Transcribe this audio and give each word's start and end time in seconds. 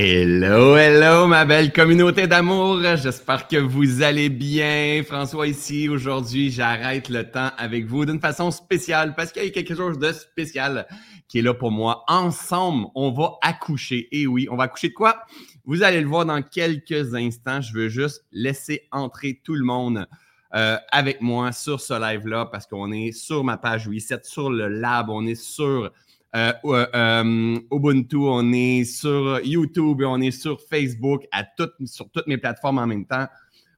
Hello, 0.00 0.76
hello, 0.76 1.26
ma 1.26 1.44
belle 1.44 1.72
communauté 1.72 2.28
d'amour. 2.28 2.78
J'espère 2.94 3.48
que 3.48 3.56
vous 3.56 4.00
allez 4.00 4.28
bien. 4.28 5.02
François 5.04 5.48
ici. 5.48 5.88
Aujourd'hui, 5.88 6.52
j'arrête 6.52 7.08
le 7.08 7.28
temps 7.28 7.50
avec 7.58 7.84
vous 7.86 8.06
d'une 8.06 8.20
façon 8.20 8.52
spéciale 8.52 9.16
parce 9.16 9.32
qu'il 9.32 9.42
y 9.42 9.48
a 9.48 9.50
quelque 9.50 9.74
chose 9.74 9.98
de 9.98 10.12
spécial 10.12 10.86
qui 11.26 11.40
est 11.40 11.42
là 11.42 11.52
pour 11.52 11.72
moi. 11.72 12.04
Ensemble, 12.06 12.86
on 12.94 13.10
va 13.10 13.38
accoucher. 13.42 14.06
Et 14.12 14.28
oui, 14.28 14.46
on 14.52 14.54
va 14.54 14.64
accoucher 14.64 14.90
de 14.90 14.94
quoi? 14.94 15.24
Vous 15.64 15.82
allez 15.82 16.00
le 16.00 16.06
voir 16.06 16.24
dans 16.24 16.42
quelques 16.42 17.12
instants. 17.16 17.60
Je 17.60 17.72
veux 17.72 17.88
juste 17.88 18.24
laisser 18.30 18.86
entrer 18.92 19.40
tout 19.42 19.56
le 19.56 19.64
monde 19.64 20.06
euh, 20.54 20.76
avec 20.92 21.22
moi 21.22 21.50
sur 21.50 21.80
ce 21.80 21.94
live-là 21.94 22.46
parce 22.46 22.68
qu'on 22.68 22.92
est 22.92 23.10
sur 23.10 23.42
ma 23.42 23.56
page 23.56 23.88
Reset, 23.88 24.20
sur 24.22 24.48
le 24.48 24.68
lab, 24.68 25.10
on 25.10 25.26
est 25.26 25.34
sur 25.34 25.90
euh, 26.36 26.52
euh, 26.64 27.58
Ubuntu, 27.72 28.16
on 28.16 28.52
est 28.52 28.84
sur 28.84 29.40
YouTube 29.44 30.02
et 30.02 30.04
on 30.04 30.20
est 30.20 30.30
sur 30.30 30.60
Facebook, 30.60 31.24
sur 31.86 32.10
toutes 32.10 32.26
mes 32.26 32.38
plateformes 32.38 32.78
en 32.78 32.86
même 32.86 33.06
temps. 33.06 33.26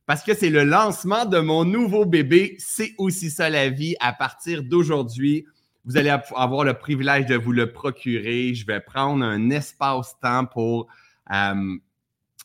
Parce 0.06 0.24
que 0.24 0.34
c'est 0.34 0.50
le 0.50 0.64
lancement 0.64 1.24
de 1.24 1.38
mon 1.38 1.64
nouveau 1.64 2.04
bébé. 2.04 2.56
C'est 2.58 2.94
aussi 2.98 3.30
ça 3.30 3.48
la 3.48 3.68
vie. 3.68 3.94
À 4.00 4.12
partir 4.12 4.64
d'aujourd'hui, 4.64 5.46
vous 5.84 5.96
allez 5.96 6.10
avoir 6.34 6.64
le 6.64 6.74
privilège 6.74 7.26
de 7.26 7.36
vous 7.36 7.52
le 7.52 7.72
procurer. 7.72 8.52
Je 8.54 8.66
vais 8.66 8.80
prendre 8.80 9.24
un 9.24 9.50
espace-temps 9.50 10.46
pour 10.46 10.88
euh, 11.32 11.76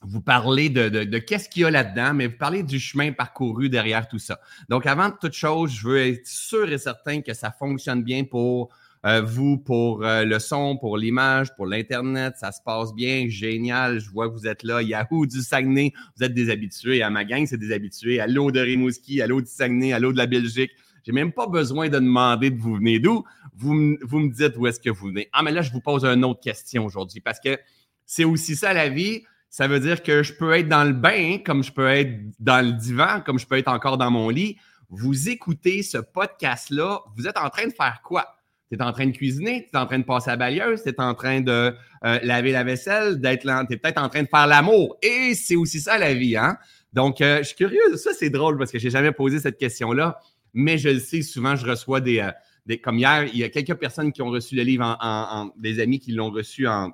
vous 0.03 0.21
parler 0.21 0.69
de, 0.69 0.89
de 0.89 1.17
qu'est-ce 1.17 1.49
qu'il 1.49 1.63
y 1.63 1.65
a 1.65 1.71
là-dedans, 1.71 2.13
mais 2.13 2.27
vous 2.27 2.37
parler 2.37 2.61
du 2.61 2.79
chemin 2.79 3.11
parcouru 3.11 3.69
derrière 3.69 4.07
tout 4.07 4.19
ça. 4.19 4.39
Donc, 4.69 4.85
avant 4.85 5.09
de 5.09 5.15
toute 5.19 5.33
chose, 5.33 5.71
je 5.71 5.87
veux 5.87 5.99
être 5.99 6.27
sûr 6.27 6.71
et 6.71 6.77
certain 6.77 7.21
que 7.21 7.33
ça 7.33 7.51
fonctionne 7.51 8.03
bien 8.03 8.23
pour 8.25 8.69
euh, 9.05 9.21
vous, 9.21 9.57
pour 9.57 10.03
euh, 10.03 10.25
le 10.25 10.39
son, 10.39 10.77
pour 10.77 10.97
l'image, 10.97 11.53
pour 11.55 11.67
l'Internet, 11.67 12.35
ça 12.37 12.51
se 12.51 12.59
passe 12.63 12.93
bien, 12.93 13.27
génial. 13.27 13.99
Je 13.99 14.09
vois 14.09 14.27
que 14.29 14.33
vous 14.33 14.47
êtes 14.47 14.63
là. 14.63 14.81
Yahoo 14.81 15.27
du 15.27 15.41
Saguenay, 15.41 15.93
vous 16.17 16.23
êtes 16.23 16.33
des 16.33 16.49
habitués. 16.49 17.03
À 17.03 17.11
ma 17.11 17.23
gang, 17.23 17.45
c'est 17.45 17.57
des 17.57 17.71
habitués. 17.71 18.19
À 18.19 18.25
l'eau 18.25 18.51
de 18.51 18.59
Rimouski, 18.59 19.21
à 19.21 19.27
l'eau 19.27 19.41
du 19.41 19.47
Saguenay, 19.47 19.93
à 19.93 19.99
l'eau 19.99 20.11
de 20.11 20.17
la 20.17 20.25
Belgique. 20.25 20.71
J'ai 21.05 21.11
même 21.11 21.31
pas 21.31 21.45
besoin 21.45 21.87
de 21.87 21.99
demander 21.99 22.49
de 22.49 22.59
vous 22.59 22.75
venez 22.75 22.97
d'où. 22.97 23.23
Vous, 23.55 23.95
vous 24.01 24.19
me 24.19 24.33
dites 24.33 24.57
où 24.57 24.65
est-ce 24.65 24.79
que 24.79 24.89
vous 24.89 25.07
venez. 25.07 25.29
Ah, 25.33 25.43
mais 25.43 25.51
là, 25.51 25.61
je 25.61 25.71
vous 25.71 25.81
pose 25.81 26.03
une 26.03 26.25
autre 26.25 26.39
question 26.39 26.83
aujourd'hui 26.85 27.21
parce 27.21 27.39
que 27.39 27.59
c'est 28.07 28.23
aussi 28.23 28.55
ça 28.55 28.73
la 28.73 28.89
vie. 28.89 29.21
Ça 29.51 29.67
veut 29.67 29.79
dire 29.79 30.01
que 30.01 30.23
je 30.23 30.33
peux 30.33 30.51
être 30.53 30.67
dans 30.67 30.83
le 30.83 30.93
bain, 30.93 31.37
comme 31.45 31.63
je 31.63 31.71
peux 31.71 31.87
être 31.87 32.19
dans 32.39 32.65
le 32.65 32.73
divan, 32.73 33.21
comme 33.23 33.37
je 33.37 33.45
peux 33.45 33.57
être 33.57 33.67
encore 33.67 33.99
dans 33.99 34.09
mon 34.09 34.29
lit. 34.29 34.57
Vous 34.89 35.29
écoutez 35.29 35.83
ce 35.83 35.99
podcast-là, 35.99 37.01
vous 37.15 37.27
êtes 37.27 37.37
en 37.37 37.49
train 37.49 37.67
de 37.67 37.73
faire 37.73 38.01
quoi? 38.03 38.34
Tu 38.71 38.77
es 38.77 38.81
en 38.81 38.91
train 38.91 39.07
de 39.07 39.11
cuisiner, 39.11 39.67
tu 39.69 39.77
es 39.77 39.79
en 39.79 39.85
train 39.85 39.99
de 39.99 40.03
passer 40.03 40.31
à 40.31 40.35
balieuse, 40.35 40.83
tu 40.83 40.89
es 40.89 41.01
en 41.01 41.13
train 41.13 41.41
de 41.41 41.73
euh, 42.03 42.19
laver 42.23 42.51
la 42.51 42.63
vaisselle, 42.63 43.19
d'être 43.19 43.43
tu 43.67 43.73
es 43.73 43.77
peut-être 43.77 44.01
en 44.01 44.09
train 44.09 44.23
de 44.23 44.27
faire 44.27 44.47
l'amour. 44.47 44.97
Et 45.01 45.33
c'est 45.35 45.55
aussi 45.55 45.79
ça 45.79 45.97
la 45.97 46.13
vie, 46.13 46.35
hein? 46.35 46.57
Donc, 46.93 47.21
euh, 47.21 47.39
je 47.39 47.43
suis 47.43 47.55
curieux. 47.55 47.97
Ça, 47.97 48.11
c'est 48.17 48.29
drôle 48.29 48.57
parce 48.57 48.71
que 48.71 48.79
je 48.79 48.85
n'ai 48.85 48.89
jamais 48.89 49.11
posé 49.11 49.39
cette 49.39 49.57
question-là, 49.57 50.19
mais 50.53 50.77
je 50.77 50.89
le 50.89 50.99
sais, 50.99 51.21
souvent, 51.21 51.55
je 51.55 51.65
reçois 51.65 52.01
des, 52.01 52.19
euh, 52.19 52.31
des, 52.65 52.79
Comme 52.79 52.97
hier, 52.97 53.25
il 53.25 53.37
y 53.37 53.43
a 53.43 53.49
quelques 53.49 53.75
personnes 53.75 54.11
qui 54.11 54.21
ont 54.21 54.29
reçu 54.29 54.55
le 54.55 54.63
livre, 54.63 54.97
en, 55.01 55.51
des 55.57 55.79
amis 55.79 55.99
qui 55.99 56.13
l'ont 56.13 56.31
reçu 56.31 56.67
en, 56.67 56.91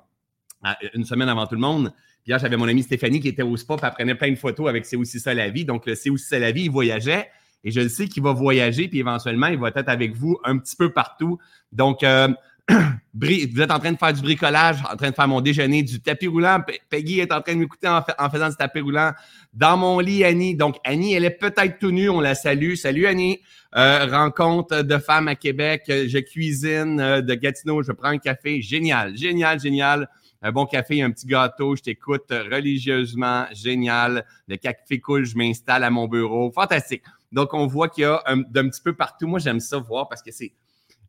une 0.94 1.04
semaine 1.04 1.28
avant 1.28 1.46
tout 1.46 1.54
le 1.54 1.60
monde. 1.60 1.92
Puis 2.22 2.30
hier, 2.30 2.38
j'avais 2.38 2.56
mon 2.56 2.68
amie 2.68 2.82
Stéphanie 2.82 3.20
qui 3.20 3.28
était 3.28 3.42
au 3.42 3.56
spa, 3.56 3.76
puis 3.76 3.86
elle 3.86 3.94
prenait 3.94 4.14
plein 4.14 4.30
de 4.30 4.36
photos 4.36 4.68
avec 4.68 4.86
C'est 4.86 4.96
aussi 4.96 5.20
ça 5.20 5.34
la 5.34 5.48
vie. 5.50 5.64
Donc, 5.64 5.84
C'est 5.94 6.10
aussi 6.10 6.26
ça 6.26 6.38
la 6.38 6.52
vie, 6.52 6.64
il 6.64 6.70
voyageait. 6.70 7.30
Et 7.64 7.70
je 7.70 7.80
le 7.80 7.88
sais 7.88 8.08
qu'il 8.08 8.22
va 8.22 8.32
voyager, 8.32 8.88
puis 8.88 8.98
éventuellement, 8.98 9.46
il 9.46 9.58
va 9.58 9.68
être 9.68 9.88
avec 9.88 10.14
vous 10.14 10.38
un 10.44 10.58
petit 10.58 10.76
peu 10.76 10.92
partout. 10.92 11.38
Donc, 11.70 12.02
euh, 12.02 12.28
vous 13.14 13.60
êtes 13.60 13.70
en 13.70 13.78
train 13.78 13.92
de 13.92 13.98
faire 13.98 14.12
du 14.12 14.22
bricolage, 14.22 14.78
en 14.90 14.96
train 14.96 15.10
de 15.10 15.14
faire 15.14 15.28
mon 15.28 15.40
déjeuner, 15.40 15.82
du 15.82 16.00
tapis 16.00 16.26
roulant. 16.26 16.62
Peggy 16.90 17.20
est 17.20 17.32
en 17.32 17.40
train 17.40 17.54
de 17.54 17.58
m'écouter 17.58 17.88
en, 17.88 18.30
faisant 18.30 18.48
du 18.48 18.56
tapis 18.56 18.80
roulant. 18.80 19.12
Dans 19.52 19.76
mon 19.76 19.98
lit, 19.98 20.24
Annie. 20.24 20.54
Donc, 20.54 20.76
Annie, 20.84 21.14
elle 21.14 21.24
est 21.24 21.30
peut-être 21.30 21.78
tout 21.78 21.90
nue. 21.90 22.08
On 22.08 22.20
la 22.20 22.34
salue. 22.34 22.74
Salut, 22.74 23.06
Annie. 23.06 23.40
Euh, 23.76 24.06
rencontre 24.06 24.82
de 24.82 24.98
femmes 24.98 25.28
à 25.28 25.34
Québec. 25.34 25.84
Je 25.88 26.18
cuisine 26.18 27.00
euh, 27.00 27.20
de 27.20 27.34
Gatineau. 27.34 27.82
Je 27.82 27.92
prends 27.92 28.08
un 28.08 28.18
café. 28.18 28.60
Génial, 28.60 29.16
génial, 29.16 29.58
génial. 29.60 30.08
Un 30.42 30.52
bon 30.52 30.66
café, 30.66 31.02
un 31.02 31.10
petit 31.10 31.26
gâteau. 31.26 31.76
Je 31.76 31.82
t'écoute 31.82 32.30
religieusement. 32.30 33.46
Génial. 33.52 34.24
Le 34.46 34.56
café 34.56 35.00
coule. 35.00 35.24
Je 35.24 35.36
m'installe 35.36 35.84
à 35.84 35.90
mon 35.90 36.06
bureau. 36.06 36.50
Fantastique. 36.52 37.02
Donc, 37.32 37.54
on 37.54 37.66
voit 37.66 37.88
qu'il 37.88 38.02
y 38.02 38.04
a 38.04 38.22
d'un 38.50 38.68
petit 38.68 38.82
peu 38.82 38.94
partout. 38.94 39.26
Moi, 39.26 39.38
j'aime 39.38 39.60
ça 39.60 39.78
voir 39.78 40.08
parce 40.08 40.22
que 40.22 40.30
c'est 40.30 40.52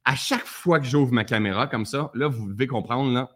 à 0.05 0.15
chaque 0.15 0.45
fois 0.45 0.79
que 0.79 0.85
j'ouvre 0.85 1.13
ma 1.13 1.23
caméra 1.23 1.67
comme 1.67 1.85
ça, 1.85 2.11
là, 2.13 2.27
vous 2.27 2.51
devez 2.51 2.67
comprendre 2.67 3.11
là, 3.13 3.29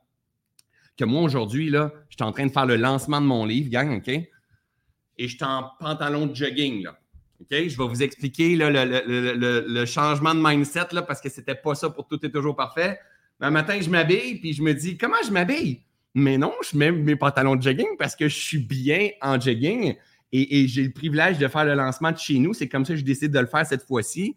que 0.98 1.06
moi, 1.06 1.22
aujourd'hui, 1.22 1.70
là, 1.70 1.92
je 2.10 2.16
suis 2.16 2.24
en 2.24 2.32
train 2.32 2.46
de 2.46 2.52
faire 2.52 2.66
le 2.66 2.76
lancement 2.76 3.22
de 3.22 3.26
mon 3.26 3.46
livre, 3.46 3.70
gang, 3.70 3.98
OK? 3.98 4.08
Et 4.10 5.28
je 5.28 5.36
suis 5.36 5.44
en 5.44 5.70
pantalon 5.80 6.26
de 6.26 6.36
jogging, 6.36 6.84
là. 6.84 6.98
OK? 7.40 7.48
Je 7.52 7.78
vais 7.78 7.88
vous 7.88 8.04
expliquer 8.04 8.56
le, 8.56 9.86
changement 9.86 10.34
de 10.34 10.42
mindset, 10.42 10.88
là, 10.92 11.04
parce 11.04 11.22
que 11.22 11.30
c'était 11.30 11.56
pas 11.56 11.76
ça 11.76 11.90
pour 11.90 12.08
tout 12.08 12.24
est 12.26 12.32
toujours 12.32 12.56
parfait. 12.56 13.00
Un 13.40 13.52
matin, 13.52 13.80
je 13.80 13.90
m'habille, 13.90 14.40
puis 14.40 14.54
je 14.54 14.64
me 14.64 14.74
dis, 14.74 14.98
comment 14.98 15.18
je 15.26 15.32
m'habille? 15.32 15.84
Mais 16.16 16.38
non, 16.38 16.54
je 16.70 16.76
mets 16.76 16.92
mes 16.92 17.16
pantalons 17.16 17.56
de 17.56 17.62
jogging 17.62 17.96
parce 18.00 18.16
que 18.16 18.28
je 18.28 18.36
suis 18.36 18.58
bien 18.58 19.10
en 19.22 19.40
jogging 19.40 19.96
et, 20.32 20.68
j'ai 20.68 20.84
le 20.84 20.92
privilège 20.92 21.38
de 21.38 21.48
faire 21.48 21.66
le 21.66 21.74
lancement 21.74 22.12
de 22.12 22.18
chez 22.18 22.40
nous. 22.40 22.54
C'est 22.54 22.68
comme 22.68 22.86
ça 22.86 22.94
que 22.94 23.00
je 23.00 23.06
décide 23.06 23.32
de 23.32 23.40
le 23.40 23.48
faire 23.48 23.66
cette 23.66 23.84
fois-ci. 23.84 24.36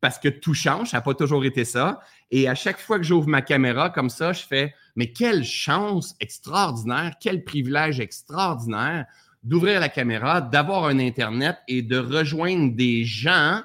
Parce 0.00 0.18
que 0.18 0.28
tout 0.28 0.54
change, 0.54 0.90
ça 0.90 0.98
n'a 0.98 1.00
pas 1.00 1.14
toujours 1.14 1.44
été 1.44 1.64
ça. 1.64 2.00
Et 2.30 2.48
à 2.48 2.54
chaque 2.54 2.78
fois 2.78 2.98
que 2.98 3.04
j'ouvre 3.04 3.28
ma 3.28 3.40
caméra 3.40 3.88
comme 3.88 4.10
ça, 4.10 4.32
je 4.32 4.42
fais 4.42 4.74
Mais 4.94 5.10
quelle 5.12 5.42
chance 5.42 6.14
extraordinaire, 6.20 7.14
quel 7.18 7.44
privilège 7.44 7.98
extraordinaire 7.98 9.06
d'ouvrir 9.46 9.78
la 9.78 9.88
caméra, 9.88 10.40
d'avoir 10.40 10.86
un 10.86 10.98
Internet 10.98 11.56
et 11.68 11.80
de 11.80 11.98
rejoindre 11.98 12.74
des 12.74 13.04
gens. 13.04 13.62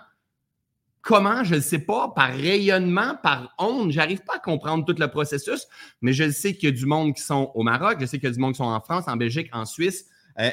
Comment, 1.01 1.44
je 1.44 1.56
ne 1.56 1.59
sais 1.59 1.79
pas, 1.79 2.09
par 2.16 2.29
rayonnement, 2.29 3.16
par 3.23 3.56
onde, 3.57 3.90
j'arrive 3.91 4.22
pas 4.22 4.35
à 4.35 4.40
comprendre 4.40 4.85
tout 4.85 4.95
le 4.95 5.07
processus, 5.07 5.67
mais 6.01 6.13
je 6.13 6.29
sais 6.29 6.53
qu'il 6.53 6.69
y 6.69 6.72
a 6.72 6.75
du 6.75 6.85
monde 6.85 7.16
qui 7.16 7.23
sont 7.23 7.51
au 7.56 7.63
Maroc, 7.63 7.97
je 8.00 8.06
sais 8.06 8.19
qu'il 8.19 8.29
y 8.29 8.31
a 8.31 8.35
du 8.35 8.40
monde 8.40 8.53
qui 8.53 8.59
sont 8.59 8.66
en 8.66 8.79
France, 8.79 9.06
en 9.07 9.17
Belgique, 9.17 9.50
en 9.51 9.66
Suisse, 9.66 10.06
euh, 10.40 10.52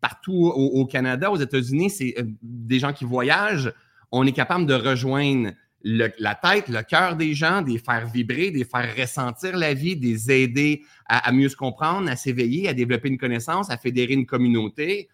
partout 0.00 0.46
au, 0.54 0.86
Canada, 0.86 1.30
aux 1.30 1.36
États-Unis, 1.36 1.90
c'est 1.90 2.14
euh, 2.18 2.24
des 2.42 2.78
gens 2.78 2.92
qui 2.92 3.04
voyagent. 3.04 3.72
On 4.12 4.26
est 4.26 4.32
capable 4.32 4.66
de 4.66 4.74
rejoindre 4.74 5.50
la 5.82 6.34
tête, 6.34 6.68
le 6.68 6.82
cœur 6.82 7.16
des 7.16 7.34
gens, 7.34 7.62
de 7.62 7.70
les 7.70 7.78
faire 7.78 8.06
vibrer, 8.06 8.50
de 8.50 8.58
les 8.58 8.64
faire 8.64 8.94
ressentir 8.96 9.56
la 9.56 9.72
vie, 9.72 9.96
de 9.96 10.04
les 10.04 10.30
aider 10.30 10.82
à, 11.06 11.32
mieux 11.32 11.48
se 11.48 11.56
comprendre, 11.56 12.10
à 12.10 12.16
s'éveiller, 12.16 12.68
à 12.68 12.74
développer 12.74 13.08
une 13.08 13.16
connaissance, 13.18 13.70
à 13.70 13.78
fédérer 13.78 14.12
une 14.12 14.26
communauté, 14.26 15.08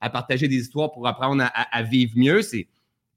à 0.00 0.10
partager 0.10 0.46
des 0.46 0.56
histoires 0.56 0.92
pour 0.92 1.08
apprendre 1.08 1.44
à, 1.52 1.82
vivre 1.82 2.12
mieux. 2.14 2.42
C'est 2.42 2.68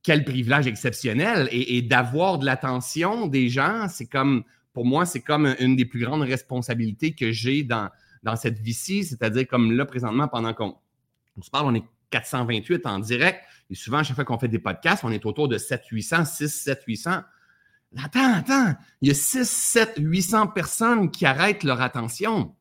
quel 0.02 0.24
privilège 0.24 0.66
exceptionnel. 0.66 1.48
Et, 1.52 1.78
et 1.78 1.82
d'avoir 1.84 2.40
de 2.40 2.46
l'attention 2.46 3.28
des 3.28 3.50
gens, 3.50 3.88
c'est 3.88 4.08
comme, 4.08 4.44
pour 4.74 4.86
moi, 4.86 5.06
c'est 5.06 5.22
comme 5.22 5.56
une 5.60 5.76
des 5.76 5.86
plus 5.86 6.00
grandes 6.00 6.24
responsabilités 6.24 7.14
que 7.14 7.32
j'ai 7.32 7.62
dans, 7.62 7.90
dans 8.26 8.36
cette 8.36 8.60
vie-ci, 8.60 9.04
c'est-à-dire 9.06 9.48
comme 9.48 9.72
là, 9.72 9.86
présentement, 9.86 10.28
pendant 10.28 10.54
qu'on 10.54 10.76
se 11.42 11.50
parle, 11.52 11.68
on 11.68 11.76
est 11.76 11.86
428 12.10 12.86
en 12.88 13.00
direct. 13.00 13.40
Et 13.70 13.76
souvent, 13.76 14.00
à 14.00 14.04
chaque 14.04 14.16
fois 14.16 14.26
qu'on 14.26 14.40
fait 14.40 14.48
des 14.48 14.60
podcasts, 14.60 15.04
on 15.04 15.12
est 15.12 15.26
autour 15.26 15.48
de 15.48 15.60
7 15.60 15.84
800, 15.90 16.26
6, 16.26 16.48
7, 16.50 16.84
800. 16.88 17.12
Attends, 17.98 18.34
attends, 18.34 18.74
il 19.02 19.10
y 19.10 19.12
a 19.12 19.14
6, 19.14 19.48
7, 19.48 19.94
800 20.00 20.48
personnes 20.48 21.12
qui 21.12 21.26
arrêtent 21.26 21.64
leur 21.64 21.82
attention, 21.82 22.56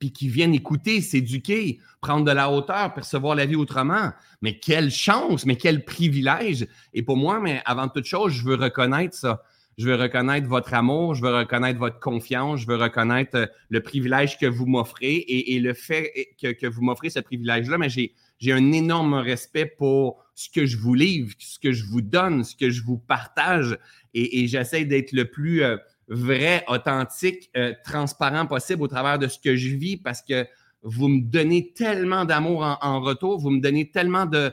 puis 0.00 0.12
qui 0.12 0.28
viennent 0.28 0.54
écouter, 0.54 1.00
s'éduquer, 1.00 1.78
prendre 2.00 2.24
de 2.24 2.32
la 2.32 2.50
hauteur, 2.50 2.92
percevoir 2.92 3.36
la 3.36 3.46
vie 3.46 3.54
autrement. 3.54 4.10
Mais 4.42 4.58
quelle 4.58 4.90
chance, 4.90 5.46
mais 5.46 5.56
quel 5.56 5.84
privilège. 5.84 6.66
Et 6.92 7.02
pour 7.04 7.16
moi, 7.16 7.38
mais 7.38 7.62
avant 7.64 7.88
toute 7.88 8.06
chose, 8.06 8.32
je 8.32 8.44
veux 8.44 8.56
reconnaître 8.56 9.16
ça 9.16 9.42
je 9.80 9.86
veux 9.86 9.94
reconnaître 9.94 10.46
votre 10.46 10.74
amour, 10.74 11.14
je 11.14 11.22
veux 11.22 11.34
reconnaître 11.34 11.78
votre 11.78 12.00
confiance, 12.00 12.60
je 12.60 12.66
veux 12.66 12.76
reconnaître 12.76 13.34
euh, 13.34 13.46
le 13.70 13.80
privilège 13.80 14.38
que 14.38 14.44
vous 14.44 14.66
m'offrez 14.66 15.24
et, 15.26 15.58
le 15.58 15.72
fait 15.72 16.12
que, 16.38 16.66
vous 16.66 16.82
m'offrez 16.82 17.08
ce 17.08 17.20
privilège-là, 17.20 17.78
mais 17.78 17.88
j'ai, 17.88 18.12
un 18.52 18.72
énorme 18.72 19.14
respect 19.14 19.64
pour 19.64 20.22
ce 20.34 20.50
que 20.50 20.66
je 20.66 20.76
vous 20.76 20.92
livre, 20.92 21.32
ce 21.38 21.58
que 21.58 21.72
je 21.72 21.86
vous 21.86 22.02
donne, 22.02 22.44
ce 22.44 22.54
que 22.54 22.68
je 22.68 22.82
vous 22.82 22.98
partage 22.98 23.78
et, 24.12 24.46
j'essaie 24.48 24.84
d'être 24.84 25.12
le 25.12 25.24
plus 25.24 25.62
euh, 25.62 25.78
vrai, 26.08 26.62
authentique, 26.68 27.50
euh, 27.56 27.72
transparent 27.82 28.44
possible 28.44 28.82
au 28.82 28.88
travers 28.88 29.18
de 29.18 29.28
ce 29.28 29.38
que 29.38 29.56
je 29.56 29.76
vis 29.76 29.96
parce 29.96 30.20
que 30.20 30.46
vous 30.82 31.08
me 31.08 31.22
donnez 31.22 31.72
tellement 31.72 32.26
d'amour 32.26 32.78
en, 32.82 33.00
retour, 33.00 33.38
vous 33.38 33.50
me 33.50 33.60
donnez 33.60 33.90
tellement 33.90 34.26
de, 34.26 34.52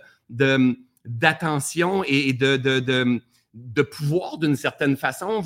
d'attention 1.05 2.05
et 2.05 2.31
de 2.31 2.55
pouvoir 3.81 4.37
d'une 4.37 4.55
certaine 4.55 4.97
façon. 4.97 5.43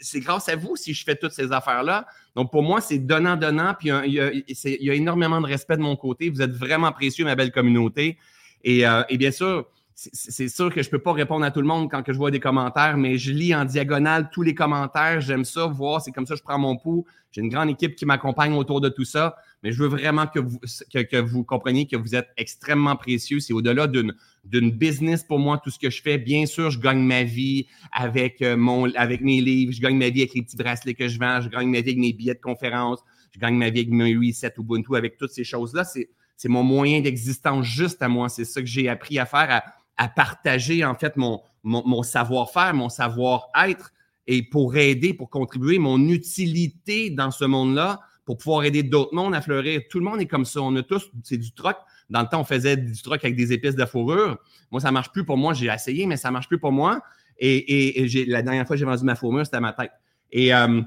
c'est 0.00 0.20
grâce 0.20 0.48
à 0.48 0.56
vous 0.56 0.76
si 0.76 0.94
je 0.94 1.04
fais 1.04 1.16
toutes 1.16 1.32
ces 1.32 1.52
affaires-là. 1.52 2.06
Donc, 2.34 2.50
pour 2.50 2.62
moi, 2.62 2.80
c'est 2.80 2.98
donnant-donnant, 2.98 3.74
puis 3.78 3.90
il 4.06 4.12
y, 4.12 4.90
a, 4.90 4.94
énormément 4.94 5.40
de 5.40 5.46
respect 5.46 5.76
de 5.76 5.82
mon 5.82 5.96
côté. 5.96 6.30
Vous 6.30 6.42
êtes 6.42 6.52
vraiment 6.52 6.92
précieux, 6.92 7.24
ma 7.24 7.34
belle 7.34 7.52
communauté. 7.52 8.18
Et, 8.62 8.86
euh, 8.86 9.02
bien 9.12 9.30
sûr, 9.30 9.66
c'est 9.94 10.48
sûr 10.48 10.74
que 10.74 10.82
je 10.82 10.90
peux 10.90 10.98
pas 10.98 11.12
répondre 11.12 11.44
à 11.44 11.52
tout 11.52 11.60
le 11.60 11.68
monde 11.68 11.88
quand 11.88 12.02
je 12.04 12.12
vois 12.12 12.32
des 12.32 12.40
commentaires, 12.40 12.96
mais 12.96 13.16
je 13.16 13.32
lis 13.32 13.54
en 13.54 13.64
diagonale 13.64 14.28
tous 14.32 14.42
les 14.42 14.54
commentaires. 14.54 15.20
J'aime 15.20 15.44
ça, 15.44 15.66
voir. 15.66 16.02
C'est 16.02 16.10
comme 16.10 16.26
ça 16.26 16.34
que 16.34 16.38
je 16.38 16.44
prends 16.44 16.58
mon 16.58 16.76
pouls. 16.76 17.04
J'ai 17.30 17.42
une 17.42 17.48
grande 17.48 17.70
équipe 17.70 17.94
qui 17.94 18.04
m'accompagne 18.04 18.54
autour 18.54 18.80
de 18.80 18.88
tout 18.88 19.04
ça. 19.04 19.36
Mais 19.62 19.70
je 19.70 19.80
veux 19.82 19.88
vraiment 19.88 20.26
que 20.26 20.40
vous, 20.40 20.58
que, 20.92 21.20
vous 21.20 21.44
compreniez 21.44 21.86
que 21.86 21.96
vous 21.96 22.16
êtes 22.16 22.28
extrêmement 22.36 22.96
précieux. 22.96 23.38
C'est 23.38 23.52
au-delà 23.52 23.86
d'une, 23.86 24.14
d'une 24.44 24.70
business 24.70 25.24
pour 25.24 25.38
moi, 25.38 25.60
tout 25.62 25.70
ce 25.70 25.78
que 25.78 25.90
je 25.90 26.02
fais. 26.02 26.18
Bien 26.18 26.46
sûr, 26.46 26.70
je 26.70 26.78
gagne 26.78 27.00
ma 27.00 27.22
vie 27.22 27.66
avec, 27.92 28.42
euh, 28.42 28.56
mon, 28.56 28.92
avec 28.94 29.20
mes 29.20 29.40
livres. 29.40 29.72
Je 29.72 29.80
gagne 29.80 29.96
ma 29.96 30.10
vie 30.10 30.20
avec 30.22 30.34
les 30.34 30.42
petits 30.42 30.56
bracelets 30.56 30.94
que 30.94 31.08
je 31.08 31.18
vends. 31.18 31.40
Je 31.40 31.48
gagne 31.48 31.68
ma 31.68 31.80
vie 31.80 31.90
avec 31.90 31.98
mes 31.98 32.12
billets 32.12 32.34
de 32.34 32.40
conférence. 32.40 33.00
Je 33.32 33.40
gagne 33.40 33.56
ma 33.56 33.70
vie 33.70 33.80
avec 33.80 33.90
mes 33.90 34.14
reset 34.16 34.52
Ubuntu, 34.58 34.96
avec 34.96 35.16
toutes 35.16 35.32
ces 35.32 35.44
choses-là. 35.44 35.84
C'est, 35.84 36.08
c'est 36.36 36.48
mon 36.48 36.62
moyen 36.62 37.00
d'existence 37.00 37.66
juste 37.66 38.02
à 38.02 38.08
moi. 38.08 38.28
C'est 38.28 38.44
ça 38.44 38.60
que 38.60 38.66
j'ai 38.66 38.88
appris 38.88 39.18
à 39.18 39.26
faire, 39.26 39.50
à, 39.50 39.64
à 39.96 40.08
partager 40.08 40.84
en 40.84 40.94
fait 40.94 41.16
mon, 41.16 41.40
mon, 41.62 42.02
savoir-faire, 42.02 42.74
mon 42.74 42.88
savoir-être 42.88 43.92
et 44.26 44.42
pour 44.42 44.76
aider, 44.76 45.14
pour 45.14 45.30
contribuer, 45.30 45.78
mon 45.78 46.08
utilité 46.08 47.10
dans 47.10 47.30
ce 47.30 47.44
monde-là 47.44 48.00
pour 48.24 48.38
pouvoir 48.38 48.64
aider 48.64 48.82
d'autres 48.82 49.14
mondes 49.14 49.34
à 49.34 49.42
fleurir. 49.42 49.82
Tout 49.90 49.98
le 49.98 50.04
monde 50.06 50.20
est 50.20 50.26
comme 50.26 50.46
ça. 50.46 50.62
On 50.62 50.74
a 50.76 50.82
tous, 50.82 51.10
c'est 51.22 51.36
du 51.36 51.52
troc. 51.52 51.76
Dans 52.10 52.22
le 52.22 52.28
temps, 52.28 52.40
on 52.40 52.44
faisait 52.44 52.76
du 52.76 53.00
troc 53.02 53.24
avec 53.24 53.36
des 53.36 53.52
épices 53.52 53.74
de 53.74 53.84
fourrure. 53.84 54.38
Moi, 54.70 54.80
ça 54.80 54.88
ne 54.88 54.94
marche 54.94 55.10
plus 55.10 55.24
pour 55.24 55.36
moi. 55.36 55.54
J'ai 55.54 55.66
essayé, 55.66 56.06
mais 56.06 56.16
ça 56.16 56.28
ne 56.28 56.34
marche 56.34 56.48
plus 56.48 56.58
pour 56.58 56.72
moi. 56.72 57.02
Et, 57.38 58.06
la 58.28 58.42
dernière 58.42 58.66
fois 58.66 58.76
que 58.76 58.80
j'ai 58.80 58.84
vendu 58.84 59.04
ma 59.04 59.14
fourrure, 59.14 59.44
c'était 59.44 59.56
à 59.56 59.60
ma 59.60 59.72
tête. 59.72 59.92
Et 60.30 60.54
euh, 60.54 60.82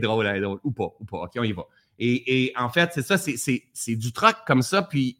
drôle, 0.00 0.26
est 0.26 0.40
drôle. 0.40 0.60
Ou 0.64 0.70
pas, 0.70 0.94
ou 1.00 1.04
pas. 1.04 1.18
OK, 1.18 1.32
on 1.36 1.42
y 1.42 1.52
va. 1.52 1.64
Et, 1.98 2.44
et 2.44 2.52
en 2.56 2.68
fait, 2.68 2.90
c'est 2.94 3.02
ça, 3.02 3.16
c'est 3.18 3.96
du 3.96 4.12
troc 4.12 4.36
comme 4.46 4.62
ça. 4.62 4.82
Puis 4.82 5.16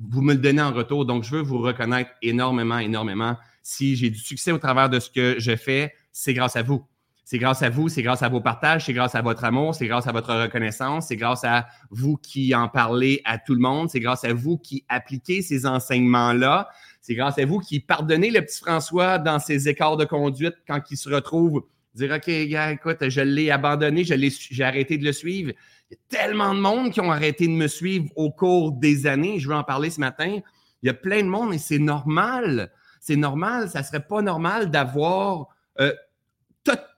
vous 0.00 0.22
me 0.22 0.34
le 0.34 0.40
donnez 0.40 0.62
en 0.62 0.72
retour. 0.72 1.04
Donc, 1.04 1.24
je 1.24 1.30
veux 1.30 1.42
vous 1.42 1.58
reconnaître 1.58 2.10
énormément, 2.22 2.78
énormément. 2.78 3.36
Si 3.62 3.96
j'ai 3.96 4.10
du 4.10 4.18
succès 4.18 4.52
au 4.52 4.58
travers 4.58 4.88
de 4.88 5.00
ce 5.00 5.10
que 5.10 5.36
je 5.38 5.56
fais, 5.56 5.94
c'est 6.12 6.34
grâce 6.34 6.56
à 6.56 6.62
vous. 6.62 6.86
C'est 7.24 7.38
grâce 7.38 7.62
à 7.62 7.70
vous, 7.70 7.88
c'est 7.88 8.02
grâce 8.02 8.22
à 8.22 8.28
vos 8.28 8.40
partages, 8.40 8.84
c'est 8.84 8.92
grâce 8.92 9.14
à 9.14 9.22
votre 9.22 9.44
amour, 9.44 9.74
c'est 9.74 9.86
grâce 9.86 10.06
à 10.06 10.12
votre 10.12 10.34
reconnaissance, 10.34 11.08
c'est 11.08 11.16
grâce 11.16 11.42
à 11.44 11.66
vous 11.90 12.16
qui 12.18 12.54
en 12.54 12.68
parlez 12.68 13.22
à 13.24 13.38
tout 13.38 13.54
le 13.54 13.60
monde, 13.60 13.88
c'est 13.88 14.00
grâce 14.00 14.24
à 14.24 14.34
vous 14.34 14.58
qui 14.58 14.84
appliquez 14.90 15.40
ces 15.40 15.64
enseignements-là, 15.64 16.68
c'est 17.00 17.14
grâce 17.14 17.38
à 17.38 17.46
vous 17.46 17.60
qui 17.60 17.80
pardonnez 17.80 18.30
le 18.30 18.42
petit 18.42 18.60
François 18.60 19.18
dans 19.18 19.38
ses 19.38 19.68
écarts 19.68 19.96
de 19.96 20.04
conduite 20.04 20.54
quand 20.66 20.80
il 20.90 20.98
se 20.98 21.08
retrouve 21.08 21.64
dire 21.94 22.12
OK, 22.12 22.30
gars, 22.48 22.72
écoute, 22.72 23.08
je 23.08 23.20
l'ai 23.20 23.50
abandonné, 23.50 24.04
j'ai 24.04 24.64
arrêté 24.64 24.98
de 24.98 25.04
le 25.04 25.12
suivre. 25.12 25.52
Il 25.90 25.94
y 25.94 25.96
a 25.96 26.20
tellement 26.22 26.54
de 26.54 26.60
monde 26.60 26.90
qui 26.90 27.00
ont 27.00 27.10
arrêté 27.10 27.46
de 27.46 27.52
me 27.52 27.68
suivre 27.68 28.06
au 28.16 28.30
cours 28.30 28.72
des 28.72 29.06
années. 29.06 29.38
Je 29.38 29.48
veux 29.48 29.54
en 29.54 29.64
parler 29.64 29.90
ce 29.90 30.00
matin. 30.00 30.40
Il 30.82 30.86
y 30.86 30.90
a 30.90 30.94
plein 30.94 31.22
de 31.22 31.28
monde 31.28 31.54
et 31.54 31.58
c'est 31.58 31.78
normal. 31.78 32.72
C'est 33.00 33.16
normal. 33.16 33.68
Ça 33.68 33.80
ne 33.80 33.84
serait 33.84 34.06
pas 34.06 34.22
normal 34.22 34.70
d'avoir 34.70 35.48
euh, 35.80 35.92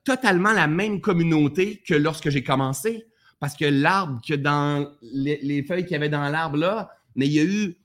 totalement 0.05 0.53
la 0.53 0.67
même 0.67 1.01
communauté 1.01 1.83
que 1.87 1.95
lorsque 1.95 2.31
j'ai 2.31 2.45
commencé. 2.45 3.07
Parce 3.39 3.55
que 3.55 3.67
l'arbre, 3.67 4.21
que 4.27 4.35
dans 4.35 4.91
les, 5.03 5.39
les 5.43 5.63
feuilles 5.63 5.83
qu'il 5.83 5.93
y 5.93 5.97
avait 5.97 6.09
dans 6.09 6.27
l'arbre 6.29 6.57
là, 6.57 6.91
mais 7.15 7.27
il 7.27 7.33
y 7.33 7.41
a 7.41 7.45
eu 7.45 7.77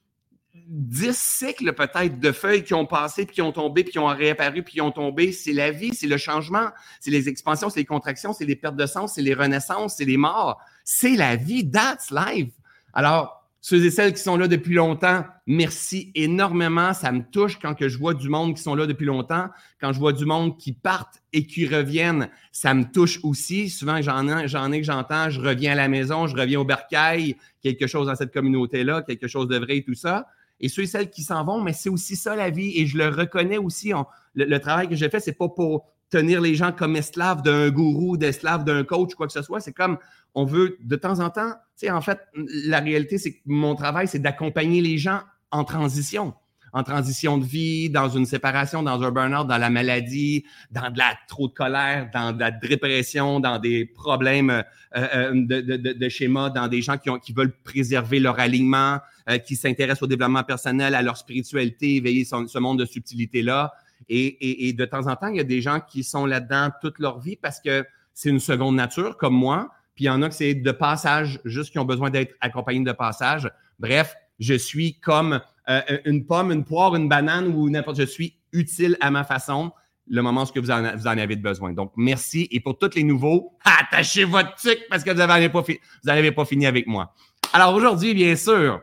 dix 0.53 1.17
cycles 1.17 1.73
peut-être 1.73 2.19
de 2.19 2.31
feuilles 2.31 2.63
qui 2.63 2.73
ont 2.73 2.85
passé, 2.85 3.25
puis 3.25 3.35
qui 3.35 3.41
ont 3.41 3.51
tombé, 3.51 3.83
puis 3.83 3.93
qui 3.93 3.99
ont 3.99 4.07
réapparu, 4.07 4.63
puis 4.63 4.73
qui 4.73 4.81
ont 4.81 4.91
tombé. 4.91 5.31
C'est 5.31 5.53
la 5.53 5.71
vie, 5.71 5.93
c'est 5.93 6.07
le 6.07 6.17
changement, 6.17 6.69
c'est 6.99 7.11
les 7.11 7.29
expansions, 7.29 7.69
c'est 7.69 7.79
les 7.79 7.85
contractions, 7.85 8.33
c'est 8.33 8.45
les 8.45 8.55
pertes 8.55 8.75
de 8.75 8.85
sens, 8.85 9.15
c'est 9.15 9.21
les 9.21 9.33
renaissances, 9.33 9.95
c'est 9.97 10.05
les 10.05 10.17
morts. 10.17 10.59
C'est 10.83 11.15
la 11.15 11.35
vie, 11.35 11.69
that's 11.69 12.11
life. 12.11 12.53
Alors, 12.93 13.40
ceux 13.63 13.85
et 13.85 13.91
celles 13.91 14.13
qui 14.13 14.21
sont 14.21 14.37
là 14.37 14.47
depuis 14.47 14.73
longtemps, 14.73 15.23
merci 15.45 16.11
énormément. 16.15 16.93
Ça 16.93 17.11
me 17.11 17.21
touche 17.21 17.59
quand 17.59 17.75
que 17.75 17.87
je 17.87 17.97
vois 17.99 18.15
du 18.15 18.27
monde 18.27 18.55
qui 18.55 18.63
sont 18.63 18.73
là 18.73 18.87
depuis 18.87 19.05
longtemps. 19.05 19.49
Quand 19.79 19.93
je 19.93 19.99
vois 19.99 20.13
du 20.13 20.25
monde 20.25 20.57
qui 20.57 20.73
partent 20.73 21.21
et 21.31 21.45
qui 21.45 21.67
reviennent, 21.67 22.29
ça 22.51 22.73
me 22.73 22.83
touche 22.83 23.19
aussi. 23.23 23.69
Souvent, 23.69 24.01
j'en 24.01 24.27
ai, 24.27 24.47
j'en 24.47 24.71
ai 24.71 24.79
que 24.79 24.85
j'entends, 24.85 25.29
je 25.29 25.39
reviens 25.39 25.73
à 25.73 25.75
la 25.75 25.87
maison, 25.87 26.25
je 26.25 26.35
reviens 26.35 26.59
au 26.59 26.65
bercail, 26.65 27.35
quelque 27.61 27.85
chose 27.85 28.07
dans 28.07 28.15
cette 28.15 28.33
communauté-là, 28.33 29.03
quelque 29.03 29.27
chose 29.27 29.47
de 29.47 29.57
vrai 29.57 29.77
et 29.77 29.83
tout 29.83 29.93
ça 29.93 30.27
et 30.61 30.69
ceux 30.69 30.83
et 30.83 30.87
celles 30.87 31.09
qui 31.09 31.23
s'en 31.23 31.43
vont, 31.43 31.59
mais 31.59 31.73
c'est 31.73 31.89
aussi 31.89 32.15
ça 32.15 32.35
la 32.35 32.49
vie 32.49 32.79
et 32.79 32.85
je 32.85 32.97
le 32.97 33.09
reconnais 33.09 33.57
aussi. 33.57 33.93
le, 34.35 34.57
travail 34.59 34.87
que 34.87 34.95
j'ai 34.95 35.09
fait, 35.09 35.19
c'est 35.19 35.33
pas 35.33 35.49
pour 35.49 35.87
tenir 36.11 36.39
les 36.39 36.55
gens 36.55 36.71
comme 36.71 36.95
esclaves 36.95 37.41
d'un 37.41 37.69
gourou, 37.71 38.17
d'esclaves 38.17 38.63
d'un 38.63 38.83
coach, 38.83 39.15
quoi 39.15 39.27
que 39.27 39.33
ce 39.33 39.41
soit. 39.41 39.59
C'est 39.59 39.73
comme 39.73 39.97
on 40.33 40.45
veut 40.45 40.77
de 40.81 40.95
temps 40.95 41.19
en 41.19 41.29
temps, 41.29 41.51
tu 41.77 41.87
sais, 41.87 41.91
en 41.91 42.01
fait, 42.01 42.19
la 42.65 42.79
réalité, 42.79 43.17
c'est 43.17 43.33
que 43.33 43.41
mon 43.45 43.75
travail, 43.75 44.07
c'est 44.07 44.19
d'accompagner 44.19 44.81
les 44.81 44.97
gens 44.97 45.21
en 45.51 45.63
transition 45.63 46.33
en 46.73 46.83
transition 46.83 47.37
de 47.37 47.45
vie, 47.45 47.89
dans 47.89 48.09
une 48.09 48.25
séparation, 48.25 48.81
dans 48.83 49.01
un 49.03 49.11
burn-out, 49.11 49.47
dans 49.47 49.57
la 49.57 49.69
maladie, 49.69 50.45
dans 50.71 50.89
de 50.89 50.97
la 50.97 51.17
trop 51.27 51.47
de 51.47 51.53
colère, 51.53 52.09
dans 52.13 52.31
de 52.31 52.39
la 52.39 52.51
dépression, 52.51 53.39
dans 53.39 53.59
des 53.59 53.85
problèmes 53.85 54.49
euh, 54.49 54.63
euh, 54.95 55.31
de, 55.33 55.61
de, 55.61 55.93
de, 55.93 56.09
schéma, 56.09 56.49
dans 56.49 56.67
des 56.67 56.81
gens 56.81 56.97
qui, 56.97 57.09
ont, 57.09 57.19
qui 57.19 57.33
veulent 57.33 57.53
préserver 57.63 58.19
leur 58.19 58.39
alignement, 58.39 58.99
euh, 59.29 59.37
qui 59.37 59.55
s'intéressent 59.55 60.03
au 60.03 60.07
développement 60.07 60.43
personnel, 60.43 60.95
à 60.95 61.01
leur 61.01 61.17
spiritualité, 61.17 61.97
éveiller 61.97 62.25
ce 62.25 62.59
monde 62.59 62.79
de 62.79 62.85
subtilité-là. 62.85 63.73
Et, 64.09 64.25
et, 64.25 64.69
et, 64.69 64.73
de 64.73 64.85
temps 64.85 65.07
en 65.07 65.15
temps, 65.15 65.27
il 65.27 65.37
y 65.37 65.41
a 65.41 65.45
des 65.45 65.61
gens 65.61 65.79
qui 65.79 66.03
sont 66.03 66.25
là-dedans 66.25 66.69
toute 66.81 66.99
leur 66.99 67.19
vie 67.19 67.35
parce 67.35 67.59
que 67.59 67.85
c'est 68.13 68.29
une 68.29 68.39
seconde 68.39 68.75
nature, 68.75 69.17
comme 69.17 69.35
moi. 69.35 69.71
Puis 69.95 70.05
il 70.05 70.07
y 70.07 70.09
en 70.09 70.21
a 70.21 70.29
que 70.29 70.35
c'est 70.35 70.53
de 70.53 70.71
passage, 70.71 71.39
juste 71.45 71.71
qui 71.71 71.79
ont 71.79 71.85
besoin 71.85 72.09
d'être 72.09 72.35
accompagnés 72.41 72.83
de 72.83 72.91
passage. 72.91 73.49
Bref, 73.79 74.15
je 74.39 74.53
suis 74.53 74.99
comme 74.99 75.41
euh, 75.69 75.81
une 76.05 76.25
pomme, 76.25 76.51
une 76.51 76.63
poire, 76.63 76.95
une 76.95 77.09
banane 77.09 77.47
ou 77.47 77.69
n'importe. 77.69 77.97
Je 77.97 78.05
suis 78.05 78.37
utile 78.53 78.97
à 79.01 79.11
ma 79.11 79.23
façon 79.23 79.71
le 80.07 80.21
moment 80.21 80.43
où 80.43 80.61
vous 80.61 80.71
en, 80.71 80.95
vous 80.95 81.07
en 81.07 81.17
avez 81.17 81.35
besoin. 81.35 81.73
Donc, 81.73 81.93
merci. 81.95 82.47
Et 82.51 82.59
pour 82.59 82.77
tous 82.77 82.95
les 82.95 83.03
nouveaux, 83.03 83.57
attachez 83.63 84.23
votre 84.23 84.55
tic 84.55 84.79
parce 84.89 85.03
que 85.03 85.11
vous 85.11 85.17
n'avez 85.17 85.49
pas, 85.49 85.63
pas 85.63 86.45
fini 86.45 86.65
avec 86.65 86.87
moi. 86.87 87.13
Alors 87.53 87.73
aujourd'hui, 87.73 88.13
bien 88.13 88.35
sûr, 88.35 88.81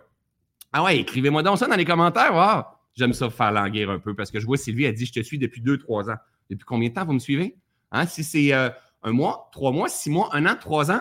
ah 0.72 0.84
ouais, 0.84 0.98
écrivez-moi 0.98 1.42
donc 1.42 1.58
ça 1.58 1.66
dans 1.66 1.76
les 1.76 1.84
commentaires. 1.84 2.64
J'aime 2.94 3.12
ça 3.12 3.30
faire 3.30 3.52
languir 3.52 3.90
un 3.90 3.98
peu 3.98 4.14
parce 4.14 4.30
que 4.30 4.40
je 4.40 4.46
vois 4.46 4.56
Sylvie 4.56 4.86
a 4.86 4.92
dit 4.92 5.06
Je 5.06 5.12
te 5.12 5.20
suis 5.20 5.38
depuis 5.38 5.60
deux, 5.60 5.78
trois 5.78 6.10
ans. 6.10 6.16
Depuis 6.50 6.64
combien 6.64 6.88
de 6.88 6.94
temps 6.94 7.04
vous 7.04 7.12
me 7.12 7.18
suivez? 7.18 7.56
Hein? 7.92 8.06
Si 8.06 8.24
c'est 8.24 8.52
euh, 8.52 8.70
un 9.02 9.12
mois, 9.12 9.48
trois 9.52 9.72
mois, 9.72 9.88
six 9.88 10.10
mois, 10.10 10.30
un 10.32 10.46
an, 10.46 10.56
trois 10.60 10.90
ans, 10.90 11.00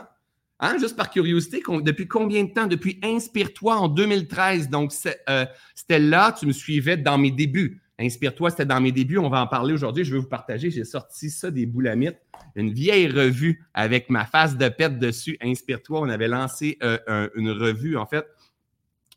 Hein, 0.60 0.78
juste 0.80 0.96
par 0.96 1.12
curiosité, 1.12 1.62
depuis 1.84 2.08
combien 2.08 2.44
de 2.44 2.50
temps? 2.50 2.66
Depuis 2.66 3.00
Inspire-toi 3.04 3.76
en 3.76 3.88
2013. 3.88 4.70
Donc, 4.70 4.92
euh, 5.30 5.46
c'était 5.76 6.00
là, 6.00 6.36
tu 6.38 6.48
me 6.48 6.52
suivais 6.52 6.98
dans 6.98 7.20
mes 7.20 7.30
débuts. 7.30 7.82
Inspire-toi, 8.00 8.50
c'était 8.50 8.66
dans 8.66 8.82
mes 8.82 8.92
débuts. 8.92 9.20
On 9.20 9.30
va 9.30 9.42
en 9.42 9.48
parler 9.48 9.74
aujourd'hui. 9.74 10.04
Je 10.04 10.14
vais 10.14 10.20
vous 10.20 10.28
partager. 10.28 10.72
J'ai 10.72 10.84
sorti 10.84 11.30
ça 11.30 11.52
des 11.52 11.68
boulamites. 11.68 12.18
Une 12.56 12.74
vieille 12.74 13.08
revue 13.08 13.64
avec 13.76 14.10
ma 14.10 14.26
face 14.26 14.58
de 14.58 14.68
pète 14.68 14.98
dessus. 14.98 15.38
Inspire-toi. 15.42 16.02
On 16.02 16.10
avait 16.10 16.28
lancé 16.28 16.80
euh, 16.82 17.30
une 17.36 17.52
revue, 17.52 17.96
en 17.96 18.08
fait, 18.08 18.26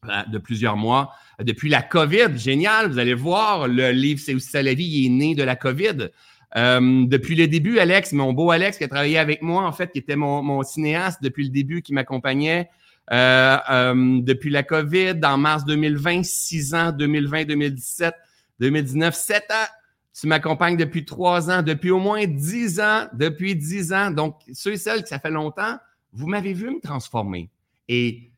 euh, 0.08 0.22
de 0.30 0.36
plusieurs 0.36 0.76
mois. 0.76 1.14
Depuis 1.42 1.70
la 1.70 1.80
COVID, 1.80 2.36
génial. 2.36 2.90
Vous 2.90 2.98
allez 2.98 3.14
voir, 3.14 3.66
le 3.66 3.92
livre 3.92 4.20
C'est 4.20 4.34
aussi 4.34 4.48
ça 4.48 4.62
la 4.62 4.74
vie, 4.74 4.84
il 4.84 5.06
est 5.06 5.08
né 5.08 5.34
de 5.34 5.42
la 5.42 5.56
COVID. 5.56 6.10
Euh, 6.56 7.06
depuis 7.06 7.36
le 7.36 7.46
début, 7.46 7.78
Alex, 7.78 8.12
mon 8.12 8.32
beau 8.32 8.50
Alex, 8.50 8.78
qui 8.78 8.84
a 8.84 8.88
travaillé 8.88 9.18
avec 9.18 9.42
moi, 9.42 9.64
en 9.64 9.72
fait, 9.72 9.92
qui 9.92 9.98
était 9.98 10.16
mon, 10.16 10.62
cinéaste 10.62 11.22
depuis 11.22 11.44
le 11.44 11.50
début, 11.50 11.82
qui 11.82 11.92
m'accompagnait 11.92 12.68
euh, 13.12 13.56
euh, 13.70 14.20
depuis 14.20 14.50
la 14.50 14.62
COVID, 14.62 15.20
en 15.24 15.38
mars 15.38 15.64
2020, 15.64 16.24
6 16.24 16.74
ans, 16.74 16.92
2020, 16.92 17.44
2017, 17.44 18.14
2019, 18.58 19.14
7 19.14 19.44
ans. 19.50 19.66
Tu 20.12 20.26
m'accompagnes 20.26 20.76
depuis 20.76 21.04
3 21.04 21.50
ans, 21.50 21.62
depuis 21.62 21.90
au 21.90 21.98
moins 21.98 22.26
10 22.26 22.80
ans, 22.80 23.06
depuis 23.12 23.54
10 23.54 23.92
ans. 23.92 24.10
Donc, 24.10 24.36
ceux 24.52 24.72
et 24.72 24.76
celles 24.76 25.02
que 25.02 25.08
ça 25.08 25.20
fait 25.20 25.30
longtemps, 25.30 25.78
vous 26.12 26.26
m'avez 26.26 26.52
vu 26.52 26.70
me 26.70 26.80
transformer. 26.80 27.48
Et 27.88 28.30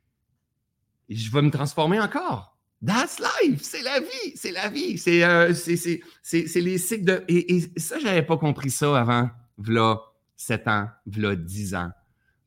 je 1.08 1.30
vais 1.30 1.42
me 1.42 1.50
transformer 1.50 1.98
encore. 1.98 2.51
That's 2.84 3.20
life, 3.20 3.60
c'est 3.62 3.82
la 3.82 4.00
vie, 4.00 4.32
c'est 4.34 4.50
la 4.50 4.68
vie, 4.68 4.98
c'est 4.98 5.22
euh, 5.22 5.52
les 5.52 6.78
cycles 6.78 7.04
de. 7.04 7.24
Et, 7.28 7.56
et 7.56 7.72
ça, 7.76 7.98
j'avais 8.00 8.22
pas 8.22 8.36
compris 8.36 8.70
ça 8.70 8.98
avant, 8.98 9.30
v'là 9.56 10.00
7 10.36 10.66
ans, 10.66 10.88
v'là 11.06 11.36
10 11.36 11.76
ans. 11.76 11.90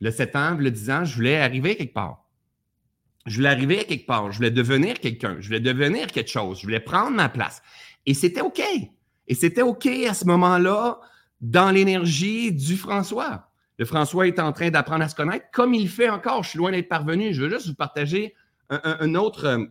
Le 0.02 0.12
7 0.12 0.36
ans, 0.36 0.56
v'là 0.56 0.70
10 0.72 0.90
ans, 0.90 1.06
je 1.06 1.16
voulais 1.16 1.38
arriver 1.38 1.78
quelque 1.78 1.94
part. 1.94 2.26
Je 3.26 3.38
voulais 3.38 3.50
arriver 3.50 3.86
quelque 3.86 4.06
part, 4.06 4.30
je 4.32 4.38
voulais 4.38 4.52
devenir 4.52 5.00
quelqu'un, 5.00 5.38
je 5.40 5.48
voulais 5.48 5.62
devenir 5.62 6.08
quelque 6.08 6.30
chose, 6.30 6.60
je 6.60 6.64
voulais 6.64 6.82
prendre 6.82 7.16
ma 7.16 7.30
place. 7.30 7.62
Et 8.06 8.14
c'était 8.14 8.42
OK. 8.42 8.62
Et 9.28 9.36
c'était 9.36 9.62
OK 9.62 9.88
à 9.88 10.14
ce 10.14 10.26
moment-là 10.26 11.00
dans 11.40 11.72
l'énergie 11.72 12.52
du 12.52 12.76
François. 12.76 13.50
Le 13.78 13.86
François 13.86 14.28
est 14.28 14.40
en 14.40 14.52
train 14.52 14.70
d'apprendre 14.70 15.04
à 15.04 15.10
se 15.10 15.16
connaître 15.16 15.46
comme 15.54 15.74
il 15.74 15.90
fait 15.90 16.10
encore. 16.10 16.44
Je 16.44 16.50
suis 16.50 16.60
loin 16.60 16.72
d'être 16.72 16.90
parvenu. 16.90 17.34
Je 17.34 17.42
veux 17.42 17.50
juste 17.50 17.68
vous 17.68 17.74
partager 17.74 18.36
un, 18.70 18.98
un 19.00 19.16
autre 19.16 19.70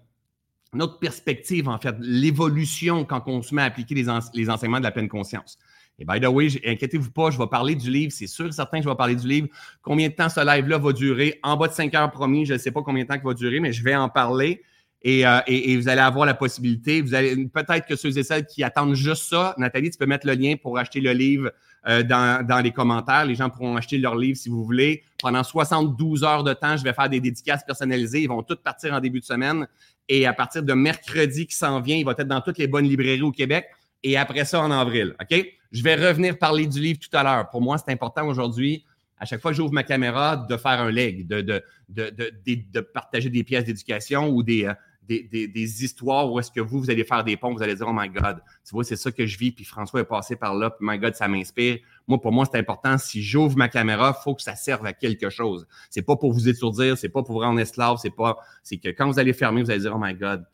notre 0.75 0.99
perspective, 0.99 1.69
en 1.69 1.79
fait, 1.79 1.95
l'évolution 2.01 3.05
quand 3.05 3.23
on 3.27 3.43
se 3.43 3.55
met 3.55 3.63
à 3.63 3.67
appliquer 3.67 3.95
les, 3.95 4.09
enseignements 4.09 4.79
de 4.79 4.85
la 4.85 4.91
pleine 4.91 5.09
conscience. 5.09 5.59
Et 5.99 6.05
by 6.05 6.21
the 6.21 6.27
way, 6.27 6.49
inquiétez-vous 6.67 7.13
pas, 7.13 7.31
je 7.31 7.39
vais 7.39 7.47
parler 7.47 7.77
du 7.77 7.91
livre. 7.91 8.13
C'est 8.13 8.27
sûr 8.27 8.47
et 8.47 8.53
certain 8.53 8.79
que 8.79 8.85
je 8.85 8.89
vais 8.89 8.97
parler 8.97 9.15
du 9.15 9.29
livre. 9.29 9.49
Combien 9.83 10.09
de 10.09 10.15
temps 10.15 10.29
ce 10.29 10.45
live-là 10.45 10.79
va 10.79 10.93
durer? 10.93 11.39
En 11.43 11.57
bas 11.57 11.69
de 11.69 11.73
5 11.73 11.95
heures 11.95 12.11
promis, 12.11 12.47
je 12.47 12.55
ne 12.55 12.59
sais 12.59 12.73
pas 12.73 12.83
combien 12.83 13.05
de 13.05 13.09
temps 13.09 13.15
il 13.15 13.23
va 13.23 13.35
durer, 13.35 13.61
mais 13.61 13.73
je 13.73 13.85
vais 13.85 13.95
en 13.95 14.09
parler. 14.09 14.63
Et, 15.03 15.23
et, 15.47 15.77
vous 15.77 15.89
allez 15.89 16.01
avoir 16.01 16.25
la 16.25 16.33
possibilité, 16.33 17.03
vous 17.03 17.15
allez 17.15 17.37
peut-être 17.47 17.87
que 17.87 17.95
ceux 17.95 18.17
et 18.17 18.23
celles 18.23 18.47
qui 18.47 18.65
attendent 18.65 18.95
juste 18.95 19.25
ça, 19.25 19.55
Nathalie, 19.59 19.91
tu 19.91 19.99
peux 19.99 20.07
mettre 20.07 20.27
le 20.27 20.33
lien 20.33 20.55
pour 20.57 20.79
acheter 20.79 21.03
le 21.03 21.13
livre 21.13 21.53
dans, 21.87 22.47
dans 22.47 22.61
les 22.61 22.71
commentaires. 22.71 23.25
Les 23.27 23.35
gens 23.35 23.51
pourront 23.51 23.77
acheter 23.77 23.99
leur 23.99 24.17
livre 24.17 24.37
si 24.37 24.49
vous 24.49 24.65
voulez. 24.65 25.03
Pendant 25.21 25.43
72 25.43 26.25
heures 26.25 26.45
de 26.45 26.53
temps, 26.53 26.77
je 26.77 26.85
vais 26.85 26.93
faire 26.93 27.09
des 27.09 27.21
dédicaces 27.21 27.65
personnalisées. 27.65 28.23
Ils 28.23 28.29
vont 28.29 28.43
toutes 28.43 28.63
partir 28.63 28.93
en 28.95 29.01
début 29.01 29.21
de 29.21 29.25
semaine. 29.25 29.67
Et 30.09 30.27
à 30.27 30.33
partir 30.33 30.63
de 30.63 30.73
mercredi 30.73 31.47
qui 31.47 31.55
s'en 31.55 31.81
vient, 31.81 31.97
il 31.97 32.05
va 32.05 32.13
être 32.13 32.29
dans 32.29 32.41
toutes 32.41 32.59
les 32.59 32.67
bonnes 32.67 32.87
librairies 32.87 33.23
au 33.23 33.33
Québec. 33.33 33.67
Et 34.03 34.17
après 34.17 34.45
ça, 34.45 34.61
en 34.61 34.71
avril. 34.71 35.15
OK? 35.21 35.47
Je 35.73 35.83
vais 35.83 35.95
revenir 35.95 36.39
parler 36.39 36.67
du 36.67 36.79
livre 36.81 36.99
tout 37.01 37.17
à 37.17 37.23
l'heure. 37.23 37.49
Pour 37.51 37.63
moi, 37.63 37.79
c'est 37.79 37.91
important 37.91 38.27
aujourd'hui, 38.27 38.85
à 39.19 39.25
chaque 39.25 39.41
fois 39.41 39.51
que 39.51 39.57
j'ouvre 39.57 39.73
ma 39.73 39.83
caméra, 39.83 40.37
de 40.37 40.57
faire 40.57 40.81
un 40.81 40.91
leg, 40.91 41.27
de, 41.27 41.41
de, 41.41 41.63
de, 41.89 42.13
de 42.47 42.81
partager 42.81 43.31
des 43.31 43.43
pièces 43.45 43.65
d'éducation 43.65 44.29
ou 44.29 44.43
des, 44.43 44.71
euh, 45.11 45.23
des, 45.31 45.49
des, 45.49 45.85
histoires 45.85 46.31
où 46.31 46.39
est-ce 46.39 46.51
que 46.51 46.61
vous, 46.61 46.81
vous 46.81 46.91
allez 46.91 47.05
faire 47.05 47.25
des 47.25 47.37
ponts, 47.37 47.55
vous 47.55 47.63
allez 47.63 47.75
dire, 47.75 47.87
oh 47.89 47.93
my 47.95 48.09
God, 48.09 48.43
tu 48.65 48.71
vois, 48.73 48.85
c'est 48.85 48.97
ça 48.97 49.11
que 49.11 49.27
je 49.27 49.39
vis, 49.39 49.53
puis 49.53 49.65
François 49.65 50.01
est 50.01 50.05
passé 50.05 50.37
par 50.37 50.55
là, 50.55 50.71
puis 50.71 50.87
my 50.87 50.99
God, 50.99 51.15
ça 51.15 51.29
m'inspire. 51.29 51.79
Moi, 52.07 52.21
pour 52.21 52.33
moi, 52.33 52.47
c'est 52.51 52.59
important. 52.59 52.99
Si 52.99 53.23
j'ouvre 53.23 53.57
ma 53.57 53.69
caméra, 53.69 54.17
il 54.19 54.23
faut 54.23 54.35
que 54.35 54.43
ça 54.43 54.57
serve 54.57 54.85
à 54.87 54.93
quelque 54.93 55.31
chose. 55.31 55.67
C'est 55.91 56.03
pas 56.03 56.17
pour 56.17 56.33
vous 56.33 56.49
étourdir, 56.49 56.97
c'est 56.99 57.09
pas 57.09 57.23
pour 57.23 57.35
vous 57.35 57.41
rendre 57.41 57.61
esclave, 57.61 57.99
c'est 58.01 58.15
pas, 58.15 58.39
c'est 58.63 58.79
que 58.79 58.89
quand 58.89 59.07
vous 59.07 59.19
allez 59.19 59.33
fermer, 59.33 59.63
vous 59.63 59.71
allez 59.71 59.81
dire, 59.81 59.93
oh 59.95 60.01
my 60.01 60.15
God, 60.15 60.47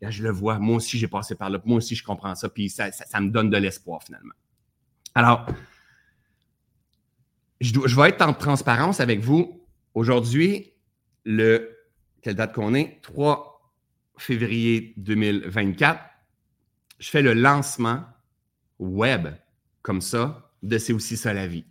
là, 0.00 0.10
je 0.10 0.22
le 0.22 0.30
vois, 0.30 0.58
moi 0.58 0.76
aussi, 0.76 0.98
j'ai 0.98 1.08
passé 1.08 1.34
par 1.34 1.50
là, 1.50 1.60
moi 1.64 1.78
aussi, 1.78 1.94
je 1.94 2.04
comprends 2.04 2.34
ça, 2.34 2.48
puis 2.48 2.68
ça, 2.68 2.92
ça, 2.92 3.20
me 3.20 3.30
donne 3.30 3.50
de 3.50 3.56
l'espoir, 3.56 4.02
finalement. 4.02 4.34
Alors, 5.14 5.46
je, 7.60 7.72
je 7.84 7.96
vais 7.96 8.10
être 8.10 8.22
en 8.22 8.34
transparence 8.34 9.00
avec 9.00 9.20
vous. 9.20 9.62
Aujourd'hui, 9.94 10.74
le, 11.24 11.76
quelle 12.22 12.34
date 12.34 12.54
qu'on 12.54 12.74
est? 12.74 13.00
3 13.02 13.55
février 14.18 14.94
2024, 14.96 16.00
je 16.98 17.10
fais 17.10 17.22
le 17.22 17.34
lancement 17.34 18.04
web 18.78 19.28
comme 19.82 20.00
ça 20.00 20.50
de 20.62 20.78
C'est 20.78 20.92
aussi 20.92 21.16
ça 21.16 21.32
la 21.32 21.46
vie. 21.46 21.64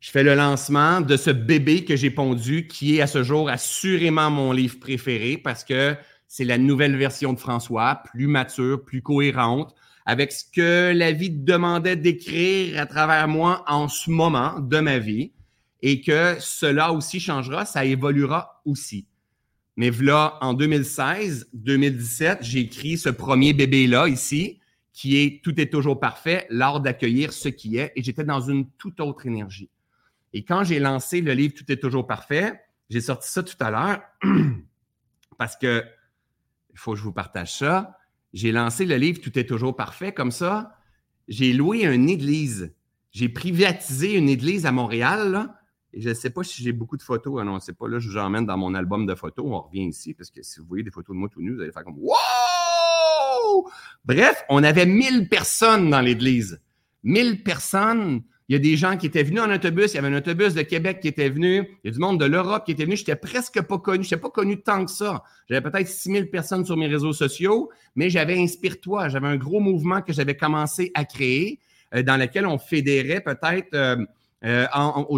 Je 0.00 0.10
fais 0.10 0.22
le 0.22 0.34
lancement 0.34 1.00
de 1.00 1.16
ce 1.16 1.30
bébé 1.30 1.84
que 1.84 1.96
j'ai 1.96 2.10
pondu 2.10 2.68
qui 2.68 2.96
est 2.96 3.00
à 3.00 3.08
ce 3.08 3.24
jour 3.24 3.48
assurément 3.48 4.30
mon 4.30 4.52
livre 4.52 4.78
préféré 4.78 5.36
parce 5.36 5.64
que 5.64 5.96
c'est 6.28 6.44
la 6.44 6.58
nouvelle 6.58 6.96
version 6.96 7.32
de 7.32 7.38
François, 7.38 8.02
plus 8.04 8.28
mature, 8.28 8.84
plus 8.84 9.02
cohérente, 9.02 9.74
avec 10.06 10.30
ce 10.30 10.44
que 10.44 10.92
la 10.94 11.10
vie 11.10 11.30
demandait 11.30 11.96
d'écrire 11.96 12.80
à 12.80 12.86
travers 12.86 13.26
moi 13.26 13.64
en 13.66 13.88
ce 13.88 14.10
moment 14.10 14.60
de 14.60 14.78
ma 14.78 14.98
vie 14.98 15.32
et 15.82 16.00
que 16.00 16.36
cela 16.38 16.92
aussi 16.92 17.18
changera, 17.18 17.64
ça 17.64 17.84
évoluera 17.84 18.62
aussi. 18.64 19.07
Mais 19.78 19.90
voilà, 19.90 20.38
en 20.40 20.54
2016, 20.54 21.50
2017, 21.52 22.38
j'ai 22.42 22.58
écrit 22.58 22.98
ce 22.98 23.10
premier 23.10 23.52
bébé-là 23.52 24.08
ici, 24.08 24.58
qui 24.92 25.18
est 25.18 25.40
Tout 25.44 25.58
est 25.60 25.70
toujours 25.70 26.00
parfait, 26.00 26.48
l'art 26.50 26.80
d'accueillir 26.80 27.32
ce 27.32 27.48
qui 27.48 27.76
est, 27.76 27.92
et 27.94 28.02
j'étais 28.02 28.24
dans 28.24 28.40
une 28.40 28.68
toute 28.70 28.98
autre 28.98 29.24
énergie. 29.24 29.70
Et 30.32 30.42
quand 30.42 30.64
j'ai 30.64 30.80
lancé 30.80 31.20
le 31.20 31.32
livre 31.32 31.54
Tout 31.54 31.70
est 31.70 31.76
toujours 31.76 32.08
parfait, 32.08 32.60
j'ai 32.90 33.00
sorti 33.00 33.30
ça 33.30 33.44
tout 33.44 33.54
à 33.60 33.70
l'heure 33.70 34.00
parce 35.38 35.56
que 35.56 35.84
il 36.72 36.78
faut 36.78 36.94
que 36.94 36.98
je 36.98 37.04
vous 37.04 37.12
partage 37.12 37.54
ça. 37.54 37.98
J'ai 38.32 38.50
lancé 38.50 38.84
le 38.84 38.96
livre 38.96 39.20
Tout 39.20 39.38
est 39.38 39.46
toujours 39.46 39.76
parfait 39.76 40.12
comme 40.12 40.32
ça. 40.32 40.76
J'ai 41.28 41.52
loué 41.52 41.86
une 41.86 42.08
église. 42.08 42.74
J'ai 43.12 43.28
privatisé 43.28 44.14
une 44.14 44.28
église 44.28 44.66
à 44.66 44.72
Montréal. 44.72 45.54
Et 45.92 46.00
je 46.00 46.10
ne 46.10 46.14
sais 46.14 46.30
pas 46.30 46.42
si 46.42 46.62
j'ai 46.62 46.72
beaucoup 46.72 46.96
de 46.96 47.02
photos. 47.02 47.38
Ah 47.40 47.44
non, 47.44 47.60
c'est 47.60 47.76
pas 47.76 47.88
là, 47.88 47.98
je 47.98 48.08
vous 48.08 48.18
emmène 48.18 48.44
dans 48.44 48.58
mon 48.58 48.74
album 48.74 49.06
de 49.06 49.14
photos. 49.14 49.46
On 49.48 49.60
revient 49.62 49.86
ici, 49.86 50.14
parce 50.14 50.30
que 50.30 50.42
si 50.42 50.60
vous 50.60 50.66
voyez 50.66 50.84
des 50.84 50.90
photos 50.90 51.14
de 51.14 51.18
moi 51.18 51.28
tout 51.28 51.40
nu, 51.40 51.54
vous 51.54 51.60
allez 51.60 51.72
faire 51.72 51.84
comme 51.84 51.98
Wow! 51.98 53.68
Bref, 54.04 54.44
on 54.48 54.62
avait 54.62 54.86
1000 54.86 55.28
personnes 55.28 55.90
dans 55.90 56.00
l'église. 56.00 56.60
1000 57.04 57.42
personnes. 57.42 58.22
Il 58.48 58.54
y 58.54 58.56
a 58.56 58.58
des 58.58 58.76
gens 58.76 58.96
qui 58.96 59.06
étaient 59.06 59.22
venus 59.22 59.42
en 59.42 59.50
autobus. 59.50 59.92
Il 59.92 59.96
y 59.96 59.98
avait 59.98 60.08
un 60.08 60.16
autobus 60.16 60.54
de 60.54 60.62
Québec 60.62 61.00
qui 61.00 61.08
était 61.08 61.28
venu. 61.28 61.68
Il 61.84 61.88
y 61.88 61.88
a 61.88 61.92
du 61.92 61.98
monde 61.98 62.18
de 62.18 62.24
l'Europe 62.24 62.64
qui 62.64 62.72
était 62.72 62.84
venu. 62.84 62.96
Je 62.96 63.02
n'étais 63.02 63.16
presque 63.16 63.60
pas 63.60 63.78
connu. 63.78 64.04
Je 64.04 64.08
n'étais 64.08 64.20
pas 64.20 64.30
connu 64.30 64.62
tant 64.62 64.84
que 64.84 64.90
ça. 64.90 65.22
J'avais 65.48 65.70
peut-être 65.70 65.88
6000 65.88 66.30
personnes 66.30 66.64
sur 66.64 66.76
mes 66.76 66.86
réseaux 66.86 67.12
sociaux, 67.12 67.70
mais 67.94 68.08
j'avais 68.08 68.38
Inspire-toi. 68.38 69.08
J'avais 69.08 69.26
un 69.26 69.36
gros 69.36 69.60
mouvement 69.60 70.00
que 70.00 70.14
j'avais 70.14 70.36
commencé 70.36 70.90
à 70.94 71.04
créer, 71.04 71.60
euh, 71.94 72.02
dans 72.02 72.16
lequel 72.16 72.46
on 72.46 72.58
fédérait 72.58 73.20
peut-être. 73.20 73.74
Euh, 73.74 73.96
euh, 74.44 74.66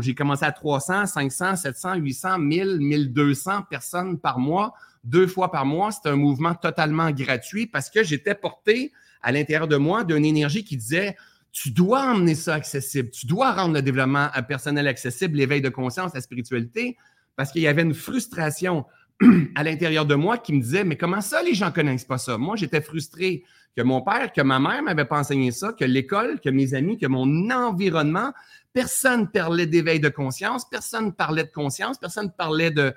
j'ai 0.00 0.14
commencé 0.14 0.44
à 0.44 0.52
300, 0.52 1.06
500, 1.06 1.56
700, 1.56 1.94
800, 1.96 2.38
1000, 2.38 2.78
1200 2.80 3.62
personnes 3.68 4.18
par 4.18 4.38
mois, 4.38 4.74
deux 5.04 5.26
fois 5.26 5.50
par 5.50 5.66
mois. 5.66 5.92
C'était 5.92 6.08
un 6.08 6.16
mouvement 6.16 6.54
totalement 6.54 7.10
gratuit 7.10 7.66
parce 7.66 7.90
que 7.90 8.02
j'étais 8.02 8.34
porté 8.34 8.92
à 9.22 9.32
l'intérieur 9.32 9.68
de 9.68 9.76
moi 9.76 10.04
d'une 10.04 10.24
énergie 10.24 10.64
qui 10.64 10.76
disait 10.76 11.16
tu 11.52 11.70
dois 11.70 12.02
emmener 12.02 12.34
ça 12.34 12.54
accessible, 12.54 13.10
tu 13.10 13.26
dois 13.26 13.52
rendre 13.52 13.74
le 13.74 13.82
développement 13.82 14.28
personnel 14.46 14.86
accessible, 14.86 15.36
l'éveil 15.36 15.60
de 15.60 15.68
conscience, 15.68 16.14
la 16.14 16.20
spiritualité, 16.20 16.96
parce 17.34 17.50
qu'il 17.50 17.62
y 17.62 17.66
avait 17.66 17.82
une 17.82 17.94
frustration 17.94 18.86
à 19.54 19.62
l'intérieur 19.62 20.06
de 20.06 20.14
moi 20.14 20.38
qui 20.38 20.52
me 20.52 20.60
disait 20.60 20.84
mais 20.84 20.96
comment 20.96 21.20
ça 21.20 21.42
les 21.42 21.54
gens 21.54 21.70
connaissent 21.70 22.04
pas 22.04 22.18
ça? 22.18 22.38
Moi 22.38 22.56
j'étais 22.56 22.80
frustré 22.80 23.44
que 23.76 23.82
mon 23.82 24.00
père, 24.02 24.32
que 24.32 24.40
ma 24.40 24.58
mère 24.58 24.82
m'avait 24.82 25.04
pas 25.04 25.20
enseigné 25.20 25.52
ça, 25.52 25.72
que 25.72 25.84
l'école, 25.84 26.40
que 26.40 26.50
mes 26.50 26.74
amis, 26.74 26.98
que 26.98 27.06
mon 27.06 27.50
environnement 27.50 28.32
Personne 28.72 29.28
parlait 29.28 29.66
d'éveil 29.66 29.98
de 29.98 30.08
conscience, 30.08 30.64
personne 30.68 31.12
parlait 31.12 31.42
de 31.42 31.50
conscience, 31.50 31.98
personne 31.98 32.30
parlait 32.30 32.70
de, 32.70 32.94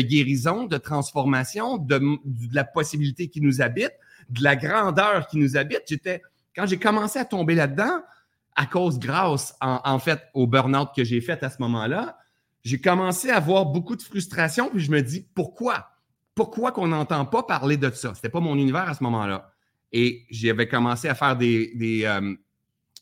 guérison, 0.00 0.64
de 0.64 0.76
transformation, 0.76 1.78
de, 1.78 1.98
de, 1.98 2.18
la 2.54 2.64
possibilité 2.64 3.28
qui 3.28 3.40
nous 3.40 3.62
habite, 3.62 3.92
de 4.28 4.42
la 4.42 4.56
grandeur 4.56 5.28
qui 5.28 5.38
nous 5.38 5.56
habite. 5.56 5.82
J'étais, 5.86 6.20
quand 6.56 6.66
j'ai 6.66 6.80
commencé 6.80 7.20
à 7.20 7.24
tomber 7.24 7.54
là-dedans, 7.54 8.02
à 8.56 8.66
cause, 8.66 8.98
grâce 8.98 9.54
en, 9.60 9.80
en 9.84 9.98
fait 10.00 10.20
au 10.34 10.48
burn-out 10.48 10.88
que 10.96 11.04
j'ai 11.04 11.20
fait 11.20 11.44
à 11.44 11.50
ce 11.50 11.56
moment-là, 11.60 12.18
j'ai 12.64 12.80
commencé 12.80 13.30
à 13.30 13.36
avoir 13.36 13.66
beaucoup 13.66 13.94
de 13.94 14.02
frustration, 14.02 14.70
puis 14.70 14.80
je 14.80 14.90
me 14.90 15.02
dis 15.02 15.26
pourquoi? 15.34 15.90
Pourquoi 16.34 16.72
qu'on 16.72 16.88
n'entend 16.88 17.26
pas 17.26 17.42
parler 17.42 17.76
de 17.76 17.90
ça? 17.90 18.14
C'était 18.14 18.30
pas 18.30 18.40
mon 18.40 18.56
univers 18.56 18.88
à 18.88 18.94
ce 18.94 19.02
moment-là. 19.04 19.52
Et 19.92 20.26
j'avais 20.30 20.66
commencé 20.66 21.08
à 21.08 21.14
faire 21.14 21.36
des, 21.36 22.02
euh, 22.04 22.34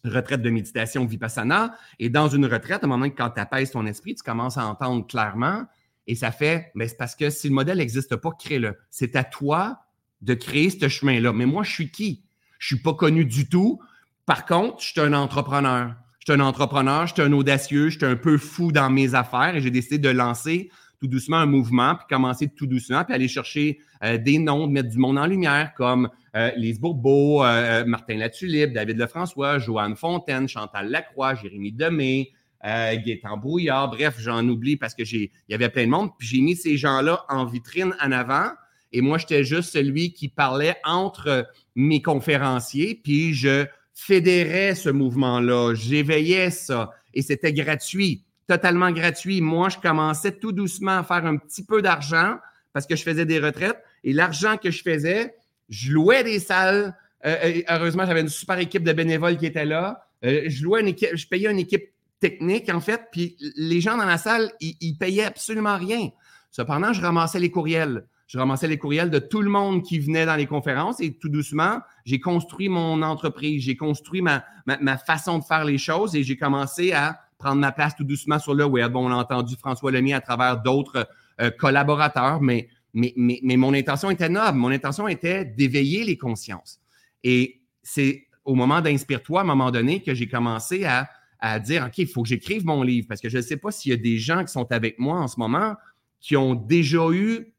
retraite 0.04 0.42
de 0.42 0.50
méditation 0.50 1.06
vipassana. 1.06 1.76
Et 1.98 2.10
dans 2.10 2.28
une 2.28 2.44
retraite, 2.44 2.82
à 2.82 2.86
un 2.86 2.88
moment 2.88 3.04
donné, 3.04 3.14
quand 3.14 3.30
tu 3.30 3.40
apaises 3.40 3.70
ton 3.70 3.86
esprit, 3.86 4.14
tu 4.14 4.22
commences 4.22 4.58
à 4.58 4.66
entendre 4.66 5.06
clairement. 5.06 5.64
Et 6.06 6.16
ça 6.16 6.32
fait, 6.32 6.72
mais 6.74 6.88
c'est 6.88 6.96
parce 6.96 7.14
que 7.14 7.30
si 7.30 7.48
le 7.48 7.54
modèle 7.54 7.78
n'existe 7.78 8.16
pas, 8.16 8.32
crée-le. 8.32 8.76
C'est 8.90 9.16
à 9.16 9.24
toi 9.24 9.78
de 10.20 10.34
créer 10.34 10.70
ce 10.70 10.88
chemin-là. 10.88 11.32
Mais 11.32 11.46
moi, 11.46 11.62
je 11.62 11.70
suis 11.70 11.90
qui? 11.90 12.24
Je 12.58 12.74
suis 12.74 12.82
pas 12.82 12.94
connu 12.94 13.24
du 13.24 13.48
tout. 13.48 13.80
Par 14.26 14.44
contre, 14.44 14.82
je 14.82 14.88
suis 14.88 15.00
un 15.00 15.14
entrepreneur. 15.14 15.94
Je 16.24 16.32
suis 16.32 16.40
un 16.40 16.44
entrepreneur, 16.44 17.04
je 17.08 17.14
suis 17.14 17.22
un 17.22 17.32
audacieux, 17.32 17.88
je 17.88 17.98
suis 17.98 18.06
un 18.06 18.14
peu 18.14 18.38
fou 18.38 18.70
dans 18.70 18.88
mes 18.90 19.16
affaires 19.16 19.56
et 19.56 19.60
j'ai 19.60 19.72
décidé 19.72 19.98
de 19.98 20.08
lancer 20.08 20.70
tout 21.00 21.08
doucement 21.08 21.38
un 21.38 21.46
mouvement, 21.46 21.96
puis 21.96 22.06
commencer 22.08 22.46
tout 22.46 22.68
doucement, 22.68 23.02
puis 23.02 23.12
aller 23.12 23.26
chercher 23.26 23.80
euh, 24.04 24.18
des 24.18 24.38
noms, 24.38 24.68
de 24.68 24.72
mettre 24.72 24.88
du 24.88 24.98
monde 24.98 25.18
en 25.18 25.26
lumière, 25.26 25.74
comme 25.74 26.08
euh, 26.36 26.52
Lise 26.54 26.78
Bourbeau, 26.78 27.42
euh, 27.42 27.84
Martin 27.86 28.18
Latulippe, 28.18 28.72
David 28.72 28.98
Lefrançois, 28.98 29.58
Joanne 29.58 29.96
Fontaine, 29.96 30.46
Chantal 30.46 30.90
Lacroix, 30.90 31.34
Jérémy 31.34 31.72
Demé, 31.72 32.30
euh, 32.64 32.94
Gaétan 33.04 33.36
Brouillard, 33.36 33.90
bref, 33.90 34.14
j'en 34.20 34.46
oublie 34.46 34.76
parce 34.76 34.94
que 34.94 35.04
j'ai, 35.04 35.32
il 35.48 35.52
y 35.52 35.54
avait 35.56 35.70
plein 35.70 35.86
de 35.86 35.90
monde, 35.90 36.10
puis 36.16 36.28
j'ai 36.28 36.40
mis 36.40 36.54
ces 36.54 36.76
gens-là 36.76 37.24
en 37.30 37.46
vitrine 37.46 37.96
en 38.00 38.12
avant, 38.12 38.46
et 38.92 39.00
moi, 39.00 39.18
j'étais 39.18 39.42
juste 39.42 39.72
celui 39.72 40.12
qui 40.12 40.28
parlait 40.28 40.76
entre 40.84 41.48
mes 41.74 42.00
conférenciers, 42.00 43.00
puis 43.02 43.34
je 43.34 43.66
fédérais 44.04 44.74
ce 44.74 44.90
mouvement-là, 44.90 45.74
j'éveillais 45.74 46.50
ça, 46.50 46.90
et 47.14 47.22
c'était 47.22 47.52
gratuit 47.52 48.24
totalement 48.46 48.90
gratuit. 48.90 49.40
Moi, 49.40 49.68
je 49.68 49.78
commençais 49.78 50.32
tout 50.32 50.52
doucement 50.52 50.98
à 50.98 51.04
faire 51.04 51.24
un 51.24 51.36
petit 51.36 51.64
peu 51.64 51.82
d'argent 51.82 52.36
parce 52.72 52.86
que 52.86 52.96
je 52.96 53.02
faisais 53.02 53.24
des 53.24 53.38
retraites. 53.38 53.82
Et 54.04 54.12
l'argent 54.12 54.56
que 54.56 54.70
je 54.70 54.82
faisais, 54.82 55.34
je 55.68 55.92
louais 55.92 56.24
des 56.24 56.38
salles. 56.38 56.94
Euh, 57.24 57.36
euh, 57.44 57.62
heureusement, 57.68 58.04
j'avais 58.06 58.20
une 58.20 58.28
super 58.28 58.58
équipe 58.58 58.84
de 58.84 58.92
bénévoles 58.92 59.36
qui 59.36 59.46
était 59.46 59.64
là. 59.64 60.04
Euh, 60.24 60.42
je 60.46 60.64
louais 60.64 60.80
une 60.80 60.88
équipe, 60.88 61.10
payais 61.30 61.50
une 61.50 61.58
équipe 61.58 61.90
technique, 62.20 62.68
en 62.68 62.80
fait, 62.80 63.00
puis 63.10 63.36
les 63.56 63.80
gens 63.80 63.96
dans 63.96 64.04
la 64.04 64.18
salle, 64.18 64.52
ils, 64.60 64.76
ils 64.80 64.96
payaient 64.96 65.24
absolument 65.24 65.76
rien. 65.76 66.10
Cependant, 66.50 66.92
je 66.92 67.00
ramassais 67.00 67.40
les 67.40 67.50
courriels. 67.50 68.04
Je 68.26 68.38
ramassais 68.38 68.68
les 68.68 68.78
courriels 68.78 69.10
de 69.10 69.18
tout 69.18 69.42
le 69.42 69.50
monde 69.50 69.82
qui 69.82 69.98
venait 69.98 70.26
dans 70.26 70.36
les 70.36 70.46
conférences 70.46 71.00
et 71.00 71.12
tout 71.14 71.28
doucement, 71.28 71.80
j'ai 72.04 72.20
construit 72.20 72.68
mon 72.68 73.02
entreprise, 73.02 73.62
j'ai 73.64 73.76
construit 73.76 74.22
ma, 74.22 74.44
ma, 74.66 74.96
façon 74.96 75.38
de 75.38 75.44
faire 75.44 75.64
les 75.64 75.78
choses 75.78 76.14
et 76.16 76.22
j'ai 76.22 76.36
commencé 76.36 76.92
à 76.92 77.18
prendre 77.38 77.60
ma 77.60 77.72
place 77.72 77.94
tout 77.96 78.04
doucement 78.04 78.38
sur 78.38 78.54
le 78.54 78.64
web. 78.64 78.94
on 78.96 79.10
a 79.10 79.14
entendu 79.16 79.56
François 79.56 79.90
Lemay 79.90 80.12
à 80.12 80.20
travers 80.20 80.62
d'autres 80.62 81.08
euh, 81.40 81.50
collaborateurs, 81.50 82.40
mais, 82.40 82.68
mais, 82.94 83.12
mais, 83.16 83.40
mais, 83.42 83.56
mon 83.56 83.74
intention 83.74 84.10
était 84.10 84.28
noble. 84.28 84.58
Mon 84.58 84.70
intention 84.70 85.08
était 85.08 85.44
d'éveiller 85.44 86.04
les 86.04 86.16
consciences. 86.16 86.80
Et 87.24 87.60
c'est 87.82 88.28
au 88.44 88.54
moment 88.54 88.80
d'Inspire-toi, 88.80 89.40
à 89.40 89.42
un 89.42 89.46
moment 89.46 89.70
donné, 89.70 90.02
que 90.02 90.14
j'ai 90.14 90.28
commencé 90.28 90.84
à, 90.84 91.08
à 91.38 91.58
dire, 91.58 91.84
OK, 91.86 91.98
il 91.98 92.06
faut 92.06 92.22
que 92.22 92.28
j'écrive 92.28 92.64
mon 92.64 92.82
livre 92.82 93.06
parce 93.08 93.20
que 93.20 93.28
je 93.28 93.38
ne 93.38 93.42
sais 93.42 93.56
pas 93.56 93.70
s'il 93.70 93.90
y 93.90 93.94
a 93.94 93.98
des 93.98 94.18
gens 94.18 94.44
qui 94.44 94.52
sont 94.52 94.70
avec 94.70 94.98
moi 94.98 95.18
en 95.18 95.28
ce 95.28 95.38
moment 95.38 95.74
qui 96.20 96.36
ont 96.36 96.54
déjà 96.54 97.10
eu 97.10 97.52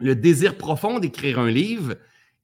le 0.00 0.14
désir 0.14 0.56
profond 0.56 0.98
d'écrire 0.98 1.38
un 1.38 1.50
livre 1.50 1.96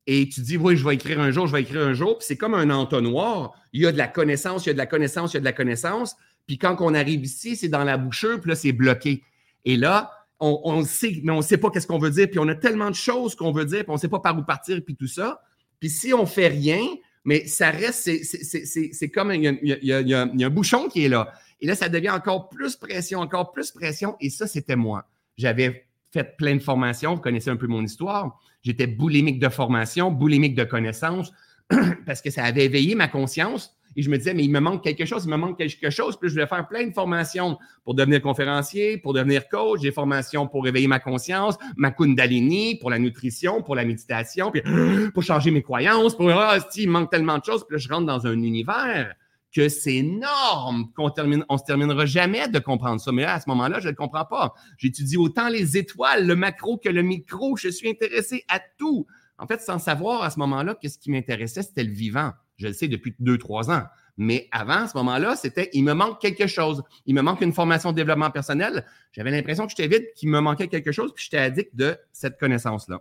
et 0.06 0.28
tu 0.28 0.40
dis, 0.40 0.56
oui, 0.56 0.76
je 0.76 0.86
vais 0.86 0.94
écrire 0.94 1.20
un 1.20 1.32
jour, 1.32 1.46
je 1.46 1.52
vais 1.52 1.62
écrire 1.62 1.82
un 1.82 1.94
jour, 1.94 2.18
puis 2.18 2.26
c'est 2.26 2.36
comme 2.36 2.54
un 2.54 2.70
entonnoir. 2.70 3.54
Il 3.72 3.82
y 3.82 3.86
a 3.86 3.92
de 3.92 3.98
la 3.98 4.06
connaissance, 4.06 4.64
il 4.64 4.68
y 4.68 4.70
a 4.70 4.72
de 4.74 4.78
la 4.78 4.86
connaissance, 4.86 5.32
il 5.32 5.34
y 5.34 5.38
a 5.38 5.40
de 5.40 5.44
la 5.44 5.52
connaissance. 5.52 6.14
Puis 6.46 6.58
quand 6.58 6.76
on 6.80 6.94
arrive 6.94 7.24
ici, 7.24 7.56
c'est 7.56 7.68
dans 7.68 7.82
la 7.82 7.96
bouchure, 7.96 8.40
puis 8.40 8.50
là, 8.50 8.54
c'est 8.54 8.72
bloqué. 8.72 9.24
Et 9.64 9.76
là, 9.76 10.12
on, 10.38 10.84
sait, 10.84 11.20
mais 11.24 11.32
on 11.32 11.38
ne 11.38 11.42
sait 11.42 11.56
pas 11.56 11.70
qu'est-ce 11.70 11.86
qu'on 11.86 11.98
veut 11.98 12.10
dire, 12.10 12.28
puis 12.28 12.38
on 12.38 12.46
a 12.46 12.54
tellement 12.54 12.90
de 12.90 12.94
choses 12.94 13.34
qu'on 13.34 13.52
veut 13.52 13.64
dire, 13.64 13.80
puis 13.80 13.90
on 13.90 13.94
ne 13.94 13.98
sait 13.98 14.08
pas 14.08 14.20
par 14.20 14.38
où 14.38 14.42
partir, 14.42 14.80
puis 14.84 14.94
tout 14.94 15.08
ça. 15.08 15.40
Puis 15.80 15.90
si 15.90 16.14
on 16.14 16.26
fait 16.26 16.48
rien, 16.48 16.84
mais 17.24 17.46
ça 17.46 17.70
reste, 17.70 18.08
c'est 18.22 19.10
comme 19.10 19.32
il 19.32 19.58
y, 19.62 20.14
a, 20.14 20.22
un 20.22 20.50
bouchon 20.50 20.88
qui 20.88 21.04
est 21.04 21.08
là. 21.08 21.32
Et 21.60 21.66
là, 21.66 21.74
ça 21.74 21.88
devient 21.88 22.10
encore 22.10 22.48
plus 22.48 22.76
pression, 22.76 23.18
encore 23.18 23.50
plus 23.50 23.72
pression. 23.72 24.14
Et 24.20 24.30
ça, 24.30 24.46
c'était 24.46 24.76
moi. 24.76 25.08
J'avais 25.36 25.86
fait 26.12 26.36
plein 26.36 26.54
de 26.54 26.62
formations. 26.62 27.14
Vous 27.14 27.20
connaissez 27.20 27.50
un 27.50 27.56
peu 27.56 27.66
mon 27.66 27.82
histoire. 27.82 28.38
J'étais 28.62 28.86
boulimique 28.86 29.38
de 29.38 29.48
formation, 29.48 30.10
boulimique 30.10 30.54
de 30.54 30.64
connaissances, 30.64 31.32
parce 32.06 32.20
que 32.20 32.30
ça 32.30 32.44
avait 32.44 32.64
éveillé 32.64 32.94
ma 32.94 33.08
conscience. 33.08 33.76
Et 33.98 34.02
je 34.02 34.10
me 34.10 34.18
disais, 34.18 34.34
mais 34.34 34.44
il 34.44 34.50
me 34.50 34.60
manque 34.60 34.84
quelque 34.84 35.06
chose, 35.06 35.24
il 35.24 35.30
me 35.30 35.36
manque 35.36 35.56
quelque 35.56 35.88
chose. 35.88 36.18
Puis 36.18 36.28
je 36.28 36.34
voulais 36.34 36.46
faire 36.46 36.68
plein 36.68 36.86
de 36.86 36.92
formations 36.92 37.56
pour 37.82 37.94
devenir 37.94 38.20
conférencier, 38.20 38.98
pour 38.98 39.14
devenir 39.14 39.48
coach, 39.48 39.80
des 39.80 39.90
formations 39.90 40.46
pour 40.46 40.68
éveiller 40.68 40.86
ma 40.86 40.98
conscience, 40.98 41.56
ma 41.76 41.90
kundalini, 41.90 42.76
pour 42.76 42.90
la 42.90 42.98
nutrition, 42.98 43.62
pour 43.62 43.74
la 43.74 43.86
méditation, 43.86 44.50
puis 44.50 44.62
pour 45.14 45.22
changer 45.22 45.50
mes 45.50 45.62
croyances, 45.62 46.14
pour, 46.14 46.30
ah, 46.30 46.58
il 46.76 46.90
manque 46.90 47.10
tellement 47.10 47.38
de 47.38 47.44
choses. 47.44 47.64
Puis 47.66 47.76
là, 47.76 47.78
je 47.78 47.88
rentre 47.88 48.06
dans 48.06 48.26
un 48.26 48.42
univers 48.42 49.14
que 49.56 49.70
c'est 49.70 49.96
énorme 49.96 50.92
qu'on 50.94 51.08
termine, 51.08 51.42
on 51.48 51.56
se 51.56 51.64
terminera 51.64 52.04
jamais 52.04 52.46
de 52.46 52.58
comprendre 52.58 53.00
ça. 53.00 53.10
Mais 53.10 53.24
à 53.24 53.40
ce 53.40 53.48
moment-là, 53.48 53.80
je 53.80 53.86
ne 53.86 53.92
le 53.92 53.96
comprends 53.96 54.26
pas. 54.26 54.52
J'étudie 54.76 55.16
autant 55.16 55.48
les 55.48 55.78
étoiles, 55.78 56.26
le 56.26 56.36
macro 56.36 56.76
que 56.76 56.90
le 56.90 57.00
micro. 57.00 57.56
Je 57.56 57.68
suis 57.68 57.88
intéressé 57.88 58.44
à 58.48 58.60
tout. 58.60 59.06
En 59.38 59.46
fait, 59.46 59.62
sans 59.62 59.78
savoir 59.78 60.22
à 60.22 60.30
ce 60.30 60.38
moment-là 60.40 60.74
que 60.74 60.88
ce 60.88 60.98
qui 60.98 61.10
m'intéressait, 61.10 61.62
c'était 61.62 61.84
le 61.84 61.92
vivant. 61.92 62.32
Je 62.58 62.66
le 62.66 62.74
sais 62.74 62.86
depuis 62.86 63.14
deux, 63.18 63.38
trois 63.38 63.70
ans. 63.70 63.84
Mais 64.18 64.46
avant, 64.52 64.84
à 64.84 64.88
ce 64.88 64.96
moment-là, 64.98 65.36
c'était 65.36 65.70
il 65.72 65.84
me 65.84 65.94
manque 65.94 66.20
quelque 66.20 66.46
chose. 66.46 66.82
Il 67.06 67.14
me 67.14 67.22
manque 67.22 67.40
une 67.40 67.54
formation 67.54 67.92
de 67.92 67.96
développement 67.96 68.30
personnel. 68.30 68.84
J'avais 69.12 69.30
l'impression 69.30 69.64
que 69.64 69.70
j'étais 69.70 69.88
vide, 69.88 70.06
qu'il 70.16 70.28
me 70.28 70.40
manquait 70.40 70.68
quelque 70.68 70.92
chose, 70.92 71.12
puis 71.14 71.24
j'étais 71.24 71.38
addict 71.38 71.74
de 71.74 71.96
cette 72.12 72.38
connaissance-là. 72.38 73.00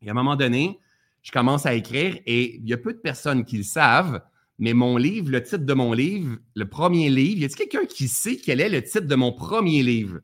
Et 0.00 0.08
à 0.08 0.12
un 0.12 0.14
moment 0.14 0.36
donné, 0.36 0.78
je 1.22 1.32
commence 1.32 1.66
à 1.66 1.74
écrire 1.74 2.18
et 2.24 2.56
il 2.56 2.68
y 2.68 2.72
a 2.72 2.76
peu 2.76 2.92
de 2.92 2.98
personnes 2.98 3.44
qui 3.44 3.56
le 3.56 3.62
savent, 3.64 4.22
mais 4.58 4.74
mon 4.74 4.96
livre, 4.96 5.30
le 5.30 5.42
titre 5.42 5.64
de 5.64 5.74
mon 5.74 5.92
livre, 5.92 6.36
le 6.54 6.68
premier 6.68 7.10
livre, 7.10 7.40
y 7.40 7.44
a-t-il 7.44 7.68
quelqu'un 7.68 7.86
qui 7.86 8.08
sait 8.08 8.36
quel 8.36 8.60
est 8.60 8.68
le 8.68 8.82
titre 8.82 9.06
de 9.06 9.14
mon 9.14 9.32
premier 9.32 9.82
livre? 9.82 10.20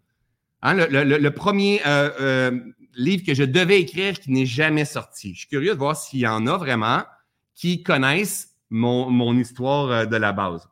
Hein, 0.62 0.74
le, 0.74 1.28
premier 1.30 1.80
euh, 1.86 2.10
euh, 2.20 2.60
livre 2.94 3.24
que 3.24 3.32
je 3.32 3.44
devais 3.44 3.80
écrire 3.80 4.18
qui 4.18 4.32
n'est 4.32 4.46
jamais 4.46 4.84
sorti. 4.84 5.34
Je 5.34 5.40
suis 5.40 5.48
curieux 5.48 5.74
de 5.74 5.78
voir 5.78 5.96
s'il 5.96 6.20
y 6.20 6.26
en 6.26 6.46
a 6.48 6.56
vraiment 6.56 7.04
qui 7.54 7.82
connaissent 7.82 8.56
mon, 8.70 9.36
histoire 9.38 9.90
euh, 9.90 10.04
de 10.04 10.16
la 10.16 10.32
base. 10.32 10.68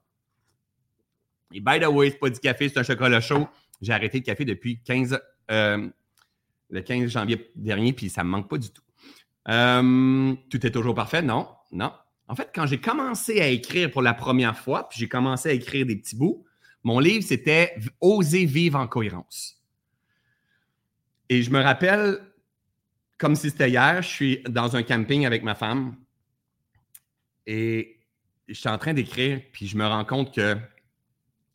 Et 1.53 1.61
by 1.61 1.79
the 1.79 1.87
way, 1.87 2.11
c'est 2.11 2.19
pas 2.19 2.31
du 2.31 2.41
café, 2.41 2.69
c'est 2.69 2.79
un 2.79 2.83
chocolat 2.83 3.21
chaud. 3.21 3.47
J'ai 3.81 3.93
arrêté 3.93 4.19
le 4.19 4.25
café 4.25 4.45
depuis 4.45 4.81
15, 4.83 5.21
le 5.49 6.81
15 6.81 7.09
janvier 7.09 7.51
dernier, 7.55 7.93
puis 7.93 8.11
ça 8.11 8.23
ne 8.23 8.27
me 8.27 8.33
manque 8.33 8.49
pas 8.49 8.59
du 8.59 8.71
tout. 8.71 8.83
tout 9.47 10.67
est 10.67 10.71
toujours 10.71 10.95
parfait? 10.95 11.23
Non, 11.23 11.49
non. 11.71 11.93
En 12.29 12.35
fait, 12.35 12.51
quand 12.55 12.67
j'ai 12.67 12.81
commencé 12.81 13.41
à 13.41 13.49
écrire 13.49 13.91
pour 13.91 14.03
la 14.03 14.15
première 14.15 14.59
fois, 14.59 14.89
puis 14.89 14.99
j'ai 14.99 15.09
commencé 15.09 15.49
à 15.49 15.53
écrire 15.53 15.87
des 15.87 15.97
petits 15.97 16.17
bouts, 16.17 16.45
mon 16.83 16.99
livre, 16.99 17.25
c'était 17.25 17.77
Oser 18.01 18.45
vivre 18.45 18.79
en 18.79 18.87
cohérence. 18.87 19.61
Et 21.29 21.43
je 21.43 21.51
me 21.51 21.61
rappelle, 21.61 22.21
comme 23.19 23.35
si 23.35 23.51
c'était 23.51 23.71
hier, 23.71 24.03
je 24.03 24.09
suis 24.09 24.43
dans 24.49 24.77
un 24.77 24.83
camping 24.83 25.27
avec 25.27 25.43
ma 25.43 25.55
femme 25.55 25.97
et 27.47 27.99
je 28.49 28.55
suis 28.55 28.69
en 28.69 28.79
train 28.79 28.95
d'écrire, 28.95 29.41
puis 29.53 29.67
je 29.67 29.77
me 29.77 29.87
rends 29.87 30.05
compte 30.05 30.35
que 30.35 30.57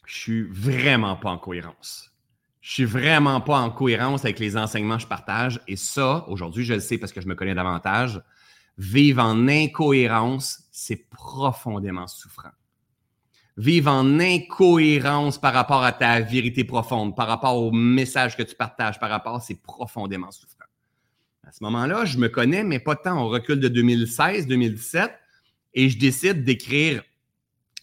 je 0.05 0.15
suis 0.15 0.41
vraiment 0.43 1.15
pas 1.15 1.29
en 1.29 1.37
cohérence. 1.37 2.11
Je 2.59 2.71
suis 2.71 2.85
vraiment 2.85 3.41
pas 3.41 3.59
en 3.59 3.71
cohérence 3.71 4.25
avec 4.25 4.39
les 4.39 4.57
enseignements 4.57 4.97
que 4.97 5.03
je 5.03 5.07
partage. 5.07 5.61
Et 5.67 5.75
ça, 5.75 6.25
aujourd'hui, 6.27 6.63
je 6.63 6.73
le 6.73 6.79
sais 6.79 6.97
parce 6.97 7.11
que 7.11 7.21
je 7.21 7.27
me 7.27 7.35
connais 7.35 7.55
davantage. 7.55 8.21
Vivre 8.77 9.23
en 9.23 9.47
incohérence, 9.47 10.63
c'est 10.71 11.09
profondément 11.09 12.07
souffrant. 12.07 12.51
Vivre 13.57 13.91
en 13.91 14.19
incohérence 14.19 15.39
par 15.39 15.53
rapport 15.53 15.83
à 15.83 15.91
ta 15.91 16.21
vérité 16.21 16.63
profonde, 16.63 17.15
par 17.15 17.27
rapport 17.27 17.57
au 17.57 17.71
message 17.71 18.37
que 18.37 18.43
tu 18.43 18.55
partages, 18.55 18.99
par 18.99 19.09
rapport, 19.09 19.41
c'est 19.41 19.61
profondément 19.61 20.31
souffrant. 20.31 20.65
À 21.45 21.51
ce 21.51 21.63
moment-là, 21.65 22.05
je 22.05 22.17
me 22.17 22.29
connais, 22.29 22.63
mais 22.63 22.79
pas 22.79 22.95
tant. 22.95 23.21
On 23.23 23.27
recule 23.27 23.59
de 23.59 23.67
2016, 23.67 24.47
2017, 24.47 25.11
et 25.73 25.89
je 25.89 25.97
décide 25.97 26.43
d'écrire 26.43 27.03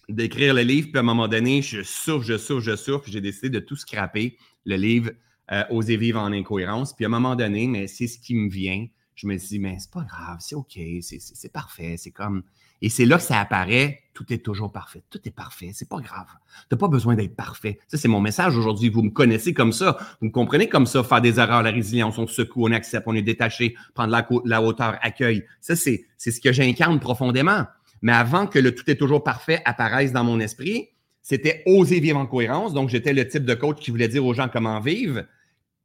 d'écrire 0.08 0.54
le 0.54 0.62
livre, 0.62 0.88
puis 0.88 0.96
à 0.96 1.00
un 1.00 1.04
moment 1.04 1.28
donné, 1.28 1.60
je 1.60 1.82
souffre, 1.82 2.24
je 2.24 2.38
souffre, 2.38 2.62
je 2.62 2.76
souffre, 2.76 3.04
j'ai 3.06 3.20
décidé 3.20 3.50
de 3.50 3.60
tout 3.60 3.76
scraper, 3.76 4.38
le 4.64 4.76
livre 4.76 5.10
euh, 5.52 5.64
Oser 5.70 5.96
vivre 5.96 6.20
en 6.20 6.32
incohérence. 6.32 6.94
Puis 6.94 7.04
à 7.04 7.08
un 7.08 7.10
moment 7.10 7.36
donné, 7.36 7.66
mais 7.66 7.86
c'est 7.86 8.06
ce 8.06 8.18
qui 8.18 8.34
me 8.34 8.48
vient 8.48 8.86
je 9.18 9.26
me 9.26 9.36
dis, 9.36 9.58
mais 9.58 9.76
c'est 9.80 9.90
pas 9.90 10.02
grave, 10.02 10.36
c'est 10.38 10.54
OK, 10.54 10.78
c'est 11.00 11.52
parfait, 11.52 11.96
c'est 11.98 12.12
comme. 12.12 12.44
Et 12.80 12.88
c'est 12.88 13.04
là 13.04 13.16
que 13.16 13.24
ça 13.24 13.40
apparaît, 13.40 14.04
tout 14.14 14.32
est 14.32 14.38
toujours 14.38 14.70
parfait, 14.70 15.02
tout 15.10 15.18
est 15.24 15.32
parfait, 15.32 15.72
c'est 15.74 15.88
pas 15.88 15.98
grave. 15.98 16.28
Tu 16.28 16.66
n'as 16.70 16.78
pas 16.78 16.86
besoin 16.86 17.16
d'être 17.16 17.34
parfait. 17.34 17.80
Ça, 17.88 17.98
c'est 17.98 18.06
mon 18.06 18.20
message 18.20 18.56
aujourd'hui. 18.56 18.90
Vous 18.90 19.02
me 19.02 19.10
connaissez 19.10 19.52
comme 19.52 19.72
ça, 19.72 19.98
vous 20.20 20.28
me 20.28 20.30
comprenez 20.30 20.68
comme 20.68 20.86
ça, 20.86 21.02
faire 21.02 21.20
des 21.20 21.40
erreurs, 21.40 21.64
la 21.64 21.72
résilience, 21.72 22.16
on 22.16 22.28
secoue, 22.28 22.68
on 22.68 22.70
accepte, 22.70 23.08
on 23.08 23.14
est 23.16 23.22
détaché, 23.22 23.74
prendre 23.92 24.12
la, 24.12 24.28
la 24.44 24.62
hauteur, 24.62 24.96
accueil. 25.02 25.44
Ça, 25.60 25.74
c'est 25.74 26.06
ce 26.16 26.40
que 26.40 26.52
j'incarne 26.52 27.00
profondément. 27.00 27.66
Mais 28.00 28.12
avant 28.12 28.46
que 28.46 28.60
le 28.60 28.72
tout 28.72 28.88
est 28.88 28.94
toujours 28.94 29.24
parfait 29.24 29.62
apparaisse 29.64 30.12
dans 30.12 30.22
mon 30.22 30.38
esprit, 30.38 30.90
c'était 31.22 31.64
oser 31.66 31.98
vivre 31.98 32.20
en 32.20 32.26
cohérence. 32.26 32.72
Donc, 32.72 32.88
j'étais 32.88 33.12
le 33.12 33.26
type 33.26 33.44
de 33.44 33.54
coach 33.54 33.80
qui 33.80 33.90
voulait 33.90 34.06
dire 34.06 34.24
aux 34.24 34.34
gens 34.34 34.48
comment 34.48 34.78
vivre 34.78 35.24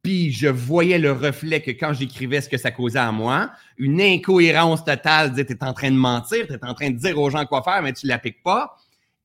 puis 0.04 0.30
je 0.30 0.48
voyais 0.48 0.98
le 0.98 1.12
reflet 1.12 1.62
que 1.62 1.70
quand 1.70 1.94
j'écrivais 1.94 2.42
ce 2.42 2.48
que 2.50 2.58
ça 2.58 2.70
causait 2.70 2.98
à 2.98 3.10
moi, 3.10 3.50
une 3.78 4.02
incohérence 4.02 4.84
totale, 4.84 5.34
tu 5.34 5.40
es 5.40 5.64
en 5.64 5.72
train 5.72 5.90
de 5.90 5.96
mentir, 5.96 6.46
tu 6.46 6.52
es 6.52 6.64
en 6.64 6.74
train 6.74 6.90
de 6.90 6.96
dire 6.98 7.18
aux 7.18 7.30
gens 7.30 7.46
quoi 7.46 7.62
faire, 7.62 7.80
mais 7.82 7.94
tu 7.94 8.04
ne 8.04 8.10
l'appliques 8.10 8.42
pas. 8.42 8.76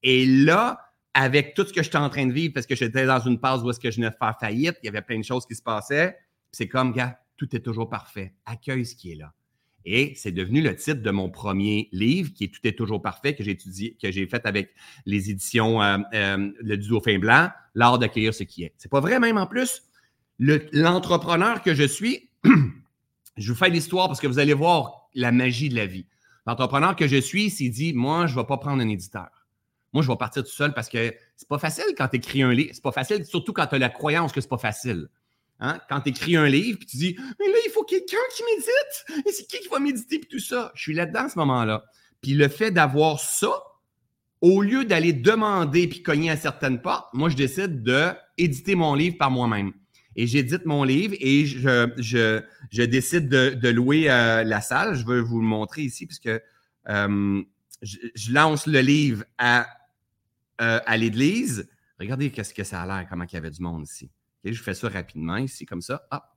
Et 0.02 0.26
là, 0.26 0.80
avec 1.14 1.54
tout 1.54 1.66
ce 1.66 1.74
que 1.74 1.84
j'étais 1.84 1.98
en 1.98 2.10
train 2.10 2.26
de 2.26 2.32
vivre, 2.32 2.54
parce 2.54 2.66
que 2.66 2.76
j'étais 2.76 3.06
dans 3.06 3.20
une 3.20 3.38
phase 3.40 3.62
où 3.62 3.70
est-ce 3.70 3.80
que 3.80 3.92
je 3.92 3.98
venais 3.98 4.10
de 4.10 4.16
faire 4.18 4.38
faillite, 4.40 4.78
il 4.82 4.86
y 4.86 4.90
avait 4.90 5.02
plein 5.02 5.20
de 5.20 5.26
choses 5.26 5.46
qui 5.46 5.54
se 5.54 5.62
passaient, 5.62 6.18
c'est 6.50 6.70
comme, 6.70 6.94
gars, 6.94 7.20
tout 7.36 7.54
est 7.54 7.60
toujours 7.60 7.90
parfait. 7.90 8.34
Accueille 8.46 8.86
ce 8.86 8.96
qui 8.96 9.12
est 9.12 9.16
là. 9.16 9.34
Et 9.84 10.14
c'est 10.16 10.32
devenu 10.32 10.62
le 10.62 10.78
titre 10.78 11.02
de 11.02 11.12
mon 11.12 11.30
premier 11.30 11.90
livre, 11.92 12.32
qui 12.34 12.46
est 12.46 12.48
Tout 12.48 12.66
est 12.66 12.78
toujours 12.78 13.02
parfait, 13.02 13.36
que 13.36 13.44
j'ai 13.44 13.52
étudié, 13.52 13.98
que 14.02 14.12
j'ai 14.12 14.28
fait 14.28 14.46
avec 14.46 14.74
les 15.06 15.30
éditions 15.30 15.82
euh, 15.82 15.98
euh, 16.14 16.52
Le 16.62 17.00
Fin 17.02 17.20
Blanc, 17.20 17.50
L'art 17.76 18.00
d'accueillir 18.00 18.34
ce 18.34 18.44
qui 18.44 18.64
est. 18.64 18.74
C'est 18.78 18.90
pas 18.90 19.02
vrai 19.02 19.20
même 19.20 19.38
en 19.38 19.46
plus? 19.46 19.89
L'entrepreneur 20.40 21.62
que 21.62 21.74
je 21.74 21.84
suis, 21.84 22.30
je 23.38 23.52
vous 23.52 23.58
fais 23.58 23.70
l'histoire 23.70 24.08
parce 24.08 24.20
que 24.20 24.28
vous 24.28 24.40
allez 24.40 24.54
voir 24.54 25.10
la 25.14 25.32
magie 25.32 25.70
de 25.70 25.76
la 25.76 25.86
vie. 25.86 26.06
L'entrepreneur 26.48 26.96
que 26.96 27.08
je 27.08 27.18
suis 27.18 27.50
s'est 27.50 27.70
dit 27.70 27.94
Moi, 27.94 28.28
je 28.28 28.36
ne 28.36 28.40
vais 28.40 28.46
pas 28.46 28.58
prendre 28.58 28.82
un 28.82 28.90
éditeur. 28.90 29.30
Moi, 29.94 30.04
je 30.04 30.08
vais 30.08 30.16
partir 30.16 30.44
tout 30.44 30.50
seul 30.50 30.74
parce 30.74 30.88
que 30.88 31.14
c'est 31.36 31.48
pas 31.48 31.60
facile 31.60 31.86
quand 31.98 32.08
tu 32.08 32.18
écris 32.18 32.42
un 32.42 32.54
livre. 32.54 32.72
C'est 32.74 32.84
pas 32.84 32.92
facile, 32.92 33.26
surtout 33.26 33.54
quand 33.54 33.68
tu 33.68 33.76
as 33.76 33.80
la 33.80 33.90
croyance 33.90 34.32
que 34.32 34.40
c'est 34.40 34.50
pas 34.50 34.58
facile. 34.58 35.10
Hein? 35.60 35.80
Quand 35.90 36.02
tu 36.02 36.10
écris 36.10 36.38
un 36.38 36.48
livre, 36.48 36.78
puis 36.80 36.88
tu 36.88 36.98
dis 36.98 37.16
Mais 37.40 37.48
là, 37.48 37.58
il 37.66 37.72
faut 37.72 37.84
quelqu'un 37.84 38.18
qui 38.36 38.44
médite. 38.44 39.26
Et 39.28 39.32
c'est 39.32 39.46
qui 39.46 39.60
qui 39.60 39.68
va 39.68 39.80
méditer, 39.80 40.20
puis 40.20 40.30
tout 40.30 40.40
ça? 40.40 40.72
Je 40.76 40.82
suis 40.82 40.94
là-dedans 40.94 41.26
à 41.26 41.30
ce 41.30 41.40
moment-là. 41.40 41.84
Puis 42.22 42.34
le 42.34 42.48
fait 42.48 42.72
d'avoir 42.72 43.20
ça, 43.20 43.52
au 44.42 44.62
lieu 44.62 44.86
d'aller 44.86 45.12
demander 45.12 45.88
puis 45.88 46.02
cogner 46.02 46.30
à 46.30 46.38
certaines 46.38 46.82
portes, 46.82 47.14
moi, 47.14 47.30
je 47.30 47.36
décide 47.36 47.84
d'éditer 47.84 48.76
mon 48.76 48.94
livre 48.94 49.18
par 49.18 49.32
moi-même 49.32 49.74
et 50.16 50.28
j'édite 50.28 50.66
mon 50.66 50.84
livre 50.84 51.16
et 51.20 51.46
je, 51.46 52.42
je, 52.72 52.84
décide 52.84 53.30
de, 53.30 53.70
louer 53.70 54.10
euh, 54.10 54.44
la 54.44 54.62
salle. 54.62 54.96
Je 54.96 55.06
veux 55.06 55.20
vous 55.20 55.40
le 55.40 55.48
montrer 55.48 55.84
ici 55.84 56.06
puisque 56.06 56.28
euh, 56.28 57.44
je, 57.82 58.32
lance 58.32 58.68
le 58.68 58.80
livre 58.80 59.24
à, 59.38 59.68
euh, 60.62 60.80
à 60.86 60.98
l'église. 60.98 61.70
Regardez 62.00 62.32
qu'est-ce 62.32 62.54
que 62.54 62.64
ça 62.64 62.82
a 62.82 62.86
l'air, 62.86 63.08
comment 63.10 63.26
il 63.26 63.34
y 63.34 63.38
avait 63.38 63.52
du 63.52 63.62
monde 63.62 63.84
ici. 63.84 64.10
je 64.44 64.62
fais 64.62 64.74
ça 64.74 64.90
rapidement 64.90 65.38
ici, 65.38 65.66
comme 65.66 65.82
ça. 65.82 66.04
Ah, 66.10 66.34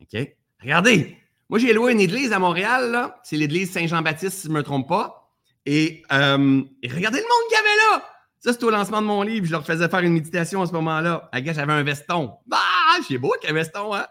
OK. 0.00 0.36
Regardez, 0.62 1.16
moi 1.48 1.58
j'ai 1.58 1.72
loué 1.72 1.92
une 1.92 2.00
église 2.00 2.32
à 2.32 2.38
Montréal, 2.38 3.12
C'est 3.24 3.36
l'église 3.36 3.72
Saint-Jean-Baptiste, 3.72 4.38
si 4.38 4.46
je 4.46 4.52
ne 4.52 4.58
me 4.58 4.62
trompe 4.62 4.88
pas. 4.88 5.30
Et, 5.66 6.02
regardez 6.10 7.18
le 7.18 7.24
monde 7.24 7.48
qu'il 7.48 7.56
y 7.56 7.60
avait 7.60 7.76
là! 7.76 8.04
Ça, 8.40 8.54
c'était 8.54 8.64
au 8.64 8.70
lancement 8.70 9.02
de 9.02 9.06
mon 9.06 9.20
livre. 9.22 9.44
Je 9.44 9.52
leur 9.52 9.66
faisais 9.66 9.86
faire 9.86 10.00
une 10.00 10.14
méditation 10.14 10.62
à 10.62 10.66
ce 10.66 10.72
moment-là. 10.72 11.28
À 11.30 11.42
gars, 11.42 11.52
j'avais 11.52 11.74
un 11.74 11.82
veston. 11.82 12.32
Ah, 12.90 13.00
j'ai 13.08 13.18
beau 13.18 13.34
veston, 13.42 13.94
hein? 13.94 14.06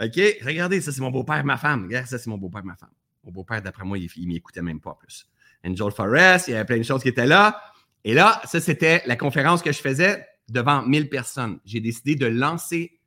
OK, 0.00 0.20
regardez, 0.42 0.80
ça, 0.80 0.90
c'est 0.90 1.00
mon 1.00 1.10
beau-père, 1.10 1.44
ma 1.44 1.56
femme. 1.56 1.84
Regarde, 1.84 2.06
ça, 2.06 2.18
c'est 2.18 2.28
mon 2.28 2.38
beau-père, 2.38 2.64
ma 2.64 2.74
femme. 2.74 2.90
Mon 3.22 3.30
beau-père, 3.30 3.62
d'après 3.62 3.84
moi, 3.84 3.96
il, 3.96 4.08
il 4.16 4.26
m'écoutait 4.26 4.62
même 4.62 4.80
pas 4.80 4.94
plus. 4.94 5.28
Angel 5.64 5.92
Forest, 5.92 6.48
il 6.48 6.52
y 6.52 6.54
avait 6.54 6.64
plein 6.64 6.78
de 6.78 6.82
choses 6.82 7.02
qui 7.02 7.08
étaient 7.08 7.26
là. 7.26 7.60
Et 8.02 8.12
là, 8.12 8.42
ça, 8.44 8.60
c'était 8.60 9.02
la 9.06 9.16
conférence 9.16 9.62
que 9.62 9.72
je 9.72 9.78
faisais 9.78 10.26
devant 10.48 10.82
1000 10.82 11.08
personnes. 11.08 11.60
J'ai 11.64 11.80
décidé 11.80 12.16
de 12.16 12.26
lancer 12.26 12.98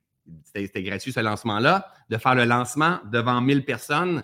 c'était 0.43 0.84
gratuit 0.84 1.12
ce 1.12 1.19
lancement-là, 1.19 1.91
de 2.10 2.17
faire 2.17 2.36
le 2.36 2.45
lancement 2.45 3.00
devant 3.12 3.41
1000 3.41 3.65
personnes. 3.65 4.23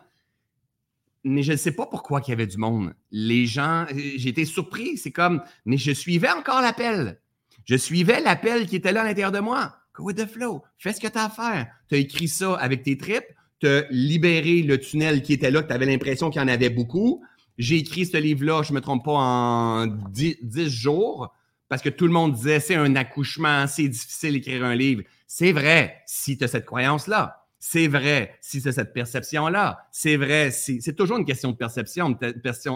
Mais 1.23 1.43
je 1.43 1.53
ne 1.53 1.57
sais 1.57 1.71
pas 1.71 1.85
pourquoi 1.85 2.21
il 2.25 2.29
y 2.29 2.33
avait 2.33 2.47
du 2.47 2.57
monde. 2.57 2.93
Les 3.11 3.45
gens, 3.45 3.85
j'ai 3.91 4.29
été 4.29 4.45
surpris. 4.45 4.97
C'est 4.97 5.11
comme, 5.11 5.41
mais 5.65 5.77
je 5.77 5.91
suivais 5.91 6.31
encore 6.31 6.61
l'appel. 6.61 7.19
Je 7.65 7.75
suivais 7.75 8.19
l'appel 8.19 8.65
qui 8.67 8.75
était 8.75 8.91
là 8.91 9.01
à 9.01 9.03
l'intérieur 9.05 9.31
de 9.31 9.39
moi. 9.39 9.77
Go 9.95 10.05
with 10.05 10.17
the 10.17 10.25
flow? 10.25 10.63
Fais 10.77 10.93
ce 10.93 10.99
que 10.99 11.07
tu 11.07 11.17
as 11.17 11.25
à 11.25 11.29
faire. 11.29 11.67
Tu 11.87 11.95
as 11.95 11.97
écrit 11.99 12.27
ça 12.27 12.55
avec 12.55 12.83
tes 12.83 12.97
tripes. 12.97 13.25
Tu 13.59 13.67
as 13.67 13.85
libéré 13.91 14.61
le 14.63 14.79
tunnel 14.79 15.21
qui 15.21 15.33
était 15.33 15.51
là, 15.51 15.61
que 15.61 15.67
tu 15.67 15.73
avais 15.73 15.85
l'impression 15.85 16.29
qu'il 16.29 16.41
y 16.41 16.43
en 16.43 16.47
avait 16.47 16.69
beaucoup. 16.69 17.23
J'ai 17.57 17.77
écrit 17.77 18.05
ce 18.05 18.17
livre-là, 18.17 18.63
je 18.63 18.71
ne 18.71 18.75
me 18.75 18.81
trompe 18.81 19.05
pas, 19.05 19.11
en 19.11 19.85
10, 19.85 20.67
jours, 20.67 21.33
parce 21.69 21.81
que 21.81 21.89
tout 21.89 22.07
le 22.07 22.11
monde 22.11 22.33
disait 22.33 22.59
c'est 22.59 22.75
un 22.75 22.95
accouchement, 22.95 23.67
c'est 23.67 23.87
difficile 23.87 24.33
d'écrire 24.33 24.65
un 24.65 24.75
livre. 24.75 25.03
C'est 25.27 25.51
vrai 25.51 26.01
si 26.07 26.37
tu 26.37 26.43
as 26.43 26.47
cette 26.47 26.65
croyance-là. 26.65 27.45
C'est 27.59 27.87
vrai 27.87 28.35
si 28.41 28.61
tu 28.61 28.67
as 28.67 28.73
cette 28.73 28.93
perception-là. 28.93 29.87
C'est 29.91 30.17
vrai 30.17 30.51
si. 30.51 30.81
C'est 30.81 30.95
toujours 30.95 31.17
une 31.17 31.25
question 31.25 31.51
de 31.51 31.55
perception, 31.55 32.17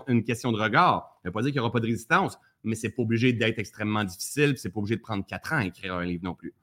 une 0.08 0.24
question 0.24 0.52
de 0.52 0.58
regard. 0.58 1.18
Ça 1.18 1.22
ne 1.26 1.30
veut 1.30 1.34
pas 1.34 1.42
dire 1.42 1.52
qu'il 1.52 1.60
n'y 1.60 1.62
aura 1.62 1.72
pas 1.72 1.82
de 1.82 1.88
résistance, 1.88 2.38
mais 2.64 2.76
c'est 2.76 2.90
pas 2.90 3.02
obligé 3.02 3.34
d'être 3.34 3.60
extrêmement 3.60 4.04
difficile, 4.04 4.54
c'est 4.58 4.70
pas 4.70 4.80
obligé 4.80 4.96
de 4.96 5.02
prendre 5.02 5.26
quatre 5.26 5.52
ans 5.54 5.58
à 5.58 5.66
écrire 5.66 5.96
un 5.96 6.06
livre 6.06 6.24
non 6.24 6.36
plus. 6.36 6.54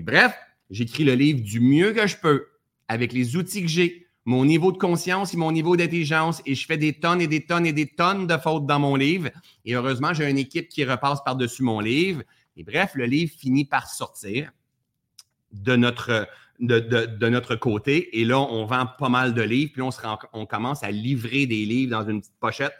Bref, 0.00 0.34
j'écris 0.70 1.04
le 1.04 1.14
livre 1.14 1.40
du 1.40 1.60
mieux 1.60 1.92
que 1.92 2.06
je 2.06 2.16
peux, 2.16 2.46
avec 2.88 3.12
les 3.12 3.36
outils 3.36 3.62
que 3.62 3.68
j'ai, 3.68 4.04
mon 4.24 4.44
niveau 4.44 4.72
de 4.72 4.78
conscience 4.78 5.34
et 5.34 5.36
mon 5.36 5.52
niveau 5.52 5.76
d'intelligence, 5.76 6.42
et 6.46 6.54
je 6.54 6.66
fais 6.66 6.78
des 6.78 6.94
tonnes 6.94 7.20
et 7.20 7.26
des 7.26 7.44
tonnes 7.44 7.66
et 7.66 7.72
des 7.72 7.86
tonnes 7.86 8.26
de 8.26 8.36
fautes 8.38 8.66
dans 8.66 8.78
mon 8.78 8.96
livre. 8.96 9.28
Et 9.64 9.74
heureusement, 9.74 10.14
j'ai 10.14 10.28
une 10.28 10.38
équipe 10.38 10.68
qui 10.68 10.84
repasse 10.84 11.22
par-dessus 11.22 11.62
mon 11.62 11.80
livre. 11.80 12.22
Et 12.56 12.64
bref, 12.64 12.92
le 12.94 13.04
livre 13.04 13.32
finit 13.36 13.66
par 13.66 13.86
sortir 13.86 14.50
de 15.52 15.76
notre, 15.76 16.26
côté. 17.56 18.18
Et 18.18 18.24
là, 18.24 18.40
on 18.40 18.64
vend 18.64 18.86
pas 18.98 19.08
mal 19.08 19.34
de 19.34 19.42
livres, 19.42 19.72
puis 19.72 19.82
on, 19.82 19.90
on 20.32 20.46
commence 20.46 20.82
à 20.82 20.90
livrer 20.90 21.46
des 21.46 21.64
livres 21.66 21.90
dans 21.90 22.08
une 22.08 22.20
petite 22.20 22.38
pochette, 22.40 22.74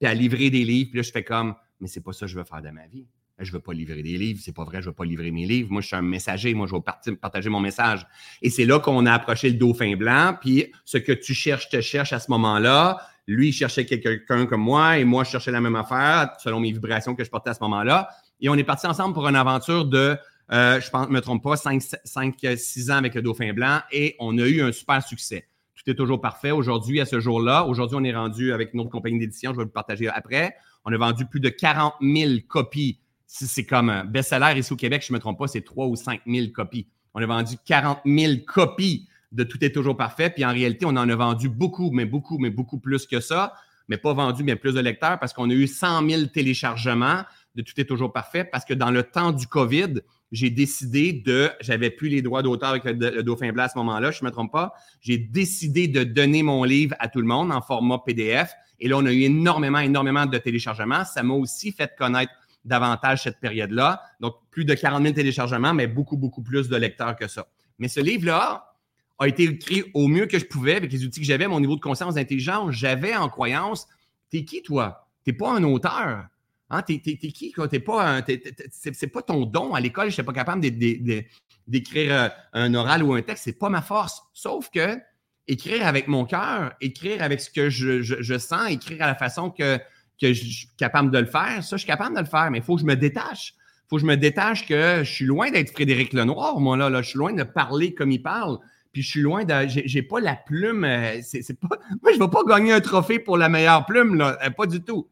puis 0.00 0.08
à 0.08 0.14
livrer 0.14 0.50
des 0.50 0.64
livres. 0.64 0.90
Puis 0.90 0.98
là, 0.98 1.02
je 1.02 1.12
fais 1.12 1.24
comme, 1.24 1.54
mais 1.80 1.86
c'est 1.86 2.00
pas 2.00 2.12
ça 2.12 2.26
que 2.26 2.32
je 2.32 2.38
veux 2.38 2.44
faire 2.44 2.62
de 2.62 2.70
ma 2.70 2.86
vie. 2.88 3.06
Je 3.38 3.50
ne 3.50 3.52
veux 3.52 3.60
pas 3.60 3.72
livrer 3.72 4.02
des 4.02 4.18
livres, 4.18 4.40
c'est 4.42 4.54
pas 4.54 4.64
vrai, 4.64 4.78
je 4.78 4.86
ne 4.86 4.90
veux 4.90 4.94
pas 4.94 5.04
livrer 5.04 5.30
mes 5.30 5.46
livres. 5.46 5.70
Moi, 5.70 5.80
je 5.80 5.88
suis 5.88 5.96
un 5.96 6.02
messager, 6.02 6.54
moi, 6.54 6.66
je 6.66 6.74
veux 6.74 7.16
partager 7.16 7.48
mon 7.48 7.60
message. 7.60 8.06
Et 8.42 8.50
c'est 8.50 8.64
là 8.64 8.80
qu'on 8.80 9.06
a 9.06 9.12
approché 9.12 9.50
le 9.50 9.56
dauphin 9.56 9.94
blanc, 9.96 10.36
puis 10.40 10.72
ce 10.84 10.98
que 10.98 11.12
tu 11.12 11.34
cherches, 11.34 11.68
te 11.68 11.80
cherche 11.80 12.12
à 12.12 12.18
ce 12.18 12.30
moment-là. 12.32 12.98
Lui, 13.28 13.48
il 13.48 13.52
cherchait 13.52 13.84
quelqu'un 13.84 14.46
comme 14.46 14.62
moi, 14.62 14.98
et 14.98 15.04
moi, 15.04 15.22
je 15.22 15.30
cherchais 15.30 15.52
la 15.52 15.60
même 15.60 15.76
affaire, 15.76 16.32
selon 16.38 16.60
mes 16.60 16.72
vibrations 16.72 17.14
que 17.14 17.22
je 17.22 17.30
portais 17.30 17.50
à 17.50 17.54
ce 17.54 17.60
moment-là. 17.62 18.08
Et 18.40 18.48
on 18.48 18.54
est 18.54 18.64
parti 18.64 18.86
ensemble 18.86 19.14
pour 19.14 19.28
une 19.28 19.36
aventure 19.36 19.84
de, 19.84 20.16
euh, 20.50 20.80
je 20.80 20.96
ne 20.96 21.12
me 21.12 21.20
trompe 21.20 21.42
pas, 21.42 21.54
5-6 21.54 22.90
ans 22.90 22.96
avec 22.96 23.14
le 23.14 23.22
dauphin 23.22 23.52
blanc, 23.52 23.80
et 23.92 24.16
on 24.18 24.36
a 24.38 24.46
eu 24.46 24.62
un 24.62 24.72
super 24.72 25.02
succès. 25.06 25.46
Tout 25.76 25.88
est 25.90 25.94
toujours 25.94 26.20
parfait. 26.20 26.50
Aujourd'hui, 26.50 27.00
à 27.00 27.06
ce 27.06 27.20
jour-là, 27.20 27.64
aujourd'hui, 27.64 27.96
on 28.00 28.04
est 28.04 28.14
rendu 28.14 28.52
avec 28.52 28.74
une 28.74 28.80
autre 28.80 28.90
compagnie 28.90 29.18
d'édition, 29.18 29.52
je 29.52 29.56
vais 29.56 29.62
vous 29.62 29.68
le 29.68 29.72
partager 29.72 30.08
après. 30.08 30.56
On 30.84 30.92
a 30.92 30.96
vendu 30.96 31.26
plus 31.26 31.40
de 31.40 31.50
40 31.50 31.94
000 32.00 32.32
copies. 32.48 32.98
C'est 33.30 33.66
comme 33.66 33.90
un 33.90 34.04
best-seller 34.04 34.58
ici 34.58 34.72
au 34.72 34.76
Québec, 34.76 35.04
je 35.06 35.12
ne 35.12 35.18
me 35.18 35.20
trompe 35.20 35.38
pas, 35.38 35.46
c'est 35.48 35.60
3 35.60 35.86
ou 35.86 35.96
5 35.96 36.22
000 36.26 36.48
copies. 36.48 36.88
On 37.12 37.22
a 37.22 37.26
vendu 37.26 37.56
40 37.64 38.00
000 38.06 38.32
copies 38.46 39.06
de 39.32 39.44
Tout 39.44 39.62
est 39.62 39.70
toujours 39.70 39.96
parfait. 39.96 40.30
Puis 40.30 40.44
en 40.44 40.52
réalité, 40.52 40.86
on 40.86 40.96
en 40.96 41.08
a 41.08 41.14
vendu 41.14 41.48
beaucoup, 41.48 41.90
mais 41.90 42.06
beaucoup, 42.06 42.38
mais 42.38 42.50
beaucoup 42.50 42.78
plus 42.78 43.06
que 43.06 43.20
ça. 43.20 43.52
Mais 43.88 43.98
pas 43.98 44.12
vendu 44.12 44.42
bien 44.42 44.56
plus 44.56 44.74
de 44.74 44.80
lecteurs 44.80 45.18
parce 45.18 45.32
qu'on 45.32 45.48
a 45.50 45.52
eu 45.52 45.66
100 45.66 46.08
000 46.08 46.26
téléchargements 46.26 47.22
de 47.54 47.62
Tout 47.62 47.78
est 47.80 47.84
toujours 47.84 48.12
parfait 48.12 48.44
parce 48.44 48.64
que 48.64 48.74
dans 48.74 48.90
le 48.90 49.02
temps 49.02 49.32
du 49.32 49.46
COVID, 49.46 50.00
j'ai 50.30 50.50
décidé 50.50 51.12
de, 51.12 51.50
j'avais 51.60 51.90
plus 51.90 52.08
les 52.08 52.22
droits 52.22 52.42
d'auteur 52.42 52.70
avec 52.70 52.84
le, 52.84 53.22
Dauphin 53.22 53.52
Blanc 53.52 53.64
à 53.64 53.68
ce 53.68 53.78
moment-là, 53.78 54.10
je 54.10 54.22
ne 54.22 54.28
me 54.28 54.32
trompe 54.32 54.52
pas, 54.52 54.74
j'ai 55.00 55.18
décidé 55.18 55.88
de 55.88 56.04
donner 56.04 56.42
mon 56.42 56.64
livre 56.64 56.94
à 56.98 57.08
tout 57.08 57.20
le 57.20 57.26
monde 57.26 57.50
en 57.50 57.62
format 57.62 57.98
PDF. 58.04 58.52
Et 58.78 58.88
là, 58.88 58.96
on 58.98 59.06
a 59.06 59.12
eu 59.12 59.22
énormément, 59.22 59.78
énormément 59.78 60.26
de 60.26 60.38
téléchargements. 60.38 61.04
Ça 61.04 61.22
m'a 61.22 61.34
aussi 61.34 61.72
fait 61.72 61.90
connaître 61.98 62.32
davantage 62.68 63.22
cette 63.22 63.40
période-là. 63.40 64.02
Donc, 64.20 64.34
plus 64.50 64.64
de 64.64 64.74
40 64.74 65.02
000 65.02 65.14
téléchargements, 65.14 65.74
mais 65.74 65.86
beaucoup, 65.86 66.16
beaucoup 66.16 66.42
plus 66.42 66.68
de 66.68 66.76
lecteurs 66.76 67.16
que 67.16 67.26
ça. 67.26 67.48
Mais 67.78 67.88
ce 67.88 68.00
livre-là 68.00 68.74
a 69.18 69.26
été 69.26 69.44
écrit 69.44 69.84
au 69.94 70.06
mieux 70.08 70.26
que 70.26 70.38
je 70.38 70.44
pouvais 70.44 70.76
avec 70.76 70.92
les 70.92 71.04
outils 71.04 71.20
que 71.20 71.26
j'avais, 71.26 71.48
mon 71.48 71.60
niveau 71.60 71.76
de 71.76 71.80
conscience, 71.80 72.14
d'intelligence. 72.14 72.74
J'avais 72.74 73.16
en 73.16 73.28
croyance, 73.28 73.88
t'es 74.30 74.44
qui 74.44 74.62
toi? 74.62 75.08
T'es 75.24 75.32
pas 75.32 75.52
un 75.52 75.64
auteur. 75.64 76.26
Hein? 76.70 76.82
T'es, 76.82 77.00
qui? 77.00 77.52
Quoi? 77.52 77.68
T'es 77.68 77.80
pas 77.80 78.22
c'est, 78.70 79.06
pas 79.08 79.22
ton 79.22 79.46
don. 79.46 79.74
À 79.74 79.80
l'école, 79.80 80.10
je 80.10 80.14
n'étais 80.14 80.22
pas 80.22 80.32
capable 80.32 80.60
d'écrire 80.60 82.12
euh, 82.12 82.28
un 82.52 82.74
oral 82.74 83.02
ou 83.02 83.14
un 83.14 83.22
texte. 83.22 83.44
C'est 83.44 83.58
pas 83.58 83.70
ma 83.70 83.82
force. 83.82 84.22
Sauf 84.34 84.70
que 84.70 84.98
écrire 85.46 85.86
avec 85.86 86.08
mon 86.08 86.26
cœur, 86.26 86.74
écrire 86.80 87.22
avec 87.22 87.40
ce 87.40 87.50
que 87.50 87.70
je, 87.70 88.38
sens, 88.38 88.70
écrire 88.70 89.02
à 89.02 89.06
la 89.06 89.14
façon 89.14 89.50
que, 89.50 89.80
que 90.20 90.32
je 90.32 90.44
suis 90.44 90.68
capable 90.76 91.10
de 91.10 91.18
le 91.18 91.26
faire, 91.26 91.62
ça, 91.62 91.76
je 91.76 91.78
suis 91.78 91.86
capable 91.86 92.14
de 92.14 92.20
le 92.20 92.26
faire, 92.26 92.50
mais 92.50 92.58
il 92.58 92.64
faut 92.64 92.74
que 92.74 92.82
je 92.82 92.86
me 92.86 92.96
détache. 92.96 93.54
Il 93.56 93.88
faut 93.88 93.96
que 93.96 94.02
je 94.02 94.06
me 94.06 94.16
détache 94.16 94.66
que 94.66 95.02
je 95.04 95.10
suis 95.10 95.24
loin 95.24 95.50
d'être 95.50 95.70
Frédéric 95.70 96.12
Lenoir, 96.12 96.60
moi, 96.60 96.76
là, 96.76 96.90
là. 96.90 97.02
Je 97.02 97.10
suis 97.10 97.18
loin 97.18 97.32
de 97.32 97.42
parler 97.42 97.94
comme 97.94 98.10
il 98.10 98.22
parle. 98.22 98.58
Puis 98.92 99.02
je 99.02 99.08
suis 99.08 99.20
loin 99.20 99.44
de. 99.44 99.54
J'ai 99.66 100.02
pas 100.02 100.20
la 100.20 100.34
plume. 100.34 100.84
Euh, 100.84 101.20
c'est 101.22 101.58
pas. 101.58 101.68
Moi, 102.02 102.12
je 102.12 102.18
ne 102.18 102.24
vais 102.24 102.30
pas 102.30 102.42
gagner 102.46 102.72
un 102.72 102.80
trophée 102.80 103.18
pour 103.18 103.36
la 103.36 103.48
meilleure 103.48 103.86
plume, 103.86 104.16
là. 104.16 104.38
Euh, 104.44 104.50
pas 104.50 104.66
du 104.66 104.82
tout. 104.82 105.08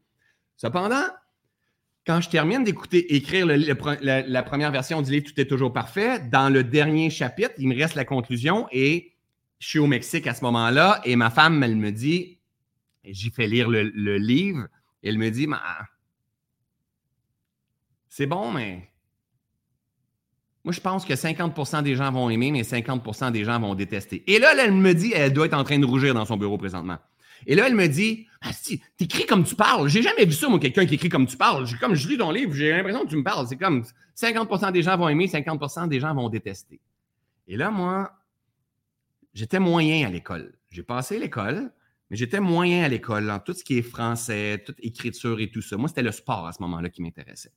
Cependant, 0.57 1.05
quand 2.07 2.21
je 2.21 2.31
termine 2.31 2.63
d'écouter, 2.63 3.17
écrire 3.17 3.47
la, 3.47 4.43
première 4.43 4.71
version 4.71 5.03
du 5.03 5.11
livre 5.11 5.27
Tout 5.27 5.41
est 5.41 5.47
toujours 5.47 5.73
parfait, 5.73 6.21
dans 6.21 6.53
le 6.53 6.63
dernier 6.63 7.11
chapitre, 7.11 7.55
il 7.59 7.69
me 7.69 7.77
reste 7.77 7.97
la 7.97 8.05
conclusion 8.05 8.69
et 8.71 9.13
je 9.59 9.69
suis 9.69 9.79
au 9.81 9.89
Mexique 9.89 10.27
à 10.29 10.35
ce 10.35 10.45
moment-là 10.45 11.01
et 11.05 11.17
ma 11.17 11.31
femme, 11.31 11.63
elle 11.65 11.77
me 11.77 11.91
dit, 11.91 12.39
j'y 13.05 13.31
fais 13.31 13.49
lire 13.49 13.69
le, 13.69 14.19
livre, 14.19 14.69
elle 15.09 15.19
me 15.19 15.31
dit, 15.31 15.49
c'est 18.09 18.27
bon, 18.27 18.51
mais 18.51 18.91
moi, 20.65 20.73
je 20.73 20.81
pense 20.81 21.05
que 21.05 21.13
50% 21.13 21.85
des 21.85 21.95
gens 21.95 22.11
vont 22.11 22.29
aimer, 22.29 22.51
mais 22.51 22.63
50% 22.63 23.31
des 23.31 23.45
gens 23.45 23.61
vont 23.61 23.77
détester. 23.77 24.25
Et 24.27 24.41
là, 24.41 24.53
elle 24.59 24.73
me 24.73 24.95
dit, 24.95 25.13
elle 25.15 25.33
doit 25.33 25.47
être 25.47 25.55
en 25.55 25.63
train 25.63 25.79
de 25.79 25.87
rougir 25.87 26.13
dans 26.13 26.25
son 26.25 26.37
bureau 26.37 26.59
présentement. 26.59 26.99
Et 27.47 27.55
là, 27.55 27.69
elle 27.69 27.77
me 27.77 27.87
dit, 27.87 28.27
ah, 28.41 28.53
si, 28.53 28.83
t'écris 28.97 29.27
comme 29.27 29.45
tu 29.45 29.55
parles. 29.55 29.89
J'ai 29.89 30.03
jamais 30.03 30.25
vu 30.25 30.33
ça, 30.33 30.49
moi, 30.49 30.59
quelqu'un 30.59 30.85
qui 30.85 30.95
écrit 30.95 31.09
comme 31.09 31.27
tu 31.27 31.37
parles. 31.37 31.67
Comme 31.79 31.95
je 31.95 32.09
lis 32.09 32.19
ton 32.19 32.33
livre, 32.33 32.53
j'ai 32.53 32.71
l'impression 32.71 33.05
que 33.05 33.11
tu 33.11 33.17
me 33.17 33.23
parles. 33.23 33.47
C'est 33.47 33.57
comme 33.57 33.85
50% 34.17 34.73
des 34.73 34.83
gens 34.83 34.97
vont 34.97 35.09
aimer, 35.09 35.29
50% 35.29 35.87
des 35.87 36.01
gens 36.01 36.13
vont 36.15 36.29
détester. 36.29 36.81
Et 37.47 37.57
là, 37.57 37.71
moi, 37.71 38.13
j'étais 39.35 39.61
moyen 39.61 40.07
à 40.07 40.11
l'école. 40.11 40.55
J'ai 40.71 40.83
passé 40.83 41.21
l'école, 41.21 41.71
mais 42.11 42.17
j'étais 42.17 42.41
moyen 42.41 42.85
à 42.85 42.89
l'école 42.89 43.33
tout 43.45 43.53
ce 43.53 43.65
qui 43.65 43.79
est 43.79 43.83
français, 43.83 44.63
toute 44.65 44.79
écriture 44.81 45.41
et 45.41 45.51
tout 45.51 45.63
ça. 45.63 45.77
Moi, 45.77 45.89
c'était 45.89 46.03
le 46.03 46.13
sport 46.13 46.47
à 46.47 46.53
ce 46.53 46.63
moment-là 46.63 46.89
qui 46.89 47.03
m'intéressait. 47.03 47.53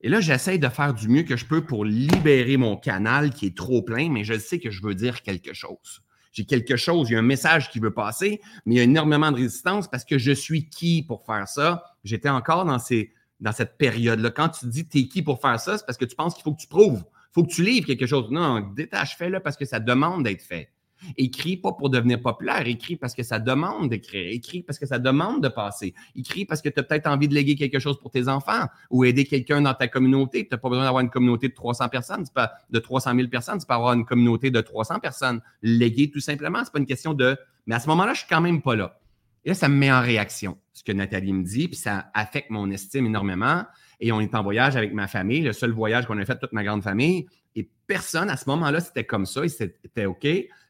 Et 0.00 0.08
là, 0.08 0.20
j'essaye 0.20 0.60
de 0.60 0.68
faire 0.68 0.94
du 0.94 1.08
mieux 1.08 1.24
que 1.24 1.36
je 1.36 1.44
peux 1.44 1.64
pour 1.64 1.84
libérer 1.84 2.56
mon 2.56 2.76
canal 2.76 3.30
qui 3.30 3.46
est 3.46 3.56
trop 3.56 3.82
plein, 3.82 4.10
mais 4.10 4.22
je 4.22 4.38
sais 4.38 4.60
que 4.60 4.70
je 4.70 4.80
veux 4.82 4.94
dire 4.94 5.22
quelque 5.22 5.52
chose. 5.52 6.02
J'ai 6.30 6.44
quelque 6.44 6.76
chose, 6.76 7.10
il 7.10 7.14
y 7.14 7.16
a 7.16 7.18
un 7.18 7.22
message 7.22 7.68
qui 7.68 7.80
veut 7.80 7.92
passer, 7.92 8.40
mais 8.64 8.76
il 8.76 8.78
y 8.78 8.80
a 8.80 8.84
énormément 8.84 9.32
de 9.32 9.36
résistance 9.38 9.88
parce 9.88 10.04
que 10.04 10.18
je 10.18 10.30
suis 10.30 10.68
qui 10.68 11.02
pour 11.02 11.26
faire 11.26 11.48
ça? 11.48 11.82
J'étais 12.04 12.28
encore 12.28 12.64
dans 12.64 12.78
cette 12.78 13.78
période-là. 13.78 14.30
Quand 14.30 14.50
tu 14.50 14.66
dis 14.66 14.86
t'es 14.86 15.08
qui 15.08 15.22
pour 15.22 15.40
faire 15.40 15.58
ça, 15.58 15.78
c'est 15.78 15.84
parce 15.84 15.98
que 15.98 16.04
tu 16.04 16.14
penses 16.14 16.34
qu'il 16.34 16.44
faut 16.44 16.52
que 16.52 16.60
tu 16.60 16.68
prouves. 16.68 17.02
Il 17.02 17.34
faut 17.34 17.42
que 17.42 17.52
tu 17.52 17.64
livres 17.64 17.86
quelque 17.86 18.06
chose. 18.06 18.30
Non, 18.30 18.60
détache, 18.60 19.16
fais-le 19.16 19.40
parce 19.40 19.56
que 19.56 19.64
ça 19.64 19.80
demande 19.80 20.22
d'être 20.22 20.42
fait. 20.42 20.70
Écris 21.16 21.56
pas 21.56 21.72
pour 21.72 21.90
devenir 21.90 22.20
populaire, 22.20 22.66
écris 22.66 22.96
parce 22.96 23.14
que 23.14 23.22
ça 23.22 23.38
demande 23.38 23.88
d'écrire, 23.90 24.30
écris 24.32 24.62
parce 24.62 24.78
que 24.78 24.86
ça 24.86 24.98
demande 24.98 25.42
de 25.42 25.48
passer, 25.48 25.94
écris 26.16 26.44
parce 26.44 26.62
que 26.62 26.68
tu 26.68 26.80
as 26.80 26.82
peut-être 26.82 27.06
envie 27.06 27.28
de 27.28 27.34
léguer 27.34 27.56
quelque 27.56 27.78
chose 27.78 27.98
pour 27.98 28.10
tes 28.10 28.28
enfants 28.28 28.66
ou 28.90 29.04
aider 29.04 29.24
quelqu'un 29.24 29.60
dans 29.60 29.74
ta 29.74 29.88
communauté. 29.88 30.44
Tu 30.44 30.48
n'as 30.52 30.58
pas 30.58 30.68
besoin 30.68 30.84
d'avoir 30.84 31.02
une 31.02 31.10
communauté 31.10 31.48
de 31.48 31.54
300 31.54 31.88
personnes, 31.88 32.24
de 32.70 32.78
300 32.78 33.14
000 33.14 33.28
personnes, 33.28 33.58
tu 33.58 33.66
peux 33.66 33.74
avoir 33.74 33.92
une 33.92 34.04
communauté 34.04 34.50
de 34.50 34.60
300 34.60 35.00
personnes. 35.00 35.40
Léguer 35.62 36.10
tout 36.10 36.20
simplement, 36.20 36.64
c'est 36.64 36.72
pas 36.72 36.78
une 36.78 36.86
question 36.86 37.14
de... 37.14 37.36
Mais 37.66 37.74
à 37.74 37.80
ce 37.80 37.88
moment-là, 37.88 38.14
je 38.14 38.20
suis 38.20 38.28
quand 38.28 38.40
même 38.40 38.62
pas 38.62 38.76
là. 38.76 38.98
Et 39.44 39.50
là, 39.50 39.54
ça 39.54 39.68
me 39.68 39.76
met 39.76 39.92
en 39.92 40.00
réaction, 40.00 40.58
ce 40.72 40.82
que 40.82 40.92
Nathalie 40.92 41.32
me 41.32 41.44
dit, 41.44 41.68
puis 41.68 41.76
ça 41.76 42.10
affecte 42.14 42.50
mon 42.50 42.70
estime 42.70 43.06
énormément. 43.06 43.64
Et 44.00 44.12
on 44.12 44.20
est 44.20 44.34
en 44.34 44.42
voyage 44.42 44.76
avec 44.76 44.92
ma 44.92 45.08
famille, 45.08 45.42
le 45.42 45.52
seul 45.52 45.70
voyage 45.70 46.06
qu'on 46.06 46.18
a 46.18 46.24
fait 46.24 46.38
toute 46.38 46.52
ma 46.52 46.64
grande 46.64 46.82
famille. 46.82 47.26
Et 47.56 47.68
personne, 47.86 48.30
à 48.30 48.36
ce 48.36 48.48
moment-là, 48.48 48.80
c'était 48.80 49.04
comme 49.04 49.26
ça, 49.26 49.44
et 49.44 49.48
c'était 49.48 50.06
OK. 50.06 50.26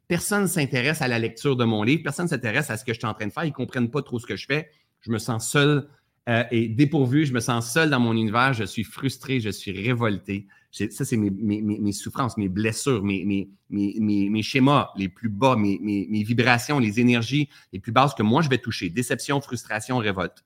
Personne 0.09 0.43
ne 0.43 0.47
s'intéresse 0.47 1.03
à 1.03 1.09
la 1.09 1.19
lecture 1.19 1.55
de 1.55 1.65
mon 1.65 1.83
livre, 1.83 2.03
personne 2.03 2.25
ne 2.25 2.31
s'intéresse 2.31 2.71
à 2.71 2.79
ce 2.79 2.85
que 2.85 2.95
je 2.95 2.99
suis 2.99 3.07
en 3.07 3.13
train 3.13 3.27
de 3.27 3.33
faire, 3.33 3.45
ils 3.45 3.49
ne 3.49 3.53
comprennent 3.53 3.91
pas 3.91 4.03
trop 4.03 4.19
ce 4.19 4.27
que 4.27 4.37
je 4.37 4.47
fais. 4.47 4.71
Je 5.03 5.11
me 5.11 5.19
sens 5.19 5.51
seul 5.51 5.87
euh, 6.31 6.45
et 6.51 6.69
dépourvu, 6.69 7.27
je 7.27 7.33
me 7.33 7.41
sens 7.41 7.71
seul 7.73 7.91
dans 7.91 8.01
mon 8.01 8.13
univers, 8.13 8.55
je 8.55 8.65
suis 8.65 8.85
frustré, 8.85 9.41
je 9.41 9.51
suis 9.51 9.71
révolté. 9.71 10.47
Ça, 10.71 11.05
c'est 11.05 11.17
mes, 11.17 11.93
souffrances, 11.93 12.37
mes 12.37 12.49
blessures, 12.49 13.03
mes, 13.03 13.49
mes, 13.71 14.43
schémas 14.43 14.91
les 14.97 15.09
plus 15.09 15.31
bas, 15.31 15.57
mes, 15.57 16.23
vibrations, 16.25 16.79
les 16.79 17.01
énergies 17.01 17.49
les 17.73 17.79
plus 17.79 17.93
basses 17.93 18.15
que 18.15 18.23
moi 18.23 18.43
je 18.43 18.49
vais 18.49 18.59
toucher. 18.59 18.91
Déception, 18.91 19.41
frustration, 19.41 19.99
révolte. 19.99 20.45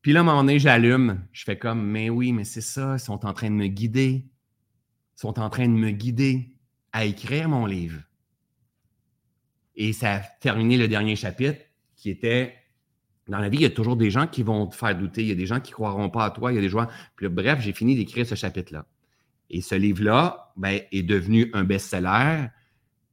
Puis 0.00 0.12
là, 0.12 0.20
à 0.20 0.22
un 0.22 0.24
moment 0.24 0.42
donné, 0.42 0.58
j'allume, 0.58 1.26
je 1.32 1.44
fais 1.44 1.58
comme, 1.58 1.84
mais 1.84 2.08
oui, 2.08 2.32
mais 2.32 2.44
c'est 2.44 2.60
ça, 2.60 2.94
ils 2.96 3.00
sont 3.00 3.26
en 3.26 3.34
train 3.34 3.50
de 3.50 3.56
me 3.56 3.66
guider. 3.66 4.24
sont 5.14 5.38
en 5.38 5.50
train 5.50 5.68
de 5.68 5.74
me 5.74 5.90
guider 5.90 6.55
à 6.96 7.04
écrire 7.04 7.46
mon 7.50 7.66
livre. 7.66 8.00
Et 9.74 9.92
ça 9.92 10.14
a 10.14 10.20
terminé 10.40 10.78
le 10.78 10.88
dernier 10.88 11.14
chapitre 11.14 11.60
qui 11.94 12.08
était 12.08 12.54
dans 13.28 13.38
la 13.38 13.50
vie, 13.50 13.58
il 13.58 13.62
y 13.64 13.66
a 13.66 13.70
toujours 13.70 13.96
des 13.96 14.10
gens 14.10 14.26
qui 14.26 14.42
vont 14.42 14.66
te 14.66 14.74
faire 14.74 14.96
douter, 14.96 15.20
il 15.20 15.28
y 15.28 15.32
a 15.32 15.34
des 15.34 15.44
gens 15.44 15.60
qui 15.60 15.72
ne 15.72 15.74
croiront 15.74 16.08
pas 16.08 16.24
à 16.24 16.30
toi, 16.30 16.52
il 16.52 16.54
y 16.54 16.58
a 16.58 16.62
des 16.62 16.70
gens. 16.70 16.86
Puis 17.16 17.28
bref, 17.28 17.60
j'ai 17.60 17.74
fini 17.74 17.96
d'écrire 17.96 18.24
ce 18.26 18.34
chapitre-là. 18.34 18.86
Et 19.50 19.60
ce 19.60 19.74
livre-là 19.74 20.54
ben, 20.56 20.80
est 20.90 21.02
devenu 21.02 21.50
un 21.52 21.64
best-seller, 21.64 22.46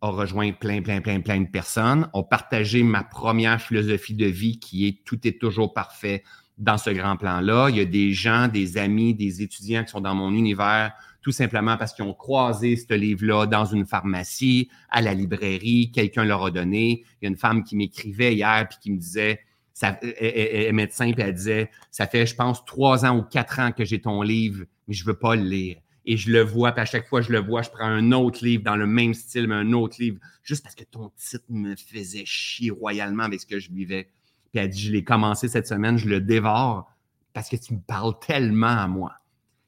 a 0.01 0.07
rejoint 0.07 0.53
plein, 0.53 0.81
plein, 0.81 1.01
plein, 1.01 1.19
plein 1.19 1.41
de 1.41 1.49
personnes, 1.49 2.09
a 2.13 2.23
partagé 2.23 2.83
ma 2.83 3.03
première 3.03 3.61
philosophie 3.61 4.15
de 4.15 4.27
vie 4.27 4.59
qui 4.59 4.87
est 4.87 5.03
tout 5.03 5.27
est 5.27 5.41
toujours 5.41 5.73
parfait 5.73 6.23
dans 6.57 6.77
ce 6.77 6.89
grand 6.89 7.17
plan-là. 7.17 7.67
Il 7.69 7.75
y 7.75 7.81
a 7.81 7.85
des 7.85 8.13
gens, 8.13 8.47
des 8.47 8.77
amis, 8.77 9.13
des 9.13 9.41
étudiants 9.41 9.83
qui 9.83 9.89
sont 9.89 9.99
dans 9.99 10.15
mon 10.15 10.31
univers 10.31 10.93
tout 11.23 11.31
simplement 11.31 11.77
parce 11.77 11.93
qu'ils 11.93 12.03
ont 12.03 12.13
croisé 12.13 12.75
ce 12.75 12.93
livre-là 12.93 13.47
dans 13.47 13.65
une 13.65 13.85
pharmacie, 13.85 14.69
à 14.89 15.01
la 15.01 15.13
librairie, 15.13 15.89
quelqu'un 15.91 16.25
leur 16.25 16.45
a 16.45 16.51
donné. 16.51 17.03
Il 17.21 17.25
y 17.25 17.27
a 17.27 17.29
une 17.29 17.37
femme 17.37 17.63
qui 17.63 17.75
m'écrivait 17.75 18.35
hier 18.35 18.67
puis 18.69 18.77
qui 18.79 18.91
me 18.91 18.97
disait, 18.97 19.39
ça, 19.73 19.97
elle, 20.19 20.73
médecin, 20.73 21.11
puis 21.13 21.23
elle 21.23 21.33
disait, 21.33 21.71
ça 21.89 22.05
fait, 22.05 22.27
je 22.27 22.35
pense, 22.35 22.63
trois 22.65 23.05
ans 23.05 23.17
ou 23.17 23.23
quatre 23.23 23.59
ans 23.59 23.71
que 23.71 23.85
j'ai 23.85 24.01
ton 24.01 24.21
livre, 24.21 24.65
mais 24.87 24.93
je 24.93 25.05
veux 25.05 25.17
pas 25.17 25.35
le 25.35 25.43
lire. 25.43 25.77
Et 26.05 26.17
je 26.17 26.29
le 26.29 26.41
vois, 26.41 26.73
puis 26.73 26.81
à 26.81 26.85
chaque 26.85 27.07
fois 27.07 27.21
que 27.21 27.27
je 27.27 27.31
le 27.31 27.39
vois, 27.39 27.61
je 27.61 27.69
prends 27.69 27.85
un 27.85 28.11
autre 28.11 28.43
livre 28.43 28.63
dans 28.63 28.75
le 28.75 28.85
même 28.85 29.13
style, 29.13 29.47
mais 29.47 29.55
un 29.55 29.71
autre 29.71 29.95
livre, 29.99 30.19
juste 30.43 30.61
parce 30.61 30.75
que 30.75 30.83
ton 30.83 31.09
titre 31.15 31.45
me 31.49 31.75
faisait 31.77 32.25
chier 32.25 32.71
royalement 32.71 33.23
avec 33.23 33.39
ce 33.39 33.45
que 33.45 33.57
je 33.57 33.71
vivais. 33.71 34.09
Puis 34.51 34.61
elle 34.61 34.69
dit, 34.69 34.81
je 34.81 34.91
l'ai 34.91 35.05
commencé 35.05 35.47
cette 35.47 35.67
semaine, 35.67 35.97
je 35.97 36.09
le 36.09 36.19
dévore 36.19 36.91
parce 37.31 37.49
que 37.49 37.55
tu 37.55 37.73
me 37.73 37.79
parles 37.79 38.13
tellement 38.19 38.67
à 38.67 38.87
moi. 38.87 39.13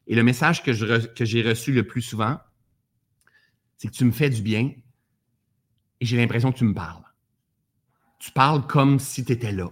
Et 0.07 0.15
le 0.15 0.23
message 0.23 0.63
que, 0.63 0.71
j'ai 0.73 1.41
reçu 1.41 1.71
le 1.71 1.83
plus 1.83 2.01
souvent, 2.01 2.39
c'est 3.77 3.87
que 3.87 3.93
tu 3.93 4.05
me 4.05 4.11
fais 4.11 4.29
du 4.29 4.41
bien 4.41 4.71
et 5.99 6.05
j'ai 6.05 6.17
l'impression 6.17 6.51
que 6.51 6.57
tu 6.57 6.65
me 6.65 6.73
parles. 6.73 7.03
Tu 8.19 8.31
parles 8.31 8.65
comme 8.67 8.99
si 8.99 9.25
tu 9.25 9.31
étais 9.31 9.51
là. 9.51 9.69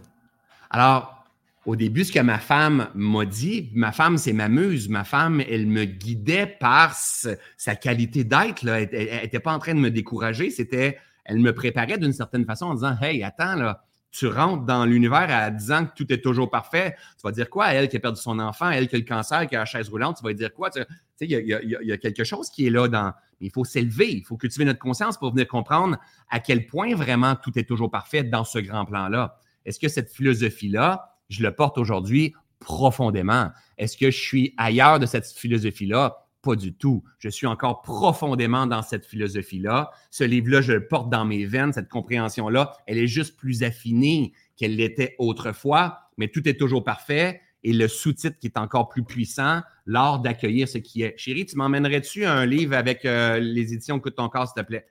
Alors, 0.69 1.25
au 1.65 1.75
début, 1.75 2.03
ce 2.03 2.11
que 2.11 2.19
ma 2.19 2.39
femme 2.39 2.89
m'a 2.93 3.25
dit, 3.25 3.71
ma 3.73 3.91
femme, 3.91 4.17
c'est 4.17 4.33
ma 4.33 4.49
muse. 4.49 4.89
Ma 4.89 5.03
femme, 5.03 5.41
elle 5.41 5.65
me 5.65 5.85
guidait 5.85 6.47
par 6.47 6.93
sa 6.93 7.75
qualité 7.75 8.23
d'être. 8.23 8.67
Elle 8.67 9.21
n'était 9.21 9.39
pas 9.39 9.53
en 9.53 9.59
train 9.59 9.73
de 9.73 9.79
me 9.79 9.91
décourager. 9.91 10.49
C'était, 10.49 10.97
elle 11.23 11.39
me 11.39 11.53
préparait 11.53 11.97
d'une 11.97 12.11
certaine 12.11 12.45
façon 12.45 12.65
en 12.65 12.73
disant, 12.73 12.97
Hey, 13.01 13.23
attends, 13.23 13.55
là, 13.55 13.85
tu 14.13 14.27
rentres 14.27 14.63
dans 14.63 14.85
l'univers 14.85 15.27
à 15.29 15.49
disant 15.49 15.85
que 15.87 15.91
tout 15.95 16.13
est 16.13 16.21
toujours 16.21 16.49
parfait, 16.49 16.95
tu 17.17 17.23
vas 17.23 17.31
dire 17.31 17.49
quoi? 17.49 17.65
À 17.65 17.73
elle 17.73 17.89
qui 17.89 17.97
a 17.97 17.99
perdu 17.99 18.21
son 18.21 18.37
enfant, 18.37 18.69
elle 18.69 18.87
qui 18.87 18.95
a 18.95 18.99
le 18.99 19.05
cancer, 19.05 19.47
qui 19.47 19.55
a 19.55 19.59
la 19.59 19.65
chaise 19.65 19.89
roulante, 19.89 20.17
tu 20.17 20.23
vas 20.23 20.33
dire 20.33 20.53
quoi? 20.53 20.69
Tu 20.69 20.81
sais, 21.15 21.25
il 21.25 21.29
y, 21.31 21.91
a, 21.91 21.97
quelque 21.97 22.23
chose 22.23 22.49
qui 22.49 22.67
est 22.67 22.69
là 22.69 22.87
dans. 22.87 23.11
Il 23.41 23.49
faut 23.51 23.65
s'élever, 23.65 24.11
il 24.11 24.23
faut 24.23 24.37
cultiver 24.37 24.65
notre 24.65 24.79
conscience 24.79 25.17
pour 25.17 25.31
venir 25.31 25.47
comprendre 25.47 25.97
à 26.29 26.39
quel 26.39 26.67
point 26.67 26.93
vraiment 26.95 27.35
tout 27.35 27.57
est 27.57 27.63
toujours 27.63 27.89
parfait 27.89 28.23
dans 28.23 28.43
ce 28.43 28.59
grand 28.59 28.85
plan-là. 28.85 29.39
Est-ce 29.65 29.79
que 29.79 29.87
cette 29.87 30.11
philosophie-là, 30.11 31.17
je 31.29 31.41
le 31.41 31.53
porte 31.53 31.79
aujourd'hui 31.79 32.35
profondément? 32.59 33.49
Est-ce 33.79 33.97
que 33.97 34.11
je 34.11 34.19
suis 34.19 34.53
ailleurs 34.57 34.99
de 34.99 35.07
cette 35.07 35.25
philosophie-là? 35.25 36.22
Pas 36.43 36.57
du 36.57 36.73
tout. 36.73 37.05
Je 37.19 37.29
suis 37.29 37.47
encore 37.47 37.81
profondément 37.81 38.67
dans 38.67 38.81
cette 38.81 39.05
philosophie-là. 39.05 39.91
Ce 40.11 40.25
livre-là, 40.25 40.59
je 40.59 40.73
le 40.73 40.85
porte 40.85 41.09
dans 41.09 41.23
mes 41.23 41.45
veines. 41.45 41.71
Cette 41.71 41.87
compréhension-là, 41.87 42.73
elle 42.85 42.97
est 42.97 43.07
juste 43.07 43.37
plus 43.37 43.63
affinée 43.63 44.33
qu'elle 44.57 44.75
l'était 44.75 45.15
autrefois, 45.19 46.09
mais 46.17 46.27
tout 46.27 46.45
est 46.49 46.59
toujours 46.59 46.83
parfait. 46.83 47.39
Et 47.63 47.71
le 47.71 47.87
sous-titre 47.87 48.37
qui 48.39 48.47
est 48.47 48.57
encore 48.57 48.89
plus 48.89 49.05
puissant, 49.05 49.61
l'art 49.85 50.19
d'accueillir 50.19 50.67
ce 50.67 50.79
qui 50.79 51.03
est. 51.03 51.17
Chérie, 51.17 51.45
tu 51.45 51.55
m'emmènerais-tu 51.55 52.25
un 52.25 52.45
livre 52.45 52.75
avec 52.75 53.05
euh, 53.05 53.39
les 53.39 53.73
éditions 53.73 54.01
Coûte 54.01 54.17
ton 54.17 54.27
corps, 54.27 54.49
s'il 54.49 54.61
te 54.61 54.67
plaît? 54.67 54.85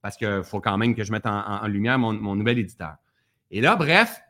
Parce 0.00 0.16
qu'il 0.16 0.40
faut 0.42 0.60
quand 0.60 0.78
même 0.78 0.94
que 0.94 1.04
je 1.04 1.12
mette 1.12 1.26
en, 1.26 1.66
lumière 1.66 1.98
mon, 1.98 2.14
mon, 2.14 2.34
nouvel 2.34 2.58
éditeur. 2.58 2.94
Et 3.50 3.60
là, 3.60 3.76
bref, 3.76 4.22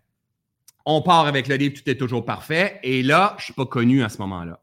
on 0.84 1.02
part 1.02 1.26
avec 1.28 1.46
le 1.46 1.54
livre 1.54 1.76
Tout 1.76 1.88
est 1.88 1.96
toujours 1.96 2.24
parfait. 2.24 2.80
Et 2.82 3.04
là, 3.04 3.34
je 3.38 3.42
ne 3.42 3.44
suis 3.44 3.54
pas 3.54 3.66
connu 3.66 4.02
à 4.02 4.08
ce 4.08 4.18
moment-là 4.18 4.58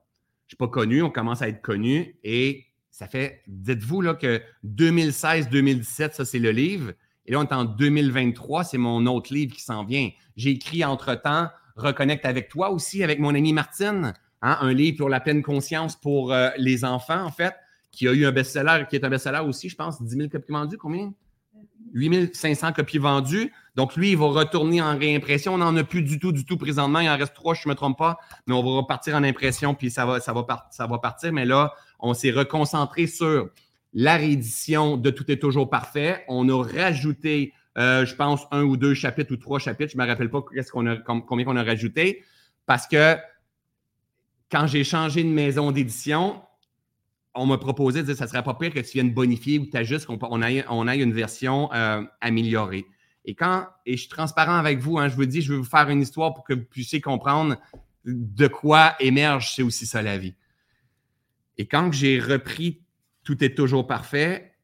suis 0.52 0.58
pas 0.58 0.68
connu, 0.68 1.02
on 1.02 1.10
commence 1.10 1.42
à 1.42 1.48
être 1.48 1.62
connu 1.62 2.16
et 2.24 2.66
ça 2.90 3.08
fait, 3.08 3.42
dites-vous 3.48 4.02
là 4.02 4.16
que 4.16 4.42
2016-2017, 4.66 6.14
ça 6.14 6.26
c'est 6.26 6.40
le 6.40 6.52
livre. 6.52 6.92
Et 7.26 7.32
là, 7.32 7.40
on 7.40 7.44
est 7.44 7.54
en 7.54 7.64
2023, 7.64 8.66
c'est 8.66 8.78
mon 8.78 9.06
autre 9.06 9.34
livre 9.34 9.54
qui 9.54 9.62
s'en 9.62 9.86
vient. 9.86 10.10
J'ai 10.36 10.52
écrit 10.52 10.84
entre-temps 10.84 11.48
Reconnecte 11.78 12.26
avec 12.26 12.50
toi 12.50 12.70
aussi, 12.70 13.02
avec 13.02 13.20
mon 13.20 13.34
ami 13.34 13.54
Martine, 13.54 14.14
hein, 14.42 14.58
un 14.60 14.74
livre 14.74 14.98
pour 14.98 15.10
la 15.10 15.22
pleine 15.22 15.42
conscience 15.42 15.96
pour 15.96 16.34
euh, 16.34 16.50
les 16.58 16.84
enfants, 16.84 17.24
en 17.24 17.32
fait, 17.32 17.56
qui 17.92 18.10
a 18.10 18.12
eu 18.12 18.26
un 18.26 18.34
best-seller, 18.34 18.86
qui 18.90 18.98
est 18.98 19.06
un 19.06 19.10
best-seller 19.10 19.40
aussi, 19.40 19.70
je 19.70 19.76
pense, 19.78 20.02
10 20.04 20.16
000 20.18 20.30
copies 20.30 20.52
vendues, 20.52 20.78
combien? 20.78 21.14
8500 21.94 22.74
copies 22.74 22.98
vendues. 22.98 23.54
Donc, 23.76 23.96
lui, 23.96 24.12
il 24.12 24.18
va 24.18 24.28
retourner 24.28 24.82
en 24.82 24.98
réimpression. 24.98 25.54
On 25.54 25.60
n'en 25.60 25.76
a 25.78 25.84
plus 25.84 26.02
du 26.02 26.20
tout, 26.20 26.32
du 26.32 26.46
tout 26.46 26.58
présentement. 26.58 27.00
Il 27.00 27.10
en 27.10 27.18
reste 27.18 27.34
trois, 27.34 27.54
je 27.54 27.62
ne 27.66 27.72
me 27.72 27.76
trompe 27.76 27.98
pas. 27.98 28.18
Mais 28.48 28.54
on 28.54 28.64
va 28.64 28.82
repartir 28.82 29.16
en 29.16 29.24
impression, 29.24 29.74
puis 29.74 29.90
ça 29.90 30.06
va, 30.06 30.20
ça 30.20 30.34
va, 30.34 30.44
partir. 31.00 31.32
Mais 31.32 31.46
là, 31.46 31.74
on 32.00 32.14
s'est 32.14 32.32
reconcentré 32.32 33.08
sur 33.08 33.50
la 33.94 34.18
réédition 34.18 34.98
de 34.98 35.10
Tout 35.10 35.30
est 35.32 35.40
toujours 35.40 35.70
parfait. 35.70 36.26
On 36.28 36.50
a 36.50 36.64
rajouté, 36.64 37.54
euh, 37.78 38.06
je 38.06 38.16
pense, 38.16 38.42
un 38.52 38.64
ou 38.64 38.76
deux 38.76 38.94
chapitres 38.94 39.34
ou 39.34 39.38
trois 39.38 39.60
chapitres. 39.60 39.92
Je 39.94 39.98
ne 39.98 40.04
me 40.04 40.08
rappelle 40.08 40.30
pas 40.30 40.40
a, 40.40 41.22
combien 41.22 41.46
on 41.48 41.56
a 41.56 41.64
rajouté. 41.64 42.24
Parce 42.66 42.88
que 42.88 43.16
quand 44.52 44.68
j'ai 44.68 44.84
changé 44.84 45.24
de 45.24 45.30
maison 45.30 45.72
d'édition, 45.72 46.42
on 47.34 47.46
m'a 47.46 47.58
proposé 47.58 48.02
de 48.02 48.08
dire 48.08 48.16
ça 48.16 48.28
serait 48.28 48.44
pas 48.44 48.54
pire 48.54 48.74
que 48.74 48.80
tu 48.80 48.92
viennes 48.94 49.14
bonifier 49.14 49.60
ou 49.60 49.66
tu 49.66 49.86
juste 49.86 50.06
qu'on 50.06 50.20
on 50.22 50.42
aille, 50.42 50.66
on 50.70 50.88
une 50.88 51.14
version 51.14 51.72
euh, 51.74 52.04
améliorée. 52.20 52.86
Et 53.26 53.36
quand, 53.36 53.68
et 53.86 53.94
je 53.94 54.02
suis 54.02 54.10
transparent 54.10 54.56
avec 54.56 54.80
vous, 54.80 54.98
hein, 54.98 55.08
je 55.08 55.16
vous 55.16 55.26
dis, 55.26 55.42
je 55.42 55.54
vais 55.54 55.60
vous 55.60 55.64
faire 55.64 55.90
une 55.90 56.02
histoire 56.02 56.34
pour 56.34 56.44
que 56.44 56.54
vous 56.54 56.64
puissiez 56.64 57.02
comprendre 57.02 57.58
de 58.06 58.48
quoi 58.48 58.96
émerge, 59.00 59.54
c'est 59.54 59.62
aussi 59.62 59.86
ça 59.86 60.02
la 60.02 60.18
vie. 60.18 60.34
Et 61.58 61.68
quand 61.68 61.92
j'ai 61.92 62.20
repris 62.20 62.82
Tout 63.24 63.44
est 63.44 63.56
toujours 63.56 63.86
parfait 63.86 64.56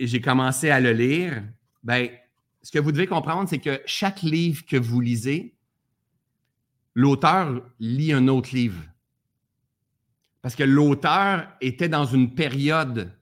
et 0.00 0.08
j'ai 0.08 0.20
commencé 0.20 0.68
à 0.70 0.80
le 0.80 0.92
lire, 0.92 1.44
ben, 1.84 2.08
ce 2.62 2.72
que 2.72 2.80
vous 2.80 2.90
devez 2.90 3.06
comprendre, 3.06 3.48
c'est 3.48 3.60
que 3.60 3.80
chaque 3.86 4.22
livre 4.22 4.64
que 4.66 4.76
vous 4.76 5.00
lisez, 5.00 5.54
l'auteur 6.94 7.62
lit 7.78 8.12
un 8.12 8.26
autre 8.26 8.52
livre. 8.52 8.82
Parce 10.42 10.56
que 10.56 10.64
l'auteur 10.64 11.46
était 11.60 11.88
dans 11.88 12.04
une 12.04 12.34
période 12.34 13.16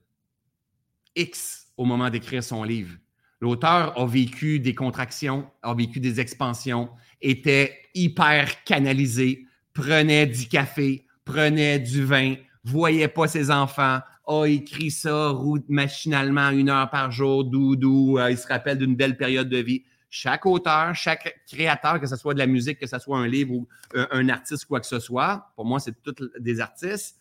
X 1.15 1.67
au 1.77 1.85
moment 1.85 2.09
d'écrire 2.09 2.43
son 2.43 2.63
livre. 2.63 2.97
L'auteur 3.41 3.97
a 3.97 4.05
vécu 4.05 4.59
des 4.59 4.75
contractions, 4.75 5.49
a 5.63 5.73
vécu 5.73 5.99
des 5.99 6.19
expansions, 6.19 6.89
était 7.21 7.77
hyper 7.93 8.63
canalisé, 8.63 9.45
prenait 9.73 10.27
du 10.27 10.47
café, 10.47 11.05
prenait 11.23 11.79
du 11.79 12.03
vin, 12.03 12.35
voyait 12.63 13.07
pas 13.07 13.27
ses 13.27 13.49
enfants, 13.49 13.99
a 14.27 14.45
écrit 14.45 14.91
ça 14.91 15.33
machinalement 15.69 16.49
une 16.49 16.69
heure 16.69 16.89
par 16.89 17.11
jour, 17.11 17.45
doudou, 17.45 18.19
euh, 18.19 18.29
il 18.29 18.37
se 18.37 18.47
rappelle 18.47 18.77
d'une 18.77 18.95
belle 18.95 19.17
période 19.17 19.49
de 19.49 19.57
vie. 19.57 19.83
Chaque 20.09 20.45
auteur, 20.45 20.93
chaque 20.95 21.41
créateur, 21.47 21.99
que 21.99 22.07
ce 22.07 22.15
soit 22.15 22.33
de 22.33 22.39
la 22.39 22.47
musique, 22.47 22.79
que 22.79 22.87
ce 22.87 22.99
soit 22.99 23.17
un 23.17 23.27
livre 23.27 23.53
ou 23.53 23.67
euh, 23.95 24.05
un 24.11 24.27
artiste, 24.29 24.65
quoi 24.65 24.79
que 24.79 24.85
ce 24.87 24.99
soit, 24.99 25.51
pour 25.55 25.65
moi, 25.65 25.79
c'est 25.79 26.01
tous 26.01 26.29
des 26.39 26.59
artistes. 26.59 27.17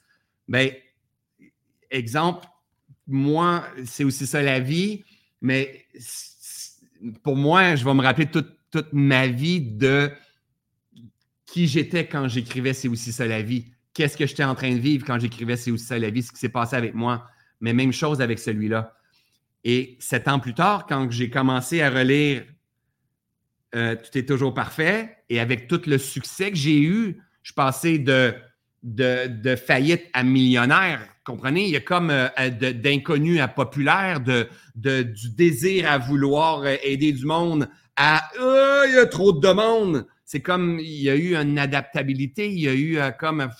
Ben, 0.49 0.71
exemple, 1.91 2.47
moi, 3.07 3.65
c'est 3.85 4.05
aussi 4.05 4.27
ça 4.27 4.43
la 4.43 4.61
vie 4.61 5.05
mais 5.41 5.87
pour 7.23 7.37
moi, 7.37 7.75
je 7.75 7.85
vais 7.85 7.95
me 7.95 8.03
rappeler 8.03 8.27
toute, 8.27 8.49
ma 8.93 9.27
vie 9.27 9.61
de 9.61 10.11
qui 11.47 11.67
j'étais 11.67 12.07
quand 12.07 12.29
j'écrivais 12.29 12.75
C'est 12.75 12.89
aussi 12.89 13.13
ça 13.13 13.27
la 13.27 13.41
vie. 13.41 13.67
Qu'est-ce 13.95 14.17
que 14.17 14.27
j'étais 14.27 14.45
en 14.45 14.55
train 14.55 14.73
de 14.73 14.79
vivre 14.79 15.07
quand 15.07 15.19
j'écrivais 15.19 15.57
C'est 15.57 15.71
aussi 15.71 15.85
ça 15.85 15.99
la 15.99 16.11
vie, 16.11 16.23
ce 16.23 16.31
qui 16.31 16.39
s'est 16.39 16.49
passé 16.51 16.77
avec 16.77 16.95
moi. 16.95 17.27
Mais 17.61 17.73
même 17.73 17.93
chose 17.93 18.21
avec 18.21 18.39
celui-là. 18.39 18.95
Et 19.65 19.97
sept 20.01 20.29
ans 20.29 20.39
plus 20.39 20.55
tard, 20.55 20.87
quand 20.87 21.11
j'ai 21.11 21.31
commencé 21.31 21.81
à 21.81 21.91
relire 21.91 22.45
euh, 23.75 23.97
Tout 23.97 24.19
est 24.19 24.27
toujours 24.27 24.55
parfait, 24.55 25.17
et 25.29 25.41
avec 25.41 25.69
tout 25.69 25.81
le 25.87 25.99
succès 25.99 26.51
que 26.51 26.57
j'ai 26.57 26.81
eu, 26.81 27.23
je 27.43 27.53
passais 27.53 27.99
de, 27.99 28.35
de 28.83 29.57
faillite 29.57 30.05
à 30.13 30.23
millionnaire 30.23 31.01
comprenez? 31.29 31.65
Il 31.65 31.71
y 31.71 31.77
a 31.77 31.81
comme 31.81 32.11
euh, 32.11 32.29
d'inconnu 32.51 33.41
à 33.41 33.49
populaire, 33.49 34.21
de, 34.21 34.49
du 34.75 35.31
désir 35.31 35.91
à 35.91 35.99
vouloir 35.99 36.63
euh, 36.63 36.77
aider 36.83 37.13
du 37.13 37.27
monde 37.27 37.69
à 37.97 38.23
oh, 38.41 38.83
il 38.87 38.95
y 38.95 38.99
a 38.99 39.07
trop 39.07 39.33
de 39.33 39.41
demandes. 39.41 40.07
C'est 40.25 40.41
comme 40.41 40.79
il 40.81 41.03
y 41.03 41.11
a 41.11 41.17
eu 41.17 41.35
une 41.35 41.59
adaptabilité, 41.59 42.49
il 42.51 42.61
y 42.61 42.69
a 42.69 42.73
eu 42.73 42.99
euh, 42.99 43.11
comme 43.11 43.51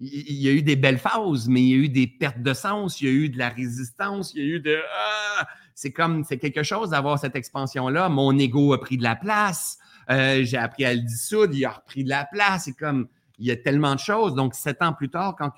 il 0.00 0.42
y 0.42 0.48
a 0.48 0.52
eu 0.52 0.62
des 0.62 0.76
belles 0.76 0.98
phases, 0.98 1.48
mais 1.48 1.62
il 1.62 1.68
y 1.68 1.74
a 1.74 1.76
eu 1.76 1.88
des 1.88 2.06
pertes 2.06 2.42
de 2.42 2.52
sens, 2.52 3.00
il 3.00 3.06
y 3.06 3.10
a 3.10 3.12
eu 3.12 3.28
de 3.28 3.38
la 3.38 3.48
résistance, 3.48 4.34
il 4.34 4.40
y 4.40 4.42
a 4.42 4.56
eu 4.56 4.60
de 4.60 4.76
ah! 4.76 5.46
c'est 5.74 5.92
comme 5.92 6.24
c'est 6.24 6.38
quelque 6.38 6.62
chose 6.62 6.90
d'avoir 6.90 7.18
cette 7.18 7.36
expansion-là. 7.36 8.08
Mon 8.08 8.36
ego 8.38 8.72
a 8.72 8.80
pris 8.80 8.98
de 8.98 9.02
la 9.02 9.16
place. 9.16 9.78
j'ai 10.08 10.56
appris 10.56 10.84
à 10.84 10.92
le 10.92 11.00
dissoudre, 11.00 11.54
il 11.54 11.64
a 11.64 11.70
repris 11.70 12.04
de 12.04 12.10
la 12.10 12.24
place. 12.24 12.64
C'est 12.64 12.76
comme 12.76 13.08
il 13.38 13.46
y 13.46 13.50
a 13.50 13.56
tellement 13.56 13.94
de 13.94 14.00
choses. 14.00 14.34
Donc, 14.34 14.54
sept 14.54 14.82
ans 14.82 14.92
plus 14.92 15.10
tard, 15.10 15.36
quand 15.36 15.52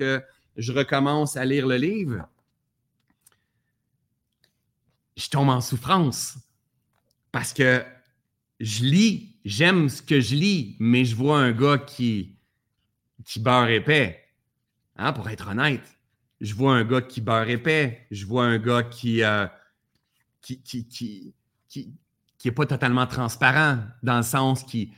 je 0.57 0.73
recommence 0.73 1.37
à 1.37 1.45
lire 1.45 1.67
le 1.67 1.77
livre, 1.77 2.29
je 5.17 5.29
tombe 5.29 5.49
en 5.49 5.61
souffrance 5.61 6.39
parce 7.33 7.53
que 7.53 7.85
je 8.61 8.85
lis, 8.85 9.37
j'aime 9.45 9.89
ce 9.89 10.03
que 10.03 10.21
je 10.21 10.35
lis, 10.35 10.77
mais 10.79 11.05
je 11.05 11.15
vois 11.15 11.39
un 11.39 11.53
gars 11.53 11.79
qui, 11.79 12.37
qui 13.25 13.41
beurre 13.41 13.69
épais. 13.69 14.23
Hein, 14.97 15.13
pour 15.13 15.29
être 15.29 15.49
honnête, 15.49 15.85
je 16.41 16.55
vois 16.55 16.75
un 16.75 16.85
gars 16.85 17.03
qui 17.03 17.21
beurre 17.21 17.49
épais. 17.49 18.07
Je 18.11 18.25
vois 18.25 18.45
un 18.45 18.59
gars 18.59 18.83
qui, 18.83 19.23
euh, 19.23 19.47
qui, 20.41 20.63
qui, 20.63 20.87
qui, 20.89 21.35
qui, 21.69 21.95
qui 22.39 22.49
est 22.49 22.53
pas 22.53 22.67
totalement 22.67 23.07
transparent 23.07 23.79
dans 24.03 24.19
le 24.19 24.23
sens 24.23 24.63
qui 24.65 24.93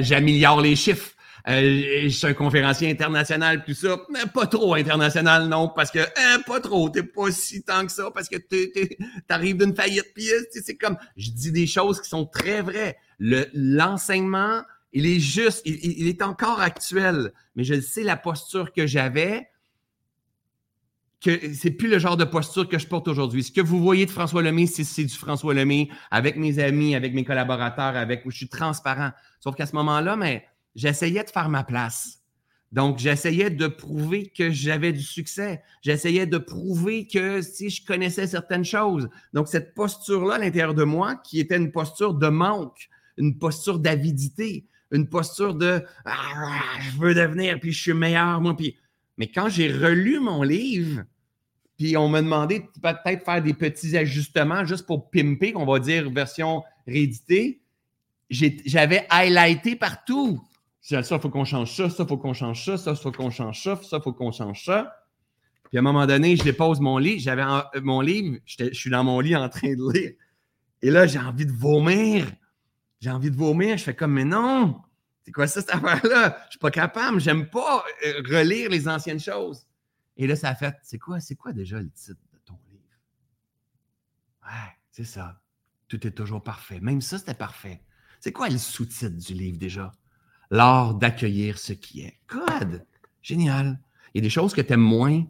j'améliore 0.00 0.60
les 0.60 0.76
chiffres. 0.76 1.12
Euh, 1.48 2.02
je 2.02 2.08
suis 2.08 2.26
un 2.26 2.34
conférencier 2.34 2.90
international, 2.90 3.64
tout 3.64 3.74
ça. 3.74 3.96
Mais 4.10 4.26
pas 4.32 4.46
trop 4.46 4.74
international, 4.74 5.48
non, 5.48 5.68
parce 5.68 5.90
que 5.90 6.00
hein, 6.00 6.40
pas 6.46 6.60
trop, 6.60 6.90
t'es 6.90 7.02
pas 7.02 7.30
si 7.30 7.62
tant 7.62 7.86
que 7.86 7.92
ça, 7.92 8.10
parce 8.12 8.28
que 8.28 8.36
t'arrives 9.26 9.56
d'une 9.56 9.74
faillite, 9.74 10.12
puis 10.14 10.30
euh, 10.30 10.42
c'est 10.50 10.76
comme, 10.76 10.98
je 11.16 11.30
dis 11.30 11.52
des 11.52 11.66
choses 11.66 12.00
qui 12.02 12.08
sont 12.08 12.26
très 12.26 12.60
vraies. 12.60 12.98
L'enseignement, 13.18 14.62
il 14.92 15.06
est 15.06 15.20
juste, 15.20 15.62
il, 15.64 15.78
il, 15.82 16.08
est 16.08 16.22
encore 16.22 16.60
actuel, 16.60 17.32
mais 17.56 17.64
je 17.64 17.80
sais 17.80 18.02
la 18.02 18.16
posture 18.16 18.72
que 18.72 18.86
j'avais, 18.86 19.48
que 21.20 21.52
c'est 21.52 21.72
plus 21.72 21.88
le 21.88 21.98
genre 21.98 22.16
de 22.16 22.24
posture 22.24 22.68
que 22.68 22.78
je 22.78 22.86
porte 22.86 23.08
aujourd'hui. 23.08 23.42
Ce 23.42 23.50
que 23.50 23.60
vous 23.60 23.80
voyez 23.80 24.06
de 24.06 24.10
François 24.10 24.42
Lemay, 24.42 24.66
c'est 24.66 25.04
du 25.04 25.14
François 25.14 25.52
Lemay 25.52 25.88
avec 26.10 26.36
mes 26.36 26.58
amis, 26.58 26.94
avec 26.94 27.12
mes 27.12 27.24
collaborateurs, 27.24 27.96
avec 27.96 28.24
où 28.24 28.30
je 28.30 28.36
suis 28.36 28.48
transparent. 28.48 29.10
Sauf 29.40 29.56
qu'à 29.56 29.66
ce 29.66 29.74
moment-là, 29.76 30.16
mais 30.16 30.46
j'essayais 30.76 31.24
de 31.24 31.30
faire 31.30 31.48
ma 31.48 31.64
place. 31.64 32.18
Donc, 32.70 32.98
j'essayais 32.98 33.50
de 33.50 33.66
prouver 33.66 34.28
que 34.28 34.50
j'avais 34.50 34.92
du 34.92 35.02
succès. 35.02 35.62
J'essayais 35.82 36.26
de 36.26 36.38
prouver 36.38 37.06
que 37.06 37.40
si 37.40 37.70
je 37.70 37.84
connaissais 37.84 38.26
certaines 38.26 38.64
choses. 38.64 39.08
Donc, 39.32 39.48
cette 39.48 39.74
posture-là 39.74 40.34
à 40.34 40.38
l'intérieur 40.38 40.74
de 40.74 40.84
moi, 40.84 41.16
qui 41.16 41.40
était 41.40 41.56
une 41.56 41.72
posture 41.72 42.14
de 42.14 42.28
manque, 42.28 42.90
une 43.16 43.38
posture 43.38 43.78
d'avidité, 43.78 44.66
une 44.92 45.08
posture 45.08 45.54
de 45.54 45.82
ah, 46.04 46.60
je 46.80 46.98
veux 46.98 47.14
devenir, 47.14 47.58
puis 47.58 47.72
je 47.72 47.80
suis 47.80 47.94
meilleur, 47.94 48.40
moi. 48.40 48.56
Puis... 48.56 48.76
Mais 49.18 49.26
quand 49.26 49.48
j'ai 49.48 49.70
relu 49.70 50.20
mon 50.20 50.42
livre, 50.42 51.02
puis 51.76 51.96
on 51.96 52.08
m'a 52.08 52.22
demandé 52.22 52.60
de 52.60 52.80
peut-être 52.80 53.24
faire 53.24 53.42
des 53.42 53.54
petits 53.54 53.96
ajustements 53.96 54.64
juste 54.64 54.86
pour 54.86 55.10
pimper, 55.10 55.52
qu'on 55.52 55.66
va 55.66 55.78
dire 55.78 56.10
version 56.10 56.62
rééditée, 56.86 57.60
j'avais 58.30 59.06
highlighté 59.10 59.76
partout 59.76 60.40
ça, 60.80 61.16
il 61.16 61.20
faut 61.20 61.28
qu'on 61.28 61.44
change 61.44 61.74
ça, 61.74 61.90
ça, 61.90 62.04
il 62.04 62.08
faut 62.08 62.16
qu'on 62.16 62.32
change 62.32 62.64
ça, 62.64 62.78
ça, 62.78 62.92
il 62.92 62.96
faut 62.96 63.12
qu'on 63.12 63.30
change 63.30 63.62
ça, 63.62 63.78
ça, 63.82 63.98
il 63.98 64.02
faut 64.02 64.12
qu'on 64.12 64.32
change 64.32 64.64
ça. 64.64 64.94
Puis 65.68 65.76
à 65.76 65.80
un 65.80 65.82
moment 65.82 66.06
donné, 66.06 66.36
je 66.36 66.42
dépose 66.42 66.80
mon 66.80 66.96
lit. 66.96 67.18
J'avais 67.18 67.44
mon 67.82 68.00
livre, 68.00 68.38
je 68.46 68.72
suis 68.72 68.90
dans 68.90 69.04
mon 69.04 69.20
lit 69.20 69.36
en 69.36 69.48
train 69.50 69.74
de 69.74 69.92
lire. 69.92 70.12
Et 70.80 70.90
là, 70.90 71.06
j'ai 71.06 71.18
envie 71.18 71.44
de 71.44 71.52
vomir. 71.52 72.26
J'ai 73.00 73.10
envie 73.10 73.30
de 73.30 73.36
vomir. 73.36 73.76
Je 73.76 73.84
fais 73.84 73.94
comme, 73.94 74.12
mais 74.12 74.24
non, 74.24 74.80
c'est 75.28 75.32
quoi 75.32 75.46
ça, 75.46 75.60
cette 75.60 75.74
affaire-là? 75.74 76.38
Je 76.46 76.52
suis 76.52 76.58
pas 76.58 76.70
capable, 76.70 77.20
j'aime 77.20 77.50
pas 77.50 77.84
euh, 78.06 78.22
relire 78.26 78.70
les 78.70 78.88
anciennes 78.88 79.20
choses. 79.20 79.66
Et 80.16 80.26
là, 80.26 80.36
ça 80.36 80.48
a 80.48 80.54
fait, 80.54 80.74
c'est 80.82 80.98
quoi, 80.98 81.20
c'est 81.20 81.34
quoi 81.34 81.52
déjà 81.52 81.78
le 81.78 81.90
titre 81.90 82.22
de 82.32 82.38
ton 82.46 82.58
livre? 82.70 82.82
Ouais, 84.42 84.72
c'est 84.90 85.04
ça. 85.04 85.38
Tout 85.86 86.06
est 86.06 86.12
toujours 86.12 86.42
parfait. 86.42 86.80
Même 86.80 87.02
ça, 87.02 87.18
c'était 87.18 87.34
parfait. 87.34 87.82
C'est 88.20 88.32
quoi 88.32 88.48
le 88.48 88.56
sous-titre 88.56 89.18
du 89.18 89.34
livre 89.34 89.58
déjà? 89.58 89.92
l'art 90.50 90.94
d'accueillir 90.94 91.58
ce 91.58 91.74
qui 91.74 92.00
est. 92.00 92.18
Code! 92.26 92.86
Génial. 93.20 93.78
Il 94.14 94.18
y 94.18 94.20
a 94.20 94.22
des 94.22 94.30
choses 94.30 94.54
que 94.54 94.62
tu 94.62 94.72
aimes 94.72 94.80
moins 94.80 95.24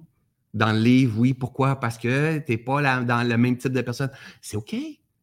dans 0.55 0.71
le 0.71 0.79
livre, 0.79 1.19
oui. 1.19 1.35
Pourquoi? 1.35 1.81
Parce 1.81 1.99
que 1.99 2.39
tu 2.39 2.53
n'es 2.53 2.59
pas 2.59 3.03
dans 3.03 3.29
le 3.29 3.37
même 3.37 3.59
type 3.59 3.73
de 3.73 3.81
personne. 3.81 4.13
C'est 4.41 4.57
OK. 4.57 4.77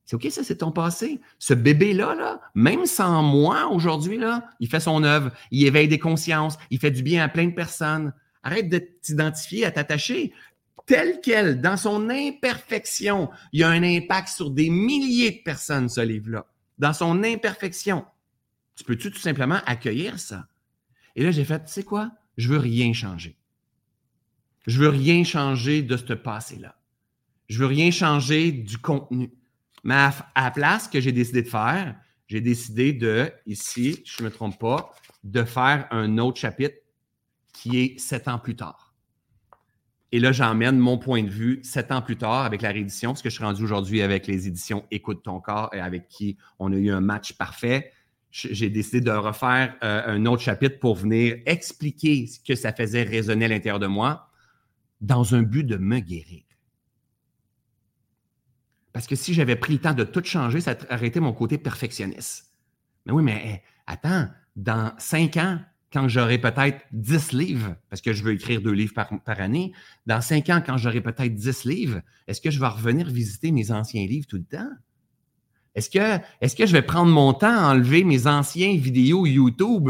C'est 0.06 0.16
OK, 0.16 0.28
ça, 0.30 0.44
c'est 0.44 0.58
ton 0.58 0.72
passé. 0.72 1.20
Ce 1.40 1.54
bébé-là, 1.54 2.14
là, 2.14 2.42
même 2.54 2.86
sans 2.86 3.24
moi 3.24 3.68
aujourd'hui, 3.68 4.18
là, 4.18 4.48
il 4.60 4.70
fait 4.70 4.80
son 4.80 5.04
œuvre, 5.04 5.32
il 5.50 5.66
éveille 5.66 5.88
des 5.88 6.00
consciences, 6.00 6.58
il 6.70 6.80
fait 6.80 6.92
du 6.92 7.02
bien 7.02 7.24
à 7.24 7.28
plein 7.28 7.48
de 7.48 7.56
personnes. 7.56 8.14
Arrête 8.44 8.70
de 8.70 8.78
t'identifier, 8.78 9.66
à 9.66 9.72
t'attacher. 9.72 10.32
Tel 10.86 11.20
quel, 11.24 11.60
dans 11.60 11.78
son 11.78 12.12
imperfection, 12.12 13.32
il 13.52 13.62
y 13.62 13.64
a 13.64 13.70
un 13.70 13.82
impact 13.82 14.28
sur 14.28 14.52
des 14.52 14.70
milliers 14.70 15.32
de 15.32 15.44
personnes, 15.44 15.90
ce 15.90 16.02
livre-là. 16.02 16.46
Dans 16.78 16.94
son 16.94 17.24
imperfection. 17.24 18.06
Tu 18.76 18.84
peux-tu 18.84 19.10
tout 19.10 19.20
simplement 19.20 19.60
accueillir 19.66 20.20
ça? 20.20 20.48
Et 21.16 21.24
là, 21.24 21.32
j'ai 21.32 21.46
fait, 21.46 21.66
tu 21.66 21.72
sais 21.72 21.84
quoi? 21.84 22.12
Je 22.38 22.50
veux 22.50 22.60
rien 22.60 22.94
changer. 22.94 23.38
Je 24.68 24.80
veux 24.80 24.90
rien 24.90 25.24
changer 25.24 25.82
de 25.82 25.98
ce 25.98 26.14
passé-là. 26.14 26.76
Je 27.48 27.60
veux 27.60 27.68
rien 27.68 27.90
changer 27.90 28.52
du 28.52 28.78
contenu. 28.78 29.32
Mais 29.86 29.94
à, 29.96 30.14
la 30.36 30.52
place 30.52 30.90
que 30.90 31.00
j'ai 31.00 31.14
décidé 31.14 31.44
de 31.44 31.48
faire, 31.48 31.96
j'ai 32.28 32.42
décidé 32.42 32.92
de, 32.92 33.32
ici, 33.46 34.02
je 34.04 34.22
ne 34.22 34.28
me 34.28 34.34
trompe 34.34 34.60
pas, 34.60 34.94
de 35.24 35.44
faire 35.44 35.88
un 35.92 36.18
autre 36.18 36.38
chapitre 36.38 36.76
qui 37.54 37.80
est 37.80 38.00
sept 38.00 38.28
ans 38.28 38.40
plus 38.40 38.58
tard. 38.58 38.94
Et 40.12 40.20
là, 40.20 40.34
j'emmène 40.34 40.78
mon 40.78 40.98
point 40.98 41.24
de 41.24 41.30
vue 41.30 41.60
sept 41.64 41.94
ans 41.94 42.02
plus 42.02 42.18
tard 42.18 42.44
avec 42.44 42.62
la 42.62 42.72
réédition, 42.72 43.12
parce 43.12 43.22
que 43.22 43.30
je 43.30 43.36
suis 43.36 43.44
rendu 43.44 43.64
aujourd'hui 43.64 44.02
avec 44.02 44.28
les 44.28 44.48
éditions 44.48 44.84
Écoute 44.92 45.24
ton 45.24 45.40
corps 45.40 45.70
et 45.74 45.80
avec 45.80 46.10
qui 46.10 46.36
on 46.60 46.74
a 46.74 46.76
eu 46.76 46.92
un 46.92 47.02
match 47.02 47.34
parfait 47.34 47.94
j'ai 48.36 48.70
décidé 48.70 49.00
de 49.00 49.12
refaire 49.12 49.78
euh, 49.82 50.02
un 50.06 50.26
autre 50.26 50.42
chapitre 50.42 50.78
pour 50.80 50.96
venir 50.96 51.38
expliquer 51.46 52.28
ce 52.28 52.38
que 52.42 52.56
ça 52.56 52.74
faisait 52.74 53.04
résonner 53.04 53.46
à 53.46 53.48
l'intérieur 53.48 53.80
de 53.80 53.88
moi 53.88 54.30
dans 55.00 55.36
un 55.36 55.42
but 55.42 55.64
de 55.64 55.78
me 55.78 56.00
guérir. 56.00 56.44
Parce 58.96 59.08
que 59.08 59.18
si 59.18 59.34
j'avais 59.34 59.58
pris 59.58 59.74
le 59.74 59.80
temps 59.80 59.94
de 59.94 60.06
tout 60.06 60.24
changer, 60.24 60.62
ça 60.62 60.74
aurait 60.90 61.08
été 61.08 61.20
mon 61.20 61.34
côté 61.34 61.58
perfectionniste. 61.58 62.46
Mais 63.06 63.12
oui, 63.12 63.24
mais 63.24 63.62
attends, 63.88 64.30
dans 64.56 64.94
cinq 65.00 65.36
ans, 65.36 65.60
quand 65.92 66.08
j'aurai 66.08 66.38
peut-être 66.38 66.80
dix 66.94 67.34
livres, 67.34 67.76
parce 67.90 68.02
que 68.02 68.14
je 68.14 68.24
veux 68.24 68.32
écrire 68.32 68.62
deux 68.62 68.72
livres 68.72 68.94
par, 68.94 69.10
par 69.26 69.42
année, 69.42 69.74
dans 70.06 70.22
cinq 70.22 70.50
ans, 70.50 70.64
quand 70.66 70.78
j'aurai 70.78 71.02
peut-être 71.02 71.36
dix 71.36 71.66
livres, 71.66 72.00
est-ce 72.28 72.40
que 72.40 72.50
je 72.50 72.58
vais 72.58 72.68
revenir 72.68 73.10
visiter 73.10 73.52
mes 73.52 73.70
anciens 73.70 74.08
livres 74.08 74.28
tout 74.28 74.38
le 74.38 74.46
temps? 74.46 74.72
Est-ce 75.76 75.90
que, 75.90 76.24
est 76.40 76.58
que 76.58 76.66
je 76.66 76.72
vais 76.72 76.82
prendre 76.82 77.12
mon 77.12 77.34
temps 77.34 77.52
à 77.52 77.74
enlever 77.74 78.06
mes 78.06 78.28
anciens 78.28 78.78
vidéos 78.78 79.26
YouTube 79.26 79.90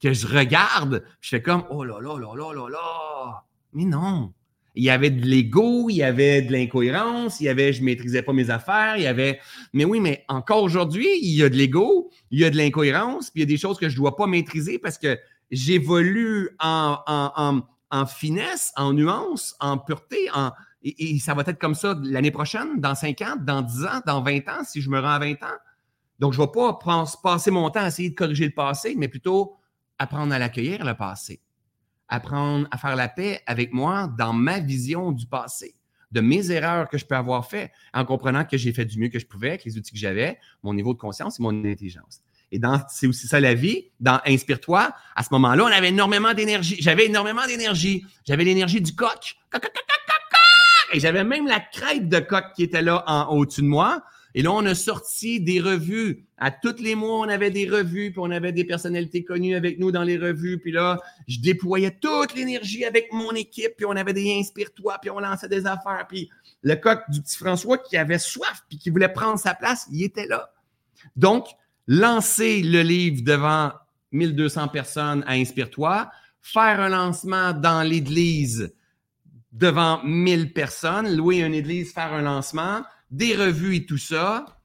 que 0.00 0.14
je 0.14 0.26
regarde? 0.26 1.04
Je 1.20 1.28
fais 1.28 1.42
comme, 1.42 1.64
oh 1.68 1.84
là 1.84 2.00
là 2.00 2.18
là 2.18 2.34
là 2.34 2.54
là 2.54 2.68
là. 2.70 3.44
Mais 3.74 3.84
non. 3.84 4.32
Il 4.76 4.84
y 4.84 4.90
avait 4.90 5.10
de 5.10 5.24
l'ego, 5.24 5.88
il 5.88 5.96
y 5.96 6.02
avait 6.02 6.42
de 6.42 6.52
l'incohérence, 6.52 7.40
il 7.40 7.44
y 7.44 7.48
avait, 7.48 7.72
je 7.72 7.82
maîtrisais 7.82 8.22
pas 8.22 8.32
mes 8.32 8.50
affaires, 8.50 8.96
il 8.98 9.04
y 9.04 9.06
avait, 9.06 9.40
mais 9.72 9.84
oui, 9.84 10.00
mais 10.00 10.24
encore 10.28 10.62
aujourd'hui, 10.62 11.08
il 11.22 11.34
y 11.34 11.42
a 11.42 11.48
de 11.48 11.56
l'ego, 11.56 12.10
il 12.30 12.40
y 12.40 12.44
a 12.44 12.50
de 12.50 12.56
l'incohérence, 12.56 13.30
puis 13.30 13.40
il 13.40 13.44
y 13.44 13.46
a 13.46 13.52
des 13.54 13.56
choses 13.56 13.78
que 13.78 13.88
je 13.88 13.96
dois 13.96 14.16
pas 14.16 14.26
maîtriser 14.26 14.78
parce 14.78 14.98
que 14.98 15.18
j'évolue 15.50 16.50
en, 16.60 17.64
finesse, 18.06 18.72
en 18.76 18.92
nuance, 18.92 19.56
en 19.60 19.78
pureté, 19.78 20.28
en, 20.34 20.52
et, 20.82 21.18
ça 21.18 21.34
va 21.34 21.42
être 21.46 21.58
comme 21.58 21.74
ça 21.74 21.98
l'année 22.02 22.30
prochaine, 22.30 22.78
dans 22.78 22.94
5 22.94 23.22
ans, 23.22 23.36
dans 23.40 23.62
10 23.62 23.84
ans, 23.84 24.00
dans 24.06 24.22
20 24.22 24.48
ans, 24.48 24.64
si 24.64 24.80
je 24.80 24.90
me 24.90 25.00
rends 25.00 25.08
à 25.08 25.18
20 25.18 25.42
ans. 25.42 25.58
Donc, 26.18 26.32
je 26.32 26.40
vais 26.40 26.48
pas 26.48 26.78
passer 27.22 27.50
mon 27.50 27.68
temps 27.70 27.80
à 27.80 27.88
essayer 27.88 28.10
de 28.10 28.14
corriger 28.14 28.44
le 28.44 28.54
passé, 28.54 28.94
mais 28.96 29.08
plutôt 29.08 29.56
apprendre 29.98 30.32
à 30.32 30.38
l'accueillir, 30.38 30.84
le 30.84 30.94
passé. 30.94 31.40
Apprendre 32.08 32.68
à 32.70 32.78
faire 32.78 32.96
la 32.96 33.08
paix 33.08 33.40
avec 33.46 33.72
moi 33.72 34.08
dans 34.18 34.32
ma 34.32 34.60
vision 34.60 35.12
du 35.12 35.26
passé, 35.26 35.74
de 36.12 36.20
mes 36.20 36.50
erreurs 36.50 36.88
que 36.88 36.98
je 36.98 37.04
peux 37.04 37.16
avoir 37.16 37.48
faites, 37.48 37.72
en 37.92 38.04
comprenant 38.04 38.44
que 38.44 38.56
j'ai 38.56 38.72
fait 38.72 38.84
du 38.84 38.98
mieux 38.98 39.08
que 39.08 39.18
je 39.18 39.26
pouvais 39.26 39.48
avec 39.48 39.64
les 39.64 39.76
outils 39.76 39.92
que 39.92 39.98
j'avais, 39.98 40.38
mon 40.62 40.72
niveau 40.74 40.94
de 40.94 40.98
conscience 40.98 41.40
et 41.40 41.42
mon 41.42 41.64
intelligence. 41.64 42.20
Et 42.52 42.60
c'est 42.88 43.06
aussi 43.06 43.26
ça 43.26 43.40
la 43.40 43.54
vie. 43.54 43.90
Dans 43.98 44.20
Inspire-toi, 44.24 44.94
à 45.16 45.22
ce 45.22 45.28
moment-là, 45.32 45.64
on 45.64 45.66
avait 45.66 45.88
énormément 45.88 46.32
d'énergie. 46.32 46.76
J'avais 46.78 47.06
énormément 47.06 47.44
d'énergie. 47.46 48.04
J'avais 48.24 48.44
l'énergie 48.44 48.80
du 48.80 48.94
coq. 48.94 49.36
Et 50.92 51.00
j'avais 51.00 51.24
même 51.24 51.46
la 51.46 51.58
crête 51.60 52.08
de 52.08 52.20
coq 52.20 52.44
qui 52.54 52.62
était 52.62 52.82
là 52.82 53.02
en 53.06 53.34
au-dessus 53.34 53.62
de 53.62 53.66
moi. 53.66 54.04
Et 54.36 54.42
là, 54.42 54.52
on 54.52 54.66
a 54.66 54.74
sorti 54.74 55.40
des 55.40 55.62
revues. 55.62 56.26
À 56.36 56.50
tous 56.50 56.78
les 56.78 56.94
mois, 56.94 57.20
on 57.20 57.28
avait 57.28 57.50
des 57.50 57.66
revues, 57.66 58.10
puis 58.10 58.20
on 58.22 58.30
avait 58.30 58.52
des 58.52 58.64
personnalités 58.64 59.24
connues 59.24 59.56
avec 59.56 59.78
nous 59.78 59.90
dans 59.90 60.02
les 60.02 60.18
revues. 60.18 60.58
Puis 60.58 60.72
là, 60.72 61.00
je 61.26 61.40
déployais 61.40 61.96
toute 61.98 62.34
l'énergie 62.34 62.84
avec 62.84 63.10
mon 63.14 63.32
équipe, 63.32 63.76
puis 63.78 63.86
on 63.86 63.92
avait 63.92 64.12
des 64.12 64.38
Inspire-toi, 64.38 64.98
puis 65.00 65.08
on 65.08 65.20
lançait 65.20 65.48
des 65.48 65.64
affaires. 65.64 66.04
Puis 66.06 66.28
le 66.62 66.74
coq 66.76 67.00
du 67.08 67.22
petit 67.22 67.38
François 67.38 67.78
qui 67.78 67.96
avait 67.96 68.18
soif, 68.18 68.62
puis 68.68 68.76
qui 68.76 68.90
voulait 68.90 69.08
prendre 69.08 69.38
sa 69.38 69.54
place, 69.54 69.86
il 69.90 70.04
était 70.04 70.26
là. 70.26 70.52
Donc, 71.16 71.46
lancer 71.86 72.60
le 72.62 72.82
livre 72.82 73.22
devant 73.24 73.72
1200 74.12 74.68
personnes 74.68 75.24
à 75.26 75.32
Inspire-toi, 75.32 76.10
faire 76.42 76.80
un 76.80 76.90
lancement 76.90 77.54
dans 77.54 77.82
l'église 77.82 78.70
devant 79.50 80.04
1000 80.04 80.52
personnes, 80.52 81.16
louer 81.16 81.38
une 81.38 81.54
église, 81.54 81.94
faire 81.94 82.12
un 82.12 82.20
lancement, 82.20 82.82
des 83.10 83.36
revues 83.36 83.76
et 83.76 83.86
tout 83.86 83.98
ça, 83.98 84.62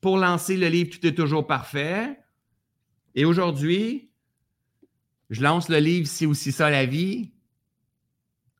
pour 0.00 0.18
lancer 0.18 0.56
le 0.56 0.68
livre 0.68 0.90
Tout 0.90 1.06
est 1.06 1.14
toujours 1.14 1.46
parfait. 1.46 2.18
Et 3.14 3.24
aujourd'hui, 3.24 4.10
je 5.30 5.42
lance 5.42 5.68
le 5.68 5.78
livre 5.78 6.06
C'est 6.06 6.26
aussi 6.26 6.52
ça 6.52 6.70
la 6.70 6.86
vie 6.86 7.32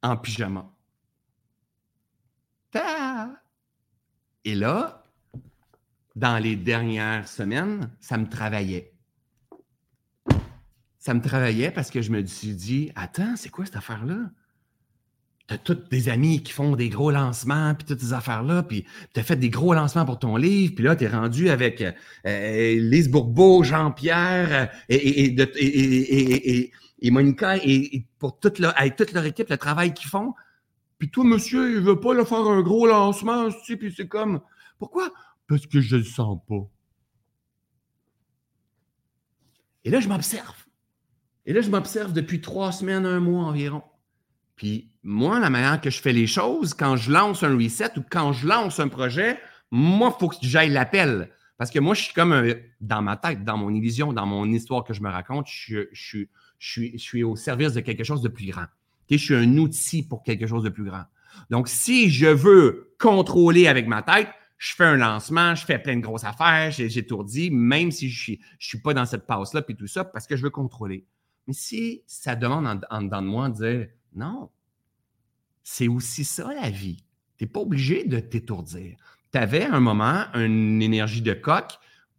en 0.02 0.16
pyjama. 0.16 0.70
Et 4.44 4.54
là, 4.54 5.04
dans 6.14 6.38
les 6.38 6.56
dernières 6.56 7.26
semaines, 7.26 7.90
ça 8.00 8.16
me 8.16 8.28
travaillait. 8.28 8.92
Ça 10.98 11.14
me 11.14 11.20
travaillait 11.20 11.70
parce 11.70 11.90
que 11.90 12.02
je 12.02 12.10
me 12.10 12.24
suis 12.26 12.54
dit, 12.54 12.92
attends, 12.94 13.36
c'est 13.36 13.48
quoi 13.48 13.64
cette 13.64 13.76
affaire-là? 13.76 14.30
Tu 15.48 15.54
as 15.54 15.58
tous 15.58 15.74
des 15.90 16.08
amis 16.08 16.42
qui 16.42 16.52
font 16.52 16.74
des 16.74 16.88
gros 16.88 17.10
lancements, 17.10 17.74
puis 17.74 17.86
toutes 17.86 18.00
ces 18.00 18.12
affaires-là, 18.12 18.64
puis 18.64 18.84
tu 19.14 19.20
as 19.20 19.22
fait 19.22 19.36
des 19.36 19.50
gros 19.50 19.74
lancements 19.74 20.04
pour 20.04 20.18
ton 20.18 20.36
livre, 20.36 20.74
puis 20.74 20.84
là, 20.84 20.96
tu 20.96 21.04
es 21.04 21.08
rendu 21.08 21.50
avec 21.50 21.82
euh, 22.26 22.80
Lise 22.80 23.08
Bourbeau, 23.08 23.62
Jean-Pierre 23.62 24.70
et, 24.88 25.36
Monica, 27.04 27.56
et, 27.58 28.06
pour 28.18 28.40
toute 28.40 28.58
leur, 28.58 28.78
avec 28.78 28.96
toute 28.96 29.12
leur 29.12 29.24
équipe, 29.24 29.48
le 29.48 29.56
travail 29.56 29.94
qu'ils 29.94 30.08
font. 30.08 30.34
Puis 30.98 31.10
toi, 31.10 31.24
monsieur, 31.24 31.76
il 31.76 31.80
veut 31.80 32.00
pas 32.00 32.14
leur 32.14 32.26
faire 32.26 32.38
un 32.38 32.62
gros 32.62 32.86
lancement, 32.86 33.48
tu 33.50 33.64
sais, 33.64 33.76
puis 33.76 33.94
c'est 33.96 34.08
comme, 34.08 34.40
pourquoi? 34.78 35.12
Parce 35.46 35.66
que 35.66 35.80
je 35.80 35.96
le 35.96 36.04
sens 36.04 36.38
pas. 36.48 36.68
Et 39.84 39.90
là, 39.90 40.00
je 40.00 40.08
m'observe. 40.08 40.66
Et 41.44 41.52
là, 41.52 41.60
je 41.60 41.70
m'observe 41.70 42.12
depuis 42.12 42.40
trois 42.40 42.72
semaines, 42.72 43.06
un 43.06 43.20
mois 43.20 43.44
environ. 43.44 43.84
Puis 44.56 44.90
moi, 45.06 45.38
la 45.38 45.50
manière 45.50 45.80
que 45.80 45.88
je 45.88 46.00
fais 46.00 46.12
les 46.12 46.26
choses, 46.26 46.74
quand 46.74 46.96
je 46.96 47.12
lance 47.12 47.44
un 47.44 47.56
reset 47.56 47.96
ou 47.96 48.02
quand 48.10 48.32
je 48.32 48.46
lance 48.46 48.80
un 48.80 48.88
projet, 48.88 49.38
moi, 49.70 50.12
il 50.12 50.18
faut 50.18 50.28
que 50.28 50.36
j'aille 50.42 50.70
l'appel. 50.70 51.30
Parce 51.58 51.70
que 51.70 51.78
moi, 51.78 51.94
je 51.94 52.02
suis 52.02 52.12
comme 52.12 52.54
dans 52.80 53.02
ma 53.02 53.16
tête, 53.16 53.44
dans 53.44 53.56
mon 53.56 53.70
illusion, 53.70 54.12
dans 54.12 54.26
mon 54.26 54.50
histoire 54.50 54.82
que 54.82 54.92
je 54.92 55.00
me 55.02 55.08
raconte, 55.08 55.46
je, 55.48 55.86
suis, 56.58 57.22
au 57.22 57.36
service 57.36 57.72
de 57.72 57.80
quelque 57.80 58.02
chose 58.02 58.20
de 58.20 58.28
plus 58.28 58.50
grand. 58.50 58.66
je 59.08 59.16
suis 59.16 59.34
un 59.36 59.56
outil 59.58 60.02
pour 60.02 60.24
quelque 60.24 60.48
chose 60.48 60.64
de 60.64 60.70
plus 60.70 60.84
grand. 60.84 61.04
Donc, 61.50 61.68
si 61.68 62.10
je 62.10 62.26
veux 62.26 62.92
contrôler 62.98 63.68
avec 63.68 63.86
ma 63.86 64.02
tête, 64.02 64.28
je 64.58 64.74
fais 64.74 64.84
un 64.84 64.96
lancement, 64.96 65.54
je 65.54 65.64
fais 65.64 65.78
plein 65.78 65.96
de 65.96 66.00
grosses 66.00 66.24
affaires, 66.24 66.72
j'étourdis, 66.72 67.52
même 67.52 67.92
si 67.92 68.10
je 68.10 68.32
ne 68.32 68.36
suis, 68.58 68.80
pas 68.80 68.92
dans 68.92 69.06
cette 69.06 69.26
passe-là, 69.26 69.62
puis 69.62 69.76
tout 69.76 69.86
ça, 69.86 70.04
parce 70.04 70.26
que 70.26 70.36
je 70.36 70.42
veux 70.42 70.50
contrôler. 70.50 71.06
Mais 71.46 71.52
si 71.52 72.02
ça 72.08 72.34
demande 72.34 72.66
en, 72.66 72.80
en 72.90 73.02
dedans 73.02 73.22
de 73.22 73.28
moi 73.28 73.48
de 73.50 73.54
dire 73.54 73.88
non. 74.16 74.50
C'est 75.68 75.88
aussi 75.88 76.22
ça 76.22 76.54
la 76.54 76.70
vie. 76.70 76.98
Tu 77.36 77.42
n'es 77.42 77.50
pas 77.50 77.58
obligé 77.58 78.04
de 78.04 78.20
t'étourdir. 78.20 78.96
Tu 79.32 79.36
avais 79.38 79.64
un 79.64 79.80
moment 79.80 80.26
une 80.34 80.80
énergie 80.80 81.22
de 81.22 81.32
coq 81.32 81.72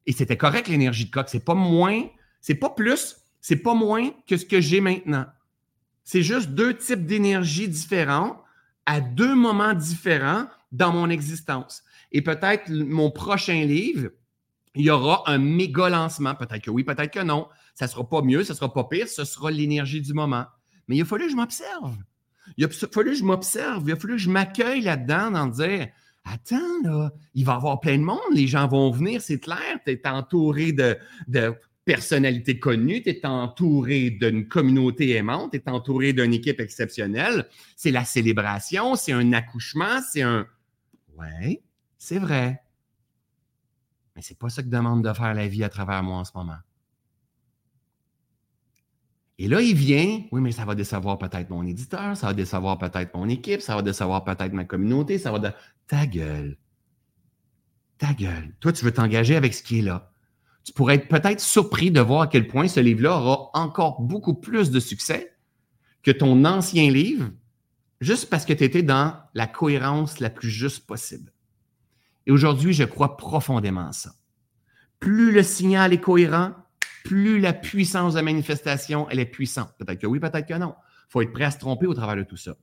et 0.06 0.12
c'était 0.12 0.36
correct 0.36 0.68
l'énergie 0.68 1.06
de 1.06 1.12
coq. 1.12 1.28
C'est 1.30 1.46
pas 1.46 1.54
moins, 1.54 2.04
c'est 2.42 2.56
pas 2.56 2.70
plus, 2.70 3.16
c'est 3.40 3.56
pas 3.56 3.74
moins 3.74 4.12
que 4.28 4.36
ce 4.36 4.44
que 4.44 4.60
j'ai 4.60 4.82
maintenant. 4.82 5.26
C'est 6.04 6.24
juste 6.24 6.50
deux 6.50 6.76
types 6.76 7.06
d'énergie 7.06 7.70
différents 7.70 8.44
à 8.86 9.00
deux 9.00 9.34
moments 9.34 9.74
différents 9.74 10.48
dans 10.74 10.92
mon 10.92 11.10
existence. 11.10 11.84
Et 12.12 12.22
peut-être 12.22 12.70
mon 12.70 13.12
prochain 13.12 13.64
livre, 13.64 14.10
il 14.76 14.84
y 14.84 14.90
aura 14.90 15.24
un 15.26 15.38
méga 15.38 15.88
lancement. 15.88 16.36
Peut-être 16.36 16.64
que 16.64 16.70
oui, 16.70 16.84
peut-être 16.84 17.14
que 17.14 17.24
non. 17.24 17.48
Ça 17.76 17.86
ne 17.86 17.92
sera 17.92 18.10
pas 18.10 18.22
mieux, 18.22 18.44
ça 18.44 18.52
ne 18.52 18.58
sera 18.58 18.74
pas 18.74 18.84
pire, 18.84 19.08
ce 19.08 19.24
sera 19.24 19.52
l'énergie 19.52 20.02
du 20.02 20.14
moment. 20.14 20.48
Mais 20.90 20.98
il 20.98 21.02
a 21.02 21.06
fallu 21.06 21.28
que 21.28 21.32
je 21.32 21.38
m'observe. 21.38 21.96
Il 22.56 22.66
a 22.66 22.70
fallu 22.70 23.12
que 23.12 23.18
je 23.18 23.24
m'observe. 23.24 23.84
Il 23.88 23.92
a 23.92 23.96
fallu 23.96 24.14
que 24.14 24.22
je 24.22 24.30
m'accueille 24.30 24.82
là-dedans 24.82 25.32
dans 25.32 25.48
dire 25.48 25.88
Attends, 26.30 26.82
là, 26.84 27.12
il 27.34 27.46
va 27.46 27.54
y 27.54 27.56
avoir 27.56 27.80
plein 27.80 27.98
de 27.98 28.04
monde, 28.04 28.20
les 28.34 28.48
gens 28.48 28.68
vont 28.68 28.92
venir, 28.92 29.22
c'est 29.22 29.40
clair. 29.40 29.80
Tu 29.86 29.94
es 29.94 30.08
entouré 30.08 30.74
de, 30.74 30.98
de 31.28 31.54
personnalités 31.86 32.60
connues, 32.60 33.02
tu 33.02 33.10
es 33.10 33.26
entouré 33.26 34.10
d'une 34.10 34.48
communauté 34.48 35.12
aimante, 35.12 35.52
tu 35.52 35.58
es 35.58 35.70
entouré 35.70 36.12
d'une 36.12 36.34
équipe 36.34 36.60
exceptionnelle. 36.60 37.48
C'est 37.78 37.92
la 37.92 38.04
célébration, 38.04 38.96
c'est 38.96 39.14
un 39.14 39.32
accouchement, 39.32 40.02
c'est 40.02 40.22
un. 40.22 40.46
Ouais, 41.18 41.64
c'est 41.98 42.20
vrai. 42.20 42.62
Mais 44.16 44.22
c'est 44.22 44.38
pas 44.38 44.50
ça 44.50 44.64
que 44.64 44.68
demande 44.68 45.08
de 45.08 45.14
faire 45.14 45.34
la 45.34 45.48
vie 45.48 45.64
à 45.64 45.70
travers 45.70 46.04
moi 46.04 46.18
en 46.18 46.26
ce 46.26 46.32
moment. 46.36 46.58
Et 49.40 49.48
là, 49.48 49.62
il 49.62 49.76
vient, 49.76 50.24
oui, 50.32 50.42
mais 50.42 50.52
ça 50.52 50.66
va 50.66 50.74
décevoir 50.74 51.20
peut-être 51.20 51.50
mon 51.50 51.66
éditeur, 51.66 52.18
ça 52.18 52.28
va 52.28 52.34
décevoir 52.34 52.80
peut-être 52.80 53.14
mon 53.16 53.30
équipe, 53.30 53.62
ça 53.62 53.76
va 53.76 53.84
décevoir 53.84 54.24
peut-être 54.24 54.54
ma 54.54 54.66
communauté, 54.66 55.20
ça 55.20 55.32
va 55.32 55.40
de... 55.40 55.52
Ta 55.88 56.06
gueule. 56.08 56.58
Ta 58.00 58.14
gueule. 58.14 58.56
Toi, 58.60 58.74
tu 58.74 58.84
veux 58.84 58.92
t'engager 58.92 59.36
avec 59.36 59.54
ce 59.54 59.62
qui 59.62 59.80
est 59.80 59.84
là. 59.84 60.12
Tu 60.64 60.74
pourrais 60.74 60.96
être 60.96 61.08
peut-être 61.08 61.40
surpris 61.40 61.92
de 61.92 62.02
voir 62.02 62.22
à 62.22 62.28
quel 62.28 62.48
point 62.48 62.68
ce 62.68 62.80
livre-là 62.80 63.18
aura 63.18 63.52
encore 63.54 64.02
beaucoup 64.02 64.34
plus 64.34 64.72
de 64.72 64.80
succès 64.80 65.34
que 66.04 66.12
ton 66.12 66.44
ancien 66.44 66.90
livre, 66.90 67.30
juste 68.02 68.30
parce 68.30 68.46
que 68.46 68.54
tu 68.54 68.64
étais 68.64 68.84
dans 68.84 69.16
la 69.34 69.48
cohérence 69.48 70.20
la 70.20 70.30
plus 70.30 70.50
juste 70.50 70.86
possible. 70.86 71.32
Et 72.26 72.32
aujourd'hui, 72.32 72.74
je 72.74 72.84
crois 72.84 73.18
profondément 73.18 73.88
à 73.88 73.94
ça. 73.94 74.12
Plus 75.00 75.32
le 75.32 75.44
signal 75.44 75.94
est 75.94 76.02
cohérent, 76.02 76.54
plus 77.08 77.40
la 77.40 77.54
puissance 77.54 78.16
de 78.16 78.22
manifestation, 78.22 79.08
elle 79.10 79.20
est 79.20 79.26
puissante. 79.26 79.74
Peut-être 79.80 80.02
que 80.02 80.08
oui, 80.08 80.20
peut-être 80.20 80.46
que 80.46 80.56
non. 80.56 80.76
Il 81.08 81.12
faut 81.12 81.22
être 81.22 81.32
prêt 81.32 81.46
à 81.46 81.52
se 81.52 81.58
tromper 81.58 81.88
au 81.88 81.94
travers 81.94 82.18
de 82.18 82.24
tout 82.24 82.36
ça. 82.36 82.58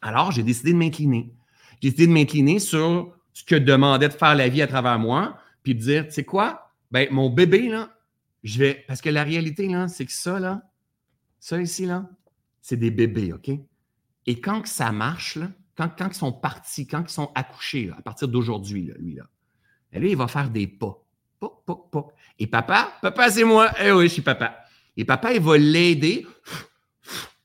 Alors, 0.00 0.32
j'ai 0.32 0.42
décidé 0.42 0.72
de 0.72 0.78
m'incliner. 0.78 1.34
J'ai 1.82 1.90
décidé 1.90 2.06
de 2.06 2.12
m'incliner 2.12 2.60
sur 2.60 3.14
ce 3.34 3.44
que 3.44 3.56
demandait 3.56 4.08
de 4.08 4.14
faire 4.14 4.34
la 4.34 4.48
vie 4.48 4.62
à 4.62 4.66
travers 4.66 4.98
moi, 4.98 5.36
puis 5.62 5.74
de 5.74 5.80
dire, 5.80 6.06
tu 6.06 6.12
sais 6.12 6.24
quoi, 6.24 6.72
ben, 6.92 7.08
mon 7.10 7.28
bébé, 7.28 7.68
là, 7.68 7.90
je 8.42 8.58
vais. 8.58 8.84
Parce 8.88 9.02
que 9.02 9.10
la 9.10 9.22
réalité, 9.22 9.68
là, 9.68 9.86
c'est 9.86 10.06
que 10.06 10.12
ça, 10.12 10.40
là, 10.40 10.62
ça 11.38 11.60
ici, 11.60 11.84
là, 11.84 12.08
c'est 12.62 12.78
des 12.78 12.90
bébés, 12.90 13.34
OK? 13.34 13.50
Et 14.26 14.40
quand 14.40 14.66
ça 14.66 14.92
marche, 14.92 15.36
là, 15.36 15.50
quand, 15.76 15.90
quand 15.98 16.08
ils 16.08 16.14
sont 16.14 16.32
partis, 16.32 16.86
quand 16.86 17.02
ils 17.02 17.12
sont 17.12 17.30
accouchés, 17.34 17.90
à 17.98 18.00
partir 18.00 18.28
d'aujourd'hui, 18.28 18.90
lui, 18.98 19.16
là, 19.16 19.24
ben, 19.92 20.02
là, 20.02 20.08
il 20.08 20.16
va 20.16 20.26
faire 20.26 20.48
des 20.48 20.66
pas. 20.66 21.03
Et 22.38 22.46
papa, 22.46 22.92
papa, 23.00 23.30
c'est 23.30 23.44
moi. 23.44 23.70
Eh 23.82 23.92
oui, 23.92 24.08
je 24.08 24.14
suis 24.14 24.22
papa. 24.22 24.56
Et 24.96 25.04
papa, 25.04 25.32
il 25.32 25.40
va 25.40 25.56
l'aider 25.56 26.26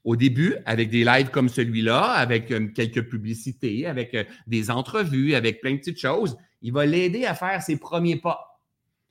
au 0.04 0.16
début 0.16 0.56
avec 0.66 0.90
des 0.90 1.04
lives 1.04 1.30
comme 1.30 1.50
celui-là, 1.50 2.02
avec 2.14 2.52
euh, 2.52 2.68
quelques 2.74 3.08
publicités, 3.10 3.86
avec 3.86 4.14
euh, 4.14 4.24
des 4.48 4.72
entrevues, 4.72 5.36
avec 5.36 5.62
plein 5.62 5.74
de 5.74 5.78
petites 5.78 6.00
choses. 6.00 6.38
Il 6.62 6.74
va 6.74 6.86
l'aider 6.86 7.26
à 7.26 7.36
faire 7.36 7.62
ses 7.62 7.78
premiers 7.78 8.16
pas. 8.16 8.62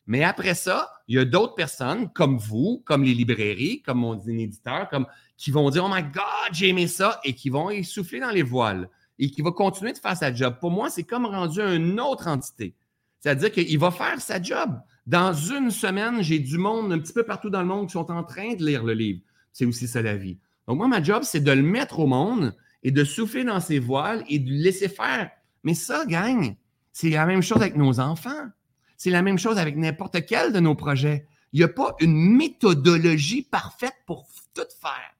Mais 0.07 0.25
après 0.25 0.55
ça, 0.55 0.91
il 1.07 1.17
y 1.17 1.19
a 1.19 1.25
d'autres 1.25 1.55
personnes 1.55 2.11
comme 2.13 2.39
vous, 2.39 2.83
comme 2.87 3.05
les 3.05 3.15
librairies, 3.15 3.83
comme 3.83 3.99
mon 3.99 4.19
éditeur, 4.19 4.89
comme, 4.89 5.07
qui 5.37 5.51
vont 5.51 5.69
dire 5.71 5.85
Oh 5.85 5.95
my 5.95 6.03
God, 6.03 6.53
j'ai 6.53 6.69
aimé 6.69 6.87
ça 6.87 7.21
et 7.25 7.35
qui 7.35 7.51
vont 7.51 7.71
essouffler 7.71 8.21
dans 8.21 8.31
les 8.31 8.43
voiles 8.43 8.89
et 9.19 9.31
qui 9.31 9.43
va 9.43 9.51
continuer 9.51 9.93
de 9.93 9.99
faire 9.99 10.17
sa 10.17 10.33
job. 10.33 10.57
Pour 10.61 10.71
moi, 10.71 10.91
c'est 10.91 11.03
comme 11.03 11.27
rendu 11.27 11.61
une 11.61 12.01
autre 12.01 12.29
entité. 12.29 12.75
C'est-à-dire 13.21 13.51
qu'il 13.51 13.79
va 13.79 13.91
faire 13.91 14.21
sa 14.21 14.41
job. 14.41 14.81
Dans 15.07 15.33
une 15.33 15.71
semaine, 15.71 16.23
j'ai 16.23 16.39
du 16.39 16.59
monde 16.59 16.93
un 16.93 16.99
petit 16.99 17.13
peu 17.13 17.23
partout 17.23 17.51
dans 17.51 17.63
le 17.63 17.67
monde 17.67 17.87
qui 17.87 17.93
sont 17.93 18.11
en 18.11 18.23
train 18.23 18.55
de 18.55 18.65
lire 18.65 18.85
le 18.85 18.93
livre. 18.93 19.21
C'est 19.53 19.65
aussi 19.65 19.89
ça 19.89 20.03
la 20.03 20.17
vie. 20.17 20.39
Donc, 20.67 20.77
moi, 20.77 20.89
ma 20.89 21.03
job, 21.03 21.23
c'est 21.25 21.41
de 21.41 21.51
le 21.51 21.63
mettre 21.63 21.99
au 21.99 22.07
monde 22.07 22.55
et 22.83 22.91
de 22.91 23.05
souffler 23.05 23.43
dans 23.43 23.61
ses 23.61 23.79
voiles 23.79 24.23
et 24.29 24.39
de 24.39 24.51
le 24.51 24.57
laisser 24.57 24.89
faire. 24.89 25.31
Mais 25.65 25.75
ça, 25.75 26.05
gang, 26.07 26.55
c'est 26.93 27.11
la 27.11 27.27
même 27.27 27.43
chose 27.43 27.59
avec 27.59 27.77
nos 27.77 28.01
enfants. 28.01 28.49
C'est 28.97 29.11
la 29.11 29.23
même 29.23 29.39
chose 29.39 29.59
avec 29.59 29.77
n'importe 29.77 30.27
quel 30.27 30.53
de 30.53 30.61
nos 30.61 30.75
projets. 30.75 31.27
Il 31.53 31.61
n'y 31.61 31.65
a 31.65 31.69
pas 31.69 31.95
une 32.01 32.37
méthodologie 32.37 33.43
parfaite 33.43 33.97
pour 34.07 34.27
tout 34.55 34.63
faire. 34.81 35.15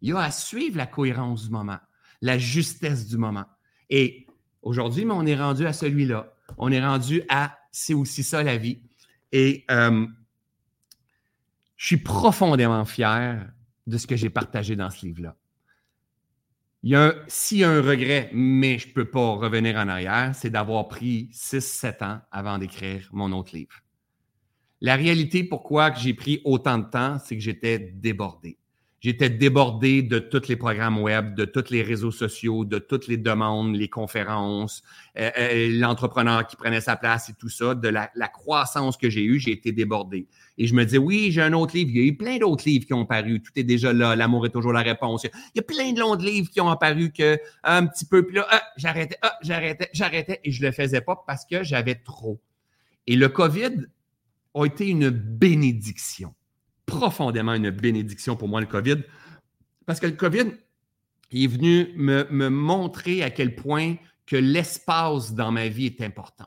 Il 0.00 0.10
y 0.10 0.12
a 0.12 0.20
à 0.20 0.30
suivre 0.30 0.76
la 0.76 0.86
cohérence 0.86 1.46
du 1.46 1.50
moment, 1.50 1.78
la 2.22 2.38
justesse 2.38 3.06
du 3.08 3.16
moment. 3.16 3.46
Et 3.90 4.26
aujourd'hui, 4.62 5.04
on 5.10 5.26
est 5.26 5.36
rendu 5.36 5.66
à 5.66 5.72
celui-là 5.72 6.32
on 6.56 6.72
est 6.72 6.84
rendu 6.84 7.22
à 7.28 7.58
c'est 7.70 7.94
aussi 7.94 8.22
ça 8.24 8.42
la 8.42 8.56
vie. 8.56 8.80
Et 9.32 9.64
euh, 9.70 10.06
je 11.76 11.86
suis 11.86 11.96
profondément 11.98 12.84
fier 12.84 13.50
de 13.86 13.98
ce 13.98 14.06
que 14.06 14.16
j'ai 14.16 14.30
partagé 14.30 14.76
dans 14.76 14.90
ce 14.90 15.06
livre-là. 15.06 15.36
Y 16.82 16.94
a 16.94 17.14
s'il 17.26 17.58
y 17.58 17.64
a 17.64 17.70
un 17.70 17.82
regret, 17.82 18.30
mais 18.32 18.78
je 18.78 18.88
ne 18.88 18.92
peux 18.92 19.10
pas 19.10 19.34
revenir 19.34 19.76
en 19.76 19.88
arrière, 19.88 20.32
c'est 20.34 20.50
d'avoir 20.50 20.88
pris 20.88 21.28
6-7 21.32 22.04
ans 22.04 22.20
avant 22.30 22.58
d'écrire 22.58 23.08
mon 23.12 23.32
autre 23.32 23.54
livre. 23.54 23.74
La 24.80 24.94
réalité, 24.94 25.42
pourquoi 25.42 25.92
j'ai 25.94 26.14
pris 26.14 26.40
autant 26.44 26.78
de 26.78 26.88
temps, 26.88 27.18
c'est 27.18 27.36
que 27.36 27.42
j'étais 27.42 27.78
débordé. 27.78 28.58
J'étais 29.00 29.30
débordé 29.30 30.02
de 30.02 30.18
tous 30.18 30.48
les 30.48 30.56
programmes 30.56 30.98
web, 30.98 31.36
de 31.36 31.44
tous 31.44 31.70
les 31.70 31.82
réseaux 31.82 32.10
sociaux, 32.10 32.64
de 32.64 32.78
toutes 32.78 33.06
les 33.06 33.16
demandes, 33.16 33.76
les 33.76 33.88
conférences, 33.88 34.82
euh, 35.16 35.30
euh, 35.38 35.78
l'entrepreneur 35.78 36.44
qui 36.48 36.56
prenait 36.56 36.80
sa 36.80 36.96
place 36.96 37.28
et 37.28 37.34
tout 37.34 37.48
ça, 37.48 37.76
de 37.76 37.88
la, 37.88 38.08
croissance 38.26 38.96
que 38.96 39.08
j'ai 39.08 39.22
eue, 39.22 39.38
j'ai 39.38 39.52
été 39.52 39.70
débordé. 39.70 40.26
Et 40.56 40.66
je 40.66 40.74
me 40.74 40.84
disais, 40.84 40.98
oui, 40.98 41.30
j'ai 41.30 41.42
un 41.42 41.52
autre 41.52 41.76
livre. 41.76 41.90
Il 41.94 41.96
y 41.96 42.00
a 42.00 42.06
eu 42.06 42.16
plein 42.16 42.38
d'autres 42.38 42.64
livres 42.66 42.86
qui 42.86 42.92
ont 42.92 43.06
paru. 43.06 43.40
Tout 43.40 43.52
est 43.54 43.62
déjà 43.62 43.92
là. 43.92 44.16
L'amour 44.16 44.46
est 44.46 44.50
toujours 44.50 44.72
la 44.72 44.82
réponse. 44.82 45.22
Il 45.24 45.30
y 45.54 45.60
a 45.60 45.62
plein 45.62 45.92
de 45.92 46.00
longs 46.00 46.14
livres 46.16 46.50
qui 46.50 46.60
ont 46.60 46.68
apparu 46.68 47.12
que 47.12 47.38
un 47.62 47.86
petit 47.86 48.04
peu, 48.04 48.26
puis 48.26 48.34
là, 48.34 48.48
ah, 48.50 48.62
j'arrêtais, 48.76 49.16
ah, 49.22 49.38
j'arrêtais, 49.42 49.90
j'arrêtais 49.92 50.40
et 50.42 50.50
je 50.50 50.60
le 50.60 50.72
faisais 50.72 51.02
pas 51.02 51.22
parce 51.24 51.44
que 51.46 51.62
j'avais 51.62 51.94
trop. 51.94 52.40
Et 53.06 53.14
le 53.14 53.28
COVID 53.28 53.86
a 54.54 54.64
été 54.64 54.88
une 54.88 55.10
bénédiction 55.10 56.34
profondément 56.88 57.54
une 57.54 57.70
bénédiction 57.70 58.34
pour 58.34 58.48
moi, 58.48 58.60
le 58.60 58.66
COVID, 58.66 58.96
parce 59.86 60.00
que 60.00 60.06
le 60.06 60.12
COVID 60.12 60.46
est 61.30 61.46
venu 61.46 61.88
me, 61.94 62.48
montrer 62.48 63.22
à 63.22 63.30
quel 63.30 63.54
point 63.54 63.94
que 64.26 64.36
l'espace 64.36 65.34
dans 65.34 65.52
ma 65.52 65.68
vie 65.68 65.86
est 65.86 66.00
important. 66.02 66.46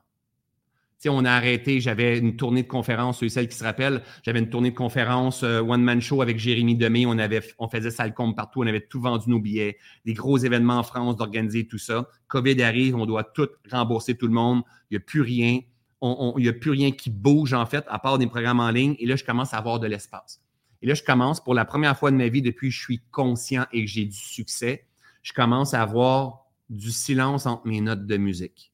On 1.08 1.26
a 1.26 1.32
arrêté, 1.32 1.80
j'avais 1.80 2.20
une 2.20 2.36
tournée 2.36 2.62
de 2.62 2.68
conférences, 2.68 3.20
ceux 3.20 3.26
et 3.26 3.30
celles 3.30 3.48
qui 3.48 3.58
se 3.58 3.64
rappellent, 3.64 4.04
j'avais 4.24 4.38
une 4.38 4.52
tournée 4.52 4.70
de 4.70 4.76
conférences 4.76 5.42
euh, 5.42 5.60
One-Man 5.60 6.00
Show 6.00 6.22
avec 6.22 6.38
Jérémy 6.38 6.76
Demé, 6.76 7.08
on, 7.08 7.18
avait, 7.18 7.42
on 7.58 7.68
faisait 7.68 7.90
salle 7.90 8.14
compte 8.14 8.36
partout, 8.36 8.62
on 8.62 8.68
avait 8.68 8.86
tout 8.86 9.02
vendu 9.02 9.28
nos 9.28 9.40
billets, 9.40 9.78
des 10.06 10.14
gros 10.14 10.38
événements 10.38 10.78
en 10.78 10.84
France, 10.84 11.16
d'organiser 11.16 11.66
tout 11.66 11.80
ça. 11.80 12.08
COVID 12.28 12.62
arrive, 12.62 12.96
on 12.98 13.08
doit 13.08 13.24
tout 13.24 13.48
rembourser 13.72 14.16
tout 14.16 14.28
le 14.28 14.34
monde, 14.34 14.62
il 14.92 14.94
n'y 14.94 14.98
a 14.98 15.00
plus 15.00 15.22
rien, 15.22 15.62
il 16.02 16.34
n'y 16.44 16.50
a 16.50 16.54
plus 16.54 16.72
rien 16.72 16.92
qui 16.92 17.10
bouge 17.10 17.54
en 17.54 17.66
fait, 17.66 17.86
à 17.88 18.00
part 18.00 18.18
des 18.18 18.28
programmes 18.28 18.60
en 18.60 18.72
ligne, 18.72 18.96
et 19.00 19.06
là, 19.06 19.16
je 19.16 19.24
commence 19.24 19.54
à 19.54 19.58
avoir 19.58 19.80
de 19.80 19.88
l'espace. 19.88 20.42
Et 20.82 20.88
là, 20.88 20.94
je 20.96 21.04
commence 21.04 21.44
pour 21.44 21.54
la 21.54 21.66
première 21.66 21.98
fois 21.98 22.12
de 22.12 22.16
ma 22.16 22.28
vie 22.28 22.42
depuis 22.42 22.70
que 22.70 22.76
je 22.76 22.82
suis 22.82 23.02
conscient 23.12 23.66
et 23.72 23.86
que 23.86 23.90
j'ai 23.90 24.06
du 24.06 24.18
succès, 24.18 24.88
je 25.22 25.34
commence 25.34 25.74
à 25.74 25.82
avoir 25.82 26.46
du 26.70 26.92
silence 26.92 27.46
entre 27.46 27.68
mes 27.68 27.82
notes 27.82 28.08
de 28.08 28.18
musique. 28.18 28.72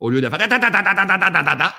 Au 0.00 0.10
lieu 0.10 0.20
de 0.20 0.28
faire 0.28 0.38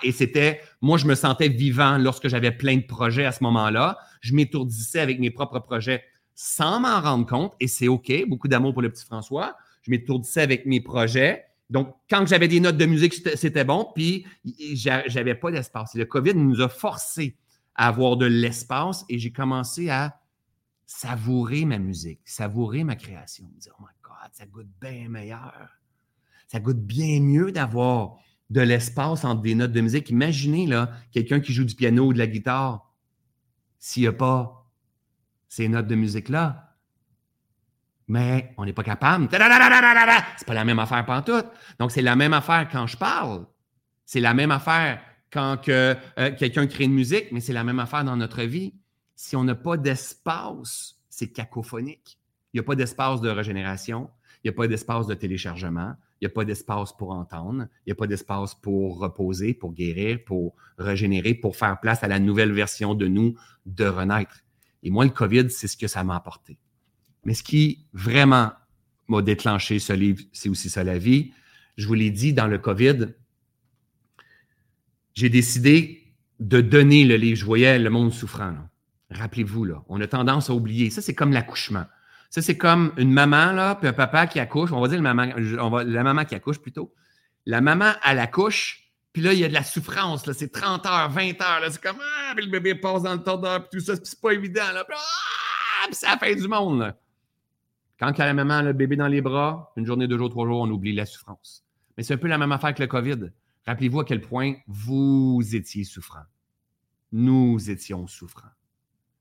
et 0.03 0.11
c'était, 0.11 0.59
moi, 0.81 0.97
je 0.97 1.05
me 1.05 1.15
sentais 1.15 1.47
vivant 1.47 1.97
lorsque 1.97 2.27
j'avais 2.27 2.51
plein 2.51 2.75
de 2.75 2.83
projets 2.83 3.23
à 3.23 3.31
ce 3.31 3.41
moment-là. 3.45 3.97
Je 4.19 4.33
m'étourdissais 4.33 4.99
avec 4.99 5.19
mes 5.19 5.31
propres 5.31 5.59
projets 5.59 6.03
sans 6.35 6.81
m'en 6.81 6.99
rendre 6.99 7.25
compte 7.25 7.53
et 7.61 7.67
c'est 7.67 7.87
OK. 7.87 8.11
Beaucoup 8.27 8.49
d'amour 8.49 8.73
pour 8.73 8.81
le 8.81 8.89
petit 8.89 9.05
François. 9.05 9.55
Je 9.83 9.91
m'étourdissais 9.91 10.41
avec 10.41 10.65
mes 10.65 10.81
projets. 10.81 11.45
Donc, 11.69 11.95
quand 12.09 12.25
j'avais 12.27 12.47
des 12.47 12.59
notes 12.59 12.77
de 12.77 12.85
musique, 12.85 13.13
c'était 13.13 13.63
bon. 13.63 13.91
Puis, 13.93 14.25
j'avais 14.73 15.35
pas 15.35 15.51
d'espace. 15.51 15.93
Le 15.93 16.05
COVID 16.05 16.33
nous 16.35 16.61
a 16.61 16.69
forcé 16.69 17.37
à 17.75 17.87
avoir 17.87 18.17
de 18.17 18.25
l'espace 18.25 19.05
et 19.07 19.19
j'ai 19.19 19.31
commencé 19.31 19.89
à 19.89 20.19
savourer 20.85 21.65
ma 21.65 21.77
musique, 21.77 22.21
savourer 22.25 22.83
ma 22.83 22.95
création. 22.95 23.47
Me 23.55 23.59
dire, 23.59 23.73
oh 23.79 23.83
my 23.83 23.93
God, 24.01 24.31
ça 24.33 24.45
goûte 24.47 24.69
bien 24.81 25.07
meilleur. 25.09 25.79
Ça 26.47 26.59
goûte 26.59 26.81
bien 26.81 27.19
mieux 27.21 27.51
d'avoir 27.51 28.17
de 28.49 28.61
l'espace 28.61 29.23
entre 29.23 29.43
des 29.43 29.53
notes 29.53 29.71
de 29.71 29.81
musique. 29.81 30.09
Imaginez 30.09 30.65
là, 30.65 30.91
quelqu'un 31.11 31.39
qui 31.39 31.53
joue 31.53 31.65
du 31.65 31.75
piano 31.75 32.07
ou 32.07 32.13
de 32.13 32.17
la 32.17 32.25
guitare, 32.25 32.91
s'il 33.77 34.01
n'y 34.01 34.07
a 34.07 34.13
pas 34.13 34.67
ces 35.47 35.67
notes 35.67 35.87
de 35.87 35.95
musique-là. 35.95 36.68
Mais 38.09 38.53
on 38.57 38.65
n'est 38.65 38.73
pas 38.73 38.83
capable. 38.83 39.27
C'est 39.31 40.47
pas 40.47 40.53
la 40.53 40.65
même 40.65 40.79
affaire 40.79 41.05
pantoute. 41.05 41.45
Donc, 41.77 41.91
c'est 41.91 42.01
la 42.01 42.15
même 42.15 42.33
affaire 42.33 42.67
quand 42.69 42.87
je 42.87 42.97
parle. 42.97 43.45
C'est 44.05 44.19
la 44.19 44.33
même 44.33 44.49
affaire 44.49 44.99
quand 45.31 45.69
euh, 45.69 45.93
quelqu'un 46.37 46.65
crée 46.65 46.85
une 46.85 46.93
musique, 46.93 47.31
mais 47.31 47.39
c'est 47.39 47.53
la 47.53 47.63
même 47.63 47.79
affaire 47.79 48.03
dans 48.03 48.17
notre 48.17 48.41
vie. 48.41 48.73
Si 49.15 49.35
on 49.35 49.43
n'a 49.43 49.53
pas 49.53 49.77
d'espace, 49.77 50.95
c'est 51.07 51.31
cacophonique. 51.31 52.17
Il 52.51 52.57
n'y 52.57 52.61
a 52.61 52.63
pas 52.63 52.75
d'espace 52.75 53.21
de 53.21 53.29
régénération, 53.29 54.09
il 54.43 54.49
n'y 54.49 54.55
a 54.55 54.57
pas 54.57 54.67
d'espace 54.67 55.05
de 55.05 55.13
téléchargement, 55.13 55.93
il 56.19 56.25
n'y 56.25 56.31
a 56.31 56.33
pas 56.33 56.45
d'espace 56.45 56.93
pour 56.97 57.11
entendre, 57.11 57.67
il 57.85 57.89
n'y 57.89 57.91
a 57.91 57.95
pas 57.95 58.07
d'espace 58.07 58.55
pour 58.55 58.97
reposer, 58.97 59.53
pour 59.53 59.73
guérir, 59.73 60.23
pour 60.25 60.55
régénérer, 60.79 61.35
pour 61.35 61.55
faire 61.55 61.79
place 61.79 62.03
à 62.03 62.07
la 62.07 62.17
nouvelle 62.17 62.53
version 62.53 62.95
de 62.95 63.07
nous 63.07 63.35
de 63.67 63.85
renaître. 63.85 64.39
Et 64.81 64.89
moi, 64.89 65.05
le 65.05 65.11
COVID, 65.11 65.51
c'est 65.51 65.67
ce 65.67 65.77
que 65.77 65.87
ça 65.87 66.03
m'a 66.03 66.15
apporté. 66.15 66.57
Mais 67.25 67.33
ce 67.33 67.43
qui 67.43 67.85
vraiment 67.93 68.51
m'a 69.07 69.21
déclenché 69.21 69.79
ce 69.79 69.93
livre, 69.93 70.23
c'est 70.31 70.49
aussi 70.49 70.69
ça 70.69 70.83
la 70.83 70.97
vie. 70.97 71.33
Je 71.77 71.87
vous 71.87 71.93
l'ai 71.93 72.11
dit, 72.11 72.33
dans 72.33 72.47
le 72.47 72.57
COVID, 72.57 73.07
j'ai 75.13 75.29
décidé 75.29 76.13
de 76.39 76.61
donner 76.61 77.03
le 77.03 77.15
livre. 77.15 77.37
Je 77.37 77.45
voyais 77.45 77.79
le 77.79 77.89
monde 77.89 78.13
souffrant. 78.13 78.55
Rappelez-vous, 79.11 79.65
là, 79.65 79.83
on 79.89 79.99
a 80.01 80.07
tendance 80.07 80.49
à 80.49 80.53
oublier. 80.53 80.89
Ça, 80.89 81.01
c'est 81.01 81.15
comme 81.15 81.31
l'accouchement. 81.31 81.85
Ça, 82.29 82.41
c'est 82.41 82.57
comme 82.57 82.93
une 82.97 83.11
maman, 83.11 83.51
là, 83.51 83.75
puis 83.75 83.87
un 83.87 83.93
papa 83.93 84.27
qui 84.27 84.39
accouche. 84.39 84.71
On 84.71 84.79
va 84.79 84.87
dire 84.87 85.01
la 85.01 85.13
maman 86.03 86.25
qui 86.25 86.35
accouche 86.35 86.59
plutôt. 86.59 86.93
La 87.45 87.61
maman, 87.61 87.93
elle 88.05 88.19
accouche, 88.19 88.89
puis 89.11 89.23
là, 89.23 89.33
il 89.33 89.39
y 89.39 89.43
a 89.43 89.47
de 89.47 89.53
la 89.53 89.63
souffrance. 89.63 90.27
Là, 90.27 90.33
c'est 90.33 90.51
30 90.51 90.85
heures, 90.85 91.09
20 91.09 91.41
heures. 91.41 91.59
Là, 91.61 91.71
c'est 91.71 91.81
comme, 91.81 91.97
ah, 91.99 92.33
puis 92.35 92.45
le 92.45 92.51
bébé 92.51 92.75
passe 92.75 93.01
dans 93.01 93.13
le 93.13 93.23
tordeur, 93.23 93.67
puis 93.67 93.79
tout 93.79 93.85
ça, 93.85 93.93
puis 93.93 94.05
c'est 94.05 94.21
pas 94.21 94.31
évident. 94.31 94.71
Là, 94.73 94.83
puis, 94.83 94.95
ah, 94.97 95.87
c'est 95.91 96.05
la 96.05 96.17
fin 96.17 96.33
du 96.33 96.47
monde. 96.47 96.81
Là. 96.81 96.95
Quand 97.99 98.17
a 98.17 98.25
la 98.25 98.33
maman, 98.33 98.61
le 98.61 98.71
bébé 98.71 98.95
dans 98.95 99.07
les 99.07 99.21
bras, 99.21 99.73
une 99.75 99.85
journée, 99.85 100.07
deux 100.07 100.17
jours, 100.17 100.29
trois 100.29 100.45
jours, 100.45 100.61
on 100.61 100.69
oublie 100.69 100.93
la 100.93 101.05
souffrance. 101.05 101.65
Mais 101.97 102.03
c'est 102.03 102.13
un 102.13 102.17
peu 102.17 102.27
la 102.27 102.37
même 102.37 102.51
affaire 102.53 102.73
que 102.73 102.81
le 102.81 102.87
COVID. 102.87 103.31
Rappelez-vous 103.67 103.99
à 103.99 104.05
quel 104.05 104.21
point 104.21 104.53
vous 104.67 105.41
étiez 105.53 105.83
souffrant. 105.83 106.23
Nous 107.11 107.69
étions 107.69 108.07
souffrants. 108.07 108.47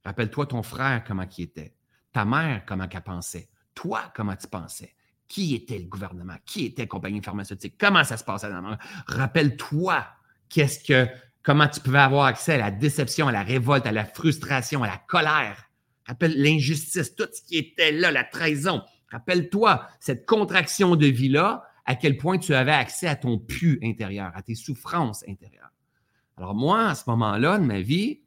Rappelle-toi 0.05 0.47
ton 0.47 0.62
frère, 0.62 1.03
comment 1.05 1.26
il 1.37 1.45
était. 1.45 1.74
Ta 2.12 2.24
mère, 2.24 2.64
comment 2.66 2.87
elle 2.89 3.01
pensait. 3.03 3.49
Toi, 3.74 4.12
comment 4.14 4.37
tu 4.37 4.47
pensais. 4.47 4.95
Qui 5.26 5.57
était 5.57 5.79
le 5.79 5.87
gouvernement? 5.87 6.37
Qui 6.47 6.66
était 6.66 6.83
la 6.83 6.89
compagnie 6.89 7.20
pharmaceutique? 7.20 7.74
Comment 7.79 8.05
ça 8.05 8.16
se 8.16 8.24
passait 8.24 8.49
dans 8.49 8.57
le 8.57 8.62
monde? 8.62 8.79
Rappelle-toi 9.07 10.07
qu'est-ce 10.49 10.85
que, 10.85 11.11
comment 11.43 11.66
tu 11.66 11.81
pouvais 11.81 11.99
avoir 11.99 12.26
accès 12.26 12.55
à 12.55 12.59
la 12.59 12.70
déception, 12.70 13.26
à 13.26 13.33
la 13.33 13.43
révolte, 13.43 13.87
à 13.87 13.93
la 13.93 14.05
frustration, 14.05 14.85
à 14.85 14.87
la 14.87 14.99
colère. 14.99 15.68
Rappelle 16.09 16.41
l'injustice, 16.41 17.15
tout 17.15 17.29
ce 17.31 17.43
qui 17.43 17.59
était 17.59 17.93
là, 17.93 18.11
la 18.11 18.25
trahison. 18.25 18.83
Rappelle-toi 19.11 19.87
cette 20.01 20.27
contraction 20.27 20.97
de 20.97 21.07
vie-là 21.07 21.65
à 21.85 21.95
quel 21.95 22.17
point 22.17 22.39
tu 22.39 22.55
avais 22.55 22.73
accès 22.73 23.07
à 23.07 23.17
ton 23.17 23.39
pu 23.39 23.79
intérieur, 23.83 24.33
à 24.35 24.43
tes 24.43 24.55
souffrances 24.55 25.23
intérieures. 25.29 25.71
Alors 26.37 26.55
moi, 26.55 26.89
à 26.89 26.95
ce 26.95 27.05
moment-là 27.09 27.59
de 27.59 27.65
ma 27.65 27.81
vie, 27.81 28.21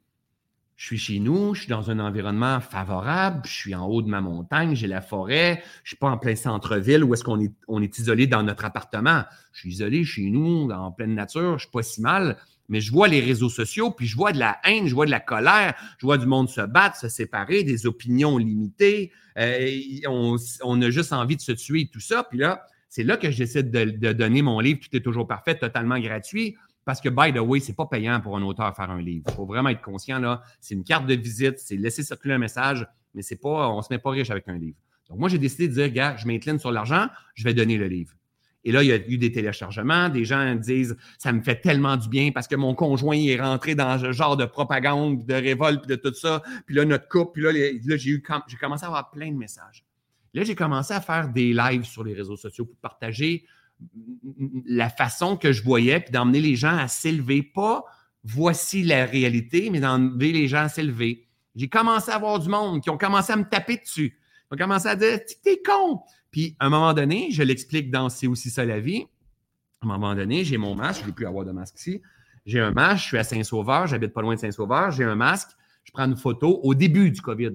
je 0.76 0.86
suis 0.86 0.98
chez 0.98 1.18
nous, 1.20 1.54
je 1.54 1.60
suis 1.60 1.68
dans 1.68 1.90
un 1.90 2.00
environnement 2.00 2.60
favorable, 2.60 3.42
je 3.46 3.52
suis 3.52 3.74
en 3.74 3.86
haut 3.86 4.02
de 4.02 4.08
ma 4.08 4.20
montagne, 4.20 4.74
j'ai 4.74 4.88
la 4.88 5.00
forêt, 5.00 5.62
je 5.82 5.82
ne 5.82 5.86
suis 5.88 5.96
pas 5.96 6.10
en 6.10 6.18
plein 6.18 6.34
centre-ville 6.34 7.04
où 7.04 7.14
est-ce 7.14 7.22
qu'on 7.22 7.40
est, 7.40 7.98
isolé 7.98 8.26
dans 8.26 8.42
notre 8.42 8.64
appartement. 8.64 9.22
Je 9.52 9.60
suis 9.60 9.70
isolé 9.70 10.04
chez 10.04 10.28
nous, 10.28 10.68
en 10.70 10.90
pleine 10.90 11.14
nature, 11.14 11.50
je 11.50 11.52
ne 11.52 11.58
suis 11.58 11.70
pas 11.70 11.82
si 11.82 12.00
mal, 12.00 12.36
mais 12.72 12.80
je 12.80 12.90
vois 12.90 13.06
les 13.06 13.20
réseaux 13.20 13.50
sociaux, 13.50 13.90
puis 13.90 14.06
je 14.06 14.16
vois 14.16 14.32
de 14.32 14.38
la 14.38 14.58
haine, 14.64 14.88
je 14.88 14.94
vois 14.94 15.04
de 15.04 15.10
la 15.10 15.20
colère, 15.20 15.74
je 15.98 16.06
vois 16.06 16.16
du 16.16 16.24
monde 16.24 16.48
se 16.48 16.62
battre, 16.62 16.96
se 16.96 17.10
séparer, 17.10 17.64
des 17.64 17.84
opinions 17.84 18.38
limitées, 18.38 19.12
euh, 19.38 19.68
on, 20.08 20.80
a 20.80 20.88
juste 20.88 21.12
envie 21.12 21.36
de 21.36 21.42
se 21.42 21.52
tuer, 21.52 21.90
tout 21.92 22.00
ça. 22.00 22.24
Puis 22.24 22.38
là, 22.38 22.66
c'est 22.88 23.02
là 23.02 23.18
que 23.18 23.30
je 23.30 23.36
décide 23.36 23.70
de, 23.70 24.12
donner 24.12 24.40
mon 24.40 24.58
livre 24.58 24.80
Tout 24.80 24.96
est 24.96 25.02
toujours 25.02 25.26
parfait, 25.28 25.54
totalement 25.54 25.98
gratuit. 25.98 26.56
Parce 26.86 27.02
que, 27.02 27.10
by 27.10 27.30
the 27.34 27.42
way, 27.42 27.60
c'est 27.60 27.76
pas 27.76 27.84
payant 27.84 28.18
pour 28.22 28.38
un 28.38 28.42
auteur 28.42 28.74
faire 28.74 28.90
un 28.90 29.02
livre. 29.02 29.26
Il 29.28 29.34
faut 29.34 29.44
vraiment 29.44 29.68
être 29.68 29.82
conscient, 29.82 30.18
là. 30.18 30.42
C'est 30.58 30.74
une 30.74 30.82
carte 30.82 31.06
de 31.06 31.14
visite, 31.14 31.58
c'est 31.58 31.76
laisser 31.76 32.02
circuler 32.02 32.34
un 32.34 32.38
message, 32.38 32.86
mais 33.14 33.20
c'est 33.20 33.36
pas, 33.36 33.68
on 33.68 33.82
se 33.82 33.88
met 33.90 33.98
pas 33.98 34.10
riche 34.10 34.30
avec 34.30 34.48
un 34.48 34.56
livre. 34.56 34.78
Donc, 35.10 35.18
moi, 35.18 35.28
j'ai 35.28 35.38
décidé 35.38 35.68
de 35.68 35.74
dire, 35.74 35.90
gars, 35.90 36.16
je 36.16 36.26
m'incline 36.26 36.58
sur 36.58 36.72
l'argent, 36.72 37.08
je 37.34 37.44
vais 37.44 37.52
donner 37.52 37.76
le 37.76 37.86
livre. 37.86 38.14
Et 38.64 38.72
là, 38.72 38.82
il 38.82 38.88
y 38.88 38.92
a 38.92 38.96
eu 38.96 39.18
des 39.18 39.32
téléchargements. 39.32 40.08
Des 40.08 40.24
gens 40.24 40.54
disent 40.54 40.96
ça 41.18 41.32
me 41.32 41.42
fait 41.42 41.60
tellement 41.60 41.96
du 41.96 42.08
bien 42.08 42.30
parce 42.32 42.46
que 42.46 42.54
mon 42.54 42.74
conjoint 42.74 43.16
est 43.16 43.40
rentré 43.40 43.74
dans 43.74 43.98
ce 43.98 44.12
genre 44.12 44.36
de 44.36 44.44
propagande, 44.44 45.26
de 45.26 45.34
révolte, 45.34 45.88
de 45.88 45.96
tout 45.96 46.14
ça. 46.14 46.42
Puis 46.66 46.76
là, 46.76 46.84
notre 46.84 47.08
couple, 47.08 47.32
puis 47.32 47.80
là, 47.84 47.96
j'ai 47.96 48.22
commencé 48.60 48.84
à 48.84 48.88
avoir 48.88 49.10
plein 49.10 49.30
de 49.32 49.36
messages. 49.36 49.84
Là, 50.34 50.44
j'ai 50.44 50.54
commencé 50.54 50.94
à 50.94 51.00
faire 51.00 51.28
des 51.28 51.52
lives 51.52 51.84
sur 51.84 52.04
les 52.04 52.14
réseaux 52.14 52.36
sociaux 52.36 52.64
pour 52.64 52.76
partager 52.76 53.44
la 54.64 54.88
façon 54.88 55.36
que 55.36 55.52
je 55.52 55.62
voyais, 55.62 56.00
puis 56.00 56.12
d'emmener 56.12 56.40
les 56.40 56.56
gens 56.56 56.76
à 56.76 56.88
s'élever. 56.88 57.42
Pas 57.42 57.84
voici 58.24 58.84
la 58.84 59.04
réalité, 59.04 59.70
mais 59.70 59.80
d'emmener 59.80 60.32
les 60.32 60.46
gens 60.46 60.62
à 60.62 60.68
s'élever. 60.68 61.26
J'ai 61.54 61.68
commencé 61.68 62.10
à 62.10 62.14
avoir 62.14 62.38
du 62.38 62.48
monde 62.48 62.80
qui 62.80 62.90
ont 62.90 62.96
commencé 62.96 63.32
à 63.32 63.36
me 63.36 63.44
taper 63.44 63.76
dessus. 63.76 64.18
Ils 64.50 64.54
ont 64.54 64.56
commencé 64.56 64.86
à 64.86 64.96
dire 64.96 65.18
T'es 65.42 65.60
con! 65.62 66.00
Puis 66.32 66.56
à 66.58 66.66
un 66.66 66.70
moment 66.70 66.92
donné, 66.92 67.30
je 67.30 67.44
l'explique 67.44 67.92
dans 67.92 68.08
C'est 68.08 68.26
aussi 68.26 68.50
ça 68.50 68.64
la 68.64 68.80
vie. 68.80 69.06
À 69.80 69.84
un 69.84 69.88
moment 69.88 70.14
donné, 70.16 70.44
j'ai 70.44 70.56
mon 70.56 70.74
masque, 70.74 71.00
je 71.00 71.04
ne 71.04 71.08
veux 71.10 71.14
plus 71.14 71.26
avoir 71.26 71.44
de 71.44 71.52
masque 71.52 71.78
ici. 71.78 72.02
J'ai 72.44 72.58
un 72.58 72.72
masque, 72.72 73.02
je 73.02 73.08
suis 73.08 73.18
à 73.18 73.24
Saint-Sauveur, 73.24 73.86
j'habite 73.86 74.12
pas 74.12 74.22
loin 74.22 74.34
de 74.34 74.40
Saint-Sauveur, 74.40 74.90
j'ai 74.90 75.04
un 75.04 75.14
masque, 75.14 75.50
je 75.84 75.92
prends 75.92 76.06
une 76.06 76.16
photo 76.16 76.58
au 76.64 76.74
début 76.74 77.12
du 77.12 77.22
COVID 77.22 77.52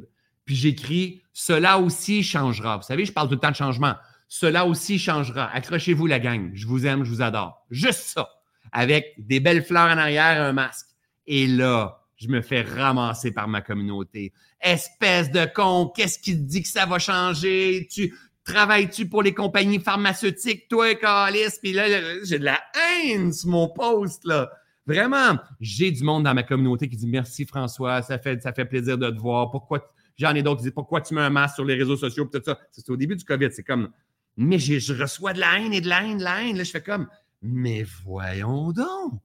puis 0.48 0.56
j'écris 0.56 1.22
Cela 1.34 1.78
aussi 1.78 2.24
changera. 2.24 2.78
Vous 2.78 2.84
savez, 2.84 3.06
je 3.06 3.12
parle 3.12 3.28
tout 3.28 3.36
le 3.36 3.40
temps 3.40 3.52
de 3.52 3.56
changement. 3.56 3.94
Cela 4.28 4.66
aussi 4.66 4.98
changera. 4.98 5.54
Accrochez-vous, 5.54 6.08
la 6.08 6.20
gang. 6.20 6.50
Je 6.56 6.66
vous 6.66 6.88
aime, 6.88 7.04
je 7.04 7.12
vous 7.12 7.22
adore. 7.22 7.64
Juste 7.70 8.00
ça. 8.00 8.30
Avec 8.72 9.14
des 9.20 9.40
belles 9.40 9.64
fleurs 9.64 9.90
en 9.90 9.98
arrière, 9.98 10.42
un 10.42 10.54
masque. 10.54 10.88
Et 11.28 11.46
là, 11.46 12.02
je 12.16 12.28
me 12.30 12.42
fais 12.42 12.62
ramasser 12.62 13.32
par 13.32 13.48
ma 13.48 13.62
communauté. 13.62 14.34
Espèce 14.60 15.30
de 15.32 15.46
con, 15.46 15.92
qu'est-ce 15.96 16.18
qui 16.18 16.34
te 16.34 16.42
dit 16.42 16.64
que 16.64 16.68
ça 16.68 16.86
va 16.86 16.98
changer? 16.98 17.88
Tu 17.92 18.16
travailles-tu 18.48 19.08
pour 19.08 19.22
les 19.22 19.34
compagnies 19.34 19.80
pharmaceutiques, 19.80 20.68
toi, 20.68 20.96
Calis? 20.96 21.60
Puis 21.62 21.74
là, 21.74 21.86
j'ai 22.24 22.40
de 22.40 22.46
la 22.46 22.60
haine 22.76 23.32
sur 23.34 23.50
mon 23.50 23.70
post, 23.70 24.26
là. 24.26 24.50
Vraiment, 24.86 25.38
j'ai 25.60 25.92
du 25.92 26.04
monde 26.04 26.24
dans 26.24 26.34
ma 26.34 26.44
communauté 26.44 26.88
qui 26.88 26.96
dit 26.96 27.08
merci 27.08 27.46
François, 27.46 28.02
ça 28.02 28.18
fait, 28.18 28.42
ça 28.42 28.54
fait 28.54 28.66
plaisir 28.66 28.98
de 28.98 29.10
te 29.10 29.20
voir. 29.20 29.52
Pourquoi 29.52 29.92
J'en 30.16 30.34
ai 30.34 30.42
d'autres 30.42 30.60
qui 30.60 30.64
disent 30.64 30.74
pourquoi 30.74 31.02
tu 31.02 31.14
mets 31.14 31.22
un 31.22 31.30
masque 31.30 31.56
sur 31.56 31.66
les 31.66 31.76
réseaux 31.76 31.98
sociaux, 31.98 32.26
tout 32.26 32.42
ça. 32.44 32.58
C'est 32.72 32.90
au 32.90 32.96
début 32.96 33.16
du 33.16 33.24
COVID. 33.24 33.50
C'est 33.52 33.64
comme, 33.64 33.90
mais 34.38 34.58
je 34.58 34.94
reçois 34.94 35.34
de 35.34 35.40
la 35.40 35.60
haine 35.60 35.74
et 35.74 35.82
de 35.82 35.90
la 35.90 36.04
haine, 36.04 36.18
de 36.18 36.24
la 36.24 36.44
haine. 36.44 36.58
Là, 36.58 36.64
je 36.64 36.72
fais 36.72 36.82
comme, 36.82 37.08
mais 37.42 37.84
voyons 38.04 38.72
donc, 38.72 39.20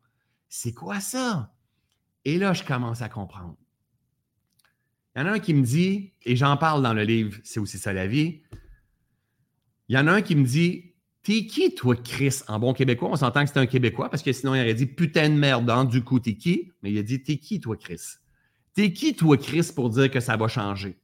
c'est 0.48 0.74
quoi 0.74 1.00
ça? 1.00 1.52
Et 2.24 2.38
là, 2.38 2.52
je 2.52 2.62
commence 2.62 3.00
à 3.00 3.08
comprendre. 3.08 3.56
Il 5.14 5.20
y 5.20 5.24
en 5.24 5.28
a 5.28 5.32
un 5.32 5.38
qui 5.38 5.54
me 5.54 5.62
dit, 5.62 6.12
et 6.24 6.36
j'en 6.36 6.56
parle 6.56 6.82
dans 6.82 6.94
le 6.94 7.04
livre, 7.04 7.38
c'est 7.44 7.60
aussi 7.60 7.78
ça 7.78 7.92
la 7.92 8.06
vie. 8.06 8.42
Il 9.88 9.96
y 9.96 9.98
en 9.98 10.06
a 10.06 10.12
un 10.12 10.22
qui 10.22 10.36
me 10.36 10.44
dit, 10.44 10.92
T'es 11.22 11.46
qui, 11.46 11.72
toi, 11.74 11.94
Chris? 11.94 12.40
En 12.48 12.58
bon 12.58 12.74
québécois, 12.74 13.10
on 13.12 13.16
s'entend 13.16 13.44
que 13.44 13.50
c'est 13.50 13.58
un 13.58 13.66
Québécois 13.66 14.10
parce 14.10 14.24
que 14.24 14.32
sinon, 14.32 14.56
il 14.56 14.60
aurait 14.60 14.74
dit 14.74 14.86
putain 14.86 15.28
de 15.28 15.34
merde, 15.34 15.70
hein, 15.70 15.84
du 15.84 16.02
coup, 16.02 16.18
t'es 16.18 16.34
qui? 16.34 16.72
Mais 16.82 16.90
il 16.90 16.98
a 16.98 17.02
dit 17.04 17.22
t'es 17.22 17.36
qui, 17.36 17.60
toi, 17.60 17.76
Chris? 17.76 18.00
T'es 18.74 18.92
qui, 18.92 19.14
toi, 19.14 19.36
Chris, 19.36 19.70
pour 19.74 19.90
dire 19.90 20.10
que 20.10 20.18
ça 20.18 20.36
va 20.36 20.48
changer? 20.48 20.98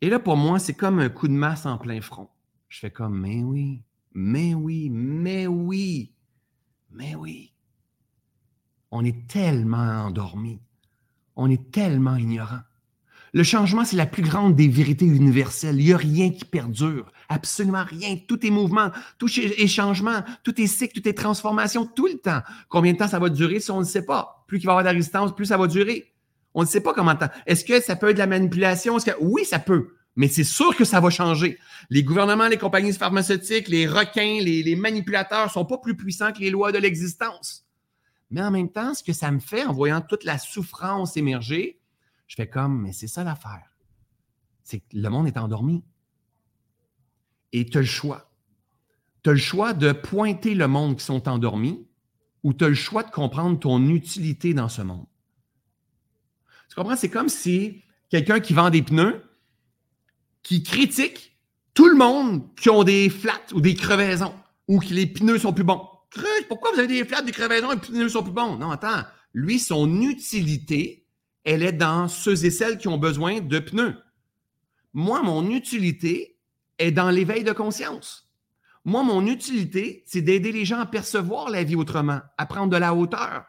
Et 0.00 0.10
là, 0.10 0.18
pour 0.18 0.36
moi, 0.36 0.58
c'est 0.58 0.74
comme 0.74 0.98
un 0.98 1.08
coup 1.08 1.28
de 1.28 1.32
masse 1.32 1.66
en 1.66 1.78
plein 1.78 2.00
front. 2.00 2.28
Je 2.68 2.80
fais 2.80 2.90
comme, 2.90 3.20
mais 3.20 3.44
oui, 3.44 3.84
mais 4.12 4.54
oui, 4.54 4.90
mais 4.90 5.46
oui, 5.46 6.12
mais 6.90 7.14
oui. 7.14 7.52
On 8.90 9.04
est 9.04 9.28
tellement 9.28 9.76
endormi. 9.76 10.58
On 11.36 11.48
est 11.48 11.70
tellement 11.70 12.16
ignorant. 12.16 12.60
Le 13.32 13.44
changement, 13.44 13.84
c'est 13.84 13.96
la 13.96 14.06
plus 14.06 14.22
grande 14.22 14.56
des 14.56 14.68
vérités 14.68 15.06
universelles. 15.06 15.80
Il 15.80 15.86
n'y 15.86 15.92
a 15.92 15.96
rien 15.96 16.30
qui 16.30 16.44
perdure. 16.44 17.12
Absolument 17.28 17.84
rien. 17.84 18.16
Tout 18.28 18.44
est 18.46 18.50
mouvement, 18.50 18.90
tout 19.18 19.28
est 19.38 19.66
changement, 19.66 20.22
tout 20.42 20.60
est 20.60 20.66
cycle, 20.66 21.00
tout 21.00 21.08
est 21.08 21.12
transformation, 21.12 21.86
tout 21.86 22.06
le 22.06 22.18
temps. 22.18 22.40
Combien 22.68 22.92
de 22.92 22.98
temps 22.98 23.08
ça 23.08 23.18
va 23.18 23.28
durer 23.28 23.58
on 23.68 23.80
ne 23.80 23.84
sait 23.84 24.04
pas? 24.04 24.44
Plus 24.46 24.58
il 24.58 24.66
va 24.66 24.70
y 24.70 24.72
avoir 24.72 24.84
de 24.84 24.88
la 24.88 24.92
résistance, 24.92 25.34
plus 25.34 25.46
ça 25.46 25.56
va 25.56 25.66
durer. 25.66 26.12
On 26.54 26.62
ne 26.62 26.66
sait 26.66 26.80
pas 26.80 26.94
comment 26.94 27.14
temps. 27.14 27.28
Est-ce 27.46 27.64
que 27.64 27.80
ça 27.80 27.96
peut 27.96 28.10
être 28.10 28.14
de 28.14 28.20
la 28.20 28.26
manipulation? 28.26 28.96
Oui, 29.20 29.44
ça 29.44 29.58
peut. 29.58 29.88
Mais 30.14 30.28
c'est 30.28 30.44
sûr 30.44 30.74
que 30.74 30.84
ça 30.84 31.00
va 31.00 31.10
changer. 31.10 31.58
Les 31.90 32.02
gouvernements, 32.02 32.48
les 32.48 32.56
compagnies 32.56 32.92
pharmaceutiques, 32.94 33.68
les 33.68 33.86
requins, 33.86 34.38
les, 34.40 34.62
les 34.62 34.76
manipulateurs 34.76 35.46
ne 35.46 35.50
sont 35.50 35.66
pas 35.66 35.78
plus 35.78 35.96
puissants 35.96 36.32
que 36.32 36.38
les 36.38 36.48
lois 36.48 36.72
de 36.72 36.78
l'existence. 36.78 37.66
Mais 38.30 38.42
en 38.42 38.50
même 38.50 38.70
temps, 38.70 38.94
ce 38.94 39.02
que 39.02 39.12
ça 39.12 39.30
me 39.30 39.38
fait 39.38 39.64
en 39.64 39.72
voyant 39.72 40.00
toute 40.00 40.24
la 40.24 40.38
souffrance 40.38 41.16
émerger, 41.16 41.78
je 42.26 42.34
fais 42.34 42.48
comme, 42.48 42.82
mais 42.82 42.92
c'est 42.92 43.06
ça 43.06 43.22
l'affaire. 43.22 43.76
C'est 44.64 44.80
que 44.80 44.86
le 44.94 45.08
monde 45.10 45.26
est 45.26 45.36
endormi. 45.36 45.84
Et 47.56 47.64
tu 47.64 47.78
as 47.78 47.80
le 47.80 47.86
choix. 47.86 48.30
Tu 49.24 49.30
as 49.30 49.32
le 49.32 49.38
choix 49.38 49.72
de 49.72 49.92
pointer 49.92 50.54
le 50.54 50.68
monde 50.68 50.98
qui 50.98 51.04
sont 51.06 51.26
endormis 51.26 51.88
ou 52.42 52.52
tu 52.52 52.66
as 52.66 52.68
le 52.68 52.74
choix 52.74 53.02
de 53.02 53.10
comprendre 53.10 53.58
ton 53.58 53.88
utilité 53.88 54.52
dans 54.52 54.68
ce 54.68 54.82
monde. 54.82 55.06
Tu 56.68 56.74
comprends? 56.74 56.96
C'est 56.96 57.08
comme 57.08 57.30
si 57.30 57.82
quelqu'un 58.10 58.40
qui 58.40 58.52
vend 58.52 58.68
des 58.68 58.82
pneus, 58.82 59.22
qui 60.42 60.62
critique 60.62 61.38
tout 61.72 61.88
le 61.88 61.96
monde 61.96 62.54
qui 62.56 62.68
ont 62.68 62.84
des 62.84 63.08
flats 63.08 63.40
ou 63.54 63.62
des 63.62 63.74
crevaisons 63.74 64.34
ou 64.68 64.78
que 64.78 64.92
les 64.92 65.06
pneus 65.06 65.38
sont 65.38 65.54
plus 65.54 65.64
bons. 65.64 65.88
Pourquoi 66.48 66.72
vous 66.72 66.80
avez 66.80 66.88
des 66.88 67.06
flats, 67.06 67.22
des 67.22 67.32
crevaisons 67.32 67.72
et 67.72 67.76
les 67.76 67.80
pneus 67.80 68.10
sont 68.10 68.22
plus 68.22 68.32
bons? 68.32 68.58
Non, 68.58 68.70
attends. 68.70 69.02
Lui, 69.32 69.58
son 69.58 70.02
utilité, 70.02 71.06
elle 71.42 71.62
est 71.62 71.72
dans 71.72 72.06
ceux 72.08 72.44
et 72.44 72.50
celles 72.50 72.76
qui 72.76 72.88
ont 72.88 72.98
besoin 72.98 73.40
de 73.40 73.58
pneus. 73.60 73.96
Moi, 74.92 75.22
mon 75.22 75.50
utilité 75.50 76.35
est 76.78 76.92
dans 76.92 77.10
l'éveil 77.10 77.44
de 77.44 77.52
conscience. 77.52 78.28
Moi, 78.84 79.02
mon 79.02 79.26
utilité, 79.26 80.04
c'est 80.06 80.22
d'aider 80.22 80.52
les 80.52 80.64
gens 80.64 80.80
à 80.80 80.86
percevoir 80.86 81.50
la 81.50 81.64
vie 81.64 81.76
autrement, 81.76 82.20
à 82.38 82.46
prendre 82.46 82.70
de 82.70 82.76
la 82.76 82.94
hauteur. 82.94 83.44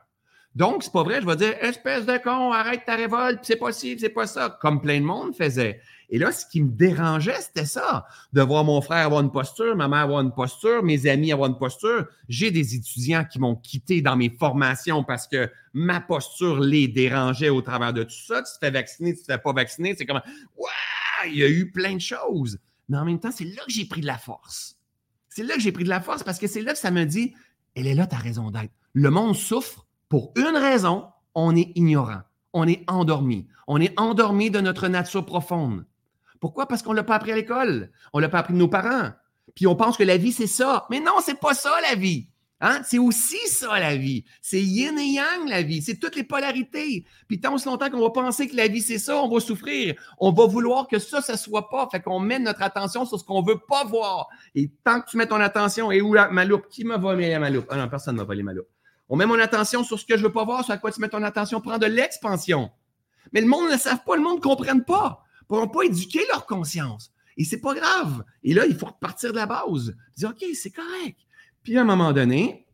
Donc, 0.56 0.82
c'est 0.82 0.92
pas 0.92 1.04
vrai, 1.04 1.22
je 1.22 1.28
vais 1.28 1.36
dire, 1.36 1.54
espèce 1.62 2.08
de 2.08 2.18
con, 2.18 2.52
arrête 2.52 2.82
ta 2.86 2.96
révolte, 2.96 3.42
c'est 3.44 3.58
pas 3.58 3.72
ci, 3.72 3.96
c'est 4.00 4.10
pas 4.10 4.26
ça, 4.26 4.58
comme 4.60 4.82
plein 4.82 5.00
de 5.00 5.06
monde 5.06 5.36
faisait. 5.36 5.80
Et 6.10 6.18
là, 6.18 6.32
ce 6.32 6.46
qui 6.48 6.62
me 6.62 6.70
dérangeait, 6.70 7.40
c'était 7.40 7.66
ça, 7.68 8.08
de 8.34 8.42
voir 8.42 8.64
mon 8.64 8.82
frère 8.82 9.06
avoir 9.06 9.22
une 9.22 9.32
posture, 9.32 9.76
ma 9.76 9.88
mère 9.88 10.00
avoir 10.00 10.22
une 10.22 10.34
posture, 10.34 10.82
mes 10.82 11.06
amis 11.06 11.32
avoir 11.32 11.50
une 11.50 11.60
posture. 11.60 12.08
J'ai 12.30 12.50
des 12.50 12.74
étudiants 12.74 13.24
qui 13.24 13.38
m'ont 13.38 13.56
quitté 13.56 14.02
dans 14.02 14.16
mes 14.16 14.32
formations 14.32 15.04
parce 15.04 15.28
que 15.28 15.52
ma 15.74 16.00
posture 16.00 16.60
les 16.60 16.88
dérangeait 16.88 17.50
au 17.50 17.62
travers 17.62 17.94
de 17.94 18.02
tout 18.02 18.26
ça. 18.26 18.42
Tu 18.42 18.54
te 18.54 18.66
fais 18.66 18.72
vacciner, 18.72 19.14
tu 19.14 19.22
te 19.22 19.32
fais 19.32 19.38
pas 19.38 19.54
vacciner, 19.54 19.94
c'est 19.96 20.08
comme, 20.08 20.22
waouh, 20.56 21.28
il 21.28 21.38
y 21.38 21.44
a 21.44 21.50
eu 21.50 21.72
plein 21.72 21.94
de 21.94 22.02
choses. 22.02 22.58
Mais 22.90 22.98
en 22.98 23.06
même 23.06 23.20
temps, 23.20 23.32
c'est 23.32 23.46
là 23.46 23.62
que 23.66 23.72
j'ai 23.72 23.86
pris 23.86 24.02
de 24.02 24.06
la 24.06 24.18
force. 24.18 24.78
C'est 25.30 25.44
là 25.44 25.56
que 25.56 25.62
j'ai 25.62 25.72
pris 25.72 25.84
de 25.84 25.90
la 25.90 26.02
force 26.02 26.24
parce 26.24 26.40
que 26.40 26.48
c'est 26.48 26.62
là 26.62 26.74
que 26.74 26.80
ça 26.80 26.92
me 26.92 27.04
dit, 27.06 27.34
elle 27.76 27.88
est 27.88 27.94
là 27.94 28.08
ta 28.08 28.18
raison 28.18 28.50
d'être. 28.50 28.74
Le 28.94 29.12
monde 29.12 29.36
souffre 29.36 29.86
pour 30.10 30.32
une 30.36 30.58
raison, 30.58 31.08
on 31.36 31.56
est 31.56 31.72
ignorant, 31.76 32.22
on 32.54 32.68
est 32.68 32.84
endormi. 32.88 33.48
On 33.68 33.82
est 33.82 34.00
endormi 34.00 34.50
de 34.50 34.62
notre 34.62 34.88
nature 34.88 35.26
profonde. 35.26 35.86
Pourquoi? 36.40 36.68
Parce 36.68 36.82
qu'on 36.82 36.92
ne 36.92 36.98
l'a 36.98 37.04
pas 37.04 37.16
appris 37.16 37.34
à 37.34 37.36
l'école. 37.36 37.92
On 38.14 38.20
ne 38.20 38.22
l'a 38.22 38.30
pas 38.30 38.40
appris 38.40 38.54
de 38.54 38.60
nos 38.60 38.70
parents. 38.70 39.12
Puis 39.56 39.68
on 39.68 39.76
pense 39.76 39.98
que 39.98 40.04
la 40.04 40.18
vie, 40.18 40.32
c'est 40.32 40.48
ça. 40.48 40.86
Mais 40.90 41.00
non, 41.00 41.16
c'est 41.22 41.40
pas 41.40 41.54
ça 41.54 41.72
la 41.82 41.96
vie. 41.96 42.30
Hein? 42.60 42.82
C'est 42.84 42.98
aussi 42.98 43.38
ça 43.48 43.80
la 43.80 43.96
vie. 43.98 44.26
C'est 44.42 44.62
yin 44.62 44.98
et 44.98 45.14
yang 45.14 45.48
la 45.48 45.62
vie. 45.62 45.82
C'est 45.82 46.00
toutes 46.00 46.16
les 46.16 46.24
polarités. 46.24 47.06
Puis 47.28 47.40
tant 47.40 47.54
aussi 47.54 47.68
longtemps 47.68 47.90
qu'on 47.90 48.02
va 48.02 48.10
penser 48.10 48.48
que 48.48 48.56
la 48.56 48.68
vie, 48.68 48.82
c'est 48.82 48.98
ça, 48.98 49.18
on 49.18 49.30
va 49.30 49.40
souffrir. 49.40 49.96
On 50.20 50.32
va 50.32 50.46
vouloir 50.48 50.88
que 50.88 51.00
ça, 51.00 51.22
ça 51.22 51.34
ne 51.34 51.38
soit 51.38 51.70
pas. 51.70 51.88
Fait 51.92 52.02
qu'on 52.02 52.20
met 52.20 52.40
notre 52.40 52.62
attention 52.62 53.06
sur 53.06 53.20
ce 53.20 53.24
qu'on 53.24 53.42
ne 53.42 53.48
veut 53.48 53.60
pas 53.60 53.84
voir. 53.84 54.28
Et 54.56 54.72
tant 54.84 55.02
que 55.02 55.10
tu 55.10 55.18
mets 55.18 55.28
ton 55.28 55.40
attention, 55.40 55.92
et 55.92 56.02
où 56.02 56.14
ma 56.32 56.46
loupe? 56.46 56.68
Qui 56.70 56.84
m'a 56.84 56.98
volé 56.98 57.38
ma 57.38 57.50
loupe? 57.50 57.68
Ah 57.70 57.78
non, 57.78 57.88
personne 57.90 58.16
ne 58.16 58.22
m'a 58.22 58.26
volé 58.26 58.44
ma 58.44 58.54
loupe. 58.54 58.68
On 59.10 59.16
met 59.16 59.26
mon 59.26 59.40
attention 59.40 59.84
sur 59.84 60.00
ce 60.00 60.06
que 60.06 60.16
je 60.16 60.22
ne 60.22 60.28
veux 60.28 60.34
pas 60.34 60.44
voir, 60.44 60.66
sur 60.66 60.74
à 60.74 60.78
quoi 60.78 60.92
tu 60.92 61.00
mets 61.00 61.10
ton 61.10 61.24
attention, 61.24 61.62
prends 61.62 61.78
de 61.78 61.86
l'expansion. 61.86 62.72
Mais 63.32 63.42
le 63.42 63.48
monde 63.48 63.68
ne 63.68 63.74
le 63.74 63.78
savent 63.78 64.04
pas, 64.06 64.16
le 64.16 64.22
monde 64.22 64.38
ne 64.38 64.42
comprenne 64.42 64.84
pas 64.84 65.24
pourront 65.48 65.68
pas 65.68 65.84
éduquer 65.84 66.22
leur 66.32 66.46
conscience. 66.46 67.12
Et 67.38 67.44
c'est 67.44 67.62
pas 67.62 67.74
grave. 67.74 68.24
Et 68.44 68.54
là, 68.54 68.66
il 68.66 68.76
faut 68.76 68.88
repartir 68.88 69.32
de 69.32 69.38
la 69.38 69.46
base. 69.46 69.96
Dire, 70.16 70.30
OK, 70.30 70.44
c'est 70.54 70.72
correct. 70.72 71.20
Puis 71.68 71.78
à 71.78 71.82
un 71.82 71.84
moment 71.84 72.14
donné, 72.14 72.66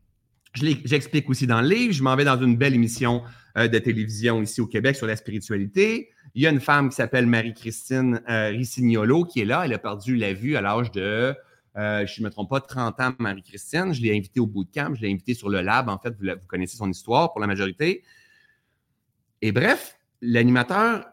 j'explique 0.54 1.28
aussi 1.28 1.48
dans 1.48 1.60
le 1.60 1.66
livre, 1.66 1.92
je 1.92 2.00
m'en 2.00 2.14
vais 2.14 2.22
dans 2.22 2.40
une 2.40 2.56
belle 2.56 2.74
émission 2.74 3.24
euh, 3.58 3.66
de 3.66 3.76
télévision 3.80 4.40
ici 4.40 4.60
au 4.60 4.68
Québec 4.68 4.94
sur 4.94 5.08
la 5.08 5.16
spiritualité. 5.16 6.10
Il 6.36 6.42
y 6.42 6.46
a 6.46 6.50
une 6.50 6.60
femme 6.60 6.90
qui 6.90 6.94
s'appelle 6.94 7.26
Marie-Christine 7.26 8.22
euh, 8.30 8.50
Rissignolo 8.50 9.24
qui 9.24 9.40
est 9.40 9.46
là. 9.46 9.64
Elle 9.64 9.72
a 9.72 9.80
perdu 9.80 10.14
la 10.14 10.32
vue 10.32 10.54
à 10.54 10.60
l'âge 10.60 10.92
de, 10.92 11.34
euh, 11.76 12.06
je 12.06 12.20
ne 12.20 12.26
me 12.26 12.30
trompe 12.30 12.50
pas, 12.50 12.60
30 12.60 13.00
ans, 13.00 13.12
Marie-Christine. 13.18 13.92
Je 13.92 14.00
l'ai 14.00 14.16
invitée 14.16 14.38
au 14.38 14.46
bootcamp, 14.46 14.94
je 14.94 15.00
l'ai 15.00 15.10
invitée 15.10 15.34
sur 15.34 15.48
le 15.48 15.60
lab. 15.60 15.88
En 15.88 15.98
fait, 15.98 16.10
vous, 16.10 16.28
vous 16.28 16.46
connaissez 16.46 16.76
son 16.76 16.88
histoire 16.88 17.32
pour 17.32 17.40
la 17.40 17.48
majorité. 17.48 18.04
Et 19.42 19.50
bref, 19.50 19.98
l'animateur, 20.22 21.04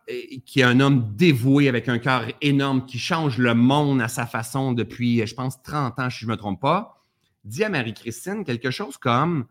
qui 0.46 0.60
est 0.60 0.66
un 0.66 0.80
homme 0.82 1.16
dévoué 1.16 1.68
avec 1.68 1.90
un 1.90 1.98
cœur 1.98 2.28
énorme, 2.42 2.86
qui 2.86 3.00
change 3.00 3.40
le 3.40 3.56
monde 3.56 4.04
à 4.04 4.08
sa 4.08 4.28
façon 4.28 4.72
depuis, 4.72 5.26
je 5.26 5.34
pense, 5.34 5.60
30 5.64 6.00
ans, 6.00 6.12
si 6.12 6.20
je 6.20 6.26
ne 6.28 6.34
me 6.34 6.38
trompe 6.38 6.62
pas, 6.62 7.01
dit 7.44 7.64
à 7.64 7.70
Marie-Christine 7.70 8.44
quelque 8.44 8.72
chose 8.72 8.98
comme 8.98 9.48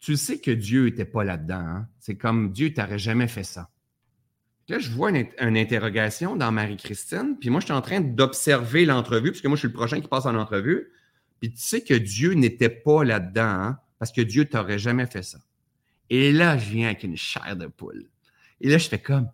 Tu 0.00 0.16
sais 0.16 0.38
que 0.38 0.50
Dieu 0.50 0.86
n'était 0.86 1.04
pas 1.04 1.24
là-dedans. 1.24 1.54
Hein? 1.54 1.88
C'est 1.98 2.16
comme 2.16 2.52
Dieu 2.52 2.72
t'aurait 2.72 2.98
jamais 2.98 3.28
fait 3.28 3.44
ça. 3.44 3.70
Là, 4.68 4.78
je 4.78 4.90
vois 4.90 5.10
une, 5.10 5.56
interrogation 5.56 6.36
dans 6.36 6.52
Marie-Christine, 6.52 7.36
puis 7.38 7.50
moi, 7.50 7.60
je 7.60 7.66
suis 7.66 7.74
en 7.74 7.82
train 7.82 8.00
d'observer 8.00 8.86
l'entrevue, 8.86 9.30
puisque 9.30 9.46
moi, 9.46 9.56
je 9.56 9.60
suis 9.60 9.68
le 9.68 9.74
prochain 9.74 10.00
qui 10.00 10.08
passe 10.08 10.24
en 10.24 10.36
entrevue. 10.36 10.92
Puis 11.40 11.52
tu 11.52 11.60
sais 11.60 11.82
que 11.82 11.94
Dieu 11.94 12.34
n'était 12.34 12.68
pas 12.68 13.02
là-dedans, 13.04 13.42
hein? 13.42 13.78
parce 13.98 14.12
que 14.12 14.20
Dieu 14.20 14.44
t'aurait 14.44 14.78
jamais 14.78 15.06
fait 15.06 15.22
ça. 15.22 15.38
Et 16.08 16.32
là, 16.32 16.56
je 16.56 16.70
viens 16.70 16.86
avec 16.86 17.02
une 17.02 17.16
chair 17.16 17.56
de 17.56 17.66
poule. 17.66 18.08
Et 18.60 18.68
là, 18.68 18.78
je 18.78 18.88
fais 18.88 19.00
comme, 19.00 19.28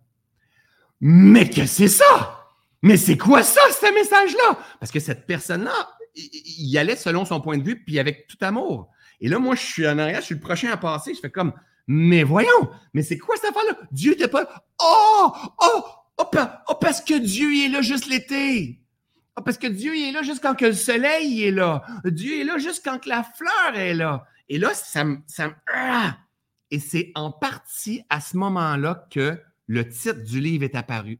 mais 1.00 1.48
que 1.48 1.66
c'est 1.66 1.88
ça? 1.88 2.46
Mais 2.82 2.96
c'est 2.96 3.18
quoi 3.18 3.42
ça, 3.42 3.60
ce 3.70 3.92
message-là? 3.94 4.58
Parce 4.80 4.90
que 4.90 5.00
cette 5.00 5.26
personne-là, 5.26 5.88
il 6.18 6.78
allait 6.78 6.96
selon 6.96 7.24
son 7.24 7.40
point 7.40 7.58
de 7.58 7.62
vue, 7.62 7.82
puis 7.84 7.98
avec 7.98 8.26
tout 8.26 8.36
amour. 8.40 8.90
Et 9.20 9.28
là, 9.28 9.38
moi, 9.38 9.54
je 9.54 9.62
suis 9.62 9.86
en 9.86 9.98
arrière, 9.98 10.20
je 10.20 10.26
suis 10.26 10.34
le 10.34 10.40
prochain 10.40 10.70
à 10.70 10.76
passer. 10.76 11.14
Je 11.14 11.20
fais 11.20 11.30
comme, 11.30 11.52
mais 11.86 12.22
voyons, 12.22 12.70
mais 12.92 13.02
c'est 13.02 13.18
quoi 13.18 13.36
cette 13.36 13.50
affaire-là? 13.50 13.78
Dieu 13.90 14.12
n'était 14.12 14.28
pas. 14.28 14.46
Oh, 14.82 15.32
oh, 15.60 15.84
oh, 16.18 16.24
oh, 16.68 16.74
parce 16.80 17.00
que 17.00 17.18
Dieu 17.18 17.64
est 17.64 17.68
là 17.68 17.80
juste 17.80 18.06
l'été. 18.06 18.80
Oh, 19.36 19.42
parce 19.42 19.58
que 19.58 19.66
Dieu 19.66 19.96
est 19.96 20.12
là 20.12 20.22
juste 20.22 20.42
quand 20.42 20.54
que 20.54 20.66
le 20.66 20.72
soleil 20.72 21.44
est 21.44 21.50
là. 21.50 21.82
Dieu 22.04 22.40
est 22.40 22.44
là 22.44 22.58
juste 22.58 22.82
quand 22.84 22.98
que 22.98 23.08
la 23.08 23.22
fleur 23.22 23.76
est 23.76 23.94
là. 23.94 24.26
Et 24.48 24.58
là, 24.58 24.74
ça 24.74 25.04
me. 25.04 25.18
Ça 25.26 25.54
ah! 25.72 26.16
Et 26.70 26.78
c'est 26.78 27.12
en 27.14 27.30
partie 27.30 28.02
à 28.10 28.20
ce 28.20 28.36
moment-là 28.36 29.06
que 29.10 29.40
le 29.66 29.88
titre 29.88 30.22
du 30.22 30.40
livre 30.40 30.64
est 30.64 30.74
apparu. 30.74 31.18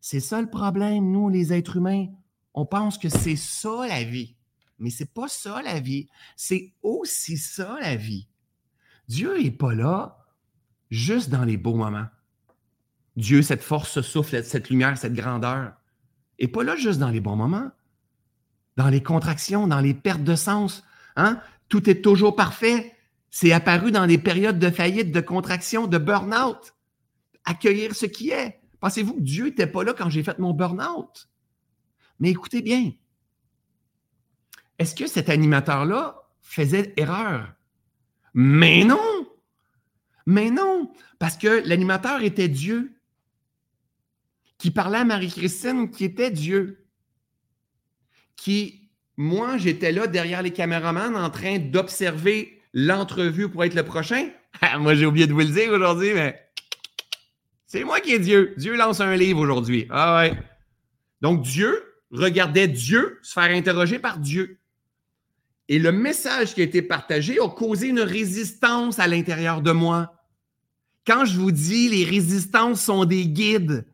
C'est 0.00 0.20
ça 0.20 0.40
le 0.40 0.48
problème, 0.48 1.10
nous, 1.10 1.28
les 1.28 1.52
êtres 1.52 1.76
humains. 1.76 2.06
On 2.54 2.66
pense 2.66 2.98
que 2.98 3.08
c'est 3.08 3.36
ça 3.36 3.86
la 3.86 4.04
vie. 4.04 4.36
Mais 4.78 4.90
c'est 4.90 5.12
pas 5.12 5.28
ça 5.28 5.62
la 5.62 5.78
vie. 5.78 6.08
C'est 6.36 6.72
aussi 6.82 7.36
ça 7.36 7.76
la 7.80 7.96
vie. 7.96 8.28
Dieu 9.08 9.40
n'est 9.40 9.50
pas 9.50 9.74
là 9.74 10.24
juste 10.90 11.30
dans 11.30 11.44
les 11.44 11.56
beaux 11.56 11.74
moments. 11.74 12.06
Dieu, 13.16 13.42
cette 13.42 13.62
force, 13.62 13.90
ce 13.90 14.02
souffle, 14.02 14.42
cette 14.42 14.70
lumière, 14.70 14.96
cette 14.96 15.14
grandeur, 15.14 15.74
n'est 16.40 16.48
pas 16.48 16.64
là 16.64 16.76
juste 16.76 16.98
dans 16.98 17.10
les 17.10 17.20
bons 17.20 17.36
moments. 17.36 17.70
Dans 18.76 18.88
les 18.88 19.02
contractions, 19.02 19.66
dans 19.66 19.80
les 19.80 19.94
pertes 19.94 20.24
de 20.24 20.34
sens. 20.34 20.84
Hein? 21.16 21.40
Tout 21.68 21.90
est 21.90 22.02
toujours 22.02 22.34
parfait. 22.34 22.96
C'est 23.30 23.52
apparu 23.52 23.92
dans 23.92 24.06
des 24.06 24.18
périodes 24.18 24.58
de 24.58 24.70
faillite, 24.70 25.12
de 25.12 25.20
contraction, 25.20 25.86
de 25.86 25.98
burn-out. 25.98 26.74
Accueillir 27.44 27.94
ce 27.94 28.06
qui 28.06 28.30
est. 28.30 28.60
Pensez-vous 28.80 29.14
que 29.14 29.20
Dieu 29.20 29.46
n'était 29.46 29.66
pas 29.66 29.84
là 29.84 29.92
quand 29.92 30.08
j'ai 30.08 30.22
fait 30.22 30.38
mon 30.38 30.54
burn-out? 30.54 31.28
Mais 32.20 32.30
écoutez 32.30 32.62
bien, 32.62 32.92
est-ce 34.78 34.94
que 34.94 35.06
cet 35.06 35.28
animateur-là 35.28 36.22
faisait 36.40 36.92
erreur? 36.96 37.52
Mais 38.34 38.84
non! 38.84 39.26
Mais 40.26 40.50
non! 40.50 40.92
Parce 41.18 41.36
que 41.36 41.66
l'animateur 41.66 42.22
était 42.22 42.48
Dieu, 42.48 42.94
qui 44.58 44.70
parlait 44.70 44.98
à 44.98 45.04
Marie-Christine, 45.04 45.90
qui 45.90 46.04
était 46.04 46.30
Dieu, 46.30 46.86
qui 48.36 48.80
moi, 49.16 49.58
j'étais 49.58 49.92
là 49.92 50.06
derrière 50.06 50.40
les 50.40 50.50
caméramans 50.50 51.14
en 51.14 51.28
train 51.28 51.58
d'observer 51.58 52.62
l'entrevue 52.72 53.50
pour 53.50 53.64
être 53.64 53.74
le 53.74 53.82
prochain. 53.82 54.30
moi, 54.78 54.94
j'ai 54.94 55.04
oublié 55.04 55.26
de 55.26 55.34
vous 55.34 55.40
le 55.40 55.46
dire 55.46 55.70
aujourd'hui, 55.72 56.12
mais 56.14 56.40
c'est 57.66 57.84
moi 57.84 58.00
qui 58.00 58.14
est 58.14 58.18
Dieu. 58.18 58.54
Dieu 58.56 58.76
lance 58.76 59.00
un 59.00 59.14
livre 59.16 59.40
aujourd'hui. 59.40 59.86
Ah 59.90 60.16
ouais. 60.16 60.32
Donc, 61.20 61.42
Dieu 61.42 61.89
regardait 62.10 62.68
Dieu 62.68 63.18
se 63.22 63.32
faire 63.32 63.50
interroger 63.50 63.98
par 63.98 64.18
Dieu. 64.18 64.58
Et 65.68 65.78
le 65.78 65.92
message 65.92 66.54
qui 66.54 66.62
a 66.62 66.64
été 66.64 66.82
partagé 66.82 67.38
a 67.40 67.48
causé 67.48 67.88
une 67.88 68.00
résistance 68.00 68.98
à 68.98 69.06
l'intérieur 69.06 69.62
de 69.62 69.70
moi. 69.70 70.16
Quand 71.06 71.24
je 71.24 71.38
vous 71.38 71.52
dis 71.52 71.88
les 71.88 72.04
résistances 72.04 72.82
sont 72.82 73.04
des 73.04 73.26
guides, 73.26 73.86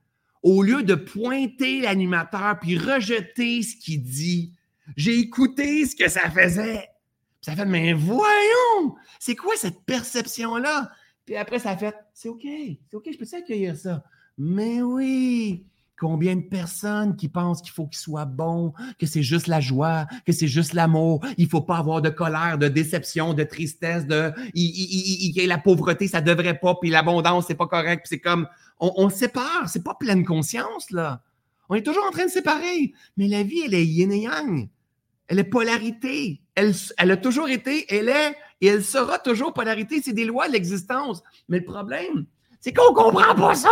au 0.42 0.62
lieu 0.62 0.82
de 0.82 0.94
pointer 0.94 1.80
l'animateur 1.80 2.58
puis 2.60 2.78
rejeter 2.78 3.62
ce 3.62 3.76
qu'il 3.76 4.02
dit, 4.02 4.52
j'ai 4.96 5.18
écouté 5.18 5.84
ce 5.84 5.96
que 5.96 6.08
ça 6.08 6.30
faisait. 6.30 6.88
Ça 7.40 7.54
fait, 7.54 7.66
mais 7.66 7.92
voyons, 7.92 8.96
c'est 9.18 9.36
quoi 9.36 9.54
cette 9.56 9.84
perception-là? 9.84 10.90
Puis 11.24 11.36
après, 11.36 11.58
ça 11.58 11.76
fait, 11.76 11.94
c'est 12.14 12.28
OK, 12.28 12.42
c'est 12.44 12.96
OK, 12.96 13.08
je 13.12 13.18
peux 13.18 13.36
accueillir 13.36 13.76
ça. 13.76 14.02
Mais 14.38 14.82
oui, 14.82 15.66
Combien 15.98 16.36
de 16.36 16.42
personnes 16.42 17.16
qui 17.16 17.28
pensent 17.28 17.62
qu'il 17.62 17.72
faut 17.72 17.86
qu'il 17.86 17.98
soit 17.98 18.26
bon, 18.26 18.74
que 18.98 19.06
c'est 19.06 19.22
juste 19.22 19.46
la 19.46 19.60
joie, 19.60 20.06
que 20.26 20.32
c'est 20.32 20.46
juste 20.46 20.74
l'amour, 20.74 21.24
il 21.38 21.48
faut 21.48 21.62
pas 21.62 21.78
avoir 21.78 22.02
de 22.02 22.10
colère, 22.10 22.58
de 22.58 22.68
déception, 22.68 23.32
de 23.32 23.44
tristesse, 23.44 24.06
de 24.06 24.30
il, 24.54 25.34
il, 25.34 25.46
la 25.48 25.58
pauvreté, 25.58 26.06
ça 26.06 26.20
devrait 26.20 26.58
pas, 26.58 26.74
puis 26.74 26.90
l'abondance, 26.90 27.46
c'est 27.46 27.54
pas 27.54 27.66
correct, 27.66 28.02
puis 28.04 28.08
c'est 28.08 28.20
comme 28.20 28.46
on, 28.78 28.92
on 28.96 29.08
sépare, 29.08 29.68
c'est 29.68 29.84
pas 29.84 29.94
pleine 29.94 30.24
conscience 30.24 30.90
là. 30.90 31.22
On 31.68 31.74
est 31.74 31.82
toujours 31.82 32.04
en 32.06 32.10
train 32.10 32.26
de 32.26 32.30
séparer, 32.30 32.92
mais 33.16 33.26
la 33.26 33.42
vie 33.42 33.62
elle 33.64 33.74
est 33.74 33.86
yin 33.86 34.12
et 34.12 34.20
yang. 34.20 34.68
Elle 35.28 35.40
est 35.40 35.44
polarité. 35.44 36.40
Elle, 36.54 36.72
elle 36.98 37.10
a 37.10 37.16
toujours 37.16 37.48
été, 37.48 37.84
elle 37.92 38.08
est 38.08 38.36
et 38.60 38.66
elle 38.68 38.84
sera 38.84 39.18
toujours 39.18 39.52
polarité. 39.52 40.00
C'est 40.02 40.12
des 40.12 40.24
lois 40.24 40.46
de 40.48 40.52
l'existence. 40.52 41.22
Mais 41.48 41.58
le 41.58 41.64
problème, 41.64 42.26
c'est 42.60 42.72
qu'on 42.72 42.94
comprend 42.94 43.34
pas 43.34 43.54
ça. 43.54 43.68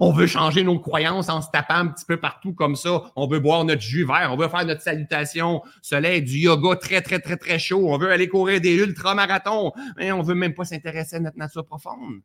On 0.00 0.12
veut 0.12 0.26
changer 0.26 0.64
nos 0.64 0.78
croyances 0.78 1.28
en 1.28 1.40
se 1.40 1.48
tapant 1.52 1.74
un 1.74 1.86
petit 1.88 2.04
peu 2.04 2.16
partout 2.16 2.54
comme 2.54 2.76
ça. 2.76 3.02
On 3.16 3.26
veut 3.26 3.40
boire 3.40 3.64
notre 3.64 3.82
jus 3.82 4.04
vert. 4.04 4.30
On 4.32 4.36
veut 4.36 4.48
faire 4.48 4.64
notre 4.64 4.82
salutation 4.82 5.62
soleil, 5.82 6.22
du 6.22 6.38
yoga 6.38 6.76
très, 6.76 7.00
très, 7.00 7.18
très, 7.18 7.36
très 7.36 7.58
chaud. 7.58 7.88
On 7.88 7.98
veut 7.98 8.10
aller 8.10 8.28
courir 8.28 8.60
des 8.60 8.74
ultramarathons. 8.74 9.72
Mais 9.96 10.12
on 10.12 10.22
veut 10.22 10.34
même 10.34 10.54
pas 10.54 10.64
s'intéresser 10.64 11.16
à 11.16 11.20
notre 11.20 11.38
nature 11.38 11.64
profonde. 11.64 12.20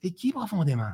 T'es 0.00 0.10
qui 0.10 0.32
profondément? 0.32 0.92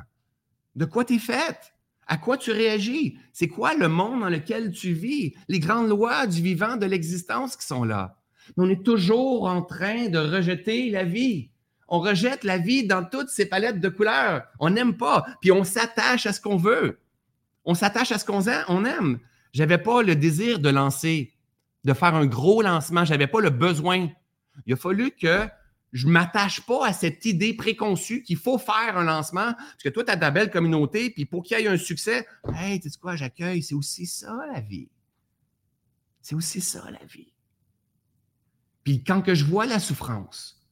De 0.75 0.85
quoi 0.85 1.05
t'es 1.05 1.19
faite? 1.19 1.73
À 2.07 2.17
quoi 2.17 2.37
tu 2.37 2.51
réagis? 2.51 3.17
C'est 3.33 3.47
quoi 3.47 3.73
le 3.73 3.87
monde 3.87 4.21
dans 4.21 4.29
lequel 4.29 4.71
tu 4.71 4.93
vis? 4.93 5.33
Les 5.47 5.59
grandes 5.59 5.89
lois 5.89 6.27
du 6.27 6.41
vivant, 6.41 6.77
de 6.77 6.85
l'existence 6.85 7.55
qui 7.55 7.65
sont 7.65 7.83
là. 7.83 8.17
on 8.57 8.69
est 8.69 8.83
toujours 8.83 9.45
en 9.45 9.61
train 9.63 10.09
de 10.09 10.19
rejeter 10.19 10.91
la 10.91 11.03
vie. 11.03 11.49
On 11.87 11.99
rejette 11.99 12.43
la 12.43 12.57
vie 12.57 12.85
dans 12.85 13.03
toutes 13.03 13.29
ses 13.29 13.45
palettes 13.45 13.79
de 13.79 13.89
couleurs. 13.89 14.43
On 14.59 14.69
n'aime 14.69 14.97
pas. 14.97 15.25
Puis 15.41 15.51
on 15.51 15.63
s'attache 15.63 16.25
à 16.25 16.33
ce 16.33 16.41
qu'on 16.41 16.57
veut. 16.57 16.99
On 17.63 17.73
s'attache 17.75 18.11
à 18.11 18.19
ce 18.19 18.25
qu'on 18.25 18.85
aime. 18.85 19.19
J'avais 19.53 19.77
pas 19.77 20.01
le 20.01 20.15
désir 20.15 20.59
de 20.59 20.69
lancer, 20.69 21.33
de 21.83 21.93
faire 21.93 22.15
un 22.15 22.25
gros 22.25 22.61
lancement. 22.61 23.05
J'avais 23.05 23.27
pas 23.27 23.39
le 23.39 23.49
besoin. 23.49 24.09
Il 24.65 24.73
a 24.73 24.75
fallu 24.75 25.11
que 25.11 25.47
je 25.93 26.07
m'attache 26.07 26.61
pas 26.65 26.87
à 26.87 26.93
cette 26.93 27.23
idée 27.25 27.53
préconçue 27.53 28.21
qu'il 28.23 28.37
faut 28.37 28.57
faire 28.57 28.97
un 28.97 29.03
lancement. 29.03 29.53
Parce 29.53 29.83
que 29.83 29.89
toi, 29.89 30.03
tu 30.03 30.11
as 30.11 30.17
ta 30.17 30.31
belle 30.31 30.51
communauté. 30.51 31.09
Puis 31.11 31.25
pour 31.25 31.43
qu'il 31.43 31.59
y 31.59 31.63
ait 31.63 31.67
un 31.67 31.77
succès, 31.77 32.27
hey, 32.53 32.79
tu 32.79 32.89
sais 32.89 32.99
quoi, 32.99 33.15
j'accueille. 33.15 33.63
C'est 33.63 33.75
aussi 33.75 34.05
ça, 34.07 34.35
la 34.53 34.59
vie. 34.59 34.89
C'est 36.21 36.35
aussi 36.35 36.61
ça, 36.61 36.89
la 36.89 37.05
vie. 37.05 37.31
Puis 38.83 39.03
quand 39.03 39.21
que 39.21 39.35
je 39.35 39.45
vois 39.45 39.65
la 39.65 39.79
souffrance, 39.79 40.64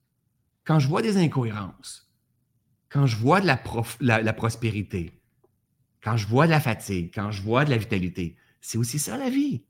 quand 0.65 0.79
je 0.79 0.87
vois 0.87 1.01
des 1.01 1.17
incohérences, 1.17 2.09
quand 2.89 3.05
je 3.05 3.17
vois 3.17 3.41
de 3.41 3.47
la, 3.47 4.33
prospérité, 4.33 5.19
quand 6.03 6.17
je 6.17 6.27
vois 6.27 6.45
de 6.45 6.51
la 6.51 6.59
fatigue, 6.59 7.11
quand 7.13 7.31
je 7.31 7.41
vois 7.41 7.65
de 7.65 7.71
la 7.71 7.77
vitalité, 7.77 8.35
c'est 8.61 8.77
aussi 8.77 8.99
ça 8.99 9.17
la 9.17 9.29
vie. 9.29 9.63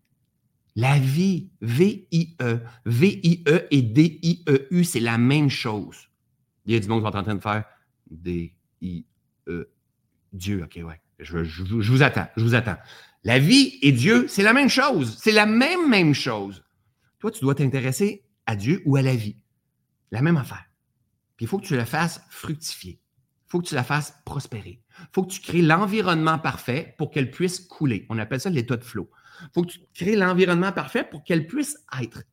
La 0.75 0.97
vie, 0.97 1.51
V-I-E, 1.61 2.59
V-I-E 2.85 3.67
et 3.69 3.81
D-I-E-U, 3.81 4.83
c'est 4.83 4.99
la 4.99 5.17
même 5.17 5.49
chose. 5.49 6.09
Il 6.65 6.73
y 6.73 6.75
a 6.75 6.79
du 6.79 6.87
monde 6.87 6.99
qui 6.99 7.03
va 7.03 7.19
en 7.19 7.23
train 7.23 7.35
de 7.35 7.41
faire 7.41 7.63
D-I-E, 8.09 9.69
Dieu, 10.33 10.63
ok, 10.63 10.79
ouais. 10.83 10.99
Je, 11.19 11.43
je, 11.43 11.63
vous 11.63 12.01
attends, 12.01 12.27
je 12.35 12.43
vous 12.43 12.55
attends. 12.55 12.77
La 13.23 13.39
vie 13.39 13.77
et 13.81 13.91
Dieu, 13.91 14.27
c'est 14.27 14.43
la 14.43 14.51
même 14.51 14.67
chose. 14.67 15.15
C'est 15.21 15.31
la 15.31 15.45
même, 15.45 15.89
même 15.89 16.13
chose. 16.13 16.63
Toi, 17.19 17.31
tu 17.31 17.39
dois 17.41 17.55
t'intéresser 17.55 18.25
à 18.45 18.55
Dieu 18.55 18.81
ou 18.85 18.97
à 18.97 19.01
la 19.01 19.15
vie. 19.15 19.37
La 20.11 20.21
même 20.21 20.35
affaire 20.35 20.65
il 21.39 21.47
faut 21.47 21.59
que 21.59 21.65
tu 21.65 21.75
la 21.75 21.85
fasses 21.85 22.21
fructifier. 22.29 22.99
Il 23.47 23.49
faut 23.49 23.61
que 23.61 23.67
tu 23.67 23.75
la 23.75 23.83
fasses 23.83 24.15
prospérer. 24.25 24.81
Il 24.99 25.07
faut 25.11 25.23
que 25.23 25.31
tu 25.31 25.41
crées 25.41 25.61
l'environnement 25.61 26.39
parfait 26.39 26.95
pour 26.97 27.11
qu'elle 27.11 27.31
puisse 27.31 27.59
couler. 27.59 28.05
On 28.09 28.17
appelle 28.17 28.39
ça 28.39 28.49
l'état 28.49 28.77
de 28.77 28.83
flot. 28.83 29.09
Il 29.41 29.49
faut 29.53 29.61
que 29.63 29.71
tu 29.71 29.79
crées 29.93 30.15
l'environnement 30.15 30.71
parfait 30.71 31.03
pour 31.03 31.23
qu'elle 31.23 31.47
puisse 31.47 31.77
être. 32.01 32.23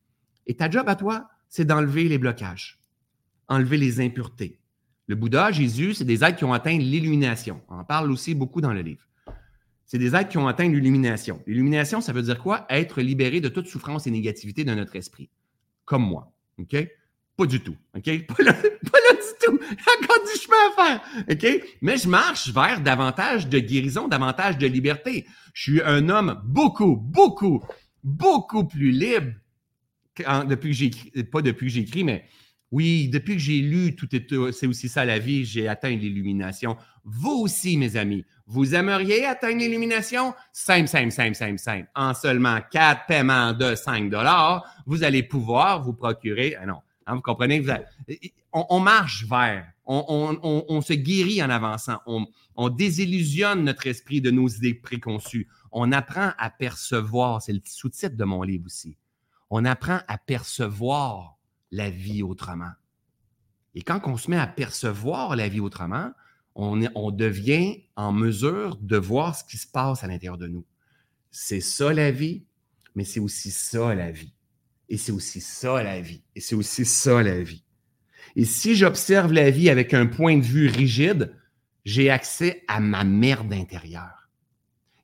Et 0.46 0.57
ta 0.57 0.70
job 0.70 0.88
à 0.88 0.96
toi, 0.96 1.28
c'est 1.48 1.64
d'enlever 1.64 2.09
les 2.09 2.18
blocages, 2.18 2.80
enlever 3.48 3.76
les 3.76 4.01
impuretés. 4.01 4.61
Le 5.07 5.16
Bouddha, 5.16 5.51
Jésus, 5.51 5.94
c'est 5.94 6.05
des 6.05 6.22
êtres 6.22 6.38
qui 6.38 6.44
ont 6.44 6.53
atteint 6.53 6.78
l'illumination. 6.78 7.61
On 7.68 7.78
en 7.78 7.84
parle 7.84 8.12
aussi 8.12 8.34
beaucoup 8.34 8.61
dans 8.61 8.72
le 8.72 8.80
livre. 8.80 9.05
C'est 9.84 9.98
des 9.98 10.14
êtres 10.14 10.28
qui 10.28 10.38
ont 10.38 10.46
atteint 10.46 10.68
l'illumination. 10.68 11.42
L'illumination, 11.48 12.01
ça 12.01 12.12
veut 12.12 12.22
dire 12.22 12.38
quoi? 12.38 12.64
Être 12.70 13.01
libéré 13.03 13.40
de 13.40 13.48
toute 13.48 13.66
souffrance 13.66 14.07
et 14.07 14.11
négativité 14.12 14.62
de 14.62 14.72
notre 14.72 14.94
esprit. 14.94 15.28
Comme 15.84 16.05
moi. 16.05 16.32
OK? 16.59 16.76
Pas 17.41 17.47
du 17.47 17.61
tout. 17.61 17.76
OK? 17.97 18.26
Pas 18.26 18.43
là, 18.45 18.53
du 18.53 19.47
tout. 19.47 19.55
Encore 19.55 20.24
du 20.26 20.41
chemin 20.43 20.57
à 20.68 20.84
faire. 20.84 21.24
OK? 21.30 21.64
Mais 21.80 21.97
je 21.97 22.07
marche 22.07 22.51
vers 22.53 22.82
davantage 22.82 23.49
de 23.49 23.59
guérison, 23.59 24.09
davantage 24.09 24.59
de 24.59 24.66
liberté. 24.66 25.24
Je 25.55 25.62
suis 25.62 25.82
un 25.82 26.11
homme 26.11 26.38
beaucoup, 26.45 26.97
beaucoup, 26.97 27.64
beaucoup 28.05 28.64
plus 28.66 28.91
libre 28.91 29.32
depuis 30.18 30.72
que 30.72 30.76
j'écris. 30.76 31.24
Pas 31.32 31.41
depuis 31.41 31.68
que 31.68 31.72
j'écris, 31.72 32.05
mais 32.05 32.26
oui, 32.72 33.09
depuis 33.09 33.36
que 33.36 33.41
j'ai 33.41 33.62
lu 33.62 33.97
Tout 33.97 34.14
est, 34.14 34.53
c'est 34.53 34.66
aussi 34.66 34.91
ça 34.91 35.07
la 35.07 35.18
vie, 35.18 35.47
j'ai 35.47 35.66
atteint 35.66 35.88
l'illumination. 35.88 36.76
Vous 37.05 37.41
aussi, 37.41 37.78
mes 37.78 37.97
amis, 37.97 38.22
vous 38.47 38.74
aimeriez 38.74 39.24
atteindre 39.24 39.61
l'illumination? 39.61 40.34
Simple, 40.53 40.88
simple, 40.88 41.11
simple, 41.11 41.34
simple, 41.34 41.59
simple. 41.59 41.88
En 41.95 42.12
seulement 42.12 42.59
quatre 42.70 43.07
paiements 43.07 43.55
de 43.55 43.74
5 43.74 44.11
dollars, 44.11 44.62
vous 44.84 45.05
allez 45.05 45.22
pouvoir 45.22 45.82
vous 45.82 45.95
procurer, 45.95 46.55
ah 46.61 46.66
non, 46.66 46.82
Hein, 47.11 47.16
vous 47.16 47.22
comprenez? 47.22 47.64
on, 48.52 48.78
marche 48.78 49.24
vers, 49.26 49.66
on, 49.84 50.80
se 50.80 50.92
guérit 50.92 51.42
en 51.42 51.50
avançant, 51.50 51.98
on, 52.06 52.68
désillusionne 52.68 53.64
notre 53.64 53.86
esprit 53.88 54.20
de 54.20 54.30
nos 54.30 54.48
idées 54.48 54.74
préconçues. 54.74 55.48
On 55.72 55.90
apprend 55.90 56.32
à 56.38 56.50
percevoir, 56.50 57.42
c'est 57.42 57.52
le 57.52 57.61
sous-titre 57.64 58.16
de 58.16 58.24
mon 58.24 58.42
livre 58.42 58.66
aussi. 58.66 58.96
On 59.50 59.64
apprend 59.64 60.00
à 60.06 60.18
percevoir 60.18 61.36
la 61.72 61.90
vie 61.90 62.22
autrement. 62.22 62.70
Et 63.74 63.82
quand 63.82 64.00
on 64.04 64.16
se 64.16 64.30
met 64.30 64.38
à 64.38 64.46
percevoir 64.46 65.34
la 65.34 65.48
vie 65.48 65.61
autrement, 65.61 66.12
on 66.54 67.11
devient 67.11 67.82
en 67.96 68.12
mesure 68.12 68.76
de 68.76 68.96
voir 68.96 69.34
ce 69.34 69.44
qui 69.44 69.56
se 69.56 69.66
passe 69.66 70.04
à 70.04 70.06
l'intérieur 70.06 70.38
de 70.38 70.46
nous. 70.46 70.64
C'est 71.32 71.61
ça 71.61 71.92
la 71.92 72.11
vie, 72.12 72.44
mais 72.94 73.04
c'est 73.04 73.20
aussi 73.20 73.50
ça 73.50 73.94
la 73.94 74.12
vie. 74.12 74.32
Et 74.91 74.97
c'est 74.97 75.12
aussi 75.12 75.41
ça 75.41 75.82
la 75.82 76.01
vie. 76.01 76.22
Et 76.34 76.41
c'est 76.41 76.57
aussi 76.57 76.84
ça 76.84 77.22
la 77.22 77.41
vie. 77.43 77.64
Et 78.36 78.45
si 78.45 78.74
j'observe 78.74 79.32
la 79.32 79.51
vie 79.51 79.70
avec 79.70 79.95
un 79.95 80.07
point 80.07 80.36
de 80.36 80.45
vue 80.45 80.68
rigide, 80.68 81.34
j'ai 81.84 82.11
accès 82.11 82.64
à 82.68 82.80
ma 82.80 83.05
merde 83.05 83.53
intérieure. 83.53 84.28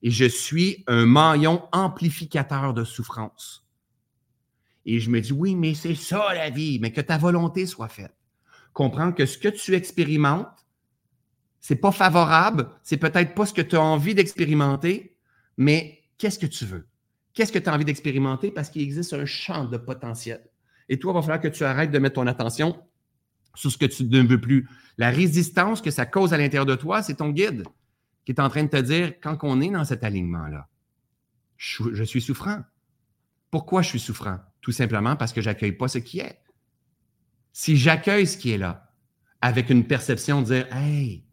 Et 0.03 0.11
je 0.11 0.24
suis 0.24 0.84
un 0.89 1.07
maillon 1.07 1.66
amplificateur 1.72 2.74
de 2.74 2.84
souffrance. 2.84 3.64
Et 4.84 5.01
je 5.01 5.11
me 5.11 5.20
dis, 5.20 5.32
oui, 5.32 5.55
mais 5.55 5.74
c'est 5.74 5.95
ça 5.95 6.34
la 6.34 6.51
vie, 6.51 6.78
mais 6.80 6.93
que 6.93 7.01
ta 7.01 7.18
volonté 7.18 7.66
soit 7.66 7.89
faite. 7.89 8.14
Comprends 8.72 9.12
que 9.12 9.24
ce 9.24 9.39
que 9.39 9.49
tu 9.49 9.74
expérimentes, 9.74 10.66
c'est 11.61 11.76
pas 11.76 11.93
favorable, 11.93 12.70
c'est 12.82 12.99
peut-être 12.99 13.34
pas 13.34 13.47
ce 13.47 13.55
que 13.55 13.62
tu 13.62 13.76
as 13.76 13.82
envie 13.82 14.14
d'expérimenter, 14.14 15.16
mais 15.57 16.05
qu'est-ce 16.18 16.39
que 16.39 16.47
tu 16.47 16.66
veux? 16.66 16.87
Qu'est-ce 17.37 17.53
que 17.53 17.59
tu 17.59 17.68
as 17.68 17.74
envie 17.74 17.84
d'expérimenter? 17.84 18.51
Parce 18.51 18.70
qu'il 18.70 18.80
existe 18.80 19.12
un 19.12 19.26
champ 19.26 19.66
de 19.66 19.76
potentiel. 19.76 20.41
Et 20.89 20.99
toi, 20.99 21.12
il 21.12 21.16
va 21.16 21.20
falloir 21.20 21.41
que 21.41 21.49
tu 21.49 21.64
arrêtes 21.64 21.91
de 21.91 21.99
mettre 21.99 22.14
ton 22.14 22.26
attention 22.26 22.82
sur 23.55 23.70
ce 23.70 23.76
que 23.76 23.84
tu 23.84 24.05
ne 24.05 24.22
veux 24.22 24.41
plus. 24.41 24.66
La 24.97 25.11
résistance 25.11 25.82
que 25.82 25.91
ça 25.91 26.07
cause 26.07 26.32
à 26.32 26.39
l'intérieur 26.39 26.64
de 26.64 26.74
toi, 26.74 27.03
c'est 27.03 27.16
ton 27.16 27.28
guide 27.28 27.64
qui 28.24 28.32
est 28.32 28.41
en 28.41 28.49
train 28.49 28.64
de 28.64 28.70
te 28.70 28.78
dire, 28.78 29.20
quand 29.20 29.37
on 29.43 29.61
est 29.61 29.68
dans 29.68 29.84
cet 29.84 30.03
alignement-là, 30.03 30.66
je, 31.59 32.03
suis 32.05 32.22
souffrant. 32.22 32.62
Pourquoi 33.51 33.82
je 33.82 33.91
suis 33.91 34.01
souffrant? 34.01 34.39
Tout 34.62 34.72
simplement 34.72 35.14
parce 35.14 35.34
que 35.34 35.43
j'accueille 35.43 35.72
pas 35.72 35.89
ce 35.89 35.99
qui 35.99 36.20
est. 36.20 36.41
Si 37.53 37.76
j'accueille 37.76 38.26
ce 38.26 38.39
qui 38.39 38.53
est 38.53 38.59
là, 38.59 38.95
avec 39.43 39.68
une 39.68 39.87
perception 39.87 40.41
de 40.41 40.47
dire, 40.47 40.74
hey, 40.74 41.26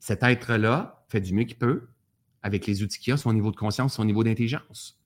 cet 0.00 0.24
être-là 0.24 1.04
fait 1.08 1.20
du 1.20 1.32
mieux 1.32 1.44
qu'il 1.44 1.58
peut 1.58 1.88
avec 2.42 2.66
les 2.66 2.82
outils 2.82 2.98
qu'il 2.98 3.12
a, 3.12 3.16
son 3.16 3.32
niveau 3.32 3.52
de 3.52 3.56
conscience, 3.56 3.94
son 3.94 4.04
niveau 4.04 4.24
d'intelligence 4.24 4.99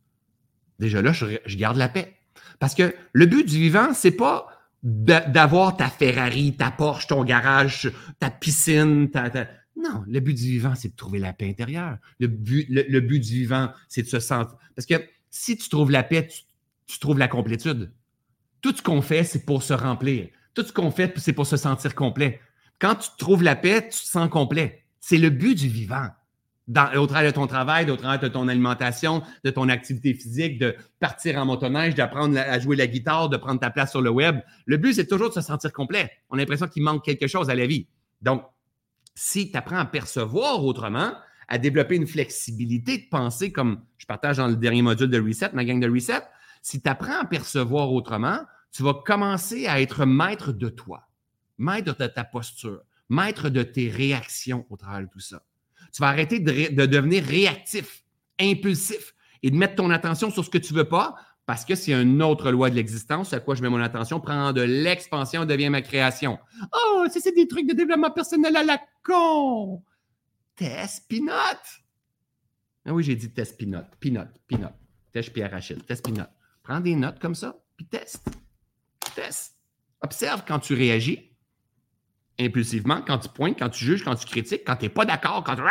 déjà 0.79 1.03
là, 1.03 1.12
je, 1.12 1.57
garde 1.57 1.77
la 1.77 1.89
paix. 1.89 2.16
Parce 2.59 2.75
que 2.75 2.95
le 3.12 3.27
but 3.27 3.49
du 3.49 3.59
vivant, 3.59 3.93
c'est 3.95 4.11
pas 4.11 4.49
d'avoir 4.83 5.77
ta 5.77 5.89
Ferrari, 5.89 6.57
ta 6.57 6.70
Porsche, 6.70 7.07
ton 7.07 7.25
garage, 7.25 7.91
ta 8.18 8.31
piscine, 8.31 9.11
ta, 9.11 9.31
Non, 9.77 10.05
le 10.07 10.20
but 10.20 10.35
du 10.35 10.43
vivant, 10.43 10.75
c'est 10.75 10.89
de 10.89 10.97
trouver 10.97 11.18
la 11.18 11.33
paix 11.33 11.49
intérieure. 11.49 11.97
Le 12.20 12.27
but, 12.27 12.66
le, 12.68 13.01
but 13.01 13.20
du 13.20 13.33
vivant, 13.33 13.70
c'est 13.89 14.03
de 14.03 14.09
se 14.09 14.20
sentir. 14.20 14.57
Parce 14.77 14.87
que 14.87 15.03
si 15.31 15.57
tu 15.57 15.68
trouves 15.68 15.91
la 15.91 16.03
paix, 16.03 16.29
tu, 16.87 16.99
trouves 16.99 17.18
la 17.18 17.29
complétude. 17.29 17.93
Tout 18.61 18.75
ce 18.77 18.83
qu'on 18.83 19.03
fait, 19.03 19.25
c'est 19.25 19.45
pour 19.45 19.62
se 19.62 19.72
remplir. 19.72 20.29
Tout 20.55 20.62
ce 20.62 20.72
qu'on 20.72 20.91
fait, 20.91 21.12
c'est 21.18 21.33
pour 21.33 21.47
se 21.47 21.57
sentir 21.57 21.95
complet. 21.95 22.41
Quand 22.79 22.95
tu 22.95 23.09
trouves 23.18 23.43
la 23.43 23.57
paix, 23.57 23.83
tu 23.85 23.99
te 23.99 24.07
sens 24.07 24.29
complet. 24.29 24.85
C'est 25.01 25.18
le 25.18 25.31
but 25.31 25.55
du 25.55 25.68
vivant 25.68 26.09
au 26.69 27.07
travers 27.07 27.31
de 27.31 27.35
ton 27.35 27.47
travail, 27.47 27.91
au 27.91 27.97
travers 27.97 28.21
de 28.21 28.29
ton 28.29 28.49
alimentation, 28.49 29.23
de 29.45 29.51
ton 29.51 29.69
activité 29.69 30.15
physique, 30.15 30.59
de 30.59 30.75
partir 30.99 31.39
en 31.39 31.45
motoneige, 31.45 31.95
d'apprendre 31.95 32.39
à 32.39 32.59
jouer 32.59 32.77
la 32.77 32.87
guitare, 32.87 33.29
de 33.29 33.37
prendre 33.37 33.61
ta 33.61 33.71
place 33.71 33.91
sur 33.91 34.01
le 34.01 34.11
web. 34.11 34.41
Le 34.65 34.77
but, 34.77 34.95
c'est 34.95 35.07
toujours 35.07 35.29
de 35.29 35.35
se 35.35 35.41
sentir 35.43 35.73
complet. 35.73 36.11
On 36.31 36.37
a 36.37 36.39
l'impression 36.39 36.67
qu'il 36.67 36.83
manque 36.83 37.05
quelque 37.05 37.27
chose 37.27 37.51
à 37.51 37.55
la 37.55 37.67
vie. 37.67 37.87
Donc, 38.23 38.45
si 39.15 39.51
tu 39.51 39.57
apprends 39.57 39.79
à 39.79 39.85
percevoir 39.85 40.65
autrement, 40.65 41.12
à 41.49 41.59
développer 41.59 41.97
une 41.97 42.07
flexibilité 42.07 42.99
de 42.99 43.09
penser 43.11 43.53
comme 43.53 43.83
je 43.99 44.07
partage 44.07 44.39
dans 44.39 44.49
le 44.49 44.57
dernier 44.57 44.83
module 44.83 45.11
de 45.11 45.21
Reset, 45.21 45.51
ma 45.53 45.65
gang 45.65 45.79
de 45.79 45.89
Reset, 45.89 46.23
si 46.62 46.81
tu 46.81 46.89
apprends 46.89 47.21
à 47.21 47.25
percevoir 47.27 47.93
autrement, 47.93 48.41
tu 48.73 48.83
vas 48.83 48.95
commencer 48.95 49.67
à 49.67 49.81
être 49.81 50.07
maître 50.07 50.53
de 50.53 50.69
toi, 50.69 51.07
maître 51.59 51.97
de 51.97 52.07
ta 52.07 52.25
posture, 52.25 52.81
maître 53.09 53.51
de 53.51 53.62
tes 53.62 53.91
réactions 53.91 54.67
au 54.71 54.77
travers 54.77 55.03
de 55.03 55.07
tout 55.12 55.21
ça. 55.21 55.43
Tu 55.95 56.01
vas 56.01 56.09
arrêter 56.09 56.40
de, 56.40 56.86
devenir 56.86 57.22
réactif, 57.22 58.03
impulsif 58.40 59.14
et 59.45 59.51
de 59.53 59.57
mettre 59.57 59.76
ton 59.76 59.90
attention 59.90 60.28
sur 60.28 60.45
ce 60.45 60.51
que 60.51 60.59
tu 60.59 60.74
veux 60.74 60.88
pas 60.88 61.14
parce 61.47 61.64
que 61.64 61.76
c'est 61.76 61.92
une 61.92 62.20
autre 62.20 62.51
loi 62.51 62.68
de 62.68 62.74
l'existence 62.74 63.32
à 63.32 63.38
quoi 63.38 63.55
je 63.55 63.62
mets 63.62 63.68
mon 63.68 63.80
attention? 63.80 64.18
Prends 64.18 64.53
de 64.53 64.62
l'expansion 64.62 65.45
devient 65.45 65.70
ma 65.70 65.82
création. 65.82 66.40
Oh, 66.72 67.05
c'est 67.09 67.34
des 67.34 67.47
trucs 67.47 67.68
de 67.68 67.74
développement 67.74 68.11
personnel 68.11 68.57
à 68.57 68.64
la 68.64 68.80
con. 69.05 69.84
Test 70.57 71.07
Pinot. 71.09 71.32
Ah 72.86 72.92
oui, 72.92 73.05
j'ai 73.05 73.14
dit 73.14 73.32
test 73.32 73.57
Pinot. 73.57 73.84
Pinot, 74.01 74.26
Pinot. 74.49 74.70
Test 75.12 75.32
Pierre 75.32 75.53
Rachel. 75.53 75.82
Test 75.84 76.05
Pinot. 76.05 76.26
Prends 76.64 76.80
des 76.80 76.97
notes 76.97 77.20
comme 77.20 77.36
ça, 77.36 77.57
puis 77.76 77.86
teste. 77.86 78.26
Teste. 79.14 79.57
Observe 80.01 80.42
quand 80.47 80.59
tu 80.59 80.74
réagis 80.74 81.34
impulsivement, 82.39 83.01
quand 83.07 83.18
tu 83.18 83.28
pointes, 83.28 83.59
quand 83.59 83.68
tu 83.68 83.85
juges, 83.85 84.05
quand 84.05 84.14
tu 84.14 84.26
critiques, 84.26 84.62
quand 84.66 84.76
tu 84.76 84.85
n'es 84.85 84.89
pas 84.89 85.05
d'accord, 85.05 85.45
quand 85.45 85.55
tu, 85.55 85.62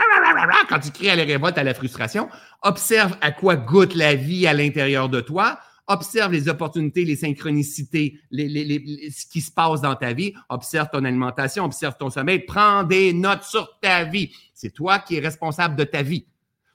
quand 0.70 0.80
tu 0.80 0.91
cries 0.91 1.09
à 1.09 1.16
la 1.16 1.24
révolte, 1.24 1.57
à 1.57 1.64
la 1.64 1.74
frustration, 1.74 2.30
observe 2.61 3.18
à 3.22 3.32
quoi 3.32 3.55
goûte 3.55 3.95
la 3.95 4.16
vie 4.16 4.47
à 4.47 4.53
l'intérieur 4.53 5.09
de 5.09 5.20
toi, 5.20 5.59
observe 5.88 6.32
les 6.32 6.47
opportunités, 6.47 7.03
les 7.03 7.18
synchronicités, 7.18 8.20
les, 8.32 9.11
ce 9.11 9.26
qui 9.26 9.41
se 9.41 9.51
passe 9.51 9.82
dans 9.82 9.95
ta 9.95 10.14
vie, 10.14 10.34
observe 10.49 10.88
ton 10.91 11.03
alimentation, 11.03 11.66
observe 11.66 11.97
ton 11.97 12.09
sommeil, 12.09 12.39
prends 12.39 12.84
des 12.84 13.11
notes 13.11 13.43
sur 13.43 13.80
ta 13.82 14.05
vie. 14.05 14.32
C'est 14.53 14.72
toi 14.72 14.99
qui 14.99 15.16
es 15.16 15.20
responsable 15.20 15.76
de 15.76 15.84
ta 15.84 16.01
vie. 16.01 16.26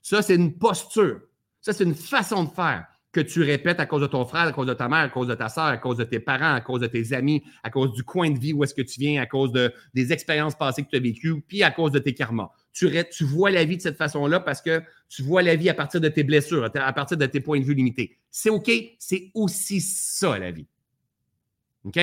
Ça, 0.03 0.21
c'est 0.21 0.35
une 0.35 0.57
posture. 0.57 1.21
Ça, 1.61 1.73
c'est 1.73 1.85
une 1.85 1.95
façon 1.95 2.45
de 2.45 2.51
faire 2.51 2.87
que 3.11 3.21
tu 3.21 3.43
répètes 3.43 3.81
à 3.81 3.87
cause 3.87 4.03
de 4.03 4.07
ton 4.07 4.25
frère, 4.27 4.43
à 4.43 4.53
cause 4.53 4.67
de 4.67 4.75
ta 4.75 4.89
mère, 4.89 4.99
à 4.99 5.09
cause 5.09 5.29
de 5.29 5.35
ta 5.35 5.49
soeur, 5.49 5.65
à 5.65 5.79
cause 5.79 5.97
de 5.97 6.05
tes 6.05 6.21
parents, 6.21 6.55
à 6.55 6.61
cause 6.61 6.81
de 6.81 6.87
tes 6.87 7.15
amis, 7.15 7.43
à 7.63 7.71
cause 7.71 7.93
du 7.93 8.03
coin 8.05 8.31
de 8.31 8.39
vie 8.39 8.53
où 8.53 8.63
est-ce 8.65 8.75
que 8.75 8.83
tu 8.83 9.01
viens, 9.01 9.21
à 9.23 9.27
cause 9.27 9.51
de, 9.53 9.73
des 9.95 10.13
expériences 10.13 10.55
passées 10.55 10.83
que 10.83 10.91
tu 10.91 10.97
as 10.97 11.01
vécues, 11.01 11.41
puis 11.41 11.63
à 11.63 11.71
cause 11.71 11.91
de 11.91 11.99
tes 11.99 12.13
karmas. 12.13 12.51
Tu, 12.73 12.91
tu 13.11 13.25
vois 13.25 13.51
la 13.51 13.65
vie 13.65 13.77
de 13.77 13.83
cette 13.83 13.97
façon-là 13.97 14.41
parce 14.41 14.61
que 14.61 14.83
tu 15.09 15.23
vois 15.23 15.43
la 15.43 15.57
vie 15.57 15.71
à 15.71 15.75
partir 15.75 16.01
de 16.01 16.09
tes 16.09 16.23
blessures, 16.23 16.71
à 16.75 16.93
partir 16.93 17.17
de 17.17 17.27
tes 17.27 17.41
points 17.41 17.61
de 17.61 17.65
vue 17.65 17.75
limités. 17.75 18.19
C'est 18.31 18.51
OK, 18.51 18.71
c'est 18.99 19.31
aussi 19.35 19.81
ça 19.81 20.39
la 20.39 20.51
vie. 20.51 20.67
OK? 21.85 21.99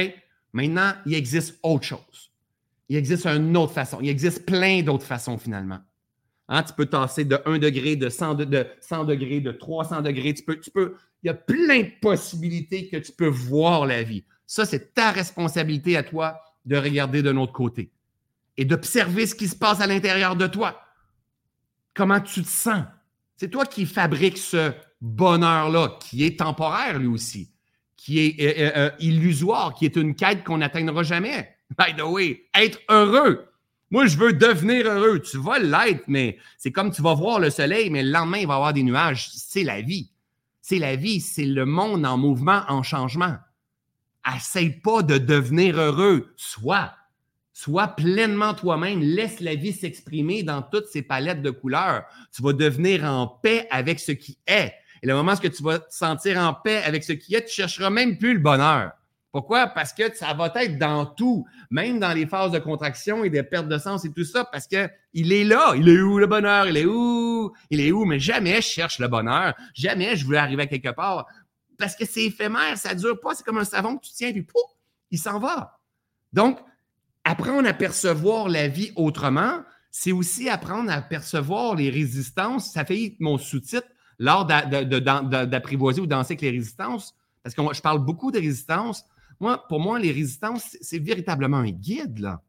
Maintenant, 0.53 0.93
il 1.05 1.13
existe 1.13 1.59
autre 1.61 1.85
chose. 1.85 2.31
Il 2.89 2.95
existe 2.95 3.25
une 3.25 3.55
autre 3.57 3.73
façon. 3.73 3.99
Il 4.01 4.09
existe 4.09 4.45
plein 4.45 4.81
d'autres 4.81 5.05
façons 5.05 5.37
finalement. 5.37 5.79
Hein, 6.47 6.63
tu 6.63 6.73
peux 6.73 6.85
tasser 6.85 7.25
de 7.25 7.39
1 7.45 7.57
degré, 7.57 7.95
de 7.95 8.09
100, 8.09 8.35
de, 8.35 8.67
100 8.79 9.05
degrés, 9.05 9.41
de 9.41 9.51
300 9.51 10.01
degrés. 10.01 10.33
Tu 10.33 10.43
peux, 10.43 10.59
tu 10.59 10.69
peux, 10.69 10.95
il 11.23 11.27
y 11.27 11.29
a 11.29 11.33
plein 11.33 11.81
de 11.81 11.99
possibilités 12.01 12.87
que 12.87 12.97
tu 12.97 13.11
peux 13.11 13.27
voir 13.27 13.85
la 13.85 14.03
vie. 14.03 14.23
Ça, 14.45 14.65
c'est 14.65 14.93
ta 14.93 15.11
responsabilité 15.11 15.97
à 15.97 16.03
toi 16.03 16.39
de 16.65 16.77
regarder 16.77 17.23
de 17.23 17.31
l'autre 17.31 17.53
côté 17.53 17.91
et 18.57 18.65
d'observer 18.65 19.25
ce 19.25 19.35
qui 19.35 19.47
se 19.47 19.55
passe 19.55 19.81
à 19.81 19.87
l'intérieur 19.87 20.35
de 20.35 20.47
toi. 20.47 20.81
Comment 21.93 22.19
tu 22.19 22.43
te 22.43 22.47
sens? 22.47 22.83
C'est 23.37 23.49
toi 23.49 23.65
qui 23.65 23.85
fabriques 23.85 24.37
ce 24.37 24.71
bonheur-là, 25.01 25.97
qui 25.99 26.23
est 26.23 26.39
temporaire 26.39 26.99
lui 26.99 27.07
aussi, 27.07 27.51
qui 27.97 28.19
est 28.19 28.39
euh, 28.39 28.53
euh, 28.59 28.71
euh, 28.75 28.91
illusoire, 28.99 29.73
qui 29.73 29.85
est 29.85 29.95
une 29.95 30.15
quête 30.15 30.43
qu'on 30.43 30.59
n'atteindra 30.59 31.03
jamais. 31.03 31.55
By 31.77 31.95
the 31.95 32.03
way, 32.03 32.45
être 32.53 32.79
heureux, 32.89 33.47
moi, 33.91 34.07
je 34.07 34.17
veux 34.17 34.33
devenir 34.33 34.87
heureux. 34.87 35.19
Tu 35.19 35.37
vas 35.37 35.59
l'être, 35.59 36.05
mais 36.07 36.37
c'est 36.57 36.71
comme 36.71 36.91
tu 36.91 37.01
vas 37.01 37.13
voir 37.13 37.39
le 37.39 37.49
soleil, 37.49 37.89
mais 37.89 38.03
le 38.03 38.11
lendemain, 38.11 38.39
il 38.39 38.47
va 38.47 38.53
y 38.53 38.57
avoir 38.57 38.73
des 38.73 38.83
nuages. 38.83 39.29
C'est 39.33 39.63
la 39.63 39.81
vie. 39.81 40.11
C'est 40.61 40.79
la 40.79 40.95
vie. 40.95 41.21
C'est 41.21 41.45
le 41.45 41.65
monde 41.65 42.05
en 42.05 42.17
mouvement, 42.17 42.63
en 42.67 42.81
changement. 42.81 43.37
Essaye 44.35 44.71
pas 44.71 45.03
de 45.03 45.17
devenir 45.17 45.79
heureux. 45.79 46.33
Sois. 46.35 46.93
Sois 47.53 47.89
pleinement 47.89 48.55
toi-même. 48.55 49.01
Laisse 49.01 49.39
la 49.39 49.53
vie 49.53 49.71
s'exprimer 49.71 50.41
dans 50.41 50.63
toutes 50.63 50.87
ses 50.87 51.03
palettes 51.03 51.43
de 51.43 51.51
couleurs. 51.51 52.05
Tu 52.35 52.41
vas 52.41 52.53
devenir 52.53 53.05
en 53.05 53.27
paix 53.27 53.67
avec 53.69 53.99
ce 53.99 54.11
qui 54.11 54.39
est. 54.47 54.73
Et 55.03 55.07
le 55.07 55.13
moment 55.13 55.33
où 55.33 55.47
tu 55.47 55.63
vas 55.63 55.77
te 55.77 55.93
sentir 55.93 56.39
en 56.39 56.55
paix 56.55 56.81
avec 56.83 57.03
ce 57.03 57.13
qui 57.13 57.35
est, 57.35 57.45
tu 57.45 57.53
chercheras 57.53 57.91
même 57.91 58.17
plus 58.17 58.33
le 58.33 58.39
bonheur. 58.39 58.93
Pourquoi? 59.35 59.67
Parce 59.67 59.91
que 59.91 60.15
ça 60.15 60.33
va 60.33 60.49
être 60.55 60.79
dans 60.79 61.05
tout, 61.05 61.45
même 61.69 61.99
dans 61.99 62.13
les 62.13 62.25
phases 62.25 62.53
de 62.53 62.59
contraction 62.59 63.25
et 63.25 63.29
des 63.29 63.43
pertes 63.43 63.67
de 63.67 63.77
sens 63.77 64.05
et 64.05 64.11
tout 64.13 64.23
ça, 64.23 64.45
parce 64.45 64.65
que 64.65 64.89
il 65.11 65.33
est 65.33 65.43
là. 65.43 65.73
Il 65.75 65.89
est 65.89 65.99
où 65.99 66.19
le 66.19 66.25
bonheur? 66.25 66.67
Il 66.69 66.77
est 66.77 66.85
où? 66.85 67.51
Il 67.69 67.81
est 67.81 67.91
où? 67.91 68.05
Mais 68.05 68.17
jamais 68.17 68.61
je 68.61 68.67
cherche 68.67 68.97
le 68.97 69.09
bonheur. 69.09 69.53
Jamais 69.73 70.15
je 70.15 70.25
veux 70.25 70.37
arriver 70.37 70.63
à 70.63 70.67
quelque 70.67 70.95
part. 70.95 71.25
Parce 71.77 71.97
que 71.97 72.05
c'est 72.05 72.23
éphémère, 72.23 72.77
ça 72.77 72.95
dure 72.95 73.19
pas. 73.19 73.35
C'est 73.35 73.43
comme 73.43 73.57
un 73.57 73.65
savon 73.65 73.97
que 73.97 74.05
tu 74.05 74.13
tiens, 74.13 74.31
puis 74.31 74.43
pouf, 74.43 74.71
il 75.11 75.19
s'en 75.19 75.37
va. 75.37 75.79
Donc, 76.31 76.57
apprendre 77.25 77.67
à 77.67 77.73
percevoir 77.73 78.47
la 78.47 78.69
vie 78.69 78.93
autrement, 78.95 79.63
c'est 79.91 80.13
aussi 80.13 80.47
apprendre 80.47 80.89
à 80.89 81.01
percevoir 81.01 81.75
les 81.75 81.89
résistances. 81.89 82.71
Ça 82.71 82.85
fait 82.85 83.17
mon 83.19 83.37
sous-titre 83.37 83.89
lors 84.17 84.45
d'apprivoiser 84.45 85.99
ou 85.99 86.07
danser 86.07 86.35
avec 86.35 86.41
les 86.41 86.51
résistances, 86.51 87.13
parce 87.43 87.53
que 87.53 87.61
je 87.73 87.81
parle 87.81 87.99
beaucoup 87.99 88.31
de 88.31 88.39
résistances 88.39 89.03
moi, 89.39 89.67
pour 89.67 89.79
moi, 89.79 89.99
les 89.99 90.11
résistances, 90.11 90.77
c'est 90.81 90.99
véritablement 90.99 91.57
un 91.57 91.71
guide. 91.71 92.19
Là. 92.19 92.41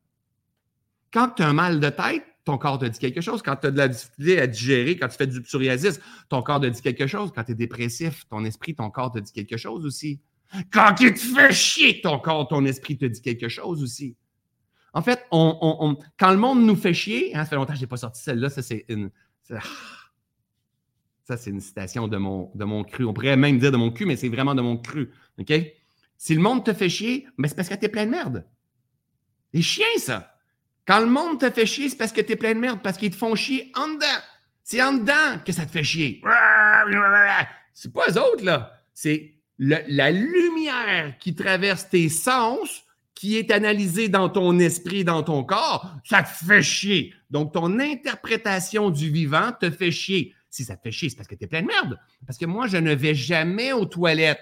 Quand 1.12 1.30
tu 1.30 1.42
as 1.42 1.48
un 1.48 1.52
mal 1.52 1.80
de 1.80 1.88
tête, 1.88 2.24
ton 2.44 2.58
corps 2.58 2.78
te 2.78 2.84
dit 2.86 2.98
quelque 2.98 3.20
chose. 3.20 3.42
Quand 3.42 3.56
tu 3.56 3.66
as 3.66 3.70
de 3.70 3.78
la 3.78 3.88
difficulté 3.88 4.40
à 4.40 4.46
digérer, 4.46 4.96
quand 4.96 5.08
tu 5.08 5.16
fais 5.16 5.26
du 5.26 5.42
psoriasis, 5.42 6.00
ton 6.28 6.42
corps 6.42 6.60
te 6.60 6.66
dit 6.66 6.80
quelque 6.80 7.06
chose. 7.06 7.32
Quand 7.34 7.44
tu 7.44 7.52
es 7.52 7.54
dépressif, 7.54 8.24
ton 8.28 8.44
esprit, 8.44 8.74
ton 8.74 8.90
corps 8.90 9.10
te 9.10 9.18
dit 9.18 9.32
quelque 9.32 9.56
chose 9.56 9.84
aussi. 9.84 10.20
Quand 10.72 10.94
tu 10.94 11.12
te 11.12 11.18
fais 11.18 11.52
chier, 11.52 12.00
ton 12.00 12.18
corps, 12.18 12.46
ton 12.48 12.64
esprit 12.64 12.96
te 12.96 13.04
dit 13.04 13.20
quelque 13.20 13.48
chose 13.48 13.82
aussi. 13.82 14.16
En 14.92 15.02
fait, 15.02 15.26
quand 15.30 16.30
le 16.30 16.36
monde 16.36 16.64
nous 16.64 16.76
fait 16.76 16.94
chier, 16.94 17.34
hein, 17.34 17.44
ça 17.44 17.50
fait 17.50 17.56
longtemps 17.56 17.72
que 17.72 17.78
je 17.78 17.84
n'ai 17.84 17.88
pas 17.88 17.96
sorti 17.96 18.22
celle-là, 18.22 18.48
ça 18.48 18.62
c'est 18.62 18.84
une. 18.88 19.10
Ça, 21.24 21.36
c'est 21.36 21.50
une 21.50 21.60
citation 21.60 22.06
de 22.06 22.16
mon, 22.16 22.52
de 22.54 22.64
mon 22.64 22.84
cru. 22.84 23.04
On 23.04 23.12
pourrait 23.12 23.36
même 23.36 23.58
dire 23.58 23.72
de 23.72 23.76
mon 23.76 23.90
cul, 23.90 24.06
mais 24.06 24.14
c'est 24.14 24.28
vraiment 24.28 24.54
de 24.54 24.62
mon 24.62 24.76
cru. 24.76 25.10
OK? 25.38 25.52
Si 26.18 26.34
le 26.34 26.40
monde 26.40 26.64
te 26.64 26.72
fait 26.72 26.88
chier, 26.88 27.26
ben 27.38 27.48
c'est 27.48 27.54
parce 27.54 27.68
que 27.68 27.74
tu 27.74 27.84
es 27.84 27.88
plein 27.88 28.06
de 28.06 28.10
merde. 28.10 28.46
C'est 29.54 29.62
chien, 29.62 29.86
ça. 29.98 30.34
Quand 30.86 31.00
le 31.00 31.06
monde 31.06 31.40
te 31.40 31.50
fait 31.50 31.66
chier, 31.66 31.88
c'est 31.88 31.96
parce 31.96 32.12
que 32.12 32.20
tu 32.20 32.32
es 32.32 32.36
plein 32.36 32.54
de 32.54 32.60
merde, 32.60 32.80
parce 32.82 32.96
qu'ils 32.96 33.10
te 33.10 33.16
font 33.16 33.34
chier 33.34 33.72
en 33.74 33.88
dedans. 33.88 34.22
C'est 34.62 34.82
en 34.82 34.94
dedans 34.94 35.40
que 35.44 35.52
ça 35.52 35.66
te 35.66 35.70
fait 35.70 35.84
chier. 35.84 36.22
C'est 37.72 37.92
pas 37.92 38.02
eux 38.08 38.18
autres, 38.18 38.44
là. 38.44 38.82
C'est 38.94 39.34
la 39.58 40.10
lumière 40.10 41.18
qui 41.18 41.34
traverse 41.34 41.88
tes 41.88 42.08
sens, 42.08 42.84
qui 43.14 43.36
est 43.36 43.50
analysée 43.50 44.08
dans 44.08 44.28
ton 44.28 44.58
esprit, 44.58 45.02
dans 45.02 45.22
ton 45.22 45.42
corps, 45.42 45.90
ça 46.04 46.22
te 46.22 46.28
fait 46.28 46.62
chier. 46.62 47.14
Donc, 47.30 47.54
ton 47.54 47.80
interprétation 47.80 48.90
du 48.90 49.10
vivant 49.10 49.52
te 49.58 49.70
fait 49.70 49.90
chier. 49.90 50.34
Si 50.50 50.64
ça 50.64 50.76
te 50.76 50.82
fait 50.82 50.92
chier, 50.92 51.08
c'est 51.08 51.16
parce 51.16 51.28
que 51.28 51.34
tu 51.34 51.44
es 51.44 51.46
plein 51.46 51.62
de 51.62 51.66
merde. 51.66 51.98
Parce 52.26 52.38
que 52.38 52.44
moi, 52.44 52.66
je 52.66 52.76
ne 52.76 52.94
vais 52.94 53.14
jamais 53.14 53.72
aux 53.72 53.86
toilettes 53.86 54.40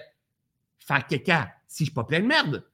faire 0.79 1.07
caca 1.07 1.49
si 1.75 1.83
je 1.83 1.89
ne 1.89 1.91
suis 1.91 1.93
pas 1.93 2.05
plein 2.05 2.21
de 2.21 2.25
merde. 2.25 2.65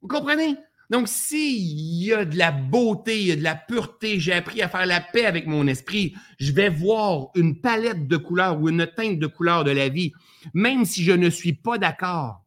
Vous 0.00 0.08
comprenez? 0.08 0.56
Donc, 0.90 1.06
s'il 1.06 2.02
y 2.04 2.12
a 2.12 2.24
de 2.24 2.36
la 2.36 2.50
beauté, 2.50 3.20
il 3.20 3.26
y 3.28 3.32
a 3.32 3.36
de 3.36 3.42
la 3.42 3.54
pureté, 3.54 4.18
j'ai 4.18 4.32
appris 4.32 4.60
à 4.62 4.68
faire 4.68 4.84
la 4.84 5.00
paix 5.00 5.26
avec 5.26 5.46
mon 5.46 5.68
esprit, 5.68 6.14
je 6.40 6.50
vais 6.50 6.68
voir 6.68 7.28
une 7.36 7.60
palette 7.60 8.08
de 8.08 8.16
couleurs 8.16 8.60
ou 8.60 8.68
une 8.68 8.86
teinte 8.86 9.20
de 9.20 9.26
couleurs 9.28 9.62
de 9.62 9.70
la 9.70 9.88
vie. 9.88 10.12
Même 10.54 10.84
si 10.84 11.04
je 11.04 11.12
ne 11.12 11.30
suis 11.30 11.52
pas 11.52 11.78
d'accord, 11.78 12.44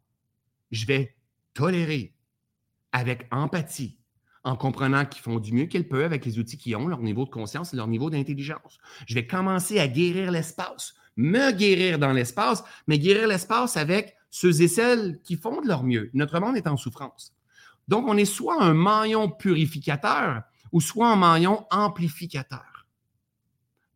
je 0.69 0.85
vais 0.85 1.15
tolérer 1.53 2.13
avec 2.91 3.25
empathie, 3.31 3.97
en 4.43 4.57
comprenant 4.57 5.05
qu'ils 5.05 5.23
font 5.23 5.39
du 5.39 5.53
mieux 5.53 5.65
qu'ils 5.65 5.87
peuvent 5.87 6.03
avec 6.03 6.25
les 6.25 6.37
outils 6.37 6.57
qu'ils 6.57 6.75
ont, 6.75 6.87
leur 6.87 7.01
niveau 7.01 7.23
de 7.23 7.31
conscience 7.31 7.73
et 7.73 7.77
leur 7.77 7.87
niveau 7.87 8.09
d'intelligence. 8.09 8.77
Je 9.07 9.15
vais 9.15 9.25
commencer 9.25 9.79
à 9.79 9.87
guérir 9.87 10.29
l'espace 10.29 10.93
me 11.17 11.51
guérir 11.51 11.99
dans 11.99 12.11
l'espace, 12.11 12.63
mais 12.87 12.99
guérir 12.99 13.27
l'espace 13.27 13.77
avec 13.77 14.14
ceux 14.35 14.61
et 14.61 14.67
celles 14.67 15.21
qui 15.23 15.37
font 15.37 15.61
de 15.61 15.67
leur 15.69 15.85
mieux. 15.85 16.09
Notre 16.13 16.41
monde 16.41 16.57
est 16.57 16.67
en 16.67 16.75
souffrance. 16.75 17.33
Donc, 17.87 18.05
on 18.05 18.17
est 18.17 18.25
soit 18.25 18.61
un 18.61 18.73
maillon 18.73 19.29
purificateur 19.29 20.41
ou 20.73 20.81
soit 20.81 21.07
un 21.07 21.15
maillon 21.15 21.65
amplificateur. 21.71 22.85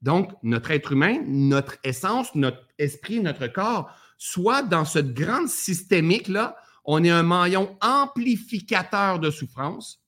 Donc, 0.01 0.31
notre 0.41 0.71
être 0.71 0.93
humain, 0.93 1.21
notre 1.27 1.75
essence, 1.83 2.33
notre 2.35 2.65
esprit, 2.77 3.19
notre 3.19 3.47
corps, 3.47 3.93
soit 4.17 4.63
dans 4.63 4.85
cette 4.85 5.13
grande 5.13 5.49
systémique-là, 5.49 6.55
on 6.85 7.03
est 7.03 7.09
un 7.09 7.23
maillon 7.23 7.77
amplificateur 7.81 9.19
de 9.19 9.31
souffrance 9.31 10.01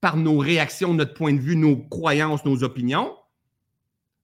par 0.00 0.16
nos 0.16 0.38
réactions, 0.38 0.92
notre 0.92 1.14
point 1.14 1.34
de 1.34 1.40
vue, 1.40 1.54
nos 1.54 1.76
croyances, 1.76 2.44
nos 2.44 2.64
opinions, 2.64 3.16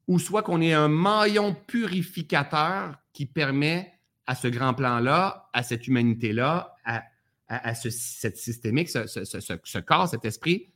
ou 0.08 0.18
soit 0.18 0.42
qu'on 0.42 0.60
est 0.60 0.72
un 0.72 0.88
maillon 0.88 1.54
purificateur 1.68 2.96
qui 3.12 3.24
permet 3.24 3.93
à 4.26 4.34
ce 4.34 4.48
grand 4.48 4.74
plan-là, 4.74 5.48
à 5.52 5.62
cette 5.62 5.86
humanité-là, 5.86 6.74
à, 6.84 7.74
ce, 7.74 7.90
cette 7.90 8.36
systémique, 8.36 8.88
ce, 8.88 9.78
corps, 9.80 10.08
cet 10.08 10.24
esprit, 10.24 10.72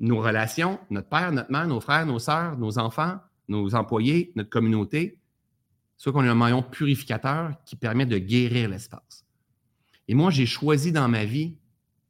nos 0.00 0.20
relations, 0.20 0.78
notre 0.90 1.08
père, 1.08 1.32
notre 1.32 1.50
mère, 1.50 1.66
nos 1.66 1.80
frères, 1.80 2.06
nos 2.06 2.18
sœurs, 2.18 2.56
nos 2.58 2.78
enfants, 2.78 3.18
nos 3.48 3.74
employés, 3.74 4.32
notre 4.36 4.50
communauté, 4.50 5.20
soit 5.96 6.12
qu'on 6.12 6.24
est 6.24 6.28
un 6.28 6.34
maillon 6.34 6.62
purificateur 6.62 7.52
qui 7.64 7.76
permet 7.76 8.06
de 8.06 8.18
guérir 8.18 8.68
l'espace. 8.68 9.24
Et 10.08 10.14
moi, 10.14 10.30
j'ai 10.30 10.46
choisi 10.46 10.92
dans 10.92 11.08
ma 11.08 11.24
vie 11.24 11.56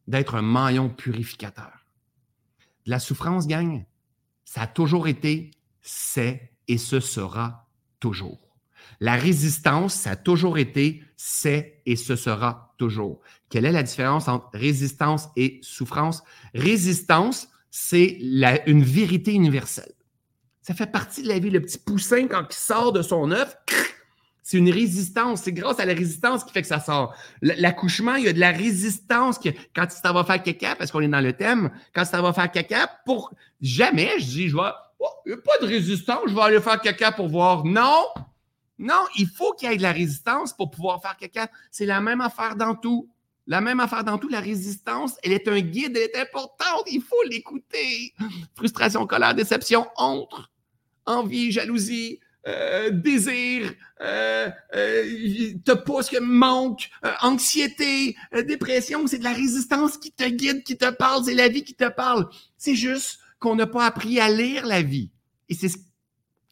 d'être 0.08 0.34
un 0.34 0.42
maillon 0.42 0.88
purificateur. 0.88 1.86
De 2.86 2.90
la 2.90 2.98
souffrance, 2.98 3.46
gagne, 3.46 3.86
ça 4.44 4.62
a 4.62 4.66
toujours 4.66 5.08
été, 5.08 5.52
c'est 5.80 6.52
et 6.68 6.78
ce 6.78 7.00
sera 7.00 7.68
toujours. 8.00 8.51
La 9.00 9.16
résistance, 9.16 9.94
ça 9.94 10.12
a 10.12 10.16
toujours 10.16 10.58
été, 10.58 11.02
c'est 11.16 11.82
et 11.86 11.96
ce 11.96 12.16
sera 12.16 12.74
toujours. 12.78 13.20
Quelle 13.48 13.64
est 13.64 13.72
la 13.72 13.82
différence 13.82 14.28
entre 14.28 14.48
résistance 14.54 15.28
et 15.36 15.60
souffrance? 15.62 16.22
Résistance, 16.54 17.48
c'est 17.70 18.18
une 18.66 18.82
vérité 18.82 19.32
universelle. 19.32 19.92
Ça 20.62 20.74
fait 20.74 20.86
partie 20.86 21.22
de 21.22 21.28
la 21.28 21.38
vie. 21.38 21.50
Le 21.50 21.60
petit 21.60 21.78
poussin, 21.78 22.28
quand 22.28 22.46
il 22.48 22.54
sort 22.54 22.92
de 22.92 23.02
son 23.02 23.32
œuf, 23.32 23.56
c'est 24.42 24.58
une 24.58 24.70
résistance. 24.70 25.42
C'est 25.42 25.52
grâce 25.52 25.80
à 25.80 25.84
la 25.84 25.94
résistance 25.94 26.44
qui 26.44 26.52
fait 26.52 26.62
que 26.62 26.68
ça 26.68 26.80
sort. 26.80 27.14
L'accouchement, 27.40 28.14
il 28.14 28.24
y 28.24 28.28
a 28.28 28.32
de 28.32 28.40
la 28.40 28.52
résistance 28.52 29.38
que, 29.38 29.48
quand 29.74 29.90
ça 29.90 30.12
va 30.12 30.22
faire 30.22 30.42
caca, 30.42 30.76
parce 30.76 30.92
qu'on 30.92 31.00
est 31.00 31.08
dans 31.08 31.20
le 31.20 31.32
thème, 31.32 31.70
quand 31.94 32.04
ça 32.04 32.22
va 32.22 32.32
faire 32.32 32.50
caca, 32.50 32.88
pour 33.04 33.34
jamais, 33.60 34.12
je 34.18 34.24
dis, 34.24 34.48
je 34.48 34.56
vais, 34.56 34.70
oh, 35.00 35.06
il 35.26 35.32
n'y 35.32 35.38
a 35.38 35.42
pas 35.42 35.58
de 35.60 35.66
résistance, 35.66 36.22
je 36.28 36.34
vais 36.34 36.42
aller 36.42 36.60
faire 36.60 36.80
caca 36.80 37.10
pour 37.10 37.28
voir. 37.28 37.64
Non, 37.64 38.04
non, 38.82 39.04
il 39.16 39.28
faut 39.28 39.52
qu'il 39.52 39.70
y 39.70 39.72
ait 39.72 39.76
de 39.76 39.82
la 39.82 39.92
résistance 39.92 40.52
pour 40.52 40.70
pouvoir 40.70 41.00
faire 41.00 41.16
caca. 41.16 41.48
C'est 41.70 41.86
la 41.86 42.00
même 42.00 42.20
affaire 42.20 42.56
dans 42.56 42.74
tout. 42.74 43.08
La 43.46 43.60
même 43.60 43.80
affaire 43.80 44.04
dans 44.04 44.18
tout, 44.18 44.28
la 44.28 44.40
résistance, 44.40 45.14
elle 45.22 45.32
est 45.32 45.48
un 45.48 45.60
guide, 45.60 45.96
elle 45.96 46.10
est 46.10 46.16
importante, 46.16 46.84
il 46.90 47.02
faut 47.02 47.22
l'écouter. 47.28 48.14
Frustration, 48.54 49.06
colère, 49.06 49.34
déception, 49.34 49.86
honte, 49.96 50.34
envie, 51.06 51.50
jalousie, 51.50 52.20
euh, 52.46 52.90
désir, 52.90 53.72
euh, 54.00 54.50
euh, 54.74 55.52
te 55.64 55.72
pousse, 55.72 56.12
manque, 56.20 56.90
euh, 57.04 57.12
anxiété, 57.20 58.16
dépression, 58.46 59.06
c'est 59.06 59.18
de 59.18 59.24
la 59.24 59.32
résistance 59.32 59.96
qui 59.96 60.10
te 60.10 60.28
guide, 60.28 60.64
qui 60.64 60.76
te 60.76 60.90
parle, 60.90 61.24
c'est 61.24 61.34
la 61.34 61.48
vie 61.48 61.62
qui 61.62 61.74
te 61.74 61.88
parle. 61.88 62.28
C'est 62.56 62.74
juste 62.74 63.20
qu'on 63.38 63.54
n'a 63.54 63.66
pas 63.66 63.86
appris 63.86 64.18
à 64.18 64.28
lire 64.28 64.66
la 64.66 64.82
vie. 64.82 65.10
Et 65.48 65.54
c'est 65.54 65.68
ce 65.68 65.78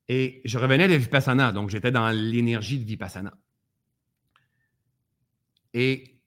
Et 0.09 0.41
je 0.45 0.59
revenais 0.59 0.89
de 0.89 0.95
Vipassana, 0.95 1.53
donc 1.53 1.71
j'étais 1.71 1.93
dans 1.93 2.11
l'énergie 2.11 2.79
de 2.79 2.85
Vipassana. 2.85 3.33
Et 5.73 6.21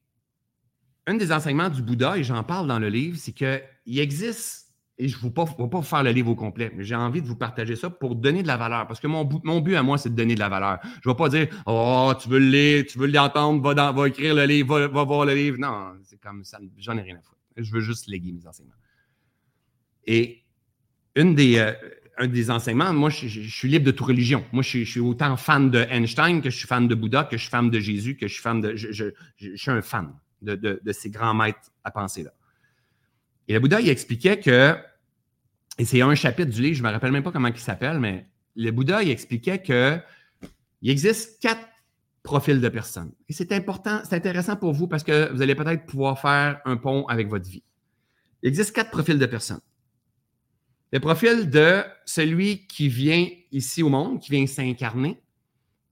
un 1.05 1.15
des 1.15 1.33
enseignements 1.33 1.69
du 1.69 1.81
Bouddha, 1.81 2.17
et 2.17 2.23
j'en 2.23 2.43
parle 2.43 2.67
dans 2.67 2.79
le 2.79 2.87
livre, 2.87 3.17
c'est 3.17 3.33
qu'il 3.33 3.99
existe, 3.99 4.73
et 4.97 5.07
je 5.09 5.17
ne 5.17 5.23
vais 5.23 5.31
pas, 5.31 5.43
vous 5.43 5.81
faire 5.81 6.03
le 6.03 6.11
livre 6.11 6.29
au 6.29 6.35
complet, 6.35 6.71
mais 6.75 6.83
j'ai 6.83 6.95
envie 6.95 7.21
de 7.21 7.27
vous 7.27 7.35
partager 7.35 7.75
ça 7.75 7.89
pour 7.89 8.15
donner 8.15 8.43
de 8.43 8.47
la 8.47 8.57
valeur. 8.57 8.87
Parce 8.87 8.99
que 8.99 9.07
mon, 9.07 9.27
mon 9.43 9.59
but 9.59 9.75
à 9.75 9.83
moi, 9.83 9.97
c'est 9.97 10.09
de 10.09 10.15
donner 10.15 10.35
de 10.35 10.39
la 10.39 10.49
valeur. 10.49 10.79
Je 11.03 11.09
ne 11.09 11.13
vais 11.13 11.17
pas 11.17 11.29
dire 11.29 11.47
Oh, 11.65 12.13
tu 12.17 12.29
veux 12.29 12.39
le 12.39 12.49
lire, 12.49 12.85
tu 12.87 12.99
veux 12.99 13.07
l'entendre, 13.07 13.61
va, 13.61 13.91
va 13.91 14.07
écrire 14.07 14.35
le 14.35 14.45
livre, 14.45 14.79
va, 14.79 15.03
voir 15.03 15.25
le 15.25 15.33
livre. 15.33 15.57
Non, 15.57 15.93
c'est 16.03 16.21
comme 16.21 16.43
ça, 16.45 16.59
j'en 16.77 16.95
ai 16.97 17.01
rien 17.01 17.17
à 17.17 17.21
foutre. 17.21 17.41
Je 17.57 17.71
veux 17.71 17.81
juste 17.81 18.07
léguer 18.07 18.31
mes 18.31 18.45
enseignements. 18.47 18.75
Et 20.05 20.42
euh, 21.17 21.73
un 22.17 22.27
des 22.27 22.51
enseignements, 22.51 22.93
moi, 22.93 23.09
je, 23.09 23.27
suis 23.27 23.69
libre 23.69 23.85
de 23.85 23.91
toute 23.91 24.07
religion. 24.07 24.45
Moi, 24.51 24.63
je, 24.63 24.83
suis 24.83 24.99
autant 24.99 25.35
fan 25.37 25.71
de 25.71 25.79
Einstein 25.89 26.41
que 26.41 26.49
je 26.49 26.57
suis 26.57 26.67
fan 26.67 26.87
de 26.87 26.95
Bouddha, 26.95 27.23
que 27.23 27.37
je 27.37 27.41
suis 27.41 27.49
fan 27.49 27.69
de 27.69 27.79
Jésus, 27.79 28.15
que 28.15 28.27
je 28.27 28.33
suis 28.33 28.41
fan 28.41 28.61
de. 28.61 28.75
Je, 28.75 29.11
suis 29.55 29.71
un 29.71 29.81
fan 29.81 30.13
de, 30.41 30.79
ces 30.91 31.09
grands 31.09 31.33
maîtres 31.33 31.71
à 31.83 31.91
penser 31.91 32.23
là. 32.23 32.33
Et 33.47 33.53
le 33.53 33.59
Bouddha, 33.59 33.81
il 33.81 33.89
expliquait 33.89 34.39
que, 34.39 34.75
et 35.77 35.85
c'est 35.85 36.01
un 36.01 36.15
chapitre 36.15 36.51
du 36.51 36.61
livre, 36.61 36.75
je 36.77 36.83
ne 36.83 36.87
me 36.87 36.93
rappelle 36.93 37.11
même 37.11 37.23
pas 37.23 37.31
comment 37.31 37.47
il 37.47 37.57
s'appelle, 37.57 37.99
mais 37.99 38.27
le 38.55 38.71
Bouddha, 38.71 39.03
il 39.03 39.09
expliquait 39.09 39.61
que 39.61 39.99
il 40.81 40.89
existe 40.91 41.41
quatre 41.41 41.65
profils 42.23 42.59
de 42.59 42.69
personnes. 42.69 43.11
Et 43.27 43.33
c'est 43.33 43.51
important, 43.51 44.01
c'est 44.03 44.15
intéressant 44.15 44.55
pour 44.55 44.73
vous 44.73 44.87
parce 44.87 45.03
que 45.03 45.31
vous 45.31 45.41
allez 45.41 45.55
peut-être 45.55 45.85
pouvoir 45.85 46.19
faire 46.19 46.61
un 46.65 46.77
pont 46.77 47.05
avec 47.07 47.27
votre 47.27 47.49
vie. 47.49 47.63
Il 48.41 48.49
existe 48.49 48.73
quatre 48.75 48.91
profils 48.91 49.17
de 49.17 49.25
personnes. 49.25 49.61
Le 50.93 50.99
profil 50.99 51.49
de 51.49 51.83
celui 52.05 52.67
qui 52.67 52.87
vient 52.87 53.27
ici 53.51 53.81
au 53.81 53.89
monde, 53.89 54.19
qui 54.19 54.29
vient 54.29 54.45
s'incarner 54.45 55.19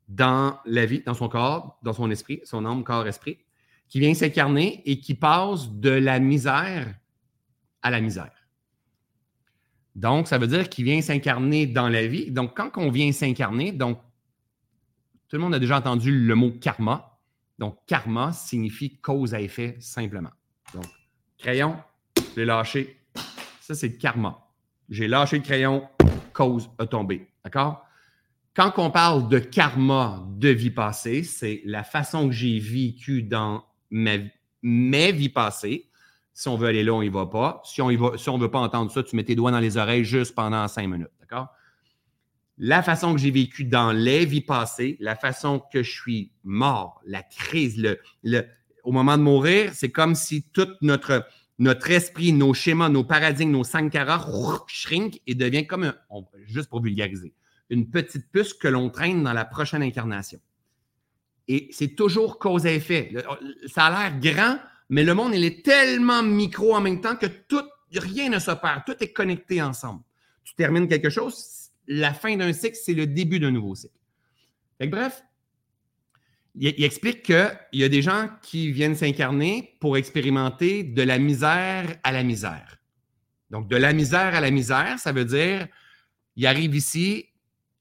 dans 0.07 0.59
la 0.63 0.85
vie, 0.85 1.01
dans 1.03 1.15
son 1.15 1.27
corps, 1.27 1.79
dans 1.81 1.93
son 1.93 2.11
esprit, 2.11 2.39
son 2.43 2.67
âme, 2.67 2.83
corps, 2.83 3.07
esprit, 3.07 3.39
qui 3.89 3.99
vient 3.99 4.13
s'incarner 4.13 4.83
et 4.85 4.99
qui 4.99 5.15
passe 5.15 5.71
de 5.71 5.89
la 5.89 6.19
misère 6.19 6.93
à 7.81 7.89
la 7.89 7.99
misère. 7.99 8.31
Donc, 9.95 10.27
ça 10.27 10.37
veut 10.37 10.45
dire 10.45 10.69
qu'il 10.69 10.85
vient 10.85 11.01
s'incarner 11.01 11.65
dans 11.65 11.89
la 11.89 12.05
vie. 12.05 12.29
Donc, 12.29 12.55
quand 12.55 12.69
on 12.75 12.91
vient 12.91 13.11
s'incarner, 13.11 13.71
donc, 13.71 13.99
tout 15.29 15.35
le 15.35 15.41
monde 15.41 15.55
a 15.55 15.59
déjà 15.59 15.79
entendu 15.79 16.11
le 16.11 16.35
mot 16.35 16.51
karma. 16.51 17.17
Donc, 17.57 17.75
karma 17.87 18.33
signifie 18.33 18.99
cause 18.99 19.33
à 19.33 19.41
effet 19.41 19.77
simplement. 19.79 20.29
Donc, 20.75 20.85
crayon, 21.39 21.75
je 22.35 22.41
l'ai 22.41 22.45
lâché. 22.45 22.99
Ça, 23.61 23.73
c'est 23.73 23.97
karma. 23.97 24.50
J'ai 24.91 25.07
lâché 25.07 25.37
le 25.37 25.43
crayon, 25.43 25.87
cause 26.33 26.69
a 26.77 26.85
tombé. 26.85 27.29
D'accord? 27.45 27.85
Quand 28.53 28.73
on 28.77 28.91
parle 28.91 29.29
de 29.29 29.39
karma 29.39 30.27
de 30.35 30.49
vie 30.49 30.69
passée, 30.69 31.23
c'est 31.23 31.61
la 31.63 31.83
façon 31.83 32.27
que 32.27 32.33
j'ai 32.33 32.59
vécu 32.59 33.23
dans 33.23 33.63
mes 33.89 34.31
vies 34.61 35.29
passées. 35.29 35.89
Si 36.33 36.49
on 36.49 36.57
veut 36.57 36.67
aller 36.67 36.83
là, 36.83 36.93
on 36.93 37.01
n'y 37.01 37.07
va 37.07 37.25
pas. 37.25 37.61
Si 37.63 37.81
on 37.81 37.89
ne 37.89 38.41
veut 38.41 38.51
pas 38.51 38.59
entendre 38.59 38.91
ça, 38.91 39.01
tu 39.01 39.15
mets 39.15 39.23
tes 39.23 39.35
doigts 39.35 39.51
dans 39.51 39.61
les 39.61 39.77
oreilles 39.77 40.03
juste 40.03 40.35
pendant 40.35 40.67
cinq 40.67 40.87
minutes. 40.87 41.11
D'accord? 41.21 41.47
La 42.57 42.83
façon 42.83 43.13
que 43.13 43.19
j'ai 43.21 43.31
vécu 43.31 43.63
dans 43.63 43.93
les 43.93 44.25
vies 44.25 44.41
passées, 44.41 44.97
la 44.99 45.15
façon 45.15 45.63
que 45.71 45.83
je 45.83 45.91
suis 45.91 46.33
mort, 46.43 47.01
la 47.05 47.23
crise, 47.23 47.81
le, 48.23 48.45
au 48.83 48.91
moment 48.91 49.17
de 49.17 49.23
mourir, 49.23 49.71
c'est 49.73 49.91
comme 49.91 50.15
si 50.15 50.43
toute 50.51 50.81
notre, 50.81 51.25
notre 51.61 51.91
esprit, 51.91 52.33
nos 52.33 52.55
schémas, 52.55 52.89
nos 52.89 53.03
paradigmes, 53.03 53.51
nos 53.51 53.63
sankaras 53.63 54.27
shrink 54.65 55.21
et 55.27 55.35
devient 55.35 55.67
comme, 55.67 55.83
un, 55.83 55.95
juste 56.47 56.71
pour 56.71 56.81
vulgariser, 56.81 57.35
une 57.69 57.87
petite 57.87 58.31
puce 58.31 58.55
que 58.55 58.67
l'on 58.67 58.89
traîne 58.89 59.21
dans 59.21 59.33
la 59.33 59.45
prochaine 59.45 59.83
incarnation. 59.83 60.39
Et 61.47 61.69
c'est 61.71 61.95
toujours 61.95 62.39
cause 62.39 62.65
à 62.65 62.71
effet. 62.71 63.13
Ça 63.67 63.85
a 63.85 64.09
l'air 64.09 64.19
grand, 64.19 64.59
mais 64.89 65.03
le 65.03 65.13
monde, 65.13 65.35
il 65.35 65.45
est 65.45 65.63
tellement 65.63 66.23
micro 66.23 66.73
en 66.75 66.81
même 66.81 66.99
temps 66.99 67.15
que 67.15 67.27
tout, 67.27 67.63
rien 67.95 68.29
ne 68.29 68.39
se 68.39 68.49
perd. 68.49 68.81
Tout 68.83 68.95
est 68.99 69.13
connecté 69.13 69.61
ensemble. 69.61 70.01
Tu 70.43 70.55
termines 70.55 70.87
quelque 70.87 71.11
chose, 71.11 71.69
la 71.85 72.15
fin 72.15 72.35
d'un 72.37 72.53
cycle, 72.53 72.77
c'est 72.81 72.95
le 72.95 73.05
début 73.05 73.39
d'un 73.39 73.51
nouveau 73.51 73.75
cycle. 73.75 73.93
bref, 74.79 75.23
il, 76.55 76.83
explique 76.83 77.23
qu'il 77.23 77.57
y 77.73 77.83
a 77.83 77.89
des 77.89 78.01
gens 78.01 78.29
qui 78.41 78.71
viennent 78.71 78.95
s'incarner 78.95 79.75
pour 79.79 79.97
expérimenter 79.97 80.83
de 80.83 81.01
la 81.01 81.17
misère 81.17 81.97
à 82.03 82.11
la 82.11 82.23
misère. 82.23 82.77
Donc, 83.49 83.67
de 83.67 83.75
la 83.75 83.93
misère 83.93 84.35
à 84.35 84.41
la 84.41 84.51
misère, 84.51 84.99
ça 84.99 85.11
veut 85.11 85.25
dire, 85.25 85.67
il 86.35 86.45
arrive 86.45 86.75
ici 86.75 87.25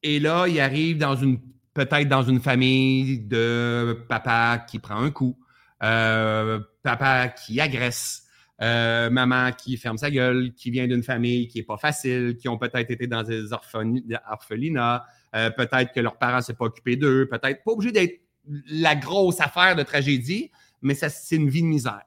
et 0.03 0.19
là, 0.19 0.47
il 0.49 0.61
arrive 0.61 0.99
dans 0.99 1.17
une, 1.17 1.41
peut-être 1.75 2.09
dans 2.09 2.23
une 2.23 2.41
famille 2.41 3.21
de 3.21 4.05
papa 4.09 4.65
qui 4.69 4.79
prend 4.79 4.97
un 4.97 5.11
coup, 5.11 5.39
euh, 5.83 6.61
papa 6.83 7.29
qui 7.29 7.61
agresse, 7.61 8.25
euh, 8.63 9.11
maman 9.11 9.53
qui 9.53 9.77
ferme 9.77 9.97
sa 9.97 10.11
gueule, 10.11 10.53
qui 10.55 10.71
vient 10.71 10.87
d'une 10.87 11.03
famille 11.03 11.49
qui 11.49 11.59
n'est 11.59 11.65
pas 11.65 11.79
facile, 11.79 12.37
qui 12.37 12.49
ont 12.49 12.59
peut-être 12.59 12.91
été 12.91 13.07
dans 13.07 13.23
des 13.23 13.53
orphelinats, 13.53 15.05
euh, 15.35 15.51
peut-être 15.51 15.93
que 15.93 16.01
leurs 16.01 16.19
parents 16.19 16.39
ne 16.39 16.43
s'est 16.43 16.55
pas 16.55 16.67
occupés 16.67 16.97
d'eux, 16.97 17.29
peut-être 17.31 17.63
pas 17.65 17.71
obligé 17.73 17.93
d'être 17.93 18.21
la 18.69 18.97
grosse 18.97 19.41
affaire 19.41 19.77
de 19.77 19.83
tragédie, 19.83 20.51
mais 20.83 20.95
c'est 20.95 21.37
une 21.37 21.49
vie 21.49 21.63
de 21.63 21.67
misère. 21.67 22.03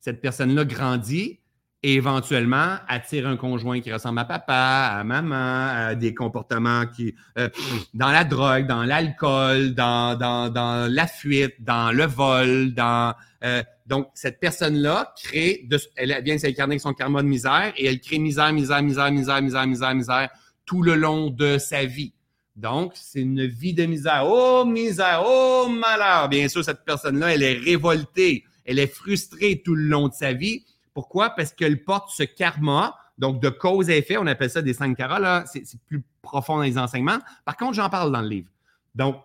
Cette 0.00 0.20
personne-là 0.20 0.64
grandit 0.64 1.40
et 1.82 1.94
éventuellement 1.94 2.76
attire 2.88 3.28
un 3.28 3.36
conjoint 3.36 3.80
qui 3.80 3.92
ressemble 3.92 4.18
à 4.18 4.24
papa, 4.24 4.98
à 4.98 5.04
maman, 5.04 5.68
à 5.68 5.94
des 5.94 6.14
comportements 6.14 6.86
qui 6.86 7.14
euh, 7.38 7.48
dans 7.94 8.10
la 8.10 8.24
drogue, 8.24 8.66
dans 8.66 8.82
l'alcool, 8.82 9.74
dans, 9.74 10.16
dans, 10.18 10.90
la 10.90 11.06
fuite, 11.06 11.62
dans 11.62 11.92
le 11.92 12.04
vol, 12.04 12.74
dans 12.74 13.14
euh, 13.44 13.62
donc 13.86 14.08
cette 14.14 14.40
personne-là 14.40 15.14
crée, 15.22 15.66
de, 15.68 15.78
elle 15.96 16.20
vient 16.24 16.38
s'incarner 16.38 16.72
avec 16.72 16.80
son 16.80 16.92
karma 16.92 17.22
de 17.22 17.28
misère 17.28 17.72
et 17.76 17.86
elle 17.86 18.00
crée 18.00 18.18
misère, 18.18 18.52
misère, 18.52 18.82
misère, 18.82 19.12
misère, 19.12 19.42
misère, 19.42 19.66
misère, 19.66 19.94
misère 19.94 20.28
tout 20.64 20.82
le 20.82 20.96
long 20.96 21.30
de 21.30 21.58
sa 21.58 21.84
vie. 21.84 22.12
Donc, 22.56 22.92
c'est 22.94 23.20
une 23.20 23.44
vie 23.44 23.74
de 23.74 23.84
misère. 23.84 24.24
Oh, 24.26 24.64
misère, 24.64 25.22
oh, 25.26 25.68
malheur. 25.68 26.28
Bien 26.28 26.48
sûr, 26.48 26.64
cette 26.64 26.84
personne-là, 26.84 27.34
elle 27.34 27.42
est 27.42 27.58
révoltée, 27.58 28.44
elle 28.64 28.78
est 28.78 28.86
frustrée 28.86 29.62
tout 29.62 29.74
le 29.74 29.84
long 29.84 30.08
de 30.08 30.14
sa 30.14 30.32
vie. 30.32 30.64
Pourquoi? 30.94 31.30
Parce 31.30 31.52
qu'elle 31.52 31.84
porte 31.84 32.10
ce 32.10 32.22
karma, 32.22 32.96
donc 33.18 33.42
de 33.42 33.50
cause 33.50 33.90
à 33.90 33.96
effet, 33.96 34.16
on 34.16 34.26
appelle 34.26 34.50
ça 34.50 34.62
des 34.62 34.72
sankaras, 34.72 35.18
là, 35.18 35.44
c'est 35.46 35.64
plus 35.86 36.02
profond 36.22 36.56
dans 36.56 36.62
les 36.62 36.78
enseignements. 36.78 37.18
Par 37.44 37.56
contre, 37.58 37.74
j'en 37.74 37.90
parle 37.90 38.10
dans 38.10 38.22
le 38.22 38.28
livre. 38.28 38.48
Donc, 38.94 39.16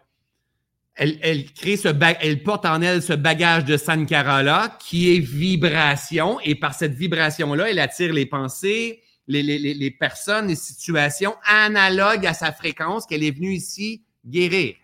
elle, 0.96 1.52
crée 1.54 1.78
ce 1.78 1.88
elle 2.20 2.44
porte 2.44 2.66
en 2.66 2.82
elle 2.82 3.02
ce 3.02 3.14
bagage 3.14 3.64
de 3.64 3.78
sankara-là 3.78 4.78
qui 4.80 5.16
est 5.16 5.20
vibration, 5.20 6.40
et 6.42 6.56
par 6.56 6.74
cette 6.74 6.94
vibration-là, 6.94 7.72
elle 7.72 7.80
attire 7.80 8.14
les 8.14 8.26
pensées, 8.26 9.02
les, 9.28 9.92
personnes, 9.92 10.48
les 10.48 10.56
situations 10.56 11.36
analogues 11.46 12.26
à 12.26 12.34
sa 12.34 12.52
fréquence 12.52 13.06
qu'elle 13.06 13.24
est 13.24 13.32
venue 13.32 13.54
ici 13.54 14.04
guérir. 14.26 14.76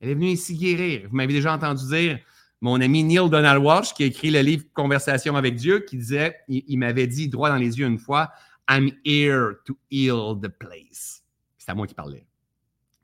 Elle 0.00 0.10
est 0.10 0.14
venue 0.14 0.30
ici 0.30 0.56
guérir. 0.56 1.08
Vous 1.08 1.16
m'avez 1.16 1.32
déjà 1.32 1.54
entendu 1.54 1.86
dire, 1.86 2.18
mon 2.60 2.80
ami 2.80 3.04
Neil 3.04 3.28
Donald 3.28 3.62
Walsh, 3.62 3.92
qui 3.94 4.04
a 4.04 4.06
écrit 4.06 4.30
le 4.30 4.40
livre 4.40 4.64
Conversation 4.74 5.36
avec 5.36 5.56
Dieu, 5.56 5.80
qui 5.80 5.96
disait, 5.96 6.36
il, 6.48 6.76
m'avait 6.78 7.06
dit 7.06 7.28
droit 7.28 7.48
dans 7.48 7.56
les 7.56 7.78
yeux 7.78 7.86
une 7.86 7.98
fois, 7.98 8.30
I'm 8.68 8.90
here 9.04 9.54
to 9.64 9.76
heal 9.90 10.38
the 10.40 10.48
place. 10.48 11.24
C'est 11.58 11.70
à 11.70 11.74
moi 11.74 11.86
qui 11.86 11.94
parlais. 11.94 12.26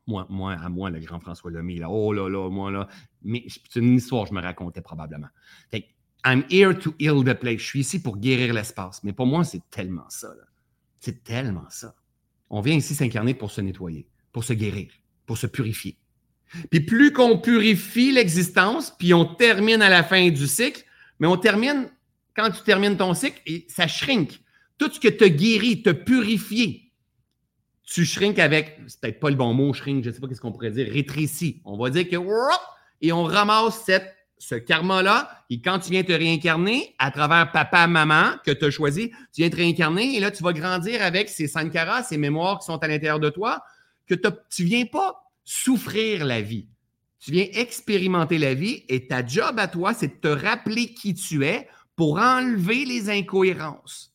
Moi, 0.07 0.27
moi, 0.31 0.53
à 0.55 0.69
moi, 0.69 0.91
le 0.91 1.01
grand 1.01 1.21
François 1.21 1.51
Lemay, 1.51 1.77
là, 1.77 1.91
oh 1.91 2.13
là 2.13 2.29
là, 2.29 2.49
moi 2.49 2.71
là. 2.71 2.89
Mais 3.23 3.45
c'est 3.49 3.81
une 3.81 3.97
histoire 3.97 4.25
que 4.25 4.31
je 4.31 4.35
me 4.35 4.41
racontais 4.41 4.81
probablement. 4.81 5.29
I'm 6.29 6.45
here 6.51 6.79
to 6.79 6.95
heal 6.99 7.25
the 7.25 7.33
place. 7.33 7.61
Je 7.61 7.65
suis 7.65 7.81
ici 7.81 8.03
pour 8.03 8.19
guérir 8.19 8.53
l'espace. 8.53 9.03
Mais 9.03 9.15
pour 9.15 9.25
moi, 9.25 9.45
c'est 9.45 9.63
tellement 9.71 10.11
ça. 10.11 10.29
C'est 11.01 11.25
tellement 11.25 11.69
ça. 11.71 11.95
On 12.51 12.61
vient 12.61 12.75
ici 12.75 12.95
s'incarner 12.95 13.33
pour 13.33 13.51
se 13.51 13.63
nettoyer, 13.63 14.07
pour 14.31 14.45
se 14.45 14.53
guérir, 14.53 14.91
pour 15.25 15.39
se 15.39 15.47
purifier. 15.47 15.97
Puis 16.71 16.81
plus 16.81 17.13
qu'on 17.13 17.39
purifie 17.39 18.13
l'existence, 18.13 18.93
puis 18.99 19.15
on 19.15 19.25
termine 19.25 19.81
à 19.81 19.89
la 19.89 20.03
fin 20.03 20.29
du 20.29 20.47
cycle, 20.47 20.85
mais 21.19 21.27
on 21.27 21.39
termine, 21.39 21.91
quand 22.37 22.51
tu 22.51 22.63
termines 22.63 22.99
ton 22.99 23.15
cycle, 23.15 23.41
et 23.47 23.67
ça 23.71 23.87
shrink. 23.87 24.41
Tout 24.77 24.91
ce 24.93 25.01
que 25.01 25.09
tu 25.09 25.25
as 25.25 25.31
guéri, 25.31 25.83
te 25.83 25.91
purifié, 25.91 26.93
tu 27.85 28.05
shrink 28.05 28.39
avec, 28.39 28.79
c'est 28.87 29.01
peut-être 29.01 29.21
pas 29.21 29.31
le 29.31 29.37
bon 29.37 29.55
mot, 29.55 29.73
shrink, 29.73 30.05
je 30.05 30.11
ne 30.11 30.15
sais 30.15 30.21
pas 30.21 30.29
qu'est-ce 30.29 30.43
qu'on 30.43 30.53
pourrait 30.53 30.73
dire, 30.73 30.93
rétréci. 30.93 31.63
On 31.65 31.79
va 31.79 31.89
dire 31.89 32.09
que, 32.09 32.17
et 33.01 33.13
on 33.13 33.25
ramasse 33.25 33.83
cette 33.85 34.15
ce 34.39 34.55
karma-là, 34.55 35.45
et 35.51 35.61
quand 35.61 35.79
tu 35.79 35.91
viens 35.91 36.03
te 36.03 36.13
réincarner 36.13 36.95
à 36.99 37.11
travers 37.11 37.51
papa, 37.53 37.87
maman 37.87 38.33
que 38.45 38.51
tu 38.51 38.65
as 38.65 38.71
choisi, 38.71 39.11
tu 39.33 39.43
viens 39.43 39.51
te 39.51 39.57
réincarner 39.57 40.17
et 40.17 40.21
là, 40.21 40.31
tu 40.31 40.43
vas 40.43 40.53
grandir 40.53 41.03
avec 41.03 41.29
ces 41.29 41.49
sankaras, 41.49 42.05
ces 42.05 42.19
mémoires 42.19 42.59
qui 42.59 42.67
sont 42.67 42.79
à 42.79 42.89
l'intérieur 42.89 43.21
de 43.21 43.31
toi, 43.31 43.63
que 44.07 44.15
tu 44.15 44.63
ne 44.63 44.69
viens 44.69 44.87
pas 44.87 45.23
souffrir 45.45 46.25
la 46.25 46.41
vie. 46.41 46.69
Tu 47.21 47.33
viens 47.33 47.47
expérimenter 47.53 48.39
la 48.39 48.55
vie 48.55 48.85
et 48.89 49.07
ta 49.07 49.27
job 49.27 49.59
à 49.59 49.67
toi, 49.67 49.93
c'est 49.93 50.09
de 50.09 50.21
te 50.21 50.29
rappeler 50.29 50.95
qui 50.95 51.15
tu 51.15 51.45
es 51.45 51.69
pour 51.97 52.19
enlever 52.19 52.85
les 52.85 53.11
incohérences. 53.11 54.08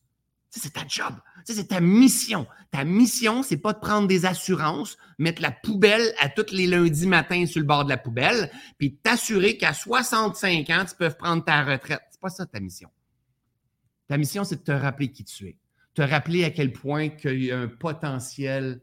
C'est 0.56 0.72
ta 0.72 0.86
job. 0.86 1.14
C'est 1.44 1.68
ta 1.68 1.80
mission. 1.80 2.46
Ta 2.70 2.84
mission, 2.84 3.42
c'est 3.42 3.56
pas 3.56 3.72
de 3.72 3.80
prendre 3.80 4.06
des 4.06 4.24
assurances, 4.24 4.96
mettre 5.18 5.42
la 5.42 5.50
poubelle 5.50 6.14
à 6.20 6.28
tous 6.28 6.52
les 6.52 6.66
lundis 6.66 7.06
matins 7.06 7.44
sur 7.46 7.60
le 7.60 7.66
bord 7.66 7.84
de 7.84 7.90
la 7.90 7.96
poubelle, 7.96 8.50
puis 8.78 8.96
t'assurer 8.96 9.56
qu'à 9.56 9.74
65 9.74 10.70
ans, 10.70 10.84
tu 10.88 10.94
peux 10.96 11.10
prendre 11.10 11.44
ta 11.44 11.64
retraite. 11.64 12.02
C'est 12.10 12.20
pas 12.20 12.28
ça 12.30 12.46
ta 12.46 12.60
mission. 12.60 12.88
Ta 14.06 14.16
mission, 14.16 14.44
c'est 14.44 14.56
de 14.56 14.62
te 14.62 14.72
rappeler 14.72 15.10
qui 15.10 15.24
tu 15.24 15.48
es. 15.48 15.58
Te 15.94 16.02
rappeler 16.02 16.44
à 16.44 16.50
quel 16.50 16.72
point 16.72 17.08
il 17.24 17.44
y 17.44 17.52
a 17.52 17.58
un 17.58 17.68
potentiel 17.68 18.80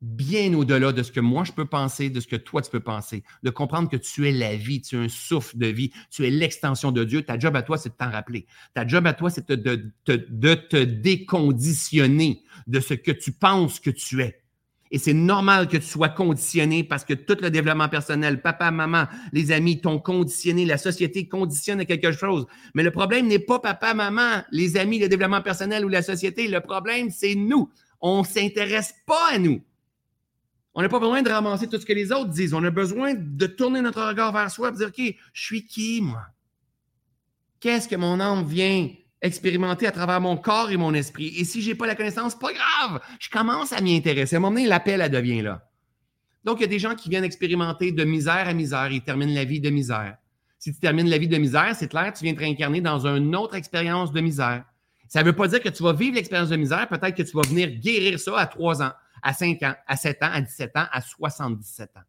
bien 0.00 0.54
au-delà 0.54 0.92
de 0.92 1.02
ce 1.02 1.10
que 1.10 1.20
moi 1.20 1.44
je 1.44 1.52
peux 1.52 1.64
penser, 1.64 2.10
de 2.10 2.20
ce 2.20 2.26
que 2.26 2.36
toi 2.36 2.62
tu 2.62 2.70
peux 2.70 2.80
penser, 2.80 3.24
de 3.42 3.50
comprendre 3.50 3.88
que 3.88 3.96
tu 3.96 4.28
es 4.28 4.32
la 4.32 4.56
vie, 4.56 4.80
tu 4.80 4.96
es 4.96 5.04
un 5.04 5.08
souffle 5.08 5.58
de 5.58 5.66
vie, 5.66 5.90
tu 6.10 6.26
es 6.26 6.30
l'extension 6.30 6.92
de 6.92 7.04
Dieu. 7.04 7.22
Ta 7.22 7.38
job 7.38 7.56
à 7.56 7.62
toi, 7.62 7.78
c'est 7.78 7.90
de 7.90 7.94
t'en 7.94 8.10
rappeler. 8.10 8.46
Ta 8.74 8.86
job 8.86 9.06
à 9.06 9.12
toi, 9.12 9.30
c'est 9.30 9.50
de, 9.50 9.92
te 10.04 10.84
déconditionner 10.84 12.42
de 12.66 12.80
ce 12.80 12.94
que 12.94 13.12
tu 13.12 13.32
penses 13.32 13.80
que 13.80 13.90
tu 13.90 14.22
es. 14.22 14.40
Et 14.90 14.98
c'est 14.98 15.12
normal 15.12 15.68
que 15.68 15.76
tu 15.76 15.86
sois 15.86 16.08
conditionné 16.08 16.82
parce 16.82 17.04
que 17.04 17.12
tout 17.12 17.36
le 17.42 17.50
développement 17.50 17.88
personnel, 17.88 18.40
papa, 18.40 18.70
maman, 18.70 19.04
les 19.32 19.52
amis 19.52 19.80
t'ont 19.80 19.98
conditionné, 19.98 20.64
la 20.64 20.78
société 20.78 21.28
conditionne 21.28 21.80
à 21.80 21.84
quelque 21.84 22.12
chose. 22.12 22.46
Mais 22.74 22.82
le 22.82 22.90
problème 22.90 23.26
n'est 23.26 23.38
pas 23.38 23.58
papa, 23.58 23.92
maman, 23.92 24.42
les 24.50 24.78
amis, 24.78 24.98
le 24.98 25.08
développement 25.08 25.42
personnel 25.42 25.84
ou 25.84 25.88
la 25.88 26.02
société. 26.02 26.48
Le 26.48 26.60
problème, 26.60 27.10
c'est 27.10 27.34
nous. 27.34 27.68
On 28.00 28.20
ne 28.20 28.26
s'intéresse 28.26 28.94
pas 29.06 29.32
à 29.32 29.38
nous. 29.38 29.60
On 30.74 30.82
n'a 30.82 30.88
pas 30.88 31.00
besoin 31.00 31.22
de 31.22 31.30
ramasser 31.30 31.66
tout 31.68 31.78
ce 31.78 31.86
que 31.86 31.92
les 31.92 32.12
autres 32.12 32.30
disent. 32.30 32.54
On 32.54 32.62
a 32.64 32.70
besoin 32.70 33.14
de 33.14 33.46
tourner 33.46 33.80
notre 33.80 34.06
regard 34.06 34.32
vers 34.32 34.50
soi 34.50 34.68
et 34.68 34.72
dire 34.72 34.88
OK, 34.88 35.14
je 35.32 35.42
suis 35.44 35.66
qui, 35.66 36.00
moi? 36.00 36.22
Qu'est-ce 37.60 37.88
que 37.88 37.96
mon 37.96 38.20
âme 38.20 38.46
vient 38.46 38.88
expérimenter 39.20 39.86
à 39.86 39.90
travers 39.90 40.20
mon 40.20 40.36
corps 40.36 40.70
et 40.70 40.76
mon 40.76 40.94
esprit? 40.94 41.34
Et 41.36 41.44
si 41.44 41.60
je 41.60 41.70
n'ai 41.70 41.74
pas 41.74 41.86
la 41.86 41.96
connaissance, 41.96 42.38
pas 42.38 42.52
grave, 42.52 43.00
je 43.18 43.28
commence 43.28 43.72
à 43.72 43.80
m'y 43.80 43.96
intéresser. 43.96 44.36
À 44.36 44.38
un 44.38 44.40
moment 44.40 44.54
donné, 44.54 44.68
l'appel, 44.68 45.00
elle 45.00 45.10
devient 45.10 45.42
là. 45.42 45.68
Donc, 46.44 46.58
il 46.58 46.62
y 46.62 46.64
a 46.64 46.68
des 46.68 46.78
gens 46.78 46.94
qui 46.94 47.08
viennent 47.08 47.24
expérimenter 47.24 47.90
de 47.90 48.04
misère 48.04 48.46
à 48.46 48.54
misère. 48.54 48.92
Ils 48.92 49.02
terminent 49.02 49.34
la 49.34 49.44
vie 49.44 49.60
de 49.60 49.70
misère. 49.70 50.16
Si 50.58 50.72
tu 50.72 50.80
termines 50.80 51.08
la 51.08 51.18
vie 51.18 51.28
de 51.28 51.36
misère, 51.36 51.74
c'est 51.76 51.88
clair, 51.88 52.12
tu 52.12 52.24
viens 52.24 52.34
te 52.34 52.40
réincarner 52.40 52.80
dans 52.80 53.06
une 53.06 53.34
autre 53.34 53.54
expérience 53.54 54.12
de 54.12 54.20
misère. 54.20 54.64
Ça 55.08 55.22
ne 55.22 55.26
veut 55.26 55.34
pas 55.34 55.48
dire 55.48 55.60
que 55.60 55.68
tu 55.68 55.82
vas 55.82 55.92
vivre 55.92 56.14
l'expérience 56.14 56.50
de 56.50 56.56
misère. 56.56 56.86
Peut-être 56.88 57.16
que 57.16 57.22
tu 57.22 57.36
vas 57.36 57.42
venir 57.42 57.70
guérir 57.80 58.20
ça 58.20 58.38
à 58.38 58.46
trois 58.46 58.82
ans 58.82 58.92
à 59.22 59.32
5 59.32 59.62
ans, 59.62 59.74
à 59.86 59.96
7 59.96 60.22
ans, 60.22 60.30
à 60.32 60.40
17 60.40 60.76
ans, 60.76 60.86
à 60.90 61.00
77 61.00 61.96
ans. 61.96 62.00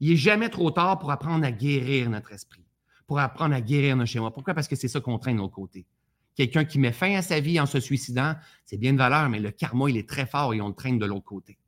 Il 0.00 0.10
n'est 0.10 0.16
jamais 0.16 0.48
trop 0.48 0.70
tard 0.70 0.98
pour 0.98 1.10
apprendre 1.10 1.44
à 1.44 1.52
guérir 1.52 2.10
notre 2.10 2.32
esprit, 2.32 2.64
pour 3.06 3.18
apprendre 3.18 3.54
à 3.54 3.60
guérir 3.60 3.96
nos 3.96 4.06
schémas. 4.06 4.30
Pourquoi? 4.30 4.54
Parce 4.54 4.68
que 4.68 4.76
c'est 4.76 4.88
ça 4.88 5.00
qu'on 5.00 5.18
traîne 5.18 5.36
de 5.36 5.40
l'autre 5.40 5.54
côté. 5.54 5.86
Quelqu'un 6.34 6.66
qui 6.66 6.78
met 6.78 6.92
fin 6.92 7.14
à 7.14 7.22
sa 7.22 7.40
vie 7.40 7.58
en 7.58 7.64
se 7.64 7.80
suicidant, 7.80 8.34
c'est 8.66 8.76
bien 8.76 8.92
de 8.92 8.98
valeur, 8.98 9.30
mais 9.30 9.40
le 9.40 9.50
karma, 9.50 9.88
il 9.88 9.96
est 9.96 10.08
très 10.08 10.26
fort 10.26 10.52
et 10.52 10.60
on 10.60 10.68
le 10.68 10.74
traîne 10.74 10.98
de 10.98 11.06
l'autre 11.06 11.24
côté. 11.24 11.58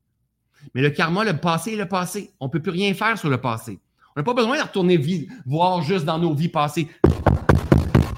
Mais 0.75 0.83
le 0.83 0.91
karma, 0.91 1.25
le 1.25 1.39
passé 1.39 1.73
est 1.73 1.77
le 1.77 1.89
passé. 1.89 2.35
On 2.41 2.47
ne 2.47 2.51
peut 2.51 2.61
plus 2.61 2.73
rien 2.73 2.93
faire 2.93 3.19
sur 3.19 3.31
le 3.31 3.41
passé. 3.41 3.81
On 4.15 4.21
n'a 4.21 4.25
pas 4.25 4.35
besoin 4.35 4.59
de 4.59 4.63
retourner 4.63 5.01
voir 5.47 5.81
juste 5.83 6.05
dans 6.05 6.19
nos 6.19 6.35
vies 6.35 6.49
passées. 6.49 6.89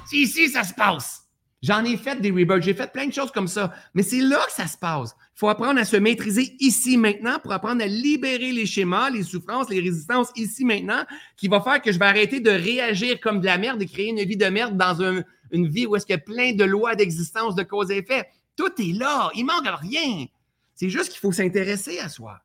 Si 0.06 0.22
ici, 0.22 0.48
ça 0.48 0.64
se 0.64 0.74
passe. 0.74 1.29
J'en 1.62 1.84
ai 1.84 1.98
fait 1.98 2.20
des 2.20 2.30
rebirths, 2.30 2.62
j'ai 2.62 2.72
fait 2.72 2.90
plein 2.90 3.06
de 3.06 3.12
choses 3.12 3.30
comme 3.30 3.48
ça. 3.48 3.74
Mais 3.92 4.02
c'est 4.02 4.20
là 4.20 4.40
que 4.46 4.52
ça 4.52 4.66
se 4.66 4.78
passe. 4.78 5.14
Il 5.36 5.40
faut 5.40 5.48
apprendre 5.48 5.78
à 5.78 5.84
se 5.84 5.96
maîtriser 5.96 6.56
ici 6.58 6.96
maintenant 6.96 7.38
pour 7.38 7.52
apprendre 7.52 7.82
à 7.82 7.86
libérer 7.86 8.52
les 8.52 8.64
schémas, 8.64 9.10
les 9.10 9.22
souffrances, 9.22 9.68
les 9.68 9.80
résistances 9.80 10.30
ici 10.36 10.64
maintenant, 10.64 11.04
qui 11.36 11.48
va 11.48 11.60
faire 11.60 11.82
que 11.82 11.92
je 11.92 11.98
vais 11.98 12.06
arrêter 12.06 12.40
de 12.40 12.50
réagir 12.50 13.20
comme 13.20 13.40
de 13.40 13.46
la 13.46 13.58
merde 13.58 13.82
et 13.82 13.86
créer 13.86 14.08
une 14.08 14.24
vie 14.24 14.38
de 14.38 14.46
merde 14.46 14.76
dans 14.78 15.02
un 15.02 15.22
une 15.50 15.68
vie 15.68 15.86
où 15.86 15.96
est-ce 15.96 16.06
qu'il 16.06 16.14
y 16.14 16.18
a 16.18 16.20
plein 16.20 16.52
de 16.54 16.64
lois 16.64 16.94
d'existence 16.94 17.54
de 17.54 17.62
cause 17.62 17.90
et 17.90 17.98
effet. 17.98 18.28
Tout 18.56 18.72
est 18.78 18.92
là, 18.92 19.30
il 19.34 19.44
manque 19.44 19.66
rien. 19.66 20.26
C'est 20.74 20.90
juste 20.90 21.10
qu'il 21.10 21.18
faut 21.18 21.32
s'intéresser 21.32 21.98
à 21.98 22.08
soi. 22.08 22.40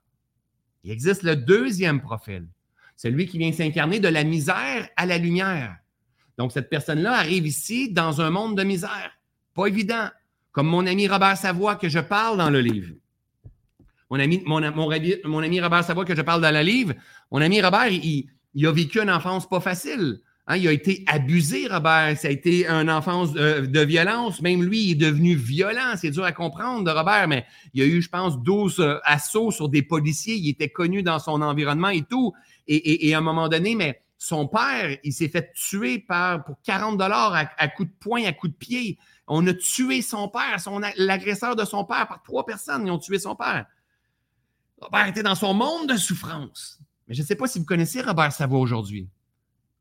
Il 0.83 0.91
existe 0.91 1.23
le 1.23 1.35
deuxième 1.35 2.01
profil, 2.01 2.47
celui 2.95 3.27
qui 3.27 3.37
vient 3.37 3.51
s'incarner 3.51 3.99
de 3.99 4.07
la 4.07 4.23
misère 4.23 4.89
à 4.95 5.05
la 5.05 5.17
lumière. 5.17 5.77
Donc, 6.37 6.51
cette 6.51 6.69
personne-là 6.69 7.13
arrive 7.13 7.47
ici 7.47 7.91
dans 7.91 8.21
un 8.21 8.29
monde 8.29 8.57
de 8.57 8.63
misère. 8.63 9.11
Pas 9.53 9.67
évident. 9.67 10.09
Comme 10.51 10.67
mon 10.67 10.85
ami 10.85 11.07
Robert 11.07 11.37
Savoie 11.37 11.75
que 11.75 11.89
je 11.89 11.99
parle 11.99 12.37
dans 12.37 12.49
le 12.49 12.61
livre. 12.61 12.93
Mon 14.09 14.19
ami, 14.19 14.41
mon, 14.45 14.61
mon, 14.71 15.41
ami 15.41 15.59
Robert 15.59 15.83
Savoie 15.83 16.05
que 16.05 16.15
je 16.15 16.21
parle 16.21 16.41
dans 16.41 16.53
le 16.53 16.61
livre, 16.61 16.93
mon 17.31 17.41
ami 17.41 17.61
Robert, 17.61 17.87
il, 17.89 18.27
a 18.65 18.71
vécu 18.71 18.99
une 18.99 19.09
enfance 19.09 19.49
pas 19.49 19.59
facile. 19.59 20.19
Hein, 20.47 20.57
il 20.57 20.67
a 20.67 20.71
été 20.71 21.03
abusé, 21.07 21.67
Robert. 21.67 22.15
Ça 22.17 22.27
a 22.27 22.31
été 22.31 22.67
une 22.67 22.89
enfance 22.89 23.33
de, 23.33 23.79
violence. 23.79 24.41
Même 24.41 24.63
lui, 24.63 24.83
il 24.83 24.91
est 24.91 24.95
devenu 25.07 25.35
violent. 25.35 25.95
C'est 25.97 26.11
dur 26.11 26.23
à 26.23 26.31
comprendre 26.31 26.83
de 26.83 26.91
Robert, 26.91 27.27
mais 27.27 27.45
il 27.73 27.81
y 27.81 27.83
a 27.83 27.87
eu, 27.87 28.01
je 28.01 28.09
pense, 28.09 28.39
12 28.41 28.79
euh, 28.79 28.97
assauts 29.03 29.49
sur 29.49 29.69
des 29.69 29.81
policiers. 29.81 30.35
Il 30.35 30.47
était 30.47 30.69
connu 30.69 31.01
dans 31.01 31.17
son 31.17 31.41
environnement 31.41 31.89
et 31.89 32.03
tout. 32.03 32.33
Et, 32.67 33.13
à 33.13 33.17
un 33.17 33.21
moment 33.21 33.49
donné, 33.49 33.75
mais 33.75 34.01
son 34.17 34.47
père, 34.47 34.97
il 35.03 35.13
s'est 35.13 35.29
fait 35.29 35.51
tuer 35.53 35.99
par, 35.99 36.43
pour 36.43 36.55
40 36.63 36.97
dollars 36.97 37.33
à, 37.57 37.67
coups 37.67 37.89
de 37.89 37.95
poing, 37.99 38.23
à 38.25 38.33
coups 38.33 38.53
de 38.53 38.57
pied. 38.57 38.97
On 39.27 39.45
a 39.47 39.53
tué 39.53 40.01
son 40.01 40.29
père, 40.29 40.59
son, 40.59 40.81
l'agresseur 40.97 41.55
de 41.55 41.65
son 41.65 41.83
père, 41.83 42.07
par 42.07 42.23
trois 42.23 42.45
personnes, 42.45 42.87
ils 42.87 42.91
ont 42.91 42.99
tué 42.99 43.19
son 43.19 43.35
père. 43.35 43.65
Robert 44.79 45.07
était 45.07 45.23
dans 45.23 45.35
son 45.35 45.53
monde 45.53 45.89
de 45.89 45.97
souffrance. 45.97 46.79
Mais 47.07 47.15
je 47.15 47.21
ne 47.21 47.27
sais 47.27 47.35
pas 47.35 47.47
si 47.47 47.59
vous 47.59 47.65
connaissez 47.65 48.01
Robert 48.01 48.31
Savoie 48.31 48.59
aujourd'hui. 48.59 49.07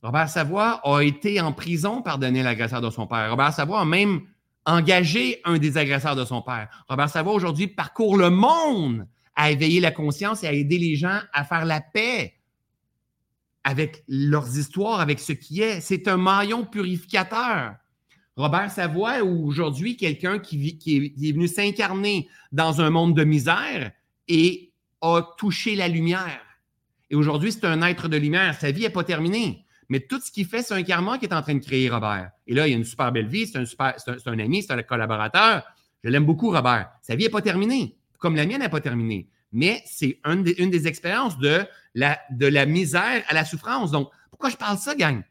Robert 0.03 0.29
Savoie 0.29 0.81
a 0.85 1.01
été 1.01 1.41
en 1.41 1.53
prison 1.53 2.03
par 2.03 2.19
donner 2.19 2.43
l'agresseur 2.43 2.81
de 2.81 2.91
son 2.91 3.07
père. 3.07 3.31
Robert 3.31 3.53
Savoie 3.53 3.81
a 3.81 3.85
même 3.85 4.23
engagé 4.67 5.41
un 5.45 5.59
des 5.59 5.79
agresseurs 5.79 6.17
de 6.17 6.25
son 6.25 6.43
père. 6.43 6.85
Robert 6.89 7.09
Savoie 7.09 7.33
aujourd'hui 7.33 7.69
parcourt 7.69 8.17
le 8.17 8.31
monde 8.31 9.07
à 9.35 9.51
éveiller 9.51 9.81
la 9.81 9.91
conscience 9.91 10.45
et 10.45 10.47
à 10.47 10.53
aider 10.53 10.79
les 10.79 10.97
gens 10.97 11.21
à 11.33 11.45
faire 11.45 11.65
la 11.65 11.81
paix 11.81 12.35
avec 13.65 14.05
leurs 14.09 14.59
histoires, 14.59 15.01
avec 15.01 15.19
ce 15.19 15.33
qui 15.33 15.63
est. 15.63 15.81
C'est 15.81 16.07
un 16.07 16.19
maillon 16.19 16.65
purificateur. 16.65 17.75
Robert 18.37 18.71
Savoie 18.71 19.19
est 19.19 19.23
aujourd'hui 19.23 19.97
quelqu'un 19.97 20.39
qui, 20.39 20.79
est 20.87 21.33
venu 21.33 21.49
s'incarner 21.49 22.29
dans 22.53 22.81
un 22.81 22.91
monde 22.91 23.17
de 23.17 23.25
misère 23.25 23.93
et 24.29 24.73
a 25.01 25.23
touché 25.39 25.77
la 25.77 25.89
lumière. 25.89 26.41
Et 27.11 27.17
aujourd'hui, 27.17 27.53
c'est 27.53 27.65
un 27.65 27.83
être 27.83 28.09
de 28.09 28.17
lumière. 28.17 28.55
Sa 28.59 28.71
vie 28.71 28.83
n'est 28.83 28.91
pas 28.91 29.05
terminée. 29.05 29.65
Mais 29.89 30.01
tout 30.01 30.21
ce 30.21 30.31
qu'il 30.31 30.47
fait, 30.47 30.63
c'est 30.63 30.75
un 30.75 30.83
karma 30.83 31.19
qui 31.19 31.27
est 31.27 31.35
en 31.35 31.43
train 31.43 31.55
de 31.55 31.65
créer 31.65 31.89
Robert. 31.89 32.31
Et 32.47 32.55
là, 32.55 32.67
il 32.67 32.75
a 32.75 32.77
une 32.77 32.85
super 32.85 33.13
belle 33.13 33.29
vie, 33.29 33.47
c'est 33.47 33.59
un, 33.59 33.67
super, 33.67 33.95
c'est 33.99 34.27
un, 34.27 34.39
ami, 34.39 34.63
c'est 34.63 34.73
un 34.73 34.83
collaborateur. 34.83 35.63
Je 36.03 36.09
l'aime 36.09 36.25
beaucoup, 36.25 36.51
Robert. 36.51 36.91
Sa 37.03 37.15
vie 37.15 37.25
n'est 37.25 37.31
pas 37.31 37.43
terminée, 37.43 37.97
comme 38.19 38.35
la 38.35 38.47
mienne 38.47 38.61
n'est 38.61 38.69
pas 38.69 38.81
terminée. 38.81 39.29
Mais 39.55 39.83
c'est 39.87 40.19
une 40.27 40.43
des, 40.43 40.89
expériences 40.89 41.39
de 41.39 41.65
la, 41.95 42.19
de 42.33 42.47
la 42.47 42.67
misère 42.67 43.23
à 43.29 43.35
la 43.35 43.45
souffrance. 43.45 43.93
Donc, 43.93 44.11
pourquoi 44.31 44.51
je 44.51 44.57
parle 44.57 44.77
ça, 44.79 44.97
gang? 44.97 45.23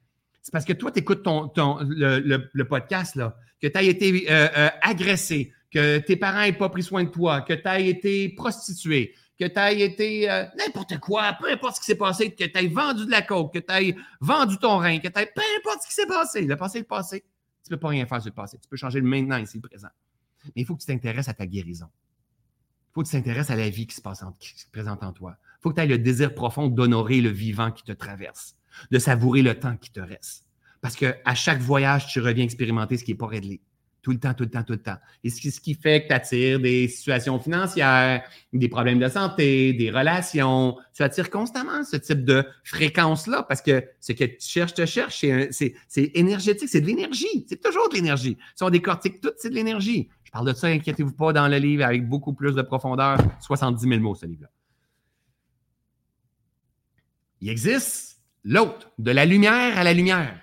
C'est 0.42 0.52
parce 0.52 0.64
que 0.64 0.74
toi, 0.74 0.92
tu 0.92 1.00
écoutes 1.00 1.24
ton, 1.24 1.52
le, 1.82 2.64
podcast, 2.64 3.16
là, 3.16 3.38
que 3.62 3.68
tu 3.68 3.78
as 3.78 3.84
été 3.84 4.32
euh, 4.32 4.48
euh, 4.58 4.70
agressé, 4.82 5.52
que 5.70 6.00
tes 6.00 6.16
parents 6.16 6.42
n'aient 6.42 6.54
pas 6.54 6.70
pris 6.70 6.84
soin 6.84 7.04
de 7.04 7.10
toi, 7.10 7.42
que 7.42 7.54
tu 7.54 7.68
as 7.68 7.80
été 7.82 8.30
prostitué, 8.30 9.14
que 9.38 9.46
tu 9.46 9.60
aies 9.60 9.82
été 9.82 10.32
euh, 10.32 10.46
n'importe 10.58 11.00
quoi, 11.00 11.34
peu 11.40 11.52
importe 11.52 11.76
ce 11.76 11.80
qui 11.82 11.88
s'est 11.88 11.98
passé, 11.98 12.32
que 12.32 12.46
tu 12.46 12.58
aies 12.58 12.68
vendu 12.68 13.06
de 13.06 13.12
la 13.12 13.24
coke, 13.24 13.54
que 13.54 13.60
tu 13.60 13.74
aies 13.74 13.96
vendu 14.22 14.58
ton 14.58 14.78
rein, 14.78 15.00
que 15.00 15.10
tu 15.10 15.20
aies 15.20 15.32
peu 15.36 15.42
importe 15.60 15.84
ce 15.84 15.88
qui 15.88 15.94
s'est 15.96 16.08
passé. 16.08 16.42
Le 16.46 16.56
passé, 16.56 16.80
le 16.80 16.86
passé. 16.86 17.26
Tu 17.66 17.72
ne 17.72 17.76
peux 17.76 17.80
pas 17.80 17.90
rien 17.90 18.06
faire 18.06 18.22
sur 18.22 18.30
le 18.30 18.36
passé. 18.36 18.58
Tu 18.58 18.70
peux 18.70 18.78
changer 18.78 19.00
le 19.02 19.08
maintenant 19.08 19.38
ici, 19.38 19.60
le 19.62 19.68
présent. 19.68 19.90
Mais 20.46 20.62
il 20.62 20.66
faut 20.66 20.76
que 20.76 20.82
tu 20.82 20.88
t'intéresses 20.88 21.28
à 21.28 21.34
ta 21.34 21.46
guérison. 21.46 21.88
Faut 22.94 23.02
que 23.02 23.08
tu 23.08 23.14
t'intéresses 23.14 23.50
à 23.50 23.56
la 23.56 23.70
vie 23.70 23.88
qui 23.88 23.96
se, 23.96 24.02
passe 24.02 24.24
qui 24.40 24.50
se 24.56 24.68
présente 24.72 25.04
en 25.04 25.14
toi. 25.14 25.38
Faut 25.62 25.72
que 25.72 25.76
tu 25.76 25.82
aies 25.82 25.88
le 25.88 25.98
désir 25.98 26.36
profond 26.36 26.68
d'honorer 26.68 27.22
le 27.22 27.30
vivant 27.30 27.72
qui 27.72 27.84
te 27.84 27.92
traverse, 27.92 28.56
de 28.92 29.00
savourer 29.00 29.42
le 29.42 29.60
temps 29.60 29.78
qui 29.78 29.92
te 29.92 30.00
reste. 30.00 30.46
Parce 30.82 30.96
qu'à 30.96 31.34
chaque 31.34 31.62
voyage, 31.62 32.08
tu 32.08 32.20
reviens 32.20 32.44
expérimenter 32.44 32.98
ce 32.98 33.04
qui 33.04 33.12
n'est 33.12 33.18
pas 33.18 33.28
réglé. 33.28 33.62
Tout 34.02 34.12
le 34.12 34.20
temps, 34.20 34.34
tout 34.34 34.44
le 34.44 34.50
temps, 34.50 34.64
tout 34.64 34.74
le 34.74 34.82
temps. 34.82 34.98
Et 35.24 35.30
ce 35.30 35.62
qui, 35.62 35.74
fait 35.76 36.04
que 36.04 36.08
tu 36.10 36.14
attires 36.14 36.60
des 36.60 36.90
situations 36.90 37.40
financières, 37.40 38.22
des 38.52 38.68
problèmes 38.68 39.00
de 39.00 39.08
santé, 39.08 39.72
des 39.72 39.90
relations. 39.90 40.76
Tu 40.94 41.04
attires 41.04 41.30
constamment 41.30 41.86
ce 41.86 41.96
type 41.96 42.26
de 42.26 42.46
fréquence-là 42.66 43.44
parce 43.44 43.62
que 43.62 43.82
ce 44.02 44.12
que 44.12 44.26
tu 44.26 44.36
cherches, 44.42 44.74
te 44.74 44.86
cherches, 44.86 45.24
c'est 45.52 46.12
énergétique, 46.16 46.68
c'est 46.68 46.82
de 46.82 46.88
l'énergie. 46.88 47.46
C'est 47.48 47.62
toujours 47.62 47.88
de 47.88 47.96
l'énergie. 47.96 48.38
Si 48.56 48.64
on 48.64 48.70
décortique 48.70 49.22
tout, 49.22 49.32
c'est 49.38 49.50
de 49.50 49.56
l'énergie. 49.56 50.10
Parle 50.34 50.48
de 50.48 50.54
ça, 50.54 50.66
inquiétez-vous 50.66 51.14
pas, 51.14 51.32
dans 51.32 51.48
le 51.48 51.58
livre 51.58 51.86
avec 51.86 52.10
beaucoup 52.10 52.34
plus 52.34 52.56
de 52.56 52.64
profondeur. 52.64 53.20
70 53.40 53.88
000 53.88 54.02
mots, 54.02 54.16
ce 54.16 54.26
livre-là. 54.26 54.50
Il 57.40 57.50
existe 57.50 58.20
l'autre, 58.44 58.90
de 58.98 59.12
la 59.12 59.28
lumière 59.28 59.78
à 59.78 59.84
la 59.84 59.94
lumière. 59.94 60.36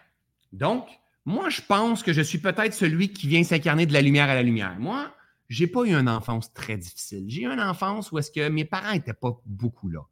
Donc, 0.53 0.87
moi, 1.25 1.51
je 1.51 1.61
pense 1.61 2.05
que 2.05 2.13
je 2.13 2.21
suis 2.21 2.39
peut-être 2.39 2.73
celui 2.73 3.13
qui 3.13 3.27
vient 3.27 3.43
s'incarner 3.43 3.85
de 3.85 3.93
la 3.93 4.01
lumière 4.01 4.31
à 4.31 4.35
la 4.37 4.45
lumière. 4.45 4.79
Moi, 4.79 5.13
j'ai 5.49 5.67
pas 5.67 5.83
eu 5.83 5.93
une 5.93 6.09
enfance 6.09 6.55
très 6.55 6.77
difficile. 6.77 7.25
J'ai 7.27 7.43
eu 7.43 7.47
une 7.47 7.61
enfance 7.61 8.13
où 8.13 8.19
est-ce 8.19 8.31
que 8.31 8.49
mes 8.49 8.65
parents 8.65 8.93
n'étaient 8.93 9.13
pas 9.13 9.41
beaucoup 9.45 9.89
là. 9.89 10.03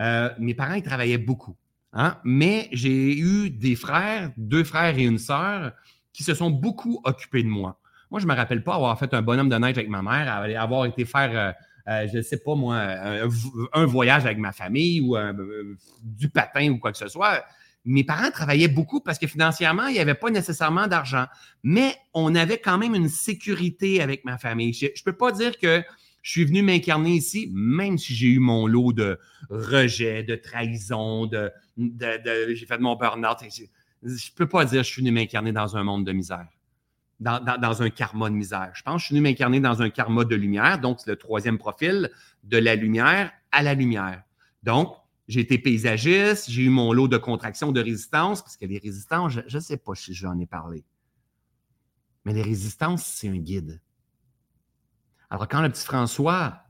Euh, 0.00 0.30
mes 0.38 0.54
parents, 0.54 0.74
ils 0.74 0.82
travaillaient 0.82 1.18
beaucoup. 1.18 1.56
Hein? 1.92 2.18
Mais 2.24 2.70
j'ai 2.72 3.18
eu 3.18 3.50
des 3.50 3.76
frères, 3.76 4.32
deux 4.38 4.64
frères 4.64 4.98
et 4.98 5.04
une 5.04 5.18
sœur, 5.18 5.74
qui 6.14 6.22
se 6.22 6.32
sont 6.32 6.50
beaucoup 6.50 7.02
occupés 7.04 7.42
de 7.42 7.48
moi. 7.48 7.79
Moi, 8.10 8.20
je 8.20 8.26
me 8.26 8.34
rappelle 8.34 8.62
pas 8.64 8.74
avoir 8.74 8.98
fait 8.98 9.12
un 9.14 9.22
bonhomme 9.22 9.48
de 9.48 9.56
neige 9.56 9.78
avec 9.78 9.88
ma 9.88 10.02
mère, 10.02 10.32
avoir 10.60 10.86
été 10.86 11.04
faire, 11.04 11.30
euh, 11.32 11.52
euh, 11.92 12.08
je 12.12 12.18
ne 12.18 12.22
sais 12.22 12.38
pas 12.38 12.54
moi, 12.54 12.76
un, 13.72 13.86
voyage 13.86 14.24
avec 14.24 14.38
ma 14.38 14.52
famille 14.52 15.00
ou 15.00 15.16
du 16.02 16.28
patin 16.28 16.70
ou 16.70 16.78
quoi 16.78 16.92
que 16.92 16.98
ce 16.98 17.08
soit 17.08 17.44
mes 17.84 18.04
parents 18.04 18.30
travaillaient 18.30 18.68
beaucoup 18.68 19.00
parce 19.00 19.18
que 19.18 19.26
financièrement, 19.26 19.86
il 19.86 19.94
n'y 19.94 20.00
avait 20.00 20.14
pas 20.14 20.30
nécessairement 20.30 20.86
d'argent, 20.86 21.26
mais 21.62 21.94
on 22.12 22.34
avait 22.34 22.58
quand 22.58 22.78
même 22.78 22.94
une 22.94 23.08
sécurité 23.08 24.02
avec 24.02 24.24
ma 24.24 24.38
famille. 24.38 24.72
Je 24.72 24.86
ne 24.86 25.04
peux 25.04 25.16
pas 25.16 25.32
dire 25.32 25.58
que 25.58 25.82
je 26.22 26.30
suis 26.30 26.44
venu 26.44 26.62
m'incarner 26.62 27.12
ici, 27.12 27.50
même 27.52 27.96
si 27.96 28.14
j'ai 28.14 28.26
eu 28.26 28.38
mon 28.38 28.66
lot 28.66 28.92
de 28.92 29.18
rejets, 29.48 30.22
de 30.22 30.34
trahison, 30.34 31.26
de, 31.26 31.50
j'ai 31.78 32.66
fait 32.66 32.76
de 32.76 32.82
mon 32.82 32.96
burn-out. 32.96 33.38
Je 33.50 33.62
ne 34.08 34.36
peux 34.36 34.48
pas 34.48 34.64
dire 34.66 34.82
que 34.82 34.86
je 34.86 34.92
suis 34.92 35.02
venu 35.02 35.12
m'incarner 35.12 35.52
dans 35.52 35.76
un 35.76 35.82
monde 35.82 36.04
de 36.04 36.12
misère, 36.12 36.46
dans, 37.20 37.82
un 37.82 37.90
karma 37.90 38.30
de 38.30 38.34
misère. 38.34 38.70
Je 38.74 38.82
pense 38.82 38.94
que 38.96 39.00
je 39.00 39.06
suis 39.06 39.14
venu 39.14 39.22
m'incarner 39.22 39.60
dans 39.60 39.82
un 39.82 39.90
karma 39.90 40.24
de 40.24 40.34
lumière, 40.34 40.80
donc 40.80 41.00
c'est 41.00 41.10
le 41.10 41.16
troisième 41.16 41.58
profil, 41.58 42.10
de 42.42 42.56
la 42.56 42.74
lumière 42.74 43.30
à 43.52 43.62
la 43.62 43.74
lumière. 43.74 44.22
Donc, 44.62 44.96
j'ai 45.28 45.40
été 45.40 45.58
paysagiste, 45.58 46.50
j'ai 46.50 46.62
eu 46.62 46.70
mon 46.70 46.92
lot 46.92 47.08
de 47.08 47.18
contractions, 47.18 47.72
de 47.72 47.80
résistance, 47.80 48.42
parce 48.42 48.56
que 48.56 48.64
les 48.64 48.78
résistances, 48.78 49.38
je 49.46 49.56
ne 49.56 49.62
sais 49.62 49.76
pas 49.76 49.94
si 49.94 50.14
j'en 50.14 50.38
ai 50.38 50.46
parlé. 50.46 50.84
Mais 52.24 52.32
les 52.32 52.42
résistances, 52.42 53.04
c'est 53.04 53.28
un 53.28 53.36
guide. 53.36 53.80
Alors, 55.28 55.46
quand 55.46 55.62
le 55.62 55.68
petit 55.68 55.84
François, 55.84 56.64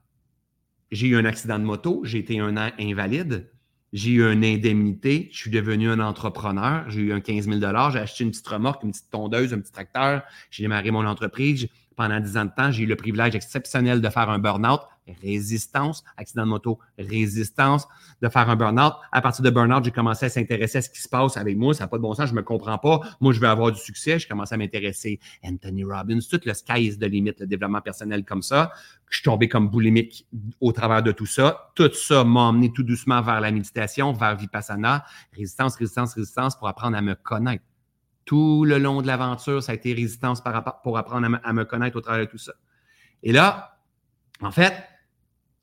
j'ai 0.90 1.06
eu 1.06 1.16
un 1.16 1.24
accident 1.24 1.58
de 1.58 1.64
moto, 1.64 2.02
j'ai 2.04 2.18
été 2.18 2.38
un 2.40 2.56
an 2.56 2.70
invalide, 2.78 3.50
j'ai 3.92 4.10
eu 4.12 4.32
une 4.32 4.44
indemnité, 4.44 5.28
je 5.32 5.38
suis 5.38 5.50
devenu 5.50 5.90
un 5.90 6.00
entrepreneur, 6.00 6.84
j'ai 6.88 7.00
eu 7.00 7.12
un 7.12 7.20
15 7.20 7.46
000 7.46 7.60
j'ai 7.90 7.98
acheté 7.98 8.24
une 8.24 8.30
petite 8.30 8.46
remorque, 8.46 8.82
une 8.84 8.92
petite 8.92 9.10
tondeuse, 9.10 9.52
un 9.52 9.60
petit 9.60 9.72
tracteur, 9.72 10.22
j'ai 10.50 10.62
démarré 10.62 10.90
mon 10.90 11.06
entreprise. 11.06 11.68
Pendant 11.96 12.20
10 12.20 12.36
ans 12.38 12.44
de 12.46 12.50
temps, 12.56 12.70
j'ai 12.70 12.84
eu 12.84 12.86
le 12.86 12.96
privilège 12.96 13.34
exceptionnel 13.34 14.00
de 14.00 14.08
faire 14.08 14.30
un 14.30 14.38
burn-out 14.38 14.80
résistance, 15.22 16.04
accident 16.16 16.44
de 16.44 16.50
moto, 16.50 16.78
résistance, 16.98 17.86
de 18.22 18.28
faire 18.28 18.48
un 18.48 18.56
burn-out. 18.56 18.94
À 19.12 19.20
partir 19.20 19.44
de 19.44 19.50
burn-out, 19.50 19.84
j'ai 19.84 19.90
commencé 19.90 20.26
à 20.26 20.28
s'intéresser 20.28 20.78
à 20.78 20.82
ce 20.82 20.90
qui 20.90 21.00
se 21.00 21.08
passe 21.08 21.36
avec 21.36 21.56
moi. 21.56 21.74
Ça 21.74 21.84
n'a 21.84 21.88
pas 21.88 21.96
de 21.96 22.02
bon 22.02 22.14
sens, 22.14 22.26
je 22.26 22.32
ne 22.32 22.38
me 22.38 22.42
comprends 22.42 22.78
pas. 22.78 23.00
Moi, 23.20 23.32
je 23.32 23.40
veux 23.40 23.48
avoir 23.48 23.72
du 23.72 23.80
succès. 23.80 24.18
Je 24.18 24.28
commence 24.28 24.52
à 24.52 24.56
m'intéresser. 24.56 25.20
Anthony 25.44 25.84
Robbins, 25.84 26.20
tout 26.30 26.40
le 26.44 26.54
sky 26.54 26.86
is 26.86 26.98
the 26.98 27.04
limit, 27.04 27.32
le 27.40 27.46
développement 27.46 27.80
personnel 27.80 28.24
comme 28.24 28.42
ça. 28.42 28.72
Je 29.08 29.16
suis 29.16 29.24
tombé 29.24 29.48
comme 29.48 29.68
boulimique 29.68 30.26
au 30.60 30.72
travers 30.72 31.02
de 31.02 31.12
tout 31.12 31.26
ça. 31.26 31.72
Tout 31.74 31.92
ça 31.92 32.22
m'a 32.22 32.40
emmené 32.42 32.72
tout 32.72 32.84
doucement 32.84 33.22
vers 33.22 33.40
la 33.40 33.50
méditation, 33.50 34.12
vers 34.12 34.36
Vipassana. 34.36 35.04
Résistance, 35.32 35.76
résistance, 35.76 36.14
résistance 36.14 36.56
pour 36.56 36.68
apprendre 36.68 36.96
à 36.96 37.00
me 37.00 37.14
connaître. 37.14 37.64
Tout 38.24 38.64
le 38.64 38.78
long 38.78 39.02
de 39.02 39.08
l'aventure, 39.08 39.60
ça 39.62 39.72
a 39.72 39.74
été 39.74 39.92
résistance 39.92 40.40
pour 40.84 40.96
apprendre 40.96 41.40
à 41.42 41.52
me 41.52 41.64
connaître 41.64 41.96
au 41.96 42.00
travers 42.00 42.26
de 42.26 42.30
tout 42.30 42.38
ça. 42.38 42.52
Et 43.24 43.32
là, 43.32 43.78
en 44.40 44.52
fait, 44.52 44.72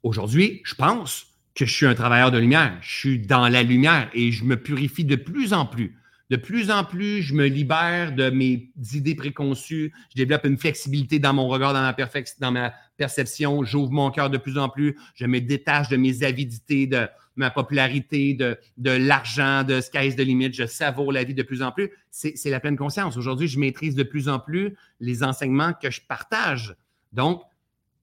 Aujourd'hui, 0.04 0.62
je 0.64 0.76
pense 0.76 1.28
que 1.56 1.66
je 1.66 1.74
suis 1.74 1.86
un 1.86 1.96
travailleur 1.96 2.32
de 2.32 2.38
lumière. 2.38 2.78
Je 2.82 2.96
suis 2.96 3.20
dans 3.20 3.48
la 3.48 3.64
lumière 3.64 4.10
et 4.14 4.32
je 4.32 4.44
me 4.44 4.56
purifie 4.56 5.06
de 5.06 5.16
plus 5.16 5.54
en 5.54 5.66
plus. 5.66 5.98
De 6.30 6.36
plus 6.36 6.72
en 6.72 6.84
plus, 6.84 7.22
je 7.22 7.34
me 7.34 7.46
libère 7.48 8.14
de 8.14 8.30
mes 8.30 8.70
idées 8.94 9.16
préconçues. 9.16 9.94
Je 10.10 10.16
développe 10.16 10.46
une 10.46 10.58
flexibilité 10.58 11.20
dans 11.20 11.34
mon 11.34 11.48
regard, 11.48 11.74
dans 11.74 11.82
ma, 11.82 11.96
dans 12.40 12.52
ma 12.52 12.74
perception. 12.98 13.64
J'ouvre 13.64 13.92
mon 13.92 14.12
cœur 14.12 14.30
de 14.30 14.38
plus 14.38 14.58
en 14.58 14.68
plus. 14.68 14.98
Je 15.16 15.26
me 15.26 15.40
détache 15.40 15.88
de 15.88 15.96
mes 15.96 16.24
avidités, 16.24 16.86
de 16.86 17.08
ma 17.38 17.50
popularité, 17.50 18.34
de, 18.34 18.58
de 18.78 18.92
l'argent, 18.92 19.64
de 19.64 19.80
sky's 19.80 20.18
de 20.18 20.24
limite. 20.24 20.54
Je 20.54 20.66
savoure 20.66 21.14
la 21.14 21.24
vie 21.24 21.34
de 21.34 21.44
plus 21.44 21.62
en 21.62 21.72
plus. 21.72 21.92
C'est 22.12 22.50
la 22.50 22.60
pleine 22.60 22.78
conscience. 22.78 23.16
Aujourd'hui, 23.16 23.48
je 23.48 23.58
maîtrise 23.58 23.96
de 23.96 24.04
plus 24.04 24.28
en 24.28 24.40
plus 24.40 24.76
les 25.00 25.24
enseignements 25.24 25.72
que 25.74 25.90
je 25.90 26.02
partage. 26.02 26.76
Donc, 27.14 27.42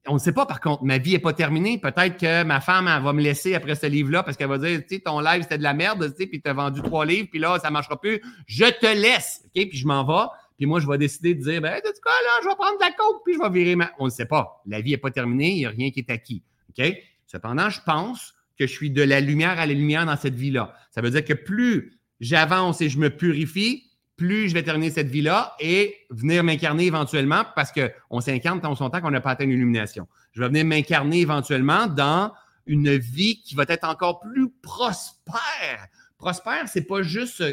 on 0.07 0.15
ne 0.15 0.19
sait 0.19 0.31
pas, 0.31 0.45
par 0.45 0.59
contre, 0.59 0.83
ma 0.83 0.97
vie 0.97 1.13
n'est 1.13 1.19
pas 1.19 1.33
terminée. 1.33 1.77
Peut-être 1.77 2.17
que 2.17 2.43
ma 2.43 2.61
femme 2.61 2.87
elle 2.87 3.03
va 3.03 3.13
me 3.13 3.21
laisser 3.21 3.55
après 3.55 3.75
ce 3.75 3.85
livre-là 3.87 4.23
parce 4.23 4.37
qu'elle 4.37 4.49
va 4.49 4.57
dire, 4.57 4.79
tu 4.81 4.95
sais, 4.95 5.01
ton 5.01 5.19
live, 5.19 5.43
c'était 5.43 5.57
de 5.57 5.63
la 5.63 5.73
merde, 5.73 6.11
tu 6.11 6.23
sais, 6.23 6.27
puis 6.27 6.41
tu 6.41 6.51
vendu 6.51 6.81
trois 6.81 7.05
livres, 7.05 7.27
puis 7.29 7.39
là, 7.39 7.57
ça 7.59 7.69
ne 7.69 7.73
marchera 7.73 7.99
plus. 7.99 8.21
Je 8.47 8.65
te 8.65 8.85
laisse, 8.85 9.41
OK? 9.45 9.69
Puis 9.69 9.77
je 9.77 9.87
m'en 9.87 10.03
vais. 10.05 10.29
Puis 10.57 10.65
moi, 10.65 10.79
je 10.79 10.87
vais 10.87 10.97
décider 10.97 11.35
de 11.35 11.43
dire, 11.43 11.61
ben, 11.61 11.81
tu 11.83 12.01
quoi, 12.01 12.11
là, 12.23 12.39
je 12.43 12.47
vais 12.47 12.55
prendre 12.55 12.77
de 12.77 12.83
la 12.83 12.91
coke, 12.91 13.21
puis 13.25 13.33
je 13.33 13.39
vais 13.39 13.49
virer 13.49 13.75
ma... 13.75 13.91
On 13.99 14.05
ne 14.05 14.09
sait 14.09 14.25
pas. 14.25 14.61
La 14.65 14.81
vie 14.81 14.91
n'est 14.91 14.97
pas 14.97 15.11
terminée, 15.11 15.51
il 15.51 15.57
n'y 15.57 15.65
a 15.65 15.69
rien 15.69 15.91
qui 15.91 15.99
est 15.99 16.09
acquis, 16.09 16.43
OK? 16.69 16.85
Cependant, 17.27 17.69
je 17.69 17.81
pense 17.81 18.33
que 18.57 18.67
je 18.67 18.71
suis 18.71 18.89
de 18.89 19.01
la 19.01 19.19
lumière 19.19 19.59
à 19.59 19.65
la 19.65 19.73
lumière 19.73 20.05
dans 20.05 20.15
cette 20.15 20.35
vie-là. 20.35 20.73
Ça 20.91 21.01
veut 21.01 21.09
dire 21.09 21.25
que 21.25 21.33
plus 21.33 21.99
j'avance 22.21 22.79
et 22.81 22.89
je 22.89 22.97
me 22.97 23.09
purifie, 23.09 23.84
plus 24.17 24.49
je 24.49 24.53
vais 24.53 24.63
terminer 24.63 24.91
cette 24.91 25.09
vie-là 25.09 25.55
et 25.59 25.95
venir 26.09 26.43
m'incarner 26.43 26.85
éventuellement, 26.85 27.43
parce 27.55 27.71
qu'on 27.71 28.21
s'incarne 28.21 28.61
tant 28.61 28.75
son 28.75 28.89
temps 28.89 29.01
qu'on 29.01 29.11
n'a 29.11 29.21
pas 29.21 29.31
atteint 29.31 29.45
l'illumination. 29.45 30.07
Je 30.31 30.41
vais 30.41 30.47
venir 30.47 30.65
m'incarner 30.65 31.21
éventuellement 31.21 31.87
dans 31.87 32.33
une 32.65 32.95
vie 32.95 33.41
qui 33.41 33.55
va 33.55 33.65
être 33.67 33.83
encore 33.83 34.21
plus 34.21 34.49
prospère. 34.61 35.87
Prospère, 36.17 36.67
c'est 36.67 36.87
pas 36.87 37.01
juste, 37.01 37.43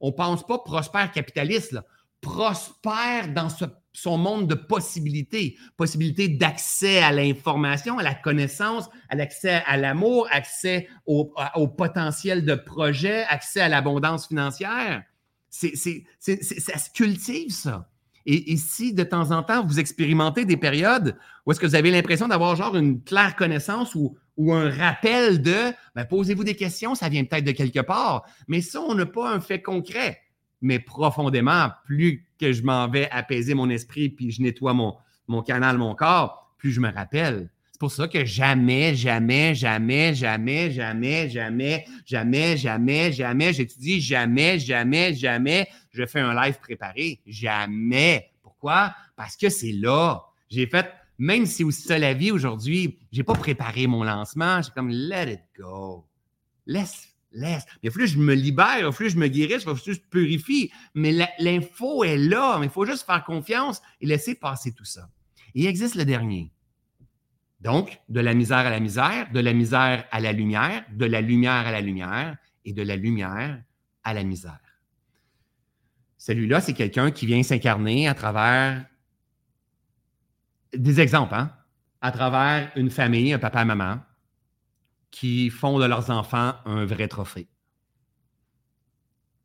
on 0.00 0.12
pense 0.12 0.46
pas 0.46 0.58
prospère 0.58 1.10
capitaliste, 1.12 1.72
là. 1.72 1.84
prospère 2.20 3.28
dans 3.28 3.48
son 3.92 4.16
monde 4.16 4.48
de 4.48 4.54
possibilités, 4.54 5.56
possibilités 5.76 6.28
d'accès 6.28 7.02
à 7.02 7.12
l'information, 7.12 7.98
à 7.98 8.02
la 8.02 8.14
connaissance, 8.14 8.88
à 9.08 9.16
l'accès 9.16 9.62
à 9.66 9.76
l'amour, 9.76 10.28
accès 10.30 10.88
au, 11.04 11.34
au 11.56 11.68
potentiel 11.68 12.44
de 12.44 12.54
projet, 12.54 13.24
accès 13.24 13.60
à 13.60 13.68
l'abondance 13.68 14.28
financière. 14.28 15.02
Ça 15.52 16.78
se 16.78 16.90
cultive, 16.90 17.50
ça. 17.50 17.88
Et, 18.24 18.56
si 18.56 18.94
de 18.94 19.02
temps 19.02 19.32
en 19.32 19.42
temps, 19.42 19.66
vous 19.66 19.80
expérimentez 19.80 20.44
des 20.44 20.56
périodes 20.56 21.16
où 21.44 21.50
est-ce 21.50 21.58
que 21.58 21.66
vous 21.66 21.74
avez 21.74 21.90
l'impression 21.90 22.28
d'avoir 22.28 22.54
genre 22.54 22.76
une 22.76 23.02
claire 23.02 23.34
connaissance 23.36 23.94
ou, 23.94 24.16
un 24.52 24.70
rappel 24.70 25.42
de, 25.42 25.72
ben, 25.94 26.04
posez-vous 26.04 26.42
des 26.42 26.56
questions, 26.56 26.94
ça 26.94 27.08
vient 27.08 27.24
peut-être 27.24 27.44
de 27.44 27.52
quelque 27.52 27.80
part. 27.80 28.24
Mais 28.48 28.60
ça, 28.60 28.80
on 28.80 28.94
n'a 28.94 29.06
pas 29.06 29.32
un 29.32 29.40
fait 29.40 29.60
concret. 29.60 30.20
Mais 30.62 30.78
profondément, 30.78 31.70
plus 31.84 32.26
que 32.40 32.52
je 32.52 32.62
m'en 32.62 32.88
vais 32.88 33.10
apaiser 33.10 33.54
mon 33.54 33.68
esprit 33.68 34.08
puis 34.08 34.30
je 34.30 34.40
nettoie 34.40 34.72
mon 34.72 35.42
canal, 35.42 35.78
mon 35.78 35.94
corps, 35.94 36.54
plus 36.56 36.72
je 36.72 36.80
me 36.80 36.90
rappelle 36.90 37.50
pour 37.82 37.90
ça 37.90 38.06
que 38.06 38.24
jamais, 38.24 38.94
jamais, 38.94 39.56
jamais, 39.56 40.14
jamais, 40.14 40.70
jamais, 40.70 41.28
jamais, 41.28 41.84
jamais, 42.06 42.56
jamais, 42.56 43.12
jamais, 43.12 43.52
j'étudie 43.52 44.00
jamais, 44.00 44.60
jamais, 44.60 45.12
jamais, 45.14 45.66
je 45.90 46.06
fais 46.06 46.20
un 46.20 46.32
live 46.32 46.60
préparé. 46.60 47.18
Jamais. 47.26 48.30
Pourquoi? 48.40 48.94
Parce 49.16 49.36
que 49.36 49.48
c'est 49.48 49.72
là. 49.72 50.22
J'ai 50.48 50.68
fait, 50.68 50.92
même 51.18 51.44
si 51.44 51.54
c'est 51.54 51.64
aussi 51.64 51.82
ça 51.82 51.98
la 51.98 52.14
vie 52.14 52.30
aujourd'hui, 52.30 53.00
j'ai 53.10 53.24
pas 53.24 53.34
préparé 53.34 53.88
mon 53.88 54.04
lancement. 54.04 54.62
J'ai 54.62 54.70
comme, 54.70 54.90
let 54.90 55.32
it 55.32 55.40
go. 55.58 56.06
Laisse 56.66 57.08
laisse. 57.32 57.64
Il 57.82 57.90
faut 57.90 57.98
que 57.98 58.06
je 58.06 58.18
me 58.18 58.34
libère, 58.34 58.78
il 58.78 58.92
faut 58.92 59.02
que 59.02 59.08
je 59.08 59.16
me 59.16 59.26
guérisse, 59.26 59.62
il 59.62 59.64
faut 59.64 59.74
que 59.74 59.92
je 59.92 59.98
purifie. 59.98 60.70
Mais 60.94 61.10
l'info 61.40 62.04
est 62.04 62.16
là, 62.16 62.58
mais 62.60 62.66
il 62.66 62.70
faut 62.70 62.86
juste 62.86 63.04
faire 63.06 63.24
confiance 63.24 63.82
et 64.00 64.06
laisser 64.06 64.36
passer 64.36 64.70
tout 64.70 64.84
ça. 64.84 65.08
il 65.54 65.66
existe 65.66 65.96
le 65.96 66.04
dernier. 66.04 66.52
Donc, 67.62 68.00
de 68.08 68.18
la 68.18 68.34
misère 68.34 68.58
à 68.58 68.70
la 68.70 68.80
misère, 68.80 69.30
de 69.30 69.38
la 69.38 69.52
misère 69.52 70.04
à 70.10 70.18
la 70.18 70.32
lumière, 70.32 70.84
de 70.90 71.04
la 71.04 71.20
lumière 71.20 71.64
à 71.64 71.70
la 71.70 71.80
lumière 71.80 72.36
et 72.64 72.72
de 72.72 72.82
la 72.82 72.96
lumière 72.96 73.62
à 74.02 74.14
la 74.14 74.24
misère. 74.24 74.58
Celui-là, 76.18 76.60
c'est 76.60 76.72
quelqu'un 76.72 77.12
qui 77.12 77.24
vient 77.24 77.42
s'incarner 77.44 78.08
à 78.08 78.14
travers 78.14 78.84
des 80.76 81.00
exemples, 81.00 81.34
hein? 81.34 81.56
à 82.00 82.10
travers 82.10 82.72
une 82.74 82.90
famille, 82.90 83.32
un 83.32 83.38
papa 83.38 83.64
maman, 83.64 84.00
qui 85.12 85.48
font 85.48 85.78
de 85.78 85.84
leurs 85.84 86.10
enfants 86.10 86.54
un 86.64 86.84
vrai 86.84 87.06
trophée. 87.06 87.48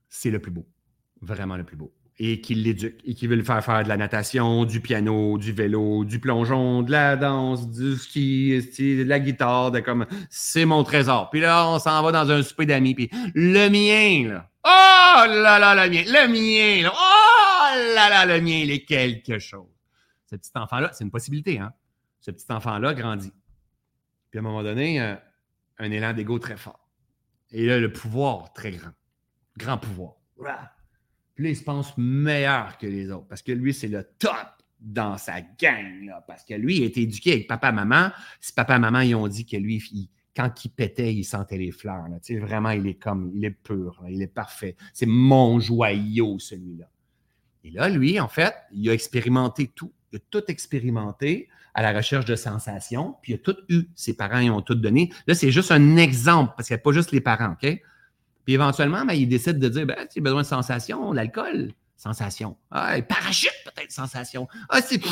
C'est 0.10 0.31
le 0.31 0.39
plus 0.39 0.52
beau, 0.52 0.68
vraiment 1.22 1.56
le 1.56 1.64
plus 1.64 1.77
beau 1.77 1.94
et 2.19 2.41
qui 2.41 2.56
l'éduque 2.56 2.99
et 3.06 3.14
qui 3.14 3.27
veut 3.27 3.35
le 3.35 3.44
faire 3.44 3.64
faire 3.64 3.84
de 3.84 3.89
la 3.89 3.98
natation, 3.98 4.65
du 4.65 4.81
piano, 4.81 5.38
du 5.38 5.52
vélo, 5.52 6.03
du 6.03 6.19
plongeon, 6.19 6.81
de 6.81 6.91
la 6.91 7.15
danse, 7.15 7.69
du 7.69 7.95
ski, 7.95 8.60
de 8.60 9.03
la 9.03 9.19
guitare, 9.19 9.72
de 9.72 9.80
comme 9.80 10.06
c'est 10.30 10.65
mon 10.65 10.84
trésor. 10.84 11.30
Puis 11.30 11.39
là, 11.39 11.68
on 11.69 11.80
s'en 11.80 12.02
va 12.02 12.11
dans 12.11 12.30
un 12.31 12.41
souper 12.41 12.65
d'amis, 12.65 12.95
puis 12.95 13.10
le 13.35 13.69
mien, 13.69 14.30
là. 14.34 14.49
Oh 14.64 15.26
là 15.27 15.60
là, 15.60 15.76
le 15.85 15.91
mien, 15.91 16.03
le 16.06 16.27
mien, 16.27 16.84
là. 16.84 16.94
Oh 16.94 17.95
là 17.95 18.10
là, 18.10 18.26
le 18.26 18.41
mien, 18.41 18.61
il 18.64 18.72
est 18.72 18.84
quelque 18.84 19.39
chose. 19.39 19.68
Ce 20.30 20.35
petit 20.35 20.52
enfant-là, 20.56 20.89
c'est 20.94 21.03
une 21.03 21.11
possibilité, 21.11 21.60
hein? 21.60 21.73
Ce 22.19 22.31
petit 22.31 22.52
enfant-là 22.52 22.94
grandit. 22.94 23.31
Puis 24.30 24.39
à 24.39 24.41
un 24.41 24.44
moment 24.44 24.64
donné, 24.64 25.02
euh, 25.02 25.15
un 25.77 25.91
élan 25.91 26.14
d'ego 26.14 26.39
très 26.39 26.57
fort. 26.57 26.89
Et 27.52 27.65
là, 27.65 27.80
le 27.80 27.94
pouvoir 27.94 28.52
très 28.53 28.72
grand. 28.72 28.91
Grand 29.57 29.77
pouvoir. 29.77 30.15
Puis 31.38 31.44
là, 31.44 31.52
il 31.52 31.56
se 31.56 31.64
pense 31.64 31.96
meilleur 31.98 32.80
que 32.80 32.88
les 32.88 33.12
autres 33.12 33.28
parce 33.28 33.44
que 33.44 33.52
lui, 33.52 33.72
c'est 33.72 33.88
le 33.88 34.04
top 34.18 34.48
dans 34.80 35.20
sa 35.20 35.40
gang. 35.40 36.12
parce 36.26 36.44
que 36.44 36.56
lui, 36.56 36.78
il 36.78 36.84
a 36.84 36.86
été 36.88 37.02
éduqué 37.02 37.34
avec 37.34 37.48
papa, 37.48 37.72
maman. 37.72 38.10
Si 38.42 38.54
papa, 38.54 38.80
maman, 38.80 39.02
ils 39.02 39.14
ont 39.14 39.28
dit 39.28 39.46
que 39.46 39.56
lui, 39.56 40.10
quand 40.36 40.66
il 40.66 40.70
pétait, 40.70 41.14
il 41.14 41.24
sentait 41.24 41.60
les 41.60 41.72
fleurs. 41.72 42.08
Là. 42.10 42.18
vraiment, 42.40 42.72
il 42.72 42.88
est 42.88 42.96
comme, 42.96 43.32
il 43.36 43.46
est 43.46 43.52
pur, 43.52 44.04
il 44.10 44.20
est 44.20 44.34
parfait. 44.34 44.76
C'est 44.94 45.06
mon 45.06 45.60
joyau, 45.60 46.40
celui-là. 46.40 46.90
Et 47.64 47.70
là, 47.70 47.88
lui, 47.88 48.20
en 48.20 48.28
fait, 48.28 48.56
il 48.72 48.90
a 48.90 48.94
expérimenté 48.94 49.68
tout. 49.76 49.94
Il 50.12 50.16
a 50.16 50.20
tout 50.32 50.44
expérimenté 50.48 51.50
à 51.76 51.84
la 51.84 51.94
recherche 51.94 52.26
de 52.26 52.36
sensations, 52.36 53.16
puis 53.22 53.34
il 53.34 53.36
a 53.36 53.38
tout 53.38 53.58
eu. 53.70 53.84
Ses 53.94 54.16
parents, 54.16 54.40
ils 54.40 54.50
ont 54.50 54.64
tout 54.64 54.74
donné. 54.74 55.12
Là, 55.28 55.36
c'est 55.36 55.52
juste 55.52 55.72
un 55.72 55.98
exemple, 55.98 56.56
parce 56.58 56.68
qu'il 56.68 56.74
n'y 56.74 56.82
a 56.82 56.84
pas 56.84 56.94
juste 56.94 57.12
les 57.12 57.22
parents, 57.22 57.52
OK? 57.62 57.80
Puis 58.48 58.53
éventuellement, 58.53 59.03
ben, 59.03 59.14
il 59.14 59.28
décide 59.28 59.60
de 59.60 59.68
dire 59.68 59.86
ben, 59.86 60.07
tu 60.10 60.19
as 60.19 60.22
besoin 60.22 60.41
de 60.41 60.48
sensation, 60.48 61.11
l'alcool, 61.11 61.74
sensation. 61.98 62.56
Ah, 62.72 62.95
parachute, 63.02 63.52
peut-être 63.65 63.91
sensation. 63.91 64.48
Ah, 64.69 64.80
c'est 64.82 65.03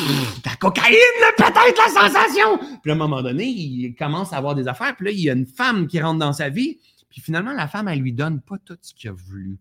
la 0.45 0.55
cocaïne, 0.55 0.95
peut-être 1.35 1.77
la 1.77 2.01
sensation. 2.01 2.57
Puis 2.81 2.91
à 2.91 2.93
un 2.93 2.97
moment 2.97 3.21
donné, 3.21 3.43
il 3.43 3.93
commence 3.93 4.31
à 4.31 4.37
avoir 4.37 4.55
des 4.55 4.69
affaires. 4.69 4.95
Puis 4.95 5.07
là, 5.07 5.11
il 5.11 5.19
y 5.19 5.29
a 5.29 5.33
une 5.33 5.47
femme 5.47 5.87
qui 5.87 5.99
rentre 5.99 6.19
dans 6.19 6.31
sa 6.31 6.47
vie. 6.47 6.79
Puis 7.09 7.19
finalement, 7.19 7.51
la 7.51 7.67
femme, 7.67 7.89
elle 7.89 7.99
lui 7.99 8.13
donne 8.13 8.39
pas 8.39 8.55
tout 8.63 8.77
ce 8.81 8.93
qu'il 8.93 9.09
a 9.09 9.13
voulu. 9.13 9.59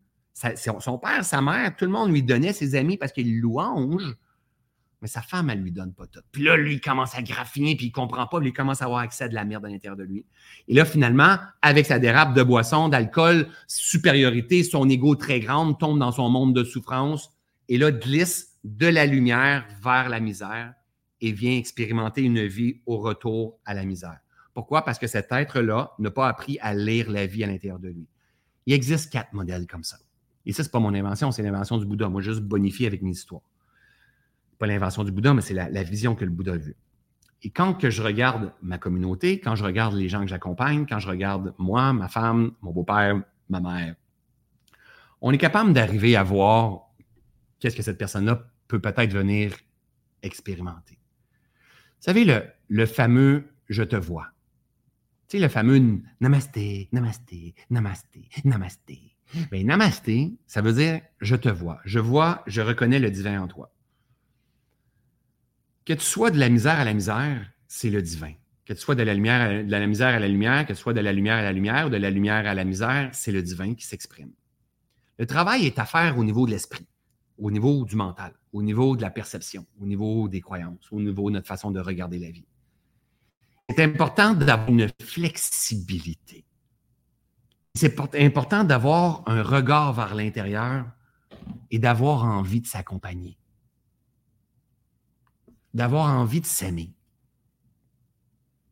son 0.78 0.98
père, 0.98 1.24
sa 1.24 1.42
mère, 1.42 1.74
tout 1.74 1.84
le 1.84 1.90
monde 1.90 2.12
lui 2.12 2.22
donnait 2.22 2.52
ses 2.52 2.76
amis 2.76 2.96
parce 2.96 3.10
qu'il 3.10 3.40
louange 3.40 4.14
mais 5.05 5.09
sa 5.09 5.20
femme, 5.20 5.51
elle 5.51 5.60
lui 5.60 5.70
donne 5.70 5.93
pas 5.93 6.06
tout. 6.06 6.22
Puis 6.32 6.44
là, 6.44 6.56
lui, 6.56 6.76
il 6.76 6.81
commence 6.81 7.14
à 7.14 7.20
graffiner, 7.20 7.76
puis 7.76 7.89
il 7.89 7.93
comprend 7.93 8.26
pas, 8.26 8.40
puis 8.40 8.48
il 8.48 8.52
commence 8.55 8.81
à 8.81 8.86
avoir 8.86 9.01
accès 9.01 9.24
à 9.24 9.28
de 9.28 9.35
la 9.35 9.44
merde 9.44 9.66
à 9.66 9.68
l'intérieur 9.68 9.98
de 9.98 10.02
lui. 10.02 10.24
Et 10.66 10.72
là, 10.72 10.86
finalement, 10.86 11.36
avec 11.60 11.85
sa 11.85 11.98
dérape 11.98 12.32
de 12.32 12.43
boisson, 12.43 12.89
d'alcool, 12.89 13.48
supériorité, 13.66 14.62
son 14.62 14.89
ego 14.89 15.14
très 15.14 15.40
grand, 15.40 15.74
tombe 15.74 15.98
dans 15.98 16.10
son 16.10 16.31
monde 16.31 16.56
de 16.56 16.64
souffrance, 16.64 17.36
et 17.68 17.76
là, 17.76 17.93
glisse 17.93 18.55
de 18.64 18.86
la 18.86 19.05
lumière 19.05 19.66
vers 19.82 20.09
la 20.09 20.20
misère 20.20 20.72
et 21.20 21.32
vient 21.32 21.59
expérimenter 21.59 22.22
une 22.22 22.47
vie 22.47 22.81
au 22.86 22.97
retour 22.97 23.59
à 23.66 23.74
la 23.74 23.85
misère. 23.85 24.20
Pourquoi? 24.55 24.86
Parce 24.86 24.98
que 24.98 25.06
cet 25.06 25.32
être-là 25.32 25.93
n'a 25.98 26.10
pas 26.12 26.28
appris 26.28 26.56
à 26.62 26.72
lire 26.72 27.10
la 27.10 27.26
vie 27.26 27.44
à 27.44 27.47
l'intérieur 27.47 27.78
de 27.78 27.89
lui. 27.89 28.09
Il 28.64 28.72
existe 28.72 29.12
quatre 29.12 29.35
modèles 29.35 29.66
comme 29.66 29.85
ça. 29.85 29.98
Et 30.47 30.55
ça, 30.55 30.62
c'est 30.62 30.72
pas 30.72 30.81
mon 30.81 30.94
invention, 30.94 31.31
c'est 31.31 31.43
l'invention 31.43 31.76
du 31.76 31.85
Bouddha. 31.85 32.09
Moi, 32.09 32.22
juste 32.22 32.40
bonifié 32.40 32.86
avec 32.86 33.02
mes 33.02 33.10
histoires 33.10 33.43
pas 34.59 34.66
l'invention 34.66 35.05
du 35.05 35.12
Bouddha, 35.12 35.35
mais 35.35 35.43
c'est 35.43 35.55
la, 35.55 35.82
vision 35.82 36.14
que 36.14 36.24
le 36.24 36.31
Bouddha 36.31 36.52
a 36.52 36.56
vue. 36.56 36.76
Et 37.43 37.51
quand 37.51 37.74
que 37.74 37.90
je 37.90 38.02
regarde 38.02 38.52
ma 38.62 38.78
communauté, 38.78 39.40
quand 39.40 39.55
je 39.55 39.64
regarde 39.64 39.94
les 39.94 40.09
gens 40.09 40.20
que 40.20 40.28
j'accompagne, 40.28 40.86
quand 40.89 40.98
je 40.98 41.09
regarde 41.09 41.55
moi, 41.59 41.93
ma 41.93 42.09
femme, 42.09 42.52
mon 42.62 42.72
beau-père, 42.72 43.22
ma 43.51 43.60
mère, 43.60 43.94
on 45.20 45.32
est 45.32 45.39
capable 45.39 45.72
d'arriver 45.72 46.16
à 46.16 46.22
voir 46.22 46.90
qu'est-ce 47.60 47.76
que 47.76 47.82
cette 47.82 47.98
personne-là 47.98 48.47
peut 48.68 48.81
peut-être 48.81 49.12
venir 49.12 49.55
expérimenter. 50.22 50.98
Vous 51.98 52.10
savez, 52.10 52.24
le, 52.24 52.44
le 52.68 52.86
fameux 52.86 53.44
je 53.68 53.82
te 53.82 53.97
vois. 53.97 54.28
Tu 55.28 55.36
sais, 55.36 55.43
le 55.43 55.48
fameux 55.48 56.01
namasté, 56.20 56.89
namasté, 56.93 57.55
namasté, 57.70 58.28
namasté. 58.44 59.16
Bien, 59.51 59.64
namasté, 59.64 60.36
ça 60.47 60.60
veut 60.60 60.72
dire 60.72 61.01
je 61.20 61.36
te 61.36 61.48
vois. 61.48 61.81
Je 61.85 61.98
vois, 61.98 62.43
je 62.47 62.60
reconnais 62.60 62.98
le 62.98 63.10
divin 63.10 63.40
en 63.40 63.48
toi. 63.48 63.73
Que 65.85 65.93
tu 65.93 66.05
sois 66.05 66.31
de 66.31 66.39
la 66.39 66.48
misère 66.48 66.78
à 66.78 66.85
la 66.85 66.94
misère, 66.94 67.51
c'est 67.69 67.90
le 67.90 68.01
divin. 68.01 68.32
Que 68.65 68.73
tu 68.73 68.81
sois 68.81 68.94
de 68.94 69.02
la, 69.02 69.12
lumière 69.12 69.65
de 69.65 69.70
la 69.70 69.86
misère 69.86 70.15
à 70.15 70.19
la 70.19 70.28
lumière, 70.28 70.66
que 70.66 70.73
tu 70.73 70.78
sois 70.78 70.94
de 70.94 71.01
la 71.01 71.12
lumière 71.12 71.36
à 71.36 71.43
la 71.43 71.52
lumière 71.52 71.86
ou 71.86 71.90
de 71.90 71.97
la 71.97 72.11
lumière 72.11 72.47
à 72.47 72.55
la 72.55 72.65
misère, 72.65 73.11
c'est 73.12 73.32
le 73.32 73.43
divin 73.43 73.74
qui 73.74 73.85
s'exprime. 73.85 74.32
Le 75.19 75.27
travail 75.27 75.66
est 75.66 75.78
à 75.78 75.85
faire 75.85 76.19
au 76.19 76.24
niveau 76.24 76.47
de 76.47 76.52
l'esprit, 76.52 76.86
au 77.39 77.51
niveau 77.51 77.85
du 77.85 77.97
mental, 77.97 78.32
au 78.52 78.62
niveau 78.62 78.97
de 78.97 79.02
la 79.02 79.11
perception, 79.11 79.66
au 79.81 79.86
niveau 79.86 80.28
des 80.28 80.40
croyances, 80.40 80.90
au 80.90 81.01
niveau 81.01 81.28
de 81.28 81.35
notre 81.35 81.47
façon 81.47 81.70
de 81.70 81.81
regarder 81.81 82.19
la 82.19 82.31
vie. 82.31 82.47
C'est 83.69 83.82
important 83.82 84.35
d'avoir 84.35 84.69
une 84.69 84.89
flexibilité. 85.02 86.44
C'est 87.74 87.98
important 88.20 88.62
d'avoir 88.62 89.23
un 89.27 89.43
regard 89.43 89.93
vers 89.93 90.15
l'intérieur 90.15 90.86
et 91.70 91.78
d'avoir 91.78 92.24
envie 92.24 92.61
de 92.61 92.66
s'accompagner, 92.66 93.36
d'avoir 95.74 96.06
envie 96.16 96.40
de 96.40 96.46
s'aimer, 96.46 96.94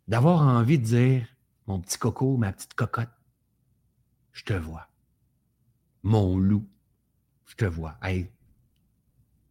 d'avoir 0.09 0.41
envie 0.41 0.79
de 0.79 0.85
dire, 0.85 1.27
mon 1.67 1.81
petit 1.81 1.99
coco, 1.99 2.37
ma 2.37 2.53
petite 2.53 2.75
cocotte, 2.75 3.11
je 4.33 4.45
te 4.45 4.53
vois. 4.55 4.89
Mon 6.03 6.39
loup, 6.39 6.67
je 7.47 7.55
te 7.55 7.65
vois. 7.65 7.97
Hey, 8.03 8.31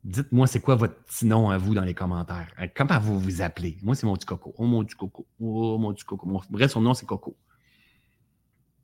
dites-moi, 0.04 0.48
c'est 0.48 0.60
quoi 0.60 0.76
votre 0.76 0.96
petit 1.04 1.26
nom 1.26 1.50
à 1.50 1.58
vous 1.58 1.74
dans 1.74 1.84
les 1.84 1.94
commentaires? 1.94 2.54
Comment 2.76 3.00
vous 3.00 3.20
vous 3.20 3.42
appelez? 3.42 3.78
Moi, 3.84 3.96
c'est 3.96 4.06
mon 4.06 4.16
petit 4.16 4.26
coco. 4.26 4.54
Oh, 4.58 4.66
mon 4.66 4.84
petit 4.84 4.96
coco. 4.96 5.28
Oh, 5.40 5.78
mon 5.78 5.94
petit 5.94 6.04
coco. 6.04 6.42
Vrai, 6.50 6.68
son 6.68 6.82
nom, 6.82 6.94
c'est 6.94 7.06
Coco. 7.06 7.38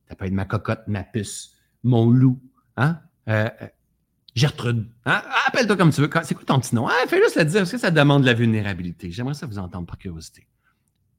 Ça 0.07 0.15
peut 0.15 0.26
être 0.26 0.34
ma 0.34 0.45
cocotte, 0.45 0.88
ma 0.88 1.03
puce, 1.03 1.56
mon 1.84 2.10
loup. 2.10 2.39
Hein? 2.77 3.02
Euh, 3.27 3.49
euh, 3.61 3.68
Gertrude. 4.38 4.85
Hein? 5.05 5.23
Appelle-toi 5.47 5.76
comme 5.76 5.91
tu 5.91 5.99
veux. 5.99 6.09
C'est 6.22 6.35
quoi 6.35 6.43
ton 6.45 6.59
petit 6.59 6.76
nom? 6.76 6.88
Ah, 6.88 7.07
fais 7.07 7.18
juste 7.18 7.38
le 7.38 7.45
dire. 7.45 7.64
Est-ce 7.64 7.72
que 7.72 7.77
ça 7.80 7.89
demande 7.89 8.22
de 8.22 8.27
la 8.27 8.35
vulnérabilité? 8.35 9.09
J'aimerais 9.09 9.34
ça 9.34 9.47
vous 9.47 9.57
entendre 9.57 9.88
par 9.88 9.97
curiosité. 9.97 10.47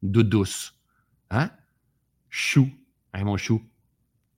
Doudouce. 0.02 0.78
Hein? 1.30 1.50
Chou. 2.30 2.70
Hey, 3.12 3.24
mon 3.24 3.36
chou? 3.36 3.60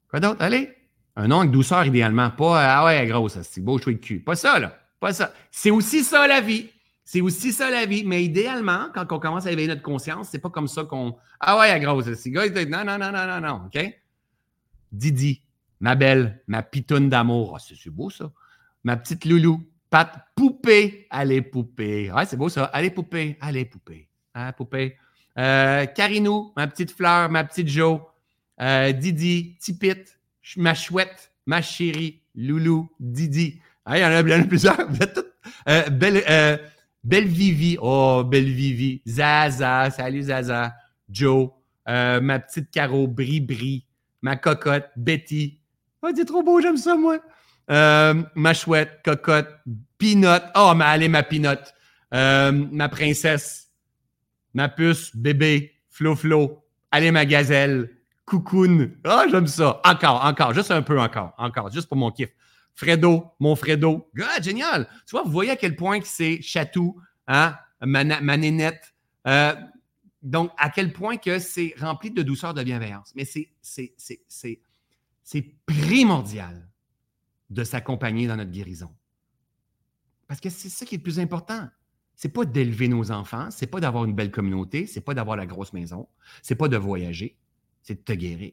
Quoi 0.09 0.20
d'autre? 0.20 0.40
Allez. 0.40 0.74
Un 1.15 1.28
nom 1.28 1.40
avec 1.40 1.51
douceur, 1.51 1.85
idéalement. 1.85 2.31
Pas, 2.31 2.78
ah 2.78 2.85
ouais, 2.86 3.07
grosse, 3.07 3.43
c'est 3.43 3.61
beau 3.61 3.78
chou 3.78 3.93
de 3.93 3.98
cul. 3.98 4.20
Pas 4.20 4.35
ça, 4.35 4.59
là. 4.59 4.78
Pas 4.98 5.12
ça. 5.12 5.35
C'est 5.51 5.70
aussi 5.70 6.02
ça, 6.02 6.27
la 6.27 6.40
vie. 6.40 6.70
C'est 7.05 7.20
aussi 7.20 7.52
ça, 7.52 7.70
la 7.70 7.85
vie. 7.85 8.05
Mais 8.07 8.24
idéalement, 8.24 8.86
quand 8.94 9.12
on 9.12 9.19
commence 9.19 9.44
à 9.44 9.52
éveiller 9.52 9.69
notre 9.69 9.82
conscience, 9.82 10.28
c'est 10.31 10.39
pas 10.39 10.48
comme 10.48 10.69
ça 10.69 10.85
qu'on. 10.85 11.19
Ah 11.39 11.59
ouais, 11.59 11.78
grosse, 11.81 12.15
c'est 12.15 12.31
gars, 12.31 12.48
non, 12.48 12.82
non, 12.85 12.98
non, 12.98 13.12
non, 13.12 13.27
non, 13.27 13.40
non, 13.43 13.66
OK? 13.66 13.78
Didi, 14.90 15.43
ma 15.81 15.97
belle, 15.97 16.43
ma 16.47 16.62
pitoune 16.62 17.11
d'amour. 17.11 17.59
Ah, 17.59 17.62
c'est 17.62 17.90
beau, 17.90 18.09
ça 18.09 18.32
ma 18.85 18.97
petite 18.97 19.24
loulou, 19.24 19.62
Pat, 19.90 20.27
poupée, 20.36 21.07
allez 21.11 21.43
poupée. 21.43 22.12
Ouais, 22.12 22.24
c'est 22.24 22.36
beau 22.36 22.48
ça. 22.48 22.65
Allez 22.66 22.90
poupée, 22.90 23.36
allez 23.40 23.65
poupée. 23.65 24.09
Hein, 24.35 24.52
poupée. 24.52 24.97
Euh, 25.36 25.85
Carinou, 25.86 26.52
ma 26.57 26.69
petite 26.69 26.93
fleur, 26.93 27.28
ma 27.28 27.43
petite 27.43 27.69
Jo. 27.69 28.02
Euh, 28.61 28.93
Didi, 28.93 29.57
Tipite, 29.61 30.20
ma 30.57 30.74
chouette, 30.74 31.32
ma 31.47 31.61
chérie, 31.61 32.23
Loulou, 32.36 32.89
Didi. 33.01 33.61
Ah, 33.85 33.98
il 33.98 34.02
y 34.02 34.05
en 34.05 34.40
a, 34.40 34.44
plusieurs. 34.44 34.77
Euh, 35.69 35.89
belle, 35.90 36.23
euh, 36.28 36.57
belle 37.02 37.27
Vivi. 37.27 37.77
Oh, 37.81 38.23
Belle 38.24 38.51
Vivi. 38.51 39.02
Zaza. 39.07 39.90
Salut 39.90 40.23
Zaza. 40.23 40.74
Joe. 41.09 41.51
Euh, 41.89 42.20
ma 42.20 42.39
petite 42.39 42.70
Caro. 42.70 43.07
Bri 43.09 43.40
Bri. 43.40 43.86
Ma 44.23 44.36
cocotte. 44.36 44.90
Betty. 44.97 45.59
Oh, 46.02 46.09
c'est 46.15 46.24
trop 46.24 46.43
beau, 46.43 46.61
j'aime 46.61 46.77
ça, 46.77 46.97
moi. 46.97 47.19
Euh, 47.71 48.23
ma 48.35 48.55
chouette, 48.55 49.01
cocotte, 49.05 49.49
Pinot. 49.99 50.41
Oh, 50.57 50.73
mais 50.77 50.85
allez, 50.85 51.09
ma 51.09 51.23
Pinot. 51.23 51.57
Euh, 52.13 52.51
ma 52.53 52.89
princesse, 52.89 53.71
ma 54.55 54.69
puce, 54.69 55.15
bébé, 55.15 55.81
Flo-Flo. 55.89 56.65
Allez, 56.91 57.13
ma 57.13 57.25
gazelle, 57.25 57.97
Coucoune. 58.25 58.97
Ah, 59.05 59.23
oh, 59.25 59.31
j'aime 59.31 59.47
ça. 59.47 59.81
Encore, 59.85 60.25
encore, 60.25 60.53
juste 60.55 60.71
un 60.71 60.83
peu 60.83 61.01
encore, 61.01 61.35
encore, 61.39 61.71
juste 61.71 61.89
pour 61.89 61.97
mon 61.97 62.11
kiff. 62.11 62.31
Fredo, 62.75 63.27
mon 63.39 63.55
Fredo. 63.55 64.09
God, 64.15 64.43
génial. 64.43 64.89
Tu 65.07 65.13
vois, 65.13 65.23
vous 65.23 65.31
voyez 65.31 65.51
à 65.51 65.57
quel 65.57 65.77
point 65.77 66.01
c'est 66.03 66.41
chatou, 66.43 67.01
hein? 67.29 67.57
ma, 67.81 68.05
ma 68.05 68.37
nénette. 68.37 68.95
Euh, 69.27 69.55
donc, 70.23 70.51
à 70.59 70.71
quel 70.71 70.93
point 70.93 71.17
que 71.17 71.39
c'est 71.39 71.75
rempli 71.79 72.11
de 72.11 72.23
douceur, 72.23 72.55
de 72.55 72.63
bienveillance. 72.63 73.13
Mais 73.15 73.25
c'est 73.25 73.49
primordial 75.67 76.70
de 77.51 77.65
s'accompagner 77.65 78.27
dans 78.27 78.37
notre 78.37 78.51
guérison. 78.51 78.95
Parce 80.27 80.41
que 80.41 80.49
c'est 80.49 80.69
ça 80.69 80.87
qui 80.87 80.95
est 80.95 80.99
le 80.99 81.03
plus 81.03 81.19
important. 81.19 81.69
C'est 82.15 82.29
pas 82.29 82.45
d'élever 82.45 82.89
nos 82.89 83.11
enfants, 83.11 83.51
c'est 83.51 83.67
pas 83.67 83.81
d'avoir 83.81 84.05
une 84.05 84.15
belle 84.15 84.31
communauté, 84.31 84.87
c'est 84.87 85.01
pas 85.01 85.15
d'avoir 85.15 85.37
la 85.37 85.47
grosse 85.47 85.73
maison, 85.73 86.09
c'est 86.43 86.55
pas 86.55 86.69
de 86.69 86.77
voyager, 86.77 87.37
c'est 87.83 87.95
de 87.95 88.01
te 88.01 88.13
guérir. 88.13 88.53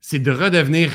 C'est 0.00 0.18
de 0.18 0.30
redevenir 0.30 0.92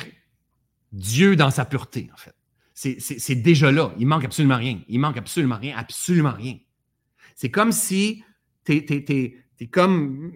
Dieu 0.91 1.36
dans 1.36 1.52
sa 1.52 1.66
pureté, 1.66 2.10
en 2.14 2.18
fait. 2.18 2.36
C'est 2.74 3.36
déjà 3.36 3.72
là. 3.72 3.94
Il 3.99 4.08
manque 4.08 4.26
absolument 4.26 4.58
rien. 4.58 4.82
Il 4.88 4.99
manque 4.99 5.18
absolument 5.18 5.58
rien, 5.58 5.78
absolument 5.78 6.34
rien. 6.34 6.58
C'est 7.36 7.52
comme 7.52 7.72
si 7.72 8.24
tu 8.66 8.74
es, 8.74 9.68
comme 9.68 10.34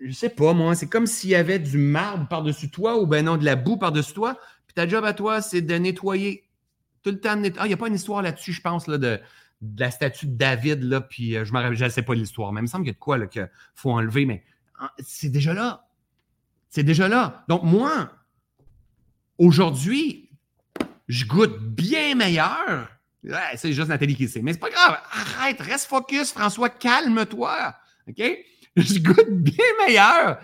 je 0.00 0.12
sais 0.12 0.28
pas, 0.28 0.52
moi, 0.52 0.74
c'est 0.74 0.88
comme 0.88 1.06
s'il 1.06 1.30
y 1.30 1.34
avait 1.34 1.58
du 1.58 1.78
marbre 1.78 2.28
par-dessus 2.28 2.70
toi 2.70 2.98
ou 3.00 3.06
ben 3.06 3.24
non, 3.24 3.36
de 3.36 3.44
la 3.44 3.56
boue 3.56 3.76
par-dessus 3.76 4.14
toi. 4.14 4.36
Puis 4.66 4.74
ta 4.74 4.86
job 4.86 5.04
à 5.04 5.12
toi, 5.12 5.40
c'est 5.42 5.62
de 5.62 5.74
nettoyer 5.74 6.48
tout 7.02 7.10
le 7.10 7.20
temps. 7.20 7.40
Ah, 7.58 7.64
il 7.64 7.68
n'y 7.68 7.74
a 7.74 7.76
pas 7.76 7.88
une 7.88 7.94
histoire 7.94 8.22
là-dessus, 8.22 8.52
je 8.52 8.60
pense, 8.60 8.86
de, 8.86 9.20
la 9.78 9.90
statue 9.90 10.26
de 10.26 10.36
David, 10.36 10.82
là, 10.84 11.00
puis 11.00 11.36
euh, 11.36 11.44
je 11.44 11.84
ne 11.84 11.88
sais 11.88 12.02
pas 12.02 12.14
l'histoire, 12.14 12.52
mais 12.52 12.60
il 12.60 12.62
me 12.62 12.68
semble 12.68 12.84
qu'il 12.84 12.90
y 12.90 12.94
a 12.94 12.94
de 12.94 12.98
quoi 12.98 13.26
qu'il 13.26 13.50
faut 13.74 13.90
enlever, 13.90 14.24
mais 14.24 14.44
ah, 14.78 14.92
c'est 14.98 15.30
déjà 15.30 15.52
là. 15.52 15.88
C'est 16.70 16.84
déjà 16.84 17.08
là. 17.08 17.44
Donc, 17.48 17.62
moi, 17.64 18.10
aujourd'hui, 19.38 20.30
je 21.08 21.24
goûte 21.24 21.58
bien 21.58 22.14
meilleur. 22.14 22.88
c'est 23.56 23.72
juste 23.72 23.88
Nathalie 23.88 24.14
qui 24.14 24.28
sait. 24.28 24.42
Mais 24.42 24.52
c'est 24.52 24.58
pas 24.58 24.70
grave. 24.70 24.98
Arrête, 25.10 25.60
reste 25.60 25.86
focus, 25.86 26.32
François, 26.32 26.68
calme-toi. 26.68 27.74
OK? 28.08 28.22
je 28.82 28.98
goûte 29.00 29.30
bien 29.30 29.64
meilleur 29.86 30.38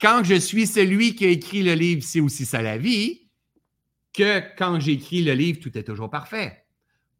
quand 0.00 0.22
je 0.24 0.34
suis 0.34 0.66
celui 0.66 1.14
qui 1.14 1.26
a 1.26 1.28
écrit 1.28 1.62
le 1.62 1.74
livre 1.74 2.02
C'est 2.02 2.20
aussi 2.20 2.44
ça 2.44 2.62
la 2.62 2.78
vie 2.78 3.28
que 4.12 4.40
quand 4.56 4.80
j'écris 4.80 5.22
le 5.22 5.32
livre 5.32 5.60
Tout 5.60 5.76
est 5.76 5.84
toujours 5.84 6.10
parfait. 6.10 6.64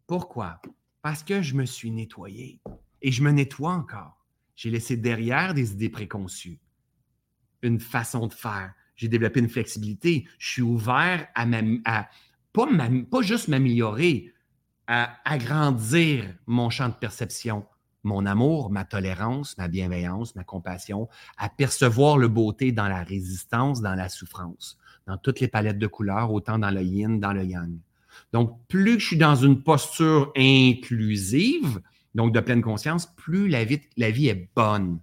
Pourquoi? 0.07 0.61
Parce 1.03 1.23
que 1.23 1.43
je 1.43 1.55
me 1.55 1.67
suis 1.67 1.91
nettoyé 1.91 2.61
et 3.03 3.13
je 3.13 3.23
me 3.23 3.31
nettoie 3.31 3.73
encore. 3.73 4.25
J'ai 4.57 4.71
laissé 4.71 4.97
derrière 4.97 5.55
des 5.55 5.73
idées 5.73 5.91
préconçues, 5.91 6.61
une 7.63 7.79
façon 7.79 8.27
de 8.27 8.35
faire. 8.35 8.73
J'ai 8.97 9.09
développé 9.09 9.39
une 9.39 9.49
flexibilité. 9.49 10.27
Je 10.39 10.51
suis 10.51 10.63
ouvert 10.63 11.29
à, 11.35 11.47
pas 12.53 13.23
juste 13.23 13.49
m'améliorer, 13.49 14.33
à 14.89 15.17
agrandir 15.25 16.25
mon 16.47 16.71
champ 16.71 16.89
de 16.89 16.95
perception, 16.95 17.65
mon 18.09 18.27
amour, 18.27 18.71
ma 18.71 18.85
tolérance, 18.85 19.57
ma 19.59 19.69
bienveillance, 19.69 20.35
ma 20.35 20.43
compassion, 20.43 21.09
à 21.37 21.49
percevoir 21.49 22.19
le 22.19 22.27
beauté 22.27 22.73
dans 22.73 22.89
la 22.89 23.05
résistance, 23.05 23.81
dans 23.81 23.95
la 23.95 24.09
souffrance, 24.09 24.79
dans 25.07 25.19
toutes 25.19 25.41
les 25.41 25.49
palettes 25.49 25.79
de 25.79 25.87
couleurs, 25.87 26.33
autant 26.33 26.59
dans 26.59 26.71
le 26.71 26.83
yin, 26.83 27.21
dans 27.21 27.33
le 27.33 27.45
yang. 27.45 27.79
Donc, 28.33 28.59
plus 28.67 28.99
je 28.99 29.07
suis 29.07 29.17
dans 29.17 29.37
une 29.37 29.63
posture 29.63 30.33
inclusive, 30.37 31.81
donc 32.15 32.33
de 32.33 32.41
pleine 32.41 32.63
conscience, 32.63 33.07
plus 33.07 33.49
la 33.49 33.65
vie, 33.65 34.29
est 34.29 34.49
bonne 34.57 34.99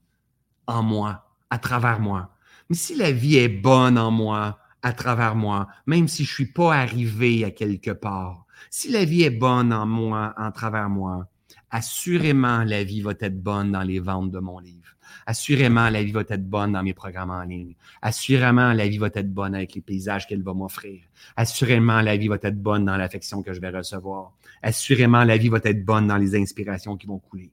en 0.68 0.84
moi, 0.84 1.30
à 1.49 1.60
travers 1.60 1.99
moi. 1.99 2.36
Mais 2.69 2.76
si 2.76 2.95
la 2.95 3.11
vie 3.11 3.38
est 3.38 3.48
bonne 3.48 3.98
en 3.98 4.11
moi, 4.11 4.60
à 4.82 4.91
travers 4.94 5.36
moi, 5.36 5.68
même 5.86 6.07
si 6.07 6.26
je 6.26 6.32
ne 6.32 6.34
suis 6.34 6.52
pas 6.52 6.76
arrivé 6.76 7.45
à 7.45 7.52
quelque 7.52 7.91
part, 7.91 8.45
si 8.69 8.91
la 8.91 9.06
vie 9.06 9.23
est 9.23 9.30
bonne 9.30 9.72
en 9.72 9.86
moi, 9.86 10.34
en 10.38 10.52
travers 10.52 10.90
moi, 10.90 11.27
assurément, 11.76 12.64
la 12.64 12.85
vie 12.85 13.02
va 13.02 13.11
être 13.19 13.43
bonne 13.43 13.73
dans 13.73 13.81
les 13.81 13.99
ventes 13.99 14.31
de 14.31 14.39
mon 14.39 14.60
livre. 14.60 14.95
Assurément, 15.26 15.89
la 15.89 16.03
vie 16.03 16.14
va 16.14 16.22
être 16.22 16.49
bonne 16.49 16.72
dans 16.72 16.84
mes 16.84 16.93
programmes 16.93 17.31
en 17.31 17.43
ligne. 17.43 17.76
Assurément, 18.02 18.72
la 18.72 18.88
vie 18.88 18.97
va 18.97 19.10
être 19.14 19.34
bonne 19.34 19.53
avec 19.53 19.76
les 19.76 19.81
paysages 19.81 20.26
qu'elle 20.26 20.41
va 20.41 20.53
m'offrir. 20.53 21.02
Assurément, 21.35 21.99
la 21.99 22.15
vie 22.15 22.30
va 22.30 22.38
être 22.41 22.61
bonne 22.61 22.85
dans 22.85 22.95
l'affection 22.95 23.43
que 23.43 23.52
je 23.52 23.60
vais 23.60 23.72
recevoir. 23.72 24.38
Assurément, 24.61 25.26
la 25.26 25.35
vie 25.35 25.49
va 25.49 25.60
être 25.65 25.84
bonne 25.84 26.07
dans 26.07 26.15
les 26.15 26.38
inspirations 26.38 26.95
qui 26.95 27.07
vont 27.07 27.19
couler. 27.19 27.52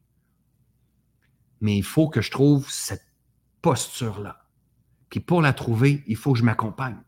Mais 1.61 1.77
il 1.77 1.85
faut 1.85 2.09
que 2.09 2.21
je 2.21 2.31
trouve 2.31 2.71
cette 2.71 3.07
posture-là. 3.61 4.45
Puis 5.11 5.19
pour 5.19 5.43
la 5.43 5.53
trouver, 5.53 6.05
il 6.07 6.17
faut 6.17 6.33
que 6.33 6.39
je 6.39 6.45
m'accompagne. 6.45 7.01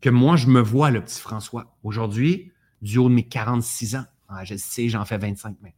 Que 0.00 0.10
moi, 0.10 0.36
je 0.36 0.46
me 0.46 0.60
vois, 0.60 0.92
le 0.92 1.02
petit 1.02 1.20
François. 1.20 1.76
Aujourd'hui, 1.82 2.52
du 2.82 2.98
haut 2.98 3.08
de 3.08 3.14
mes 3.14 3.26
46 3.26 3.96
ans. 3.96 4.04
Ah, 4.28 4.44
je 4.44 4.54
sais, 4.54 4.88
j'en 4.88 5.04
fais 5.04 5.18
25, 5.18 5.56
mais 5.60 5.74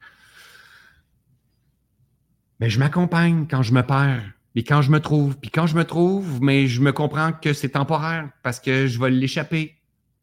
mais 2.60 2.70
je 2.70 2.78
m'accompagne 2.78 3.46
quand 3.48 3.62
je 3.62 3.72
me 3.72 3.82
perds, 3.82 4.34
puis 4.54 4.62
quand 4.62 4.82
je 4.82 4.90
me 4.90 5.00
trouve, 5.00 5.36
puis 5.38 5.50
quand 5.50 5.66
je 5.66 5.76
me 5.76 5.84
trouve, 5.84 6.40
mais 6.40 6.68
je 6.68 6.80
me 6.80 6.92
comprends 6.92 7.32
que 7.32 7.52
c'est 7.52 7.70
temporaire 7.70 8.30
parce 8.42 8.60
que 8.60 8.86
je 8.86 9.00
vais 9.00 9.10
l'échapper. 9.10 9.76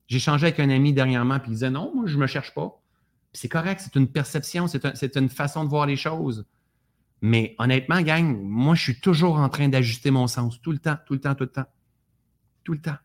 J'ai 0.07 0.19
changé 0.19 0.47
avec 0.47 0.59
un 0.59 0.69
ami 0.69 0.93
dernièrement, 0.93 1.39
puis 1.39 1.51
il 1.51 1.55
disait 1.55 1.69
non, 1.69 1.91
moi, 1.93 2.05
je 2.07 2.15
ne 2.15 2.21
me 2.21 2.27
cherche 2.27 2.53
pas. 2.53 2.81
c'est 3.33 3.49
correct, 3.49 3.81
c'est 3.83 3.95
une 3.95 4.07
perception, 4.07 4.67
c'est 4.67 5.15
une 5.15 5.29
façon 5.29 5.63
de 5.63 5.69
voir 5.69 5.85
les 5.85 5.95
choses. 5.95 6.45
Mais 7.21 7.55
honnêtement, 7.59 8.01
gang, 8.01 8.37
moi, 8.41 8.75
je 8.75 8.81
suis 8.81 8.99
toujours 8.99 9.37
en 9.37 9.47
train 9.47 9.69
d'ajuster 9.69 10.11
mon 10.11 10.27
sens 10.27 10.59
tout 10.61 10.71
le 10.71 10.79
temps, 10.79 10.97
tout 11.05 11.13
le 11.13 11.19
temps, 11.19 11.35
tout 11.35 11.43
le 11.43 11.51
temps. 11.51 11.67
Tout 12.63 12.73
le 12.73 12.81
temps. 12.81 12.97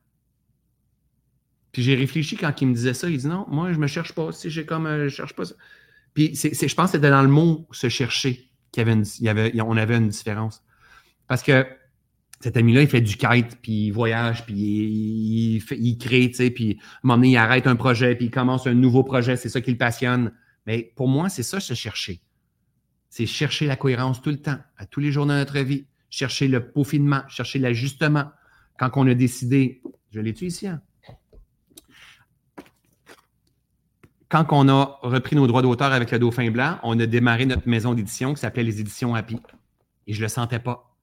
Puis 1.73 1.83
j'ai 1.83 1.95
réfléchi 1.95 2.37
quand 2.37 2.61
il 2.63 2.69
me 2.69 2.75
disait 2.75 2.95
ça. 2.95 3.11
Il 3.11 3.19
dit 3.19 3.27
non, 3.27 3.47
moi, 3.49 3.73
je 3.73 3.79
me 3.79 3.87
cherche 3.87 4.13
pas. 4.13 4.33
Si 4.33 4.49
j'ai 4.49 4.65
comme, 4.65 4.87
euh, 4.87 5.09
je 5.09 5.15
cherche 5.15 5.35
pas. 5.35 5.43
Puis 6.15 6.35
je 6.35 6.75
pense 6.75 6.93
que 6.93 6.97
c'était 6.97 7.11
dans 7.11 7.23
le 7.23 7.29
mot 7.29 7.67
se 7.73 7.89
chercher 7.89 8.49
qu'il 8.73 8.87
y 9.21 9.29
avait, 9.29 9.61
on 9.61 9.77
avait 9.77 9.97
une 9.97 10.09
différence. 10.09 10.63
Parce 11.27 11.43
que 11.43 11.67
cet 12.41 12.57
ami-là, 12.57 12.83
il 12.83 12.89
fait 12.89 13.01
du 13.01 13.17
kite, 13.17 13.59
puis 13.63 13.87
il 13.87 13.91
voyage, 13.91 14.45
puis 14.45 14.55
il, 14.57 15.99
crée, 15.99 16.29
puis 16.29 16.79
à 16.81 16.85
un 16.85 17.01
moment 17.03 17.17
donné, 17.17 17.31
il 17.31 17.37
arrête 17.37 17.67
un 17.67 17.77
projet, 17.77 18.15
puis 18.15 18.27
il 18.27 18.31
commence 18.31 18.67
un 18.67 18.75
nouveau 18.75 19.03
projet, 19.05 19.37
c'est 19.37 19.49
ça 19.49 19.61
qui 19.61 19.71
le 19.71 19.79
passionne. 19.79 20.33
Mais 20.67 20.93
pour 20.97 21.09
moi, 21.09 21.29
c'est 21.29 21.43
ça, 21.43 21.61
se 21.61 21.75
chercher. 21.75 22.21
C'est 23.09 23.27
chercher 23.27 23.67
la 23.67 23.77
cohérence 23.77 24.21
tout 24.21 24.31
le 24.31 24.41
temps, 24.41 24.59
à 24.77 24.87
tous 24.87 25.01
les 25.01 25.13
jours 25.13 25.27
de 25.27 25.33
notre 25.33 25.59
vie. 25.61 25.87
Chercher 26.11 26.49
le 26.49 26.71
peaufinement, 26.71 27.23
chercher 27.29 27.59
l'ajustement. 27.59 28.31
Quand 28.79 28.91
on 28.97 29.07
a 29.09 29.15
décidé, 29.15 29.83
je 30.13 30.21
l'ai-tu 30.21 30.47
ici, 30.47 30.67
hein? 30.67 30.83
Quand 34.29 34.47
on 34.51 34.69
a 34.69 34.99
repris 35.03 35.37
nos 35.37 35.47
droits 35.47 35.63
d'auteur 35.63 35.93
avec 35.93 36.11
le 36.11 36.19
Dauphin 36.19 36.51
Blanc, 36.51 36.79
on 36.83 36.99
a 36.99 37.07
démarré 37.07 37.47
notre 37.47 37.69
maison 37.69 37.95
d'édition 37.95 38.35
qui 38.35 38.41
s'appelait 38.41 38.65
les 38.65 38.81
Éditions 38.81 39.15
Happy. 39.15 39.41
Et 40.07 40.13
je 40.13 40.19
ne 40.19 40.25
le 40.25 40.29
sentais 40.29 40.59
pas. 40.59 40.95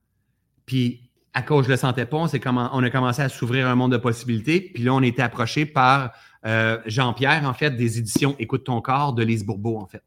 Puis 0.65 1.09
à 1.33 1.41
cause 1.41 1.65
je 1.65 1.71
le 1.71 1.77
sentais 1.77 2.05
pas, 2.05 2.17
on, 2.17 2.27
on 2.27 2.83
a 2.83 2.89
commencé 2.89 3.21
à 3.21 3.29
s'ouvrir 3.29 3.67
un 3.67 3.75
monde 3.75 3.91
de 3.91 3.97
possibilités. 3.97 4.61
Puis 4.61 4.83
là, 4.83 4.93
on 4.93 5.01
a 5.01 5.05
été 5.05 5.21
approché 5.21 5.65
par 5.65 6.11
euh, 6.45 6.79
Jean-Pierre, 6.85 7.47
en 7.47 7.53
fait, 7.53 7.71
des 7.71 7.97
éditions 7.97 8.35
Écoute 8.39 8.65
ton 8.65 8.81
corps 8.81 9.13
de 9.13 9.23
Lise 9.23 9.45
Bourbeau, 9.45 9.77
en 9.77 9.87
fait. 9.87 10.03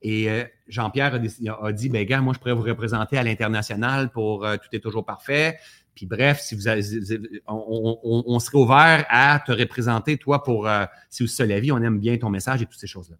Et 0.00 0.30
euh, 0.30 0.44
Jean-Pierre 0.68 1.14
a, 1.14 1.72
dit, 1.72 1.88
ben 1.88 2.04
gars, 2.06 2.20
moi, 2.20 2.32
je 2.32 2.38
pourrais 2.38 2.52
vous 2.54 2.62
représenter 2.62 3.18
à 3.18 3.22
l'international 3.22 4.10
pour 4.10 4.44
euh, 4.44 4.56
Tout 4.56 4.68
est 4.72 4.80
toujours 4.80 5.04
parfait. 5.04 5.58
Puis 5.98 6.06
bref, 6.06 6.40
si 6.40 6.54
vous 6.54 6.68
on, 7.48 8.38
serait 8.38 8.58
ouvert 8.58 9.04
à 9.08 9.42
te 9.44 9.50
représenter, 9.50 10.16
toi, 10.16 10.44
pour 10.44 10.70
Si 11.10 11.26
vous 11.26 11.46
la 11.46 11.58
vie, 11.58 11.72
on 11.72 11.82
aime 11.82 11.98
bien 11.98 12.16
ton 12.18 12.30
message 12.30 12.62
et 12.62 12.66
toutes 12.66 12.78
ces 12.78 12.86
choses-là. 12.86 13.16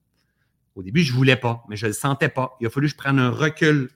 Au 0.76 0.84
début, 0.84 1.02
je 1.02 1.10
ne 1.10 1.16
voulais 1.16 1.34
pas, 1.34 1.64
mais 1.68 1.74
je 1.74 1.86
ne 1.86 1.88
le 1.88 1.92
sentais 1.92 2.28
pas. 2.28 2.56
Il 2.60 2.68
a 2.68 2.70
fallu 2.70 2.86
que 2.86 2.92
je 2.92 2.96
prenne 2.96 3.18
un 3.18 3.30
recul 3.30 3.88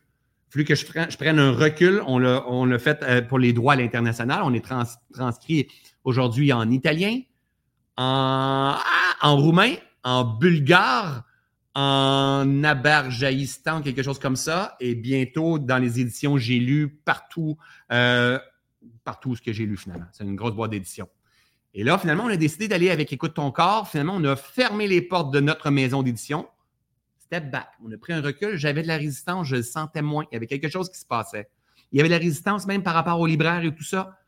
fallu 0.51 0.65
que 0.65 0.75
je 0.75 0.85
prenne, 0.85 1.39
un 1.39 1.53
recul. 1.53 2.03
On 2.09 2.19
l'a 2.67 2.79
fait 2.81 3.05
euh, 3.05 3.23
pour 3.23 3.39
les 3.39 3.53
droits 3.53 3.75
à 3.75 3.77
l'international. 3.77 4.41
On 4.43 4.53
est 4.53 4.65
transcrit 5.15 5.69
aujourd'hui 6.03 6.53
en 6.53 6.69
italien, 6.73 7.21
en, 7.97 8.75
ah, 8.77 8.83
en 9.23 9.37
roumain, 9.37 9.75
en 10.03 10.25
bulgare, 10.25 11.23
en 11.75 12.65
abarjaïstan, 12.65 13.81
quelque 13.81 14.03
chose 14.03 14.19
comme 14.19 14.37
ça. 14.37 14.77
Et 14.81 14.97
bientôt, 14.97 15.61
dans 15.61 15.79
les 15.79 16.01
éditions, 16.01 16.37
j'ai 16.37 16.59
lu 16.59 16.89
partout, 16.89 17.57
euh, 17.93 18.39
partout 19.05 19.37
ce 19.37 19.43
que 19.43 19.53
j'ai 19.53 19.66
lu 19.66 19.77
finalement. 19.77 20.07
C'est 20.12 20.24
une 20.24 20.37
grosse 20.37 20.55
boîte 20.55 20.70
d'édition. 20.70 21.09
Et 21.74 21.85
là, 21.85 21.99
finalement, 21.99 22.24
on 22.24 22.29
a 22.29 22.37
décidé 22.37 22.69
d'aller 22.69 22.91
avec 22.91 23.12
Écoute 23.12 23.35
ton 23.35 23.51
corps. 23.51 23.89
Finalement, 23.89 24.16
on 24.16 24.24
a 24.24 24.37
fermé 24.37 24.87
les 24.87 25.01
portes 25.01 25.33
de 25.33 25.41
notre 25.41 25.70
maison 25.70 26.03
d'édition 26.03 26.49
step 27.19 27.51
back. 27.51 27.69
On 27.83 27.91
a 27.91 27.97
pris 27.97 28.12
un 28.12 28.20
recul. 28.20 28.57
J'avais 28.57 28.83
de 28.83 28.89
la 28.89 28.99
résistance, 28.99 29.47
je 29.47 29.57
le 29.57 29.62
sentais 29.62 30.03
moins. 30.03 30.24
Il 30.31 30.35
y 30.35 30.37
avait 30.37 30.47
quelque 30.47 30.69
chose 30.69 30.91
qui 30.91 30.99
se 30.99 31.07
passait. 31.07 31.49
Il 31.91 31.97
y 31.97 32.01
avait 32.01 32.11
de 32.11 32.15
la 32.15 32.19
résistance 32.19 32.66
même 32.66 32.83
par 32.83 32.93
rapport 32.93 33.19
aux 33.19 33.27
libraires 33.27 33.65
et 33.65 33.74
tout 33.74 33.85
ça. 33.85 34.19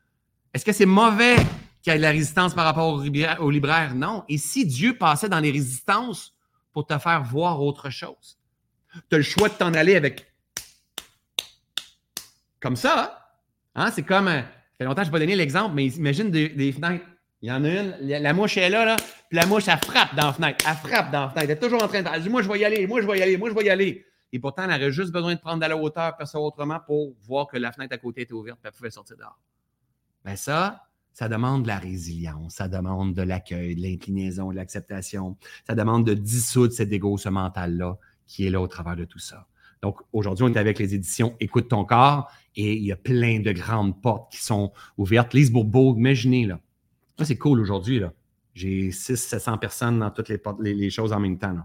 Est-ce 0.53 0.65
que 0.65 0.71
c'est 0.71 0.87
mauvais 0.87 1.35
qu'il 1.83 1.93
y 1.93 1.95
ait 1.95 1.97
de 1.97 2.01
la 2.01 2.09
résistance 2.09 2.55
par 2.55 2.65
rapport 2.65 2.99
aux 3.39 3.51
libraires? 3.51 3.93
Non. 3.93 4.23
Et 4.27 4.39
si 4.39 4.65
Dieu 4.65 4.97
passait 4.97 5.29
dans 5.29 5.39
les 5.39 5.51
résistances 5.51 6.35
pour 6.73 6.87
te 6.87 6.97
faire 6.97 7.23
voir 7.23 7.61
autre 7.61 7.91
chose? 7.91 8.39
Tu 9.09 9.15
as 9.15 9.17
le 9.17 9.23
choix 9.23 9.49
de 9.49 9.53
t'en 9.53 9.73
aller 9.75 9.95
avec 9.95 10.33
comme 12.65 12.75
ça. 12.75 13.29
Hein? 13.75 13.91
C'est 13.91 14.01
comme. 14.01 14.43
Ça 14.75 14.79
fait 14.79 14.85
longtemps 14.85 15.01
que 15.01 15.07
je 15.07 15.09
n'ai 15.09 15.13
pas 15.13 15.19
donné 15.19 15.35
l'exemple, 15.35 15.73
mais 15.73 15.87
imagine 15.87 16.29
des 16.29 16.71
fenêtres 16.71 17.05
il 17.45 17.49
y 17.49 17.51
en 17.51 17.63
a 17.63 17.69
une, 17.69 17.95
la 18.01 18.33
mouche 18.33 18.57
est 18.57 18.69
là, 18.69 18.85
là, 18.85 18.95
puis 18.95 19.37
la 19.37 19.45
mouche, 19.45 19.67
elle 19.67 19.77
frappe 19.77 20.15
dans 20.15 20.25
la 20.25 20.33
fenêtre. 20.33 20.65
Elle 20.67 20.75
frappe 20.75 21.11
dans 21.11 21.25
la 21.25 21.29
fenêtre. 21.29 21.51
Elle 21.51 21.57
est 21.57 21.59
toujours 21.59 21.83
en 21.83 21.87
train 21.87 22.01
de 22.01 22.19
dire 22.19 22.31
Moi, 22.31 22.41
je 22.41 22.49
vais 22.49 22.59
y 22.59 22.65
aller, 22.65 22.87
moi, 22.87 23.01
je 23.01 23.07
vais 23.07 23.19
y 23.19 23.21
aller, 23.21 23.37
moi, 23.37 23.49
je 23.49 23.53
vais 23.53 23.65
y 23.65 23.69
aller. 23.69 24.03
Et 24.31 24.39
pourtant, 24.39 24.63
elle 24.63 24.81
aurait 24.81 24.91
juste 24.91 25.11
besoin 25.11 25.35
de 25.35 25.39
prendre 25.39 25.61
de 25.61 25.69
la 25.69 25.77
hauteur, 25.77 26.17
faire 26.17 26.27
ça 26.27 26.39
autrement 26.39 26.79
pour 26.79 27.13
voir 27.21 27.45
que 27.45 27.57
la 27.57 27.71
fenêtre 27.71 27.93
à 27.93 27.99
côté 27.99 28.21
était 28.21 28.33
ouverte, 28.33 28.57
puis 28.59 28.67
elle 28.67 28.75
pouvait 28.75 28.89
sortir 28.89 29.15
dehors. 29.15 29.39
Bien, 30.25 30.35
ça, 30.35 30.87
ça 31.13 31.29
demande 31.29 31.63
de 31.63 31.67
la 31.67 31.77
résilience, 31.77 32.55
ça 32.55 32.67
demande 32.67 33.13
de 33.13 33.21
l'accueil, 33.21 33.75
de 33.75 33.81
l'inclinaison, 33.83 34.49
de 34.49 34.55
l'acceptation. 34.55 35.37
Ça 35.67 35.75
demande 35.75 36.03
de 36.03 36.15
dissoudre 36.15 36.73
cet 36.73 36.91
égo, 36.91 37.15
ce 37.17 37.29
mental-là, 37.29 37.97
qui 38.25 38.47
est 38.47 38.49
là 38.49 38.59
au 38.59 38.67
travers 38.67 38.95
de 38.95 39.05
tout 39.05 39.19
ça. 39.19 39.45
Donc, 39.85 39.99
aujourd'hui, 40.13 40.45
on 40.45 40.51
est 40.51 40.57
avec 40.57 40.79
les 40.79 40.95
éditions 40.95 41.35
Écoute 41.39 41.67
ton 41.67 41.85
corps 41.85 42.31
et 42.55 42.73
il 42.73 42.83
y 42.83 42.91
a 42.91 42.95
plein 42.95 43.39
de 43.39 43.51
grandes 43.51 44.01
portes 44.01 44.31
qui 44.31 44.43
sont 44.43 44.73
ouvertes. 44.97 45.35
Lise 45.35 45.51
Bourbeau, 45.51 45.95
imaginez, 45.95 46.47
là, 46.47 46.59
ça, 47.19 47.25
c'est 47.25 47.37
cool 47.37 47.59
aujourd'hui. 47.59 48.01
J'ai 48.55 48.89
600-700 48.89 49.59
personnes 49.59 49.99
dans 49.99 50.09
toutes 50.09 50.31
les, 50.59 50.89
choses 50.89 51.13
en 51.13 51.19
même 51.19 51.37
temps. 51.37 51.55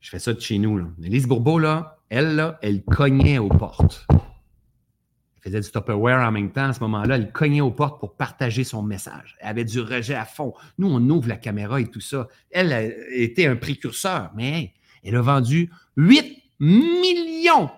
Je 0.00 0.08
fais 0.08 0.18
ça 0.18 0.32
de 0.32 0.40
chez 0.40 0.56
nous. 0.56 0.78
Là. 0.78 0.86
Elise 1.04 1.26
Bourbeau, 1.26 1.58
là, 1.58 1.98
elle, 2.08 2.36
là, 2.36 2.58
elle 2.62 2.82
cognait 2.84 3.36
aux 3.36 3.50
portes. 3.50 4.06
Elle 4.08 5.52
faisait 5.52 5.60
du 5.60 5.70
Tupperware 5.70 6.26
en 6.26 6.32
même 6.32 6.52
temps 6.52 6.70
à 6.70 6.72
ce 6.72 6.80
moment-là. 6.80 7.16
Elle 7.16 7.32
cognait 7.32 7.60
aux 7.60 7.70
portes 7.70 8.00
pour 8.00 8.16
partager 8.16 8.64
son 8.64 8.82
message. 8.82 9.36
Elle 9.40 9.48
avait 9.48 9.66
du 9.66 9.80
rejet 9.80 10.14
à 10.14 10.24
fond. 10.24 10.54
Nous, 10.78 10.88
on 10.88 11.06
ouvre 11.10 11.28
la 11.28 11.36
caméra 11.36 11.82
et 11.82 11.86
tout 11.86 12.00
ça. 12.00 12.28
Elle, 12.50 12.72
elle 12.72 12.96
était 13.10 13.44
un 13.44 13.56
précurseur, 13.56 14.30
mais 14.34 14.72
elle 15.04 15.16
a 15.16 15.20
vendu 15.20 15.70
8 15.98 16.45
millions. 16.60 17.70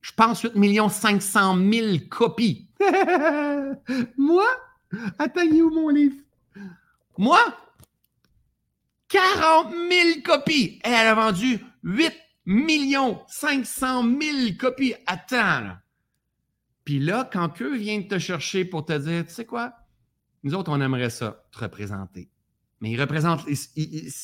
Je 0.00 0.12
pense 0.12 0.42
8 0.42 0.54
millions 0.54 0.88
500 0.88 1.56
000 1.56 1.96
copies. 2.08 2.68
Moi, 4.16 4.46
Attends, 5.18 5.46
où 5.46 5.70
mon 5.70 5.88
livre? 5.88 6.16
Moi, 7.18 7.40
40 9.08 9.72
000 9.72 10.20
copies. 10.24 10.80
Elle 10.82 10.94
a 10.94 11.14
vendu 11.14 11.58
8 11.82 12.12
millions 12.46 13.20
500 13.28 14.02
000 14.02 14.56
copies. 14.58 14.94
Attends, 15.06 15.60
là. 15.60 15.82
Puis 16.84 17.00
là, 17.00 17.28
quand 17.32 17.60
eux 17.62 17.74
viennent 17.74 18.06
te 18.06 18.18
chercher 18.18 18.64
pour 18.64 18.84
te 18.84 18.96
dire, 18.96 19.26
tu 19.26 19.32
sais 19.32 19.44
quoi, 19.44 19.72
nous 20.44 20.54
autres, 20.54 20.70
on 20.70 20.80
aimerait 20.80 21.10
ça, 21.10 21.44
te 21.50 21.58
représenter. 21.58 22.30
Mais 22.80 22.92
ils 22.92 23.00
représentent. 23.00 23.44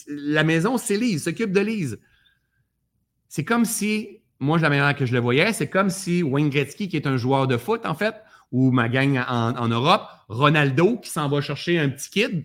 la 0.07 0.45
maison, 0.45 0.79
c'est 0.79 0.97
Lise, 0.97 1.13
ils 1.13 1.21
s'occupent 1.21 1.53
de 1.53 1.61
Lise. 1.61 1.99
C'est 3.35 3.45
comme 3.45 3.65
si, 3.65 4.19
moi, 4.41 4.59
la 4.59 4.69
manière 4.69 4.95
que 4.95 5.07
je 5.07 5.15
le 5.15 5.19
voyais, 5.19 5.55
c'est 5.55 5.71
comme 5.71 5.89
si 5.89 6.23
Wayne 6.23 6.51
Gretzky, 6.51 6.91
qui 6.91 6.97
est 6.97 7.07
un 7.07 7.17
joueur 7.17 7.47
de 7.47 7.57
foot, 7.57 7.87
en 7.87 7.95
fait, 7.95 8.15
ou 8.51 8.73
ma 8.73 8.91
gang 8.91 9.25
en, 9.27 9.69
Europe, 9.69 10.07
Ronaldo 10.29 10.99
qui 10.99 11.09
s'en 11.09 11.31
va 11.31 11.41
chercher 11.41 11.79
un 11.79 11.89
petit 11.89 12.11
kid, 12.11 12.45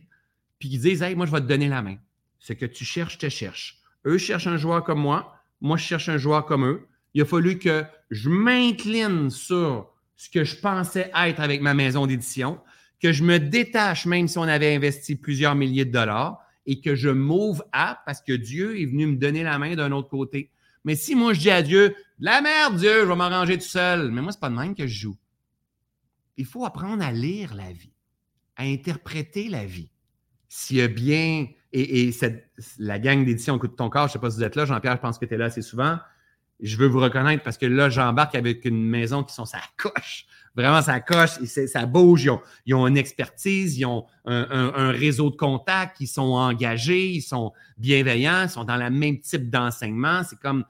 puis 0.60 0.70
qui 0.70 0.78
disent 0.78 1.02
Hey, 1.02 1.14
moi, 1.14 1.26
je 1.26 1.34
vais 1.34 1.42
te 1.42 1.46
donner 1.46 1.68
la 1.68 1.82
main. 1.82 1.98
Ce 2.40 2.54
que 2.54 2.66
tu 2.66 2.86
cherches, 2.86 3.18
te 3.18 3.28
cherches. 3.28 3.82
Eux 4.06 4.18
cherchent 4.18 4.48
un 4.48 4.56
joueur 4.56 4.82
comme 4.86 5.02
moi, 5.02 5.36
moi, 5.60 5.76
je 5.76 5.84
cherche 5.84 6.08
un 6.08 6.18
joueur 6.18 6.46
comme 6.46 6.66
eux. 6.66 6.88
Il 7.14 7.22
a 7.22 7.26
fallu 7.26 7.60
que 7.60 7.84
je 8.10 8.30
m'incline 8.30 9.30
sur 9.30 9.90
ce 10.16 10.30
que 10.30 10.46
je 10.46 10.56
pensais 10.56 11.12
être 11.14 11.42
avec 11.42 11.60
ma 11.60 11.74
maison 11.74 12.08
d'édition, 12.08 12.62
que 13.04 13.12
je 13.12 13.26
me 13.26 13.40
détache, 13.40 14.06
même 14.06 14.30
si 14.30 14.38
on 14.38 14.44
avait 14.44 14.74
investi 14.74 15.18
plusieurs 15.18 15.54
milliers 15.54 15.84
de 15.84 15.92
dollars, 15.92 16.40
et 16.66 16.80
que 16.80 16.96
je 16.96 17.10
m'ouvre 17.10 17.66
à, 17.74 18.02
parce 18.06 18.22
que 18.22 18.32
Dieu 18.32 18.80
est 18.80 18.86
venu 18.86 19.06
me 19.08 19.18
donner 19.18 19.44
la 19.44 19.60
main 19.60 19.76
d'un 19.76 19.92
autre 19.92 20.08
côté. 20.08 20.50
Mais 20.84 20.96
si 20.96 21.16
moi 21.16 21.34
je 21.34 21.40
dis 21.40 21.50
à 21.50 21.62
Dieu, 21.62 21.96
la 22.20 22.42
merde, 22.42 22.78
Dieu, 22.78 23.02
je 23.02 23.06
vais 23.06 23.16
m'arranger 23.16 23.58
tout 23.58 23.66
seul, 23.66 24.12
mais 24.12 24.22
moi, 24.22 24.32
c'est 24.32 24.40
pas 24.40 24.50
de 24.50 24.56
même 24.56 24.74
que 24.74 24.88
je 24.88 25.02
joue. 25.02 25.18
Il 26.36 26.46
faut 26.46 26.66
apprendre 26.66 27.04
à 27.04 27.12
lire 27.12 27.54
la 27.54 27.72
vie, 27.72 27.94
à 28.56 28.64
interpréter 28.64 29.50
la 29.50 29.66
vie. 29.66 29.92
S'il 30.50 30.78
y 30.78 30.82
a 30.82 30.88
bien, 30.88 31.48
et, 31.74 32.12
la 32.80 33.00
gang 33.00 33.24
d'édition 33.26 33.60
Coup 33.60 33.68
de 33.68 33.74
ton 33.74 33.90
corps, 33.90 34.08
je 34.08 34.12
ne 34.12 34.14
sais 34.14 34.20
pas 34.20 34.32
si 34.32 34.38
vous 34.38 34.44
êtes 34.44 34.56
là, 34.56 34.66
Jean-Pierre, 34.66 34.96
je 34.96 35.02
pense 35.02 35.20
que 35.20 35.26
tu 35.26 35.34
es 35.34 35.38
là 35.38 35.46
assez 35.46 35.62
souvent. 35.62 36.00
Je 36.60 36.78
veux 36.78 36.88
vous 36.88 37.00
reconnaître 37.00 37.44
parce 37.44 37.58
que 37.58 37.66
là, 37.66 37.90
j'embarque 37.90 38.36
avec 38.36 38.66
une 38.66 38.84
maison 38.84 39.24
qui 39.24 39.34
sont 39.34 39.46
sa 39.46 39.60
coche. 39.78 40.26
Vraiment, 40.56 40.82
ça 40.82 41.00
coche, 41.00 41.40
ça 41.46 41.86
bouge. 41.86 42.30
Ils 42.66 42.74
ont, 42.74 42.88
une 42.88 42.98
expertise, 42.98 43.78
ils 43.78 43.86
ont 43.86 44.08
un, 44.26 44.90
réseau 44.90 45.30
de 45.30 45.36
contacts, 45.36 46.00
ils 46.00 46.08
sont 46.08 46.34
engagés, 46.34 47.12
ils 47.12 47.22
sont 47.22 47.54
bienveillants, 47.78 48.44
ils 48.44 48.50
sont 48.50 48.64
dans 48.64 48.78
le 48.78 48.90
même 48.90 49.20
type 49.20 49.52
d'enseignement. 49.52 50.24
C'est 50.24 50.40
comme, 50.40 50.66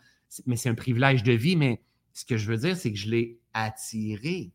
mais 0.45 0.57
c'est 0.57 0.67
un 0.67 0.75
privilège 0.75 1.23
de 1.23 1.31
vie. 1.31 1.55
Mais 1.55 1.81
ce 2.13 2.25
que 2.25 2.35
je 2.35 2.47
veux 2.47 2.57
dire, 2.57 2.75
c'est 2.75 2.91
que 2.91 2.97
je 2.97 3.09
l'ai 3.09 3.39
attiré 3.53 4.51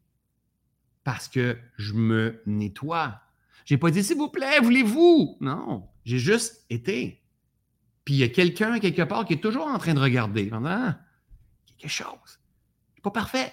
parce 1.03 1.29
que 1.29 1.57
je 1.79 1.95
me 1.95 2.43
nettoie. 2.45 3.21
Je 3.65 3.73
n'ai 3.73 3.79
pas 3.79 3.91
dit, 3.91 4.05
s'il 4.05 4.19
vous 4.19 4.29
plaît, 4.29 4.61
voulez-vous? 4.61 5.39
Non, 5.41 5.89
j'ai 6.05 6.19
juste 6.19 6.65
été. 6.69 7.23
Puis 8.05 8.15
il 8.15 8.19
y 8.19 8.25
a 8.25 8.29
quelqu'un 8.29 8.79
quelque 8.81 9.03
part 9.03 9.25
qui 9.25 9.35
est 9.35 9.43
toujours 9.43 9.67
en 9.67 9.79
train 9.79 9.95
de 9.95 10.01
regarder. 10.01 10.51
Ah, 10.53 10.99
quelque 11.83 11.91
chose. 11.91 12.41
Pas 13.03 13.11
parfait. 13.11 13.53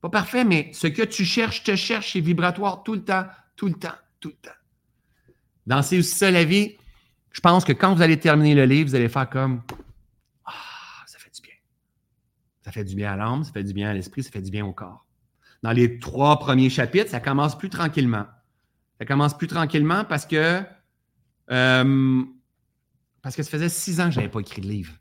Pas 0.00 0.08
parfait, 0.08 0.44
mais 0.44 0.70
ce 0.72 0.86
que 0.86 1.02
tu 1.02 1.24
cherches, 1.24 1.62
te 1.62 1.76
cherche, 1.76 2.12
c'est 2.14 2.20
vibratoire 2.20 2.82
tout 2.82 2.94
le 2.94 3.04
temps, 3.04 3.26
tout 3.56 3.66
le 3.66 3.74
temps, 3.74 3.96
tout 4.18 4.30
le 4.30 4.34
temps. 4.34 4.56
Dans 5.66 5.82
C'est 5.82 5.98
aussi 5.98 6.14
ça 6.16 6.30
la 6.30 6.44
vie. 6.44 6.76
Je 7.32 7.40
pense 7.40 7.64
que 7.64 7.72
quand 7.72 7.94
vous 7.94 8.02
allez 8.02 8.18
terminer 8.18 8.54
le 8.54 8.64
livre, 8.64 8.88
vous 8.88 8.94
allez 8.94 9.08
faire 9.08 9.28
comme 9.28 9.62
Ah, 10.44 10.52
ça 11.06 11.18
fait 11.18 11.30
du 11.30 11.42
bien. 11.42 11.54
Ça 12.64 12.72
fait 12.72 12.84
du 12.84 12.94
bien 12.94 13.12
à 13.12 13.16
l'âme, 13.16 13.44
ça 13.44 13.52
fait 13.52 13.62
du 13.62 13.74
bien 13.74 13.90
à 13.90 13.94
l'esprit, 13.94 14.22
ça 14.22 14.30
fait 14.30 14.42
du 14.42 14.50
bien 14.50 14.64
au 14.64 14.72
corps 14.72 15.06
dans 15.62 15.72
les 15.72 15.98
trois 15.98 16.38
premiers 16.38 16.70
chapitres, 16.70 17.10
ça 17.10 17.20
commence 17.20 17.56
plus 17.56 17.70
tranquillement. 17.70 18.26
Ça 18.98 19.06
commence 19.06 19.36
plus 19.36 19.46
tranquillement 19.46 20.04
parce 20.04 20.26
que 20.26 20.62
euh, 21.50 22.22
parce 23.22 23.36
que 23.36 23.42
ça 23.42 23.50
faisait 23.50 23.68
six 23.68 24.00
ans 24.00 24.06
que 24.06 24.12
je 24.12 24.16
n'avais 24.16 24.30
pas 24.30 24.40
écrit 24.40 24.62
de 24.62 24.68
livre. 24.68 24.92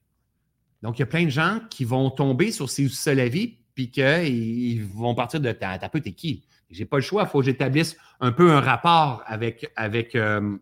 Donc, 0.82 0.98
il 0.98 1.02
y 1.02 1.04
a 1.04 1.08
plein 1.08 1.26
de 1.26 1.30
gens 1.30 1.60
qui 1.70 1.84
vont 1.84 2.10
tomber 2.10 2.52
sur 2.52 2.70
ces 2.70 2.88
sous 2.88 3.10
la 3.10 3.28
vie, 3.28 3.58
puis 3.76 3.92
qu'ils 3.92 4.84
vont 4.84 5.16
partir 5.16 5.40
de 5.40 5.52
ta, 5.52 5.78
peu, 5.90 6.00
t'es 6.00 6.12
qui? 6.12 6.44
J'ai 6.70 6.86
pas 6.86 6.98
le 6.98 7.02
choix, 7.02 7.24
il 7.24 7.30
faut 7.30 7.40
que 7.40 7.46
j'établisse 7.46 7.98
un 8.20 8.32
peu 8.32 8.52
un 8.52 8.62
rapport 8.62 9.24
avec, 9.26 9.72
avec 9.76 10.16
euh, 10.16 10.58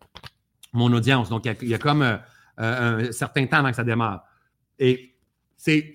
mon 0.73 0.91
audience. 0.93 1.29
Donc, 1.29 1.45
il 1.61 1.67
y, 1.67 1.73
a, 1.73 1.77
comme 1.77 2.01
euh, 2.01 2.17
un 2.57 3.11
certain 3.11 3.45
temps 3.45 3.57
avant 3.57 3.69
que 3.69 3.75
ça 3.75 3.83
démarre. 3.83 4.23
Et 4.79 5.15
c'est. 5.57 5.93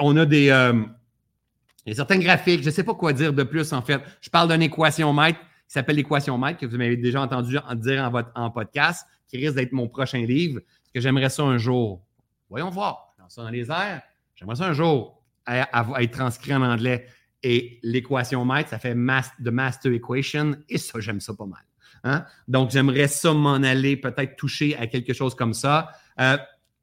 On 0.00 0.16
a 0.16 0.26
des. 0.26 0.44
y 0.46 0.50
a 0.50 1.94
certains 1.94 2.18
graphiques, 2.18 2.60
je 2.60 2.66
ne 2.66 2.74
sais 2.74 2.84
pas 2.84 2.94
quoi 2.94 3.12
dire 3.12 3.32
de 3.32 3.42
plus 3.42 3.72
en 3.72 3.80
fait. 3.80 4.02
Je 4.20 4.28
parle 4.28 4.50
d'une 4.50 4.62
équation 4.62 5.12
maître 5.12 5.38
qui 5.66 5.72
s'appelle 5.72 5.96
l'équation 5.96 6.36
maître, 6.38 6.60
que 6.60 6.66
vous 6.66 6.76
m'avez 6.76 6.96
déjà 6.96 7.22
entendu 7.22 7.58
dire 7.76 8.02
en, 8.02 8.10
votre, 8.10 8.30
en 8.34 8.50
podcast, 8.50 9.06
qui 9.28 9.38
risque 9.38 9.54
d'être 9.54 9.72
mon 9.72 9.88
prochain 9.88 10.24
livre, 10.24 10.60
que 10.92 11.00
j'aimerais 11.00 11.30
ça 11.30 11.42
un 11.42 11.58
jour? 11.58 12.04
Voyons 12.50 12.70
voir, 12.70 13.13
ça 13.28 13.42
dans 13.42 13.50
les 13.50 13.70
airs, 13.70 14.02
j'aimerais 14.34 14.56
ça 14.56 14.66
un 14.66 14.72
jour 14.72 15.22
être 15.46 16.10
transcrit 16.10 16.54
en 16.54 16.62
anglais. 16.62 17.06
Et 17.42 17.78
l'équation 17.82 18.44
maître, 18.44 18.70
ça 18.70 18.78
fait 18.78 18.94
de 18.94 19.50
Master 19.50 19.92
Equation, 19.92 20.56
et 20.68 20.78
ça, 20.78 21.00
j'aime 21.00 21.20
ça 21.20 21.34
pas 21.34 21.44
mal. 21.44 21.62
Hein? 22.04 22.24
Donc, 22.48 22.70
j'aimerais 22.70 23.08
ça 23.08 23.32
m'en 23.32 23.54
aller, 23.54 23.96
peut-être 23.96 24.36
toucher 24.36 24.76
à 24.76 24.86
quelque 24.86 25.12
chose 25.12 25.34
comme 25.34 25.52
ça. 25.52 25.90
Euh, 26.20 26.38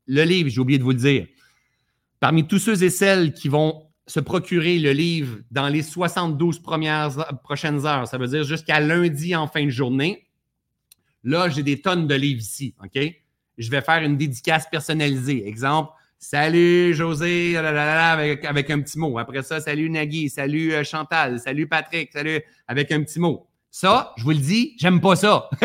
le 0.07 0.23
livre, 0.23 0.49
j'ai 0.49 0.59
oublié 0.59 0.77
de 0.77 0.84
vous 0.84 0.91
le 0.91 0.97
dire. 0.97 1.27
Parmi 2.19 2.45
tous 2.45 2.59
ceux 2.59 2.84
et 2.84 2.89
celles 2.89 3.34
qui 3.34 3.49
vont 3.49 3.88
se 4.05 4.19
procurer 4.19 4.77
le 4.77 4.91
livre 4.91 5.39
dans 5.49 5.68
les 5.68 5.81
72 5.81 6.59
premières 6.59 7.39
prochaines 7.43 7.85
heures, 7.85 8.07
ça 8.07 8.18
veut 8.18 8.27
dire 8.27 8.43
jusqu'à 8.43 8.80
lundi 8.80 9.35
en 9.35 9.47
fin 9.47 9.65
de 9.65 9.69
journée, 9.69 10.27
là, 11.23 11.49
j'ai 11.49 11.63
des 11.63 11.81
tonnes 11.81 12.07
de 12.07 12.15
livres 12.15 12.41
ici, 12.41 12.76
OK? 12.84 12.99
Je 13.57 13.69
vais 13.69 13.81
faire 13.81 14.03
une 14.03 14.18
dédicace 14.18 14.68
personnalisée. 14.69 15.47
Exemple, 15.47 15.91
Salut 16.23 16.93
José, 16.93 17.57
avec, 17.57 18.45
avec, 18.45 18.69
un 18.69 18.80
petit 18.81 18.99
mot. 18.99 19.18
Après 19.18 19.41
ça, 19.41 19.60
salut 19.60 19.89
Nagui, 19.89 20.30
salut 20.30 20.72
euh, 20.72 20.84
Chantal, 20.84 21.39
salut 21.39 21.68
Patrick, 21.68 22.11
salut, 22.14 22.39
avec 22.68 22.91
un 22.91 23.02
petit 23.02 23.19
mot. 23.19 23.48
Ça, 23.72 24.14
je 24.18 24.23
vous 24.23 24.30
le 24.30 24.38
dis, 24.38 24.76
j'aime 24.77 25.02
pas 25.02 25.15
ça. 25.15 25.49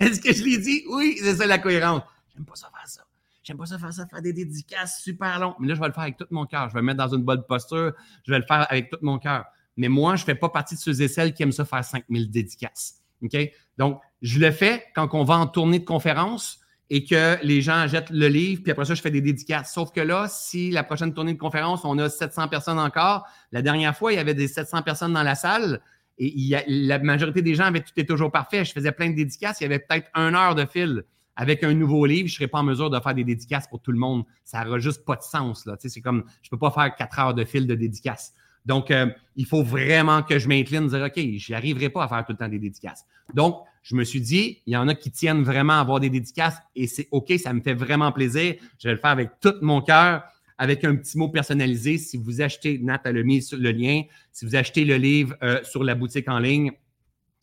Est-ce 0.00 0.20
que 0.20 0.30
je 0.30 0.44
l'ai 0.44 0.58
dit? 0.58 0.84
Oui, 0.90 1.16
c'est 1.18 1.36
ça 1.36 1.46
la 1.46 1.56
cohérence. 1.56 2.02
J'aime 2.34 2.44
pas 2.44 2.54
ça 2.54 2.68
faire 2.70 2.86
ça. 2.86 3.00
J'aime 3.42 3.56
pas 3.56 3.64
ça 3.64 3.78
faire 3.78 3.92
ça, 3.94 4.06
faire 4.06 4.20
des 4.20 4.34
dédicaces 4.34 5.00
super 5.00 5.38
longs. 5.38 5.54
Mais 5.58 5.68
là, 5.68 5.74
je 5.74 5.80
vais 5.80 5.86
le 5.86 5.94
faire 5.94 6.02
avec 6.02 6.18
tout 6.18 6.26
mon 6.30 6.44
cœur. 6.44 6.68
Je 6.68 6.74
vais 6.74 6.82
me 6.82 6.86
mettre 6.88 6.98
dans 6.98 7.16
une 7.16 7.24
bonne 7.24 7.42
posture. 7.48 7.94
Je 8.26 8.30
vais 8.30 8.40
le 8.40 8.44
faire 8.44 8.70
avec 8.70 8.90
tout 8.90 8.98
mon 9.00 9.18
cœur. 9.18 9.46
Mais 9.78 9.88
moi, 9.88 10.16
je 10.16 10.24
fais 10.24 10.34
pas 10.34 10.50
partie 10.50 10.74
de 10.74 10.80
ceux 10.80 11.00
et 11.00 11.08
celles 11.08 11.32
qui 11.32 11.44
aiment 11.44 11.50
ça 11.50 11.64
faire 11.64 11.82
5000 11.82 12.30
dédicaces. 12.30 13.00
OK? 13.22 13.38
Donc, 13.78 14.02
je 14.20 14.38
le 14.38 14.50
fais 14.50 14.84
quand 14.94 15.08
on 15.14 15.24
va 15.24 15.38
en 15.38 15.46
tournée 15.46 15.78
de 15.78 15.86
conférence 15.86 16.61
et 16.94 17.04
que 17.04 17.42
les 17.42 17.62
gens 17.62 17.86
jettent 17.88 18.10
le 18.10 18.28
livre, 18.28 18.62
puis 18.62 18.70
après 18.70 18.84
ça, 18.84 18.92
je 18.92 19.00
fais 19.00 19.10
des 19.10 19.22
dédicaces. 19.22 19.72
Sauf 19.72 19.92
que 19.92 20.00
là, 20.02 20.26
si 20.28 20.70
la 20.70 20.84
prochaine 20.84 21.14
tournée 21.14 21.32
de 21.32 21.38
conférence, 21.38 21.86
on 21.86 21.98
a 21.98 22.10
700 22.10 22.48
personnes 22.48 22.78
encore, 22.78 23.26
la 23.50 23.62
dernière 23.62 23.96
fois, 23.96 24.12
il 24.12 24.16
y 24.16 24.18
avait 24.18 24.34
des 24.34 24.46
700 24.46 24.82
personnes 24.82 25.14
dans 25.14 25.22
la 25.22 25.34
salle 25.34 25.80
et 26.18 26.34
la 26.66 26.98
majorité 26.98 27.40
des 27.40 27.54
gens 27.54 27.64
avaient 27.64 27.80
tout 27.80 27.94
est 27.96 28.04
toujours 28.04 28.30
parfait. 28.30 28.66
Je 28.66 28.72
faisais 28.72 28.92
plein 28.92 29.08
de 29.08 29.16
dédicaces, 29.16 29.62
il 29.62 29.62
y 29.62 29.66
avait 29.68 29.78
peut-être 29.78 30.10
une 30.14 30.34
heure 30.34 30.54
de 30.54 30.66
fil 30.66 31.04
avec 31.34 31.64
un 31.64 31.72
nouveau 31.72 32.04
livre, 32.04 32.28
je 32.28 32.34
ne 32.34 32.36
serai 32.36 32.48
pas 32.48 32.58
en 32.58 32.62
mesure 32.62 32.90
de 32.90 33.00
faire 33.00 33.14
des 33.14 33.24
dédicaces 33.24 33.66
pour 33.68 33.80
tout 33.80 33.92
le 33.92 33.98
monde. 33.98 34.24
Ça 34.44 34.62
n'aura 34.62 34.78
juste 34.78 35.06
pas 35.06 35.16
de 35.16 35.22
sens. 35.22 35.64
Là. 35.64 35.76
C'est 35.78 36.02
comme, 36.02 36.24
je 36.42 36.48
ne 36.48 36.50
peux 36.50 36.58
pas 36.58 36.72
faire 36.72 36.94
quatre 36.94 37.18
heures 37.18 37.32
de 37.32 37.46
fil 37.46 37.66
de 37.66 37.74
dédicaces. 37.74 38.34
Donc, 38.66 38.90
euh, 38.90 39.06
il 39.34 39.46
faut 39.46 39.62
vraiment 39.62 40.22
que 40.22 40.38
je 40.38 40.46
m'incline, 40.46 40.88
dire, 40.88 41.04
OK, 41.06 41.18
je 41.38 41.52
n'arriverai 41.52 41.88
pas 41.88 42.04
à 42.04 42.08
faire 42.08 42.22
tout 42.26 42.32
le 42.32 42.38
temps 42.38 42.50
des 42.50 42.58
dédicaces. 42.58 43.06
Donc, 43.32 43.64
je 43.82 43.96
me 43.96 44.04
suis 44.04 44.20
dit, 44.20 44.62
il 44.66 44.72
y 44.72 44.76
en 44.76 44.88
a 44.88 44.94
qui 44.94 45.10
tiennent 45.10 45.42
vraiment 45.42 45.74
à 45.74 45.80
avoir 45.80 46.00
des 46.00 46.10
dédicaces 46.10 46.56
et 46.76 46.86
c'est 46.86 47.08
OK, 47.10 47.32
ça 47.42 47.52
me 47.52 47.60
fait 47.60 47.74
vraiment 47.74 48.12
plaisir. 48.12 48.54
Je 48.78 48.88
vais 48.88 48.94
le 48.94 49.00
faire 49.00 49.10
avec 49.10 49.30
tout 49.40 49.54
mon 49.60 49.80
cœur, 49.80 50.22
avec 50.56 50.84
un 50.84 50.94
petit 50.94 51.18
mot 51.18 51.28
personnalisé. 51.28 51.98
Si 51.98 52.16
vous 52.16 52.40
achetez, 52.40 52.78
Nat 52.78 53.00
a 53.04 53.12
mis 53.12 53.44
le 53.52 53.72
lien, 53.72 54.02
si 54.30 54.44
vous 54.44 54.54
achetez 54.54 54.84
le 54.84 54.96
livre 54.96 55.34
euh, 55.42 55.62
sur 55.64 55.82
la 55.82 55.94
boutique 55.96 56.28
en 56.28 56.38
ligne, 56.38 56.70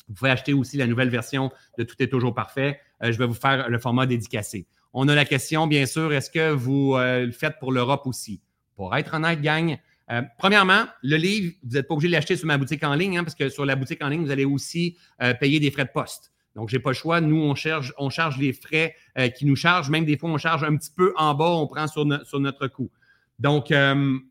vous 0.07 0.15
pouvez 0.15 0.31
acheter 0.31 0.53
aussi 0.53 0.77
la 0.77 0.87
nouvelle 0.87 1.09
version 1.09 1.51
de 1.77 1.83
Tout 1.83 1.95
est 1.99 2.07
toujours 2.07 2.33
parfait. 2.33 2.79
Euh, 3.03 3.11
je 3.11 3.17
vais 3.17 3.27
vous 3.27 3.33
faire 3.33 3.69
le 3.69 3.77
format 3.77 4.05
dédicacé. 4.05 4.65
On 4.93 5.07
a 5.07 5.15
la 5.15 5.25
question, 5.25 5.67
bien 5.67 5.85
sûr, 5.85 6.11
est-ce 6.13 6.31
que 6.31 6.51
vous 6.51 6.95
euh, 6.95 7.25
le 7.25 7.31
faites 7.31 7.59
pour 7.59 7.71
l'Europe 7.71 8.07
aussi? 8.07 8.41
Pour 8.75 8.95
être 8.95 9.13
honnête, 9.13 9.41
gang, 9.41 9.77
euh, 10.11 10.21
premièrement, 10.37 10.85
le 11.03 11.17
livre, 11.17 11.53
vous 11.63 11.75
n'êtes 11.75 11.87
pas 11.87 11.93
obligé 11.93 12.07
de 12.09 12.13
l'acheter 12.13 12.35
sur 12.35 12.47
ma 12.47 12.57
boutique 12.57 12.83
en 12.83 12.95
ligne, 12.95 13.17
hein, 13.17 13.23
parce 13.23 13.35
que 13.35 13.49
sur 13.49 13.65
la 13.65 13.75
boutique 13.75 14.03
en 14.03 14.09
ligne, 14.09 14.23
vous 14.23 14.31
allez 14.31 14.45
aussi 14.45 14.97
payer 15.39 15.59
des 15.59 15.71
frais 15.71 15.85
de 15.85 15.91
poste. 15.93 16.31
Donc, 16.55 16.69
je 16.69 16.75
n'ai 16.75 16.81
pas 16.81 16.89
le 16.89 16.95
choix. 16.95 17.21
Nous, 17.21 17.37
on, 17.37 17.55
cherche, 17.55 17.93
on 17.97 18.09
charge 18.09 18.37
les 18.37 18.53
frais 18.53 18.95
qui 19.37 19.45
nous 19.45 19.55
chargent. 19.55 19.89
Même 19.89 20.05
des 20.05 20.17
fois, 20.17 20.31
on 20.31 20.37
charge 20.37 20.63
un 20.63 20.75
petit 20.75 20.91
peu 20.95 21.13
en 21.15 21.35
bas, 21.35 21.51
on 21.51 21.67
prend 21.67 21.87
sur, 21.87 22.05
sur 22.25 22.39
notre 22.39 22.67
coût. 22.67 22.89
Donc, 23.37 23.69
il 23.69 24.23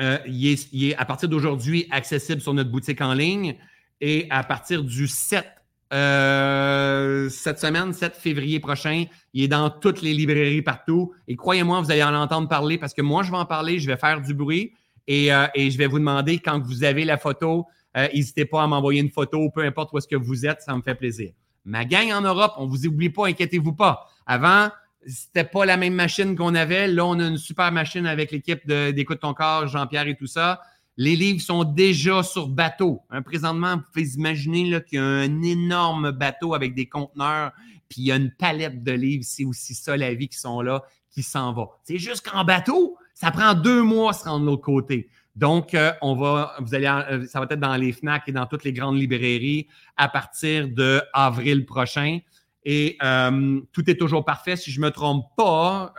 est, 0.00 0.96
à 0.96 1.04
partir 1.04 1.28
d'aujourd'hui 1.28 1.86
accessible 1.90 2.40
sur 2.40 2.54
notre 2.54 2.70
boutique 2.70 3.00
en 3.00 3.14
ligne. 3.14 3.56
Et 4.00 4.26
à 4.30 4.42
partir 4.42 4.82
du 4.82 5.06
7 5.06 5.44
euh, 5.92 7.30
cette 7.30 7.58
semaine, 7.58 7.92
7 7.92 8.14
février 8.14 8.60
prochain. 8.60 9.04
Il 9.32 9.44
est 9.44 9.48
dans 9.48 9.70
toutes 9.70 10.02
les 10.02 10.12
librairies 10.12 10.62
partout. 10.62 11.14
Et 11.26 11.36
croyez-moi, 11.36 11.80
vous 11.80 11.90
allez 11.90 12.02
en 12.02 12.14
entendre 12.14 12.48
parler 12.48 12.78
parce 12.78 12.92
que 12.94 13.02
moi, 13.02 13.22
je 13.22 13.30
vais 13.30 13.36
en 13.36 13.46
parler, 13.46 13.78
je 13.78 13.86
vais 13.86 13.96
faire 13.96 14.20
du 14.20 14.34
bruit 14.34 14.74
et, 15.08 15.32
euh, 15.32 15.46
je 15.56 15.76
vais 15.76 15.86
vous 15.86 15.98
demander 15.98 16.38
quand 16.38 16.60
vous 16.60 16.84
avez 16.84 17.04
la 17.04 17.16
photo, 17.16 17.66
euh, 17.96 18.06
n'hésitez 18.14 18.44
pas 18.44 18.62
à 18.62 18.66
m'envoyer 18.66 19.00
une 19.00 19.10
photo, 19.10 19.50
peu 19.50 19.64
importe 19.64 19.92
où 19.92 19.98
est-ce 19.98 20.06
que 20.06 20.16
vous 20.16 20.46
êtes, 20.46 20.60
ça 20.60 20.76
me 20.76 20.82
fait 20.82 20.94
plaisir. 20.94 21.32
Ma 21.64 21.86
gang 21.86 22.12
en 22.12 22.20
Europe, 22.20 22.52
on 22.58 22.66
ne 22.66 22.70
vous 22.70 22.86
oublie 22.86 23.08
pas, 23.08 23.26
inquiétez-vous 23.26 23.72
pas. 23.72 24.06
Avant, 24.26 24.68
c'était 25.06 25.44
pas 25.44 25.64
la 25.64 25.78
même 25.78 25.94
machine 25.94 26.36
qu'on 26.36 26.54
avait. 26.54 26.88
Là, 26.88 27.06
on 27.06 27.18
a 27.18 27.26
une 27.26 27.38
super 27.38 27.72
machine 27.72 28.06
avec 28.06 28.30
l'équipe 28.30 28.66
d'Écoute 28.66 29.20
ton 29.20 29.32
corps, 29.32 29.66
Jean-Pierre 29.66 30.08
et 30.08 30.16
tout 30.16 30.26
ça. 30.26 30.60
Les 30.98 31.16
livres 31.16 31.40
sont 31.40 31.64
déjà 31.64 32.22
sur 32.22 32.48
bateau. 32.48 33.00
Hein, 33.10 33.22
présentement, 33.22 33.76
vous 33.76 33.82
pouvez 33.92 34.08
imaginer 34.14 34.82
qu'il 34.84 34.98
y 34.98 35.02
a 35.02 35.04
un 35.04 35.42
énorme 35.42 36.10
bateau 36.10 36.54
avec 36.54 36.74
des 36.74 36.86
conteneurs, 36.86 37.52
puis 37.88 38.02
il 38.02 38.04
y 38.06 38.12
a 38.12 38.16
une 38.16 38.32
palette 38.32 38.82
de 38.82 38.92
livres. 38.92 39.24
C'est 39.26 39.44
aussi 39.44 39.74
ça, 39.74 39.96
la 39.96 40.12
vie, 40.12 40.28
qui 40.28 40.38
sont 40.38 40.60
là, 40.60 40.82
qui 41.10 41.22
s'en 41.22 41.52
va. 41.52 41.68
C'est 41.84 41.98
juste 41.98 42.28
qu'en 42.28 42.44
bateau, 42.44 42.98
ça 43.18 43.32
prend 43.32 43.52
deux 43.52 43.82
mois 43.82 44.10
à 44.10 44.12
se 44.12 44.22
rendre 44.22 44.42
de 44.42 44.46
l'autre 44.46 44.62
côté. 44.62 45.08
Donc, 45.34 45.74
euh, 45.74 45.92
on 46.02 46.14
va, 46.14 46.54
vous 46.60 46.72
allez, 46.72 46.86
euh, 46.86 47.26
ça 47.26 47.40
va 47.40 47.46
être 47.50 47.58
dans 47.58 47.74
les 47.74 47.90
FNAC 47.90 48.28
et 48.28 48.32
dans 48.32 48.46
toutes 48.46 48.62
les 48.62 48.72
grandes 48.72 48.96
librairies 48.96 49.66
à 49.96 50.08
partir 50.08 50.68
de 50.68 51.02
avril 51.12 51.66
prochain. 51.66 52.20
Et 52.64 52.96
euh, 53.02 53.60
tout 53.72 53.90
est 53.90 53.96
toujours 53.96 54.24
parfait. 54.24 54.54
Si 54.54 54.70
je 54.70 54.80
ne 54.80 54.86
me 54.86 54.92
trompe 54.92 55.26
pas, 55.36 55.92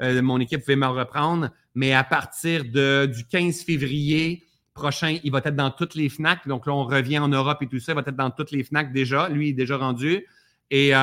mon 0.00 0.40
équipe 0.40 0.60
pouvait 0.60 0.76
me 0.76 0.86
reprendre 0.86 1.50
mais 1.74 1.92
à 1.92 2.04
partir 2.04 2.64
de, 2.64 3.04
du 3.04 3.26
15 3.26 3.62
février 3.62 4.42
prochain, 4.72 5.18
il 5.22 5.30
va 5.30 5.42
être 5.44 5.54
dans 5.54 5.70
toutes 5.70 5.94
les 5.94 6.08
FNAC. 6.08 6.48
Donc 6.48 6.66
là, 6.66 6.72
on 6.72 6.84
revient 6.84 7.18
en 7.18 7.28
Europe 7.28 7.58
et 7.60 7.66
tout 7.66 7.80
ça. 7.80 7.92
Il 7.92 7.96
va 7.96 8.00
être 8.00 8.16
dans 8.16 8.30
toutes 8.30 8.50
les 8.50 8.64
FNAC 8.64 8.94
déjà. 8.94 9.28
Lui, 9.28 9.48
il 9.48 9.50
est 9.50 9.54
déjà 9.54 9.76
rendu. 9.76 10.26
Et, 10.70 10.88
c'est 10.88 10.94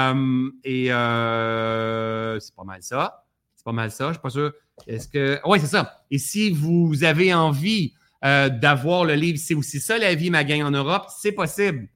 pas 2.56 2.64
mal 2.66 2.82
ça. 2.82 3.27
Pas 3.68 3.74
mal 3.74 3.92
ça. 3.92 4.08
Je 4.08 4.14
suis 4.14 4.22
pas 4.22 4.30
sûr. 4.30 4.54
Est-ce 4.88 5.10
que. 5.10 5.42
Oui, 5.44 5.60
c'est 5.60 5.68
ça. 5.68 6.06
Et 6.10 6.20
si 6.20 6.52
vous 6.52 7.04
avez 7.04 7.34
envie 7.34 7.94
euh, 8.24 8.48
d'avoir 8.48 9.04
le 9.04 9.14
livre, 9.16 9.38
c'est 9.38 9.56
aussi 9.56 9.82
ça 9.82 9.98
la 9.98 10.16
vie, 10.16 10.30
ma 10.30 10.46
gang 10.46 10.62
en 10.62 10.72
Europe, 10.72 11.08
c'est 11.10 11.34
possible. 11.34 11.90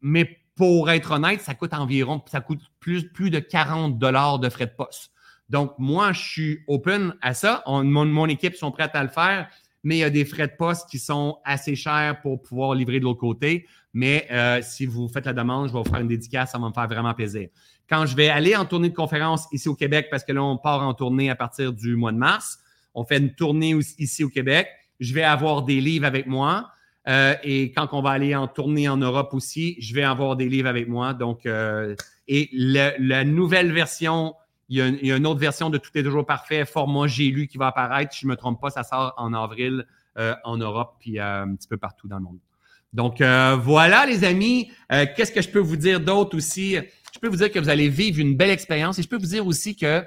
Mais 0.00 0.38
pour 0.56 0.88
être 0.90 1.10
honnête, 1.10 1.42
ça 1.42 1.52
coûte 1.52 1.74
environ, 1.74 2.22
ça 2.30 2.40
coûte 2.40 2.62
plus, 2.80 3.12
plus 3.12 3.28
de 3.28 3.40
40 3.40 3.98
dollars 3.98 4.38
de 4.38 4.48
frais 4.48 4.64
de 4.64 4.72
poste. 4.74 5.10
Donc, 5.50 5.74
moi, 5.76 6.12
je 6.12 6.20
suis 6.22 6.60
open 6.66 7.14
à 7.20 7.34
ça. 7.34 7.62
mon, 7.66 8.26
équipe 8.26 8.54
sont 8.54 8.72
prêtes 8.72 8.94
à 8.94 9.02
le 9.02 9.10
faire, 9.10 9.50
mais 9.82 9.96
il 9.96 10.00
y 10.00 10.04
a 10.04 10.08
des 10.08 10.24
frais 10.24 10.48
de 10.48 10.56
poste 10.56 10.88
qui 10.88 10.98
sont 10.98 11.40
assez 11.44 11.76
chers 11.76 12.22
pour 12.22 12.40
pouvoir 12.40 12.74
livrer 12.74 13.00
de 13.00 13.04
l'autre 13.04 13.20
côté. 13.20 13.66
Mais 13.92 14.26
euh, 14.30 14.60
si 14.62 14.86
vous 14.86 15.08
faites 15.08 15.26
la 15.26 15.34
demande, 15.34 15.68
je 15.68 15.74
vais 15.74 15.78
vous 15.78 15.90
faire 15.90 16.00
une 16.00 16.08
dédicace, 16.08 16.52
ça 16.52 16.58
va 16.58 16.68
me 16.68 16.72
faire 16.72 16.88
vraiment 16.88 17.12
plaisir. 17.12 17.50
Quand 17.88 18.06
je 18.06 18.16
vais 18.16 18.28
aller 18.28 18.54
en 18.56 18.64
tournée 18.64 18.90
de 18.90 18.94
conférence 18.94 19.46
ici 19.52 19.68
au 19.68 19.74
Québec, 19.74 20.08
parce 20.10 20.24
que 20.24 20.32
là, 20.32 20.42
on 20.42 20.58
part 20.58 20.82
en 20.82 20.94
tournée 20.94 21.30
à 21.30 21.34
partir 21.34 21.72
du 21.72 21.96
mois 21.96 22.12
de 22.12 22.18
mars, 22.18 22.58
on 22.94 23.04
fait 23.04 23.18
une 23.18 23.34
tournée 23.34 23.74
ici 23.98 24.24
au 24.24 24.28
Québec, 24.28 24.68
je 25.00 25.14
vais 25.14 25.22
avoir 25.22 25.62
des 25.62 25.80
livres 25.80 26.06
avec 26.06 26.26
moi. 26.26 26.70
Euh, 27.06 27.34
et 27.42 27.72
quand 27.72 27.88
on 27.92 28.02
va 28.02 28.10
aller 28.10 28.34
en 28.34 28.48
tournée 28.48 28.88
en 28.88 28.96
Europe 28.96 29.30
aussi, 29.32 29.76
je 29.80 29.94
vais 29.94 30.02
avoir 30.02 30.36
des 30.36 30.48
livres 30.48 30.68
avec 30.68 30.88
moi. 30.88 31.14
Donc, 31.14 31.46
euh, 31.46 31.94
et 32.26 32.50
la 32.52 33.24
nouvelle 33.24 33.72
version 33.72 34.34
il 34.68 34.76
y, 35.02 35.12
a 35.12 35.16
une, 35.16 35.26
autre 35.26 35.40
version 35.40 35.70
de 35.70 35.78
Tout 35.78 35.90
est 35.94 36.02
toujours 36.02 36.26
parfait, 36.26 36.66
format 36.66 37.06
J'ai 37.06 37.30
lu 37.30 37.46
qui 37.46 37.56
va 37.56 37.68
apparaître. 37.68 38.12
Si 38.12 38.20
je 38.20 38.26
ne 38.26 38.32
me 38.32 38.36
trompe 38.36 38.60
pas, 38.60 38.70
ça 38.70 38.82
sort 38.82 39.14
en 39.16 39.32
avril 39.32 39.86
euh, 40.18 40.34
en 40.44 40.58
Europe 40.58 40.96
puis 41.00 41.18
euh, 41.18 41.44
un 41.44 41.54
petit 41.54 41.68
peu 41.68 41.78
partout 41.78 42.06
dans 42.06 42.18
le 42.18 42.24
monde. 42.24 42.38
Donc 42.92 43.20
euh, 43.20 43.56
voilà, 43.58 44.04
les 44.04 44.24
amis. 44.24 44.70
Qu'est-ce 44.90 45.32
que 45.32 45.42
je 45.42 45.48
peux 45.48 45.58
vous 45.58 45.76
dire 45.76 46.00
d'autre 46.00 46.36
aussi? 46.36 46.76
Je 47.14 47.18
peux 47.18 47.28
vous 47.28 47.36
dire 47.36 47.50
que 47.50 47.58
vous 47.58 47.68
allez 47.68 47.88
vivre 47.88 48.20
une 48.20 48.36
belle 48.36 48.50
expérience 48.50 48.98
et 48.98 49.02
je 49.02 49.08
peux 49.08 49.18
vous 49.18 49.26
dire 49.26 49.46
aussi 49.46 49.76
que 49.76 50.04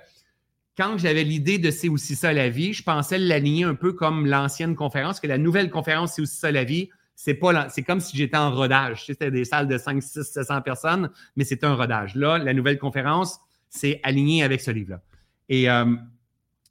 quand 0.78 0.98
j'avais 0.98 1.23
l'idée 1.23 1.57
de 1.57 1.69
C'est 1.72 1.90
aussi 1.90 2.15
ça 2.15 2.34
la 2.34 2.49
vie, 2.49 2.73
je 2.73 2.84
pensais 2.84 3.18
l'aligner 3.18 3.65
un 3.65 3.76
peu 3.76 3.94
comme 3.94 4.26
l'ancienne 4.26 4.76
conférence, 4.76 5.19
que 5.19 5.28
la 5.28 5.38
nouvelle 5.38 5.69
conférence 5.69 6.14
C'est 6.15 6.22
aussi 6.22 6.38
ça 6.38 6.52
la 6.52 6.64
vie, 6.64 6.90
c'est 7.15 7.40
c'est 7.69 7.84
comme 7.84 7.99
si 7.99 8.18
j'étais 8.18 8.38
en 8.38 8.52
rodage. 8.52 9.06
C'était 9.06 9.30
des 9.30 9.45
salles 9.45 9.68
de 9.68 9.78
5, 9.78 10.02
6, 10.02 10.23
700 10.23 10.61
personnes, 10.61 11.10
mais 11.36 11.44
c'était 11.44 11.68
un 11.68 11.76
rodage. 11.76 12.15
Là, 12.15 12.38
la 12.38 12.53
nouvelle 12.53 12.80
conférence, 12.80 13.40
c'est 13.69 13.99
aligné 14.03 14.44
avec 14.44 14.61
ce 14.61 14.72
livre-là. 14.72 15.02
Et, 15.49 15.69
euh, 15.69 15.94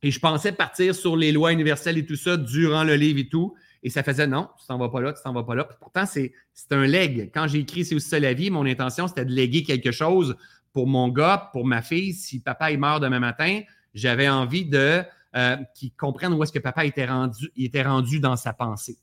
et 0.02 0.11
je 0.11 0.19
pensais 0.19 0.52
partir 0.52 0.94
sur 0.94 1.16
les 1.16 1.31
lois 1.31 1.52
universelles 1.52 1.98
et 1.98 2.07
tout 2.07 2.16
ça 2.16 2.36
durant 2.36 2.85
le 2.85 2.94
livre 2.94 3.20
et 3.20 3.28
tout. 3.28 3.55
Et 3.82 3.90
ça 3.90 4.02
faisait 4.02 4.27
non, 4.27 4.48
tu 4.59 4.66
t'en 4.66 4.78
vas 4.78 4.89
pas 4.89 5.01
là, 5.01 5.12
tu 5.12 5.23
t'en 5.23 5.32
vas 5.32 5.43
pas 5.43 5.55
là. 5.55 5.65
pourtant, 5.65 6.05
c'est 6.07 6.32
un 6.70 6.86
leg. 6.86 7.31
Quand 7.32 7.47
j'ai 7.48 7.61
écrit 7.61 7.85
C'est 7.85 7.94
aussi 7.94 8.09
ça 8.09 8.20
la 8.20 8.35
vie, 8.35 8.51
mon 8.51 8.66
intention, 8.66 9.09
c'était 9.09 9.24
de 9.24 9.32
léguer 9.32 9.62
quelque 9.62 9.90
chose 9.90 10.36
pour 10.73 10.86
mon 10.86 11.09
gars, 11.09 11.51
pour 11.52 11.66
ma 11.66 11.82
fille. 11.82 12.12
Si 12.12 12.40
papa 12.40 12.70
il 12.70 12.78
meurt 12.78 13.02
demain 13.02 13.20
matin, 13.20 13.62
j'avais 13.94 14.28
envie 14.28 14.66
de 14.66 15.02
euh, 15.36 15.57
qu'ils 15.74 15.93
comprennent 15.93 16.35
où 16.35 16.43
est-ce 16.43 16.52
que 16.52 16.59
papa 16.59 16.85
était 16.85 17.07
rendu, 17.07 17.51
il 17.57 17.65
était 17.66 17.82
rendu 17.82 18.20
dans 18.20 18.36
sa 18.36 18.52
pensée. 18.52 18.98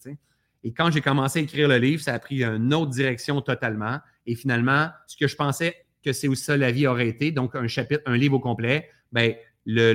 Et 0.64 0.74
quand 0.74 0.92
j'ai 0.92 1.02
commencé 1.02 1.40
à 1.40 1.42
écrire 1.42 1.68
le 1.68 1.78
livre, 1.78 2.02
ça 2.02 2.14
a 2.14 2.20
pris 2.20 2.44
une 2.44 2.74
autre 2.74 2.92
direction 2.92 3.42
totalement. 3.42 4.00
Et 4.26 4.36
finalement, 4.36 4.90
ce 5.08 5.18
que 5.18 5.28
je 5.28 5.36
pensais 5.36 5.76
que 6.04 6.14
c'est 6.14 6.28
aussi 6.28 6.44
ça 6.44 6.56
la 6.56 6.72
vie 6.72 6.86
aurait 6.86 7.08
été, 7.08 7.32
donc 7.32 7.56
un 7.56 7.68
chapitre, 7.68 8.04
un 8.06 8.18
livre 8.18 8.36
au 8.36 8.40
complet, 8.40 8.90
ben, 9.12 9.34
le, 9.66 9.94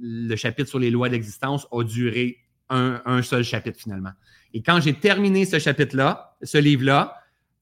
le 0.00 0.36
chapitre 0.36 0.68
sur 0.68 0.78
les 0.78 0.90
lois 0.90 1.08
d'existence 1.08 1.66
a 1.72 1.82
duré 1.84 2.38
un, 2.70 3.22
seul 3.22 3.42
chapitre 3.42 3.78
finalement. 3.78 4.12
Et 4.54 4.62
quand 4.62 4.80
j'ai 4.80 4.94
terminé 4.94 5.44
ce 5.44 5.58
chapitre-là, 5.58 6.36
ce 6.42 6.58
livre-là, 6.58 7.16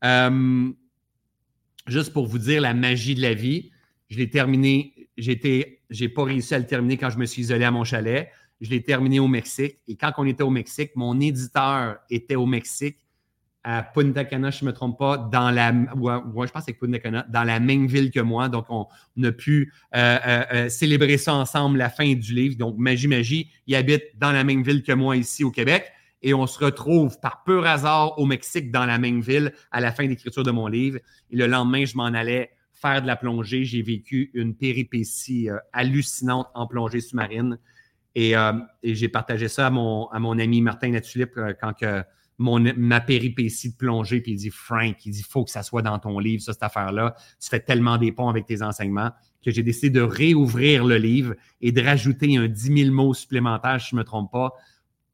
euh, 0.05 0.71
juste 1.87 2.13
pour 2.13 2.27
vous 2.27 2.39
dire 2.39 2.61
la 2.61 2.75
magie 2.75 3.15
de 3.15 3.23
la 3.23 3.35
vie, 3.35 3.71
je 4.11 4.19
l'ai 4.19 4.31
terminé, 4.31 5.09
j'étais, 5.17 5.81
j'ai 5.91 6.09
pas 6.09 6.25
réussi 6.25 6.55
à 6.55 6.59
le 6.59 6.67
terminer 6.67 6.97
quand 6.97 7.11
je 7.11 7.19
me 7.19 7.27
suis 7.27 7.43
isolé 7.43 7.65
à 7.65 7.71
mon 7.71 7.85
chalet. 7.85 8.31
Je 8.61 8.71
l'ai 8.71 8.83
terminé 8.83 9.21
au 9.21 9.29
Mexique. 9.29 9.77
Et 9.87 9.97
quand 9.97 10.13
on 10.17 10.25
était 10.25 10.43
au 10.43 10.51
Mexique, 10.51 10.93
mon 10.97 11.21
éditeur 11.21 11.99
était 12.11 12.35
au 12.35 12.47
Mexique 12.47 12.99
à 13.71 13.83
Punta 13.83 14.25
Cana, 14.25 14.51
je 14.51 14.65
ne 14.65 14.71
me 14.71 14.75
trompe 14.75 14.99
pas, 14.99 15.19
dans 15.19 15.51
la, 15.51 15.73
je 15.73 16.51
pense 16.51 16.65
que 16.65 16.73
Punta 16.73 16.99
Cana, 17.01 17.27
dans 17.29 17.45
la 17.45 17.61
même 17.61 17.87
ville 17.87 18.11
que 18.11 18.21
moi. 18.21 18.49
Donc, 18.49 18.65
on, 18.71 18.87
a 19.23 19.31
pu 19.31 19.75
euh, 19.95 20.19
euh, 20.27 20.45
euh, 20.55 20.69
célébrer 20.71 21.19
ça 21.19 21.35
ensemble, 21.35 21.77
la 21.77 21.91
fin 21.91 22.15
du 22.15 22.33
livre. 22.33 22.57
Donc, 22.57 22.79
Magie 22.79 23.09
Magie, 23.09 23.51
il 23.67 23.75
habite 23.75 24.05
dans 24.17 24.33
la 24.33 24.43
même 24.43 24.63
ville 24.63 24.83
que 24.83 24.93
moi 24.93 25.19
ici 25.19 25.45
au 25.45 25.51
Québec. 25.51 25.85
Et 26.23 26.33
on 26.33 26.47
se 26.47 26.65
retrouve 26.65 27.21
par 27.21 27.45
pur 27.45 27.67
hasard 27.67 28.19
au 28.19 28.25
Mexique, 28.25 28.71
dans 28.71 28.87
la 28.87 28.99
même 28.99 29.21
ville, 29.21 29.53
à 29.71 29.83
la 29.83 29.93
fin 29.93 30.07
d'écriture 30.07 30.45
de 30.45 30.51
mon 30.51 30.67
livre. 30.67 30.99
Et 31.31 31.37
le 31.37 31.47
lendemain, 31.47 31.85
je 31.85 31.95
m'en 31.95 32.05
allais 32.07 32.53
faire 32.73 33.03
de 33.03 33.07
la 33.07 33.17
plongée. 33.17 33.67
J'ai 33.67 33.83
vécu 33.83 34.31
une 34.33 34.55
péripétie 34.55 35.51
hallucinante 35.75 36.49
en 36.55 36.67
plongée 36.67 37.03
sous-marine. 37.03 37.59
Et, 38.15 38.33
j'ai 38.83 39.09
partagé 39.09 39.49
ça 39.49 39.67
à 39.67 39.71
mon, 39.71 40.09
à 40.09 40.19
mon 40.21 40.39
ami 40.39 40.63
Martin 40.63 40.91
Latulippe 40.91 41.39
quand 41.61 41.75
que 41.75 42.03
mon, 42.39 42.61
ma 42.77 43.01
péripétie 43.01 43.73
de 43.73 43.77
plongée, 43.77 44.21
puis 44.21 44.33
il 44.33 44.37
dit 44.37 44.51
Frank, 44.51 45.05
il 45.05 45.13
dit 45.13 45.23
faut 45.23 45.45
que 45.45 45.51
ça 45.51 45.63
soit 45.63 45.83
dans 45.83 45.99
ton 45.99 46.19
livre, 46.19 46.43
ça, 46.43 46.53
cette 46.53 46.63
affaire-là. 46.63 47.15
Tu 47.41 47.49
fais 47.49 47.61
tellement 47.61 47.99
des 47.99 48.13
ponts 48.13 48.29
avec 48.29 48.47
tes 48.47 48.63
enseignements 48.63 49.11
que 49.45 49.51
j'ai 49.51 49.63
décidé 49.63 49.91
de 49.91 50.01
réouvrir 50.01 50.85
le 50.85 50.97
livre 50.97 51.35
et 51.61 51.73
de 51.73 51.83
rajouter 51.83 52.37
un 52.37 52.49
10 52.49 52.85
000 52.85 52.95
mots 52.95 53.15
supplémentaires, 53.15 53.81
si 53.81 53.91
je 53.91 53.97
ne 53.97 54.01
me 54.01 54.05
trompe 54.05 54.33
pas, 54.33 54.53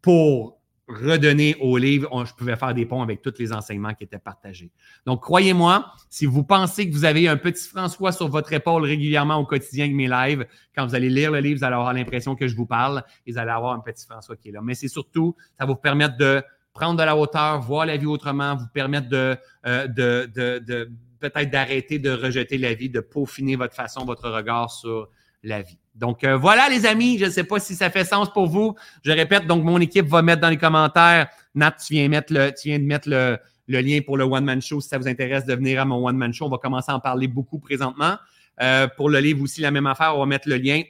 pour 0.01 0.59
redonner 0.87 1.57
au 1.61 1.79
livre, 1.79 2.25
je 2.27 2.35
pouvais 2.35 2.57
faire 2.57 2.75
des 2.75 2.85
ponts 2.85 3.03
avec 3.03 3.23
tous 3.23 3.35
les 3.39 3.53
enseignements 3.53 3.95
qui 3.95 4.05
étaient 4.05 4.19
partagés. 4.19 4.71
Donc, 5.07 5.23
croyez-moi, 5.23 5.91
si 6.11 6.27
vous 6.27 6.45
pensez 6.45 6.89
que 6.89 6.95
vous 6.95 7.07
avez 7.07 7.27
un 7.27 7.39
petit 7.39 7.67
François 7.67 8.13
sur 8.13 8.29
votre 8.29 8.53
épaule 8.53 8.85
régulièrement 8.85 9.37
au 9.37 9.47
quotidien 9.47 9.85
avec 9.85 9.97
mes 9.97 10.09
lives, 10.09 10.47
quand 10.75 10.87
vous 10.87 10.95
allez 10.95 11.09
lire 11.09 11.31
le 11.31 11.41
livre, 11.41 11.59
vous 11.59 11.65
allez 11.65 11.75
avoir 11.75 11.95
l'impression 11.95 12.37
que 12.37 12.49
je 12.49 12.55
vous 12.55 12.67
parle 12.67 13.03
et 13.27 13.33
vous 13.33 13.39
allez 13.39 13.51
avoir 13.51 13.73
un 13.73 13.81
petit 13.81 14.05
François 14.05 14.37
qui 14.37 14.51
est 14.51 14.53
là. 14.53 14.61
Mais 14.63 14.75
c'est 14.75 14.89
surtout, 14.89 15.35
ça 15.59 15.65
va 15.65 15.73
vous 15.73 15.79
permettre 15.79 16.19
de 16.19 16.43
prendre 16.75 16.99
de 16.99 17.05
la 17.05 17.17
hauteur, 17.17 17.61
voir 17.61 17.87
la 17.87 17.97
vie 17.97 18.07
autrement, 18.07 18.57
vous 18.57 18.67
permettre 18.75 19.09
de, 19.09 19.37
euh, 19.65 19.87
de, 19.87 20.31
de, 20.35 20.59
de 20.59 20.91
peut-être 21.21 21.51
d'arrêter 21.51 21.99
de 21.99 22.11
rejeter 22.11 22.59
la 22.59 22.75
vie, 22.75 22.91
de 22.91 23.01
peaufiner 23.01 23.57
votre 23.57 23.75
façon, 23.75 24.05
votre 24.05 24.29
regard 24.29 24.71
sur 24.71 25.09
la 25.43 25.63
vie. 25.63 25.79
Donc 25.95 26.25
euh, 26.25 26.37
voilà 26.37 26.69
les 26.69 26.85
amis, 26.87 27.19
je 27.19 27.27
ne 27.27 27.31
sais 27.31 27.45
pas 27.45 27.61
si 27.61 27.75
ça 27.77 27.89
fait 27.89 28.05
sens 28.05 28.33
pour 28.33 28.47
vous. 28.47 28.75
Je 29.05 29.13
répète, 29.13 29.47
donc 29.47 29.63
mon 29.63 29.79
équipe 29.81 30.07
va 30.07 30.21
mettre 30.23 30.43
dans 30.43 30.51
les 30.51 30.57
commentaires. 30.57 31.29
Nat, 31.55 31.73
tu 31.73 31.95
viens, 31.95 32.09
mettre 32.09 32.33
le, 32.33 32.51
tu 32.51 32.69
viens 32.69 32.79
de 32.81 32.85
mettre 32.85 33.09
le, 33.09 33.39
le 33.69 33.81
lien 33.81 34.01
pour 34.05 34.17
le 34.17 34.25
One 34.25 34.45
Man 34.45 34.61
Show 34.61 34.81
si 34.81 34.89
ça 34.89 34.99
vous 34.99 35.07
intéresse 35.07 35.47
de 35.47 35.55
venir 35.55 35.81
à 35.81 35.85
mon 35.85 36.05
One 36.05 36.17
Man 36.17 36.33
Show. 36.33 36.47
On 36.47 36.51
va 36.51 36.59
commencer 36.59 36.91
à 36.91 36.97
en 36.97 37.01
parler 37.01 37.29
beaucoup 37.29 37.61
présentement. 37.61 38.17
Euh, 38.61 38.89
pour 38.97 39.09
le 39.09 39.21
livre 39.21 39.43
aussi, 39.43 39.61
la 39.61 39.71
même 39.71 39.87
affaire, 39.87 40.17
on 40.17 40.21
va 40.21 40.27
mettre 40.27 40.49
le 40.49 40.57
lien. 40.57 40.83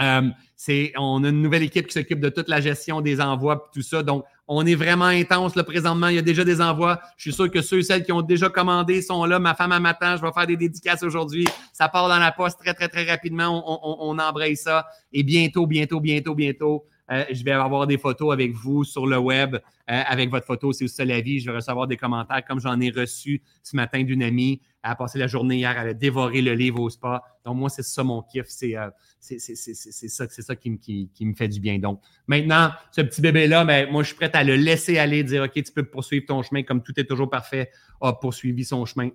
Euh, 0.00 0.28
c'est, 0.60 0.92
on 0.96 1.22
a 1.22 1.28
une 1.28 1.40
nouvelle 1.40 1.62
équipe 1.62 1.86
qui 1.86 1.92
s'occupe 1.92 2.18
de 2.18 2.30
toute 2.30 2.48
la 2.48 2.60
gestion 2.60 3.00
des 3.00 3.20
envois 3.20 3.68
et 3.68 3.74
tout 3.76 3.82
ça. 3.82 4.02
Donc, 4.02 4.24
on 4.48 4.66
est 4.66 4.74
vraiment 4.74 5.04
intense 5.04 5.54
là, 5.54 5.62
présentement. 5.62 6.08
Il 6.08 6.16
y 6.16 6.18
a 6.18 6.22
déjà 6.22 6.42
des 6.42 6.60
envois. 6.60 6.98
Je 7.16 7.22
suis 7.22 7.32
sûr 7.32 7.48
que 7.48 7.62
ceux 7.62 7.78
et 7.78 7.82
celles 7.84 8.02
qui 8.02 8.10
ont 8.10 8.22
déjà 8.22 8.48
commandé 8.48 9.00
sont 9.00 9.24
là. 9.24 9.38
Ma 9.38 9.54
femme 9.54 9.70
à 9.70 9.78
matin, 9.78 10.16
je 10.16 10.22
vais 10.22 10.32
faire 10.32 10.48
des 10.48 10.56
dédicaces 10.56 11.04
aujourd'hui. 11.04 11.46
Ça 11.72 11.88
part 11.88 12.08
dans 12.08 12.18
la 12.18 12.32
poste 12.32 12.58
très, 12.58 12.74
très, 12.74 12.88
très 12.88 13.08
rapidement. 13.08 13.62
On, 13.64 14.10
on, 14.10 14.18
embraye 14.18 14.56
ça. 14.56 14.88
Et 15.12 15.22
bientôt, 15.22 15.64
bientôt, 15.68 16.00
bientôt, 16.00 16.34
bientôt, 16.34 16.84
euh, 17.10 17.24
je 17.30 17.42
vais 17.42 17.52
avoir 17.52 17.86
des 17.86 17.96
photos 17.96 18.32
avec 18.32 18.52
vous 18.52 18.84
sur 18.84 19.06
le 19.06 19.18
web, 19.18 19.54
euh, 19.56 19.58
avec 19.86 20.30
votre 20.30 20.46
photo, 20.46 20.72
c'est 20.72 20.84
aussi 20.84 21.04
la 21.04 21.20
vie. 21.20 21.40
Je 21.40 21.50
vais 21.50 21.56
recevoir 21.56 21.86
des 21.86 21.96
commentaires 21.96 22.44
comme 22.44 22.60
j'en 22.60 22.78
ai 22.80 22.90
reçu 22.90 23.42
ce 23.62 23.76
matin 23.76 24.02
d'une 24.02 24.22
amie. 24.22 24.60
Elle 24.82 24.90
a 24.90 24.94
passé 24.94 25.18
la 25.18 25.26
journée 25.26 25.56
hier, 25.56 25.76
elle 25.78 25.88
a 25.88 25.94
dévoré 25.94 26.42
le 26.42 26.52
livre 26.52 26.80
au 26.80 26.90
spa. 26.90 27.22
Donc, 27.44 27.56
moi, 27.56 27.70
c'est 27.70 27.82
ça 27.82 28.04
mon 28.04 28.22
kiff. 28.22 28.46
C'est 28.48 28.76
euh, 28.76 28.90
ça, 29.20 30.28
ça 30.28 30.56
qui, 30.56 30.78
qui, 30.78 31.10
qui, 31.14 31.26
me 31.26 31.34
fait 31.34 31.48
du 31.48 31.60
bien. 31.60 31.78
Donc, 31.78 32.00
maintenant, 32.26 32.72
ce 32.92 33.00
petit 33.00 33.22
bébé-là, 33.22 33.64
ben, 33.64 33.90
moi, 33.90 34.02
je 34.02 34.08
suis 34.08 34.16
prêt 34.16 34.30
à 34.34 34.44
le 34.44 34.56
laisser 34.56 34.98
aller, 34.98 35.24
dire 35.24 35.44
OK, 35.44 35.52
tu 35.54 35.72
peux 35.72 35.84
poursuivre 35.84 36.26
ton 36.26 36.42
chemin 36.42 36.62
comme 36.62 36.82
tout 36.82 36.98
est 37.00 37.06
toujours 37.06 37.30
parfait, 37.30 37.70
a 38.02 38.12
poursuivi 38.12 38.64
son 38.64 38.84
chemin 38.84 39.08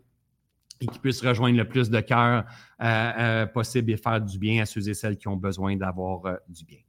et 0.82 0.88
qu'il 0.88 1.00
puisse 1.00 1.22
rejoindre 1.22 1.58
le 1.58 1.68
plus 1.68 1.90
de 1.90 2.00
cœur 2.02 2.46
possible 3.54 3.92
et 3.92 3.98
faire 3.98 4.20
du 4.20 4.40
bien 4.40 4.64
à 4.64 4.66
ceux 4.66 4.90
et 4.90 4.96
celles 4.96 5.18
qui 5.18 5.28
ont 5.28 5.38
besoin 5.38 5.78
d'avoir 5.78 6.40
du 6.50 6.66
bien. 6.66 6.80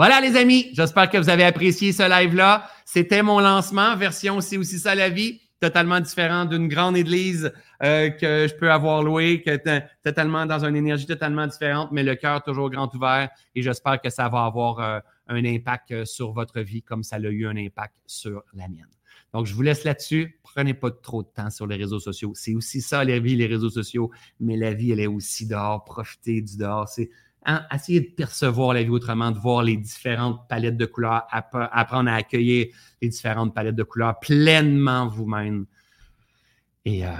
Voilà, 0.00 0.18
les 0.22 0.34
amis. 0.34 0.70
J'espère 0.72 1.10
que 1.10 1.18
vous 1.18 1.28
avez 1.28 1.44
apprécié 1.44 1.92
ce 1.92 2.08
live-là. 2.08 2.70
C'était 2.86 3.22
mon 3.22 3.38
lancement, 3.38 3.94
version 3.98 4.40
C'est 4.40 4.56
aussi 4.56 4.78
ça 4.78 4.94
la 4.94 5.10
vie, 5.10 5.42
totalement 5.60 6.00
différent 6.00 6.46
d'une 6.46 6.68
grande 6.68 6.96
église 6.96 7.52
euh, 7.82 8.08
que 8.08 8.48
je 8.48 8.54
peux 8.54 8.72
avoir 8.72 9.02
louée, 9.02 9.42
que 9.42 9.60
totalement 10.02 10.46
dans 10.46 10.64
une 10.64 10.74
énergie 10.74 11.04
totalement 11.04 11.46
différente, 11.46 11.90
mais 11.92 12.02
le 12.02 12.14
cœur 12.14 12.42
toujours 12.42 12.70
grand 12.70 12.90
ouvert. 12.94 13.28
Et 13.54 13.60
j'espère 13.60 14.00
que 14.00 14.08
ça 14.08 14.30
va 14.30 14.46
avoir 14.46 14.80
euh, 14.80 15.00
un 15.28 15.44
impact 15.44 15.90
euh, 15.90 16.04
sur 16.06 16.32
votre 16.32 16.60
vie 16.60 16.80
comme 16.80 17.02
ça 17.02 17.16
a 17.16 17.20
eu 17.20 17.46
un 17.46 17.58
impact 17.58 17.92
sur 18.06 18.42
la 18.54 18.68
mienne. 18.68 18.88
Donc, 19.34 19.44
je 19.44 19.52
vous 19.52 19.60
laisse 19.60 19.84
là-dessus. 19.84 20.40
Prenez 20.42 20.72
pas 20.72 20.90
trop 20.92 21.22
de 21.22 21.28
temps 21.28 21.50
sur 21.50 21.66
les 21.66 21.76
réseaux 21.76 22.00
sociaux. 22.00 22.32
C'est 22.34 22.54
aussi 22.54 22.80
ça, 22.80 23.04
la 23.04 23.18
vie, 23.18 23.36
les 23.36 23.46
réseaux 23.46 23.68
sociaux. 23.68 24.10
Mais 24.40 24.56
la 24.56 24.72
vie, 24.72 24.92
elle 24.92 25.00
est 25.00 25.06
aussi 25.06 25.46
dehors. 25.46 25.84
Profitez 25.84 26.40
du 26.40 26.56
dehors. 26.56 26.88
C'est 26.88 27.10
Hein, 27.46 27.66
essayez 27.74 28.00
de 28.00 28.10
percevoir 28.10 28.74
la 28.74 28.82
vie 28.82 28.90
autrement, 28.90 29.30
de 29.30 29.38
voir 29.38 29.62
les 29.62 29.76
différentes 29.76 30.46
palettes 30.48 30.76
de 30.76 30.84
couleurs, 30.84 31.26
apprendre 31.30 32.10
à 32.10 32.14
accueillir 32.14 32.66
les 33.00 33.08
différentes 33.08 33.54
palettes 33.54 33.76
de 33.76 33.82
couleurs 33.82 34.18
pleinement 34.20 35.08
vous-même. 35.08 35.66
Et 36.84 37.06
euh, 37.06 37.10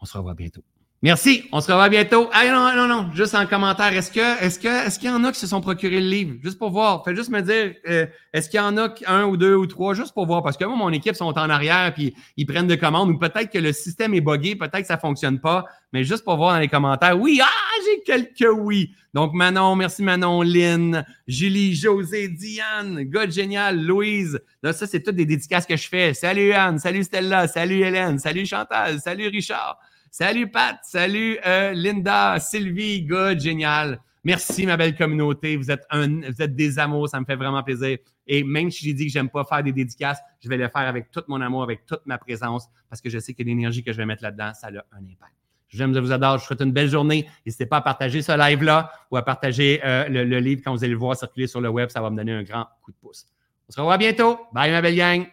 on 0.00 0.04
se 0.04 0.16
revoit 0.18 0.34
bientôt. 0.34 0.62
Merci, 1.02 1.44
on 1.52 1.60
se 1.60 1.70
revoit 1.70 1.90
bientôt. 1.90 2.30
Ah 2.32 2.46
non, 2.46 2.74
non, 2.74 2.88
non, 2.88 3.10
juste 3.12 3.34
en 3.34 3.46
commentaire, 3.46 3.92
est-ce 3.92 4.10
que, 4.10 4.42
est-ce 4.42 4.58
que, 4.58 4.86
est-ce 4.86 4.98
qu'il 4.98 5.10
y 5.10 5.12
en 5.12 5.22
a 5.24 5.32
qui 5.32 5.38
se 5.38 5.46
sont 5.46 5.60
procurés 5.60 6.00
le 6.00 6.08
livre? 6.08 6.36
Juste 6.42 6.58
pour 6.58 6.70
voir. 6.70 7.04
Faites 7.04 7.14
juste 7.14 7.28
me 7.28 7.42
dire, 7.42 7.74
euh, 7.86 8.06
est-ce 8.32 8.48
qu'il 8.48 8.58
y 8.58 8.62
en 8.62 8.78
a 8.78 8.94
un 9.06 9.24
ou 9.24 9.36
deux 9.36 9.54
ou 9.54 9.66
trois, 9.66 9.92
juste 9.92 10.14
pour 10.14 10.24
voir. 10.26 10.42
Parce 10.42 10.56
que 10.56 10.64
moi, 10.64 10.74
mon 10.74 10.90
équipe 10.90 11.14
sont 11.14 11.26
en 11.26 11.50
arrière 11.50 11.92
puis 11.92 12.14
ils 12.38 12.46
prennent 12.46 12.66
des 12.66 12.78
commandes 12.78 13.10
ou 13.10 13.18
peut-être 13.18 13.52
que 13.52 13.58
le 13.58 13.74
système 13.74 14.14
est 14.14 14.22
buggé, 14.22 14.56
peut-être 14.56 14.80
que 14.80 14.86
ça 14.86 14.96
fonctionne 14.96 15.38
pas. 15.38 15.66
Mais 15.92 16.02
juste 16.02 16.24
pour 16.24 16.38
voir 16.38 16.54
dans 16.54 16.60
les 16.60 16.68
commentaires, 16.68 17.20
oui, 17.20 17.40
ah, 17.42 17.46
j'ai 17.84 18.02
quelques 18.02 18.50
oui. 18.58 18.94
Donc 19.12 19.34
Manon, 19.34 19.76
merci 19.76 20.02
Manon, 20.02 20.40
Lynn, 20.40 21.04
Julie, 21.28 21.74
José, 21.74 22.28
Diane, 22.28 23.04
God 23.04 23.30
génial, 23.30 23.84
Louise. 23.84 24.40
Là, 24.62 24.72
ça, 24.72 24.86
c'est 24.86 25.02
toutes 25.02 25.16
des 25.16 25.26
dédicaces 25.26 25.66
que 25.66 25.76
je 25.76 25.88
fais. 25.88 26.14
Salut 26.14 26.52
Anne, 26.52 26.78
salut 26.78 27.04
Stella, 27.04 27.48
salut 27.48 27.82
Hélène, 27.82 28.18
salut 28.18 28.46
Chantal, 28.46 28.98
salut 28.98 29.28
Richard. 29.28 29.78
Salut 30.18 30.50
Pat, 30.50 30.78
salut 30.82 31.38
euh, 31.44 31.74
Linda, 31.74 32.38
Sylvie, 32.40 33.02
good, 33.02 33.38
génial. 33.38 34.00
Merci 34.24 34.64
ma 34.64 34.78
belle 34.78 34.96
communauté, 34.96 35.58
vous 35.58 35.70
êtes, 35.70 35.84
un, 35.90 36.22
vous 36.22 36.40
êtes 36.40 36.56
des 36.56 36.78
amours, 36.78 37.06
ça 37.06 37.20
me 37.20 37.26
fait 37.26 37.36
vraiment 37.36 37.62
plaisir. 37.62 37.98
Et 38.26 38.42
même 38.42 38.70
si 38.70 38.86
j'ai 38.86 38.94
dit 38.94 39.08
que 39.08 39.12
j'aime 39.12 39.28
pas 39.28 39.44
faire 39.44 39.62
des 39.62 39.72
dédicaces, 39.72 40.18
je 40.40 40.48
vais 40.48 40.56
le 40.56 40.68
faire 40.68 40.88
avec 40.88 41.10
tout 41.10 41.22
mon 41.28 41.38
amour, 41.42 41.64
avec 41.64 41.84
toute 41.84 42.00
ma 42.06 42.16
présence, 42.16 42.66
parce 42.88 43.02
que 43.02 43.10
je 43.10 43.18
sais 43.18 43.34
que 43.34 43.42
l'énergie 43.42 43.84
que 43.84 43.92
je 43.92 43.98
vais 43.98 44.06
mettre 44.06 44.22
là-dedans, 44.22 44.52
ça 44.54 44.68
a 44.68 44.70
un 44.70 45.04
impact. 45.04 45.34
Je 45.68 45.84
vous 45.84 46.00
vous 46.00 46.12
adore, 46.12 46.38
je 46.38 46.44
vous 46.44 46.46
souhaite 46.46 46.62
une 46.62 46.72
belle 46.72 46.88
journée. 46.88 47.28
N'hésitez 47.44 47.66
pas 47.66 47.76
à 47.76 47.82
partager 47.82 48.22
ce 48.22 48.32
live-là 48.32 48.90
ou 49.10 49.18
à 49.18 49.22
partager 49.22 49.82
euh, 49.84 50.08
le, 50.08 50.24
le 50.24 50.38
livre 50.38 50.62
quand 50.64 50.72
vous 50.72 50.82
allez 50.82 50.94
le 50.94 50.98
voir 50.98 51.14
circuler 51.14 51.46
sur 51.46 51.60
le 51.60 51.68
web, 51.68 51.90
ça 51.90 52.00
va 52.00 52.08
me 52.08 52.16
donner 52.16 52.32
un 52.32 52.42
grand 52.42 52.64
coup 52.82 52.90
de 52.90 52.96
pouce. 53.02 53.26
On 53.68 53.72
se 53.72 53.78
revoit 53.78 53.98
bientôt. 53.98 54.38
Bye 54.54 54.70
ma 54.70 54.80
belle 54.80 54.96
gang. 54.96 55.26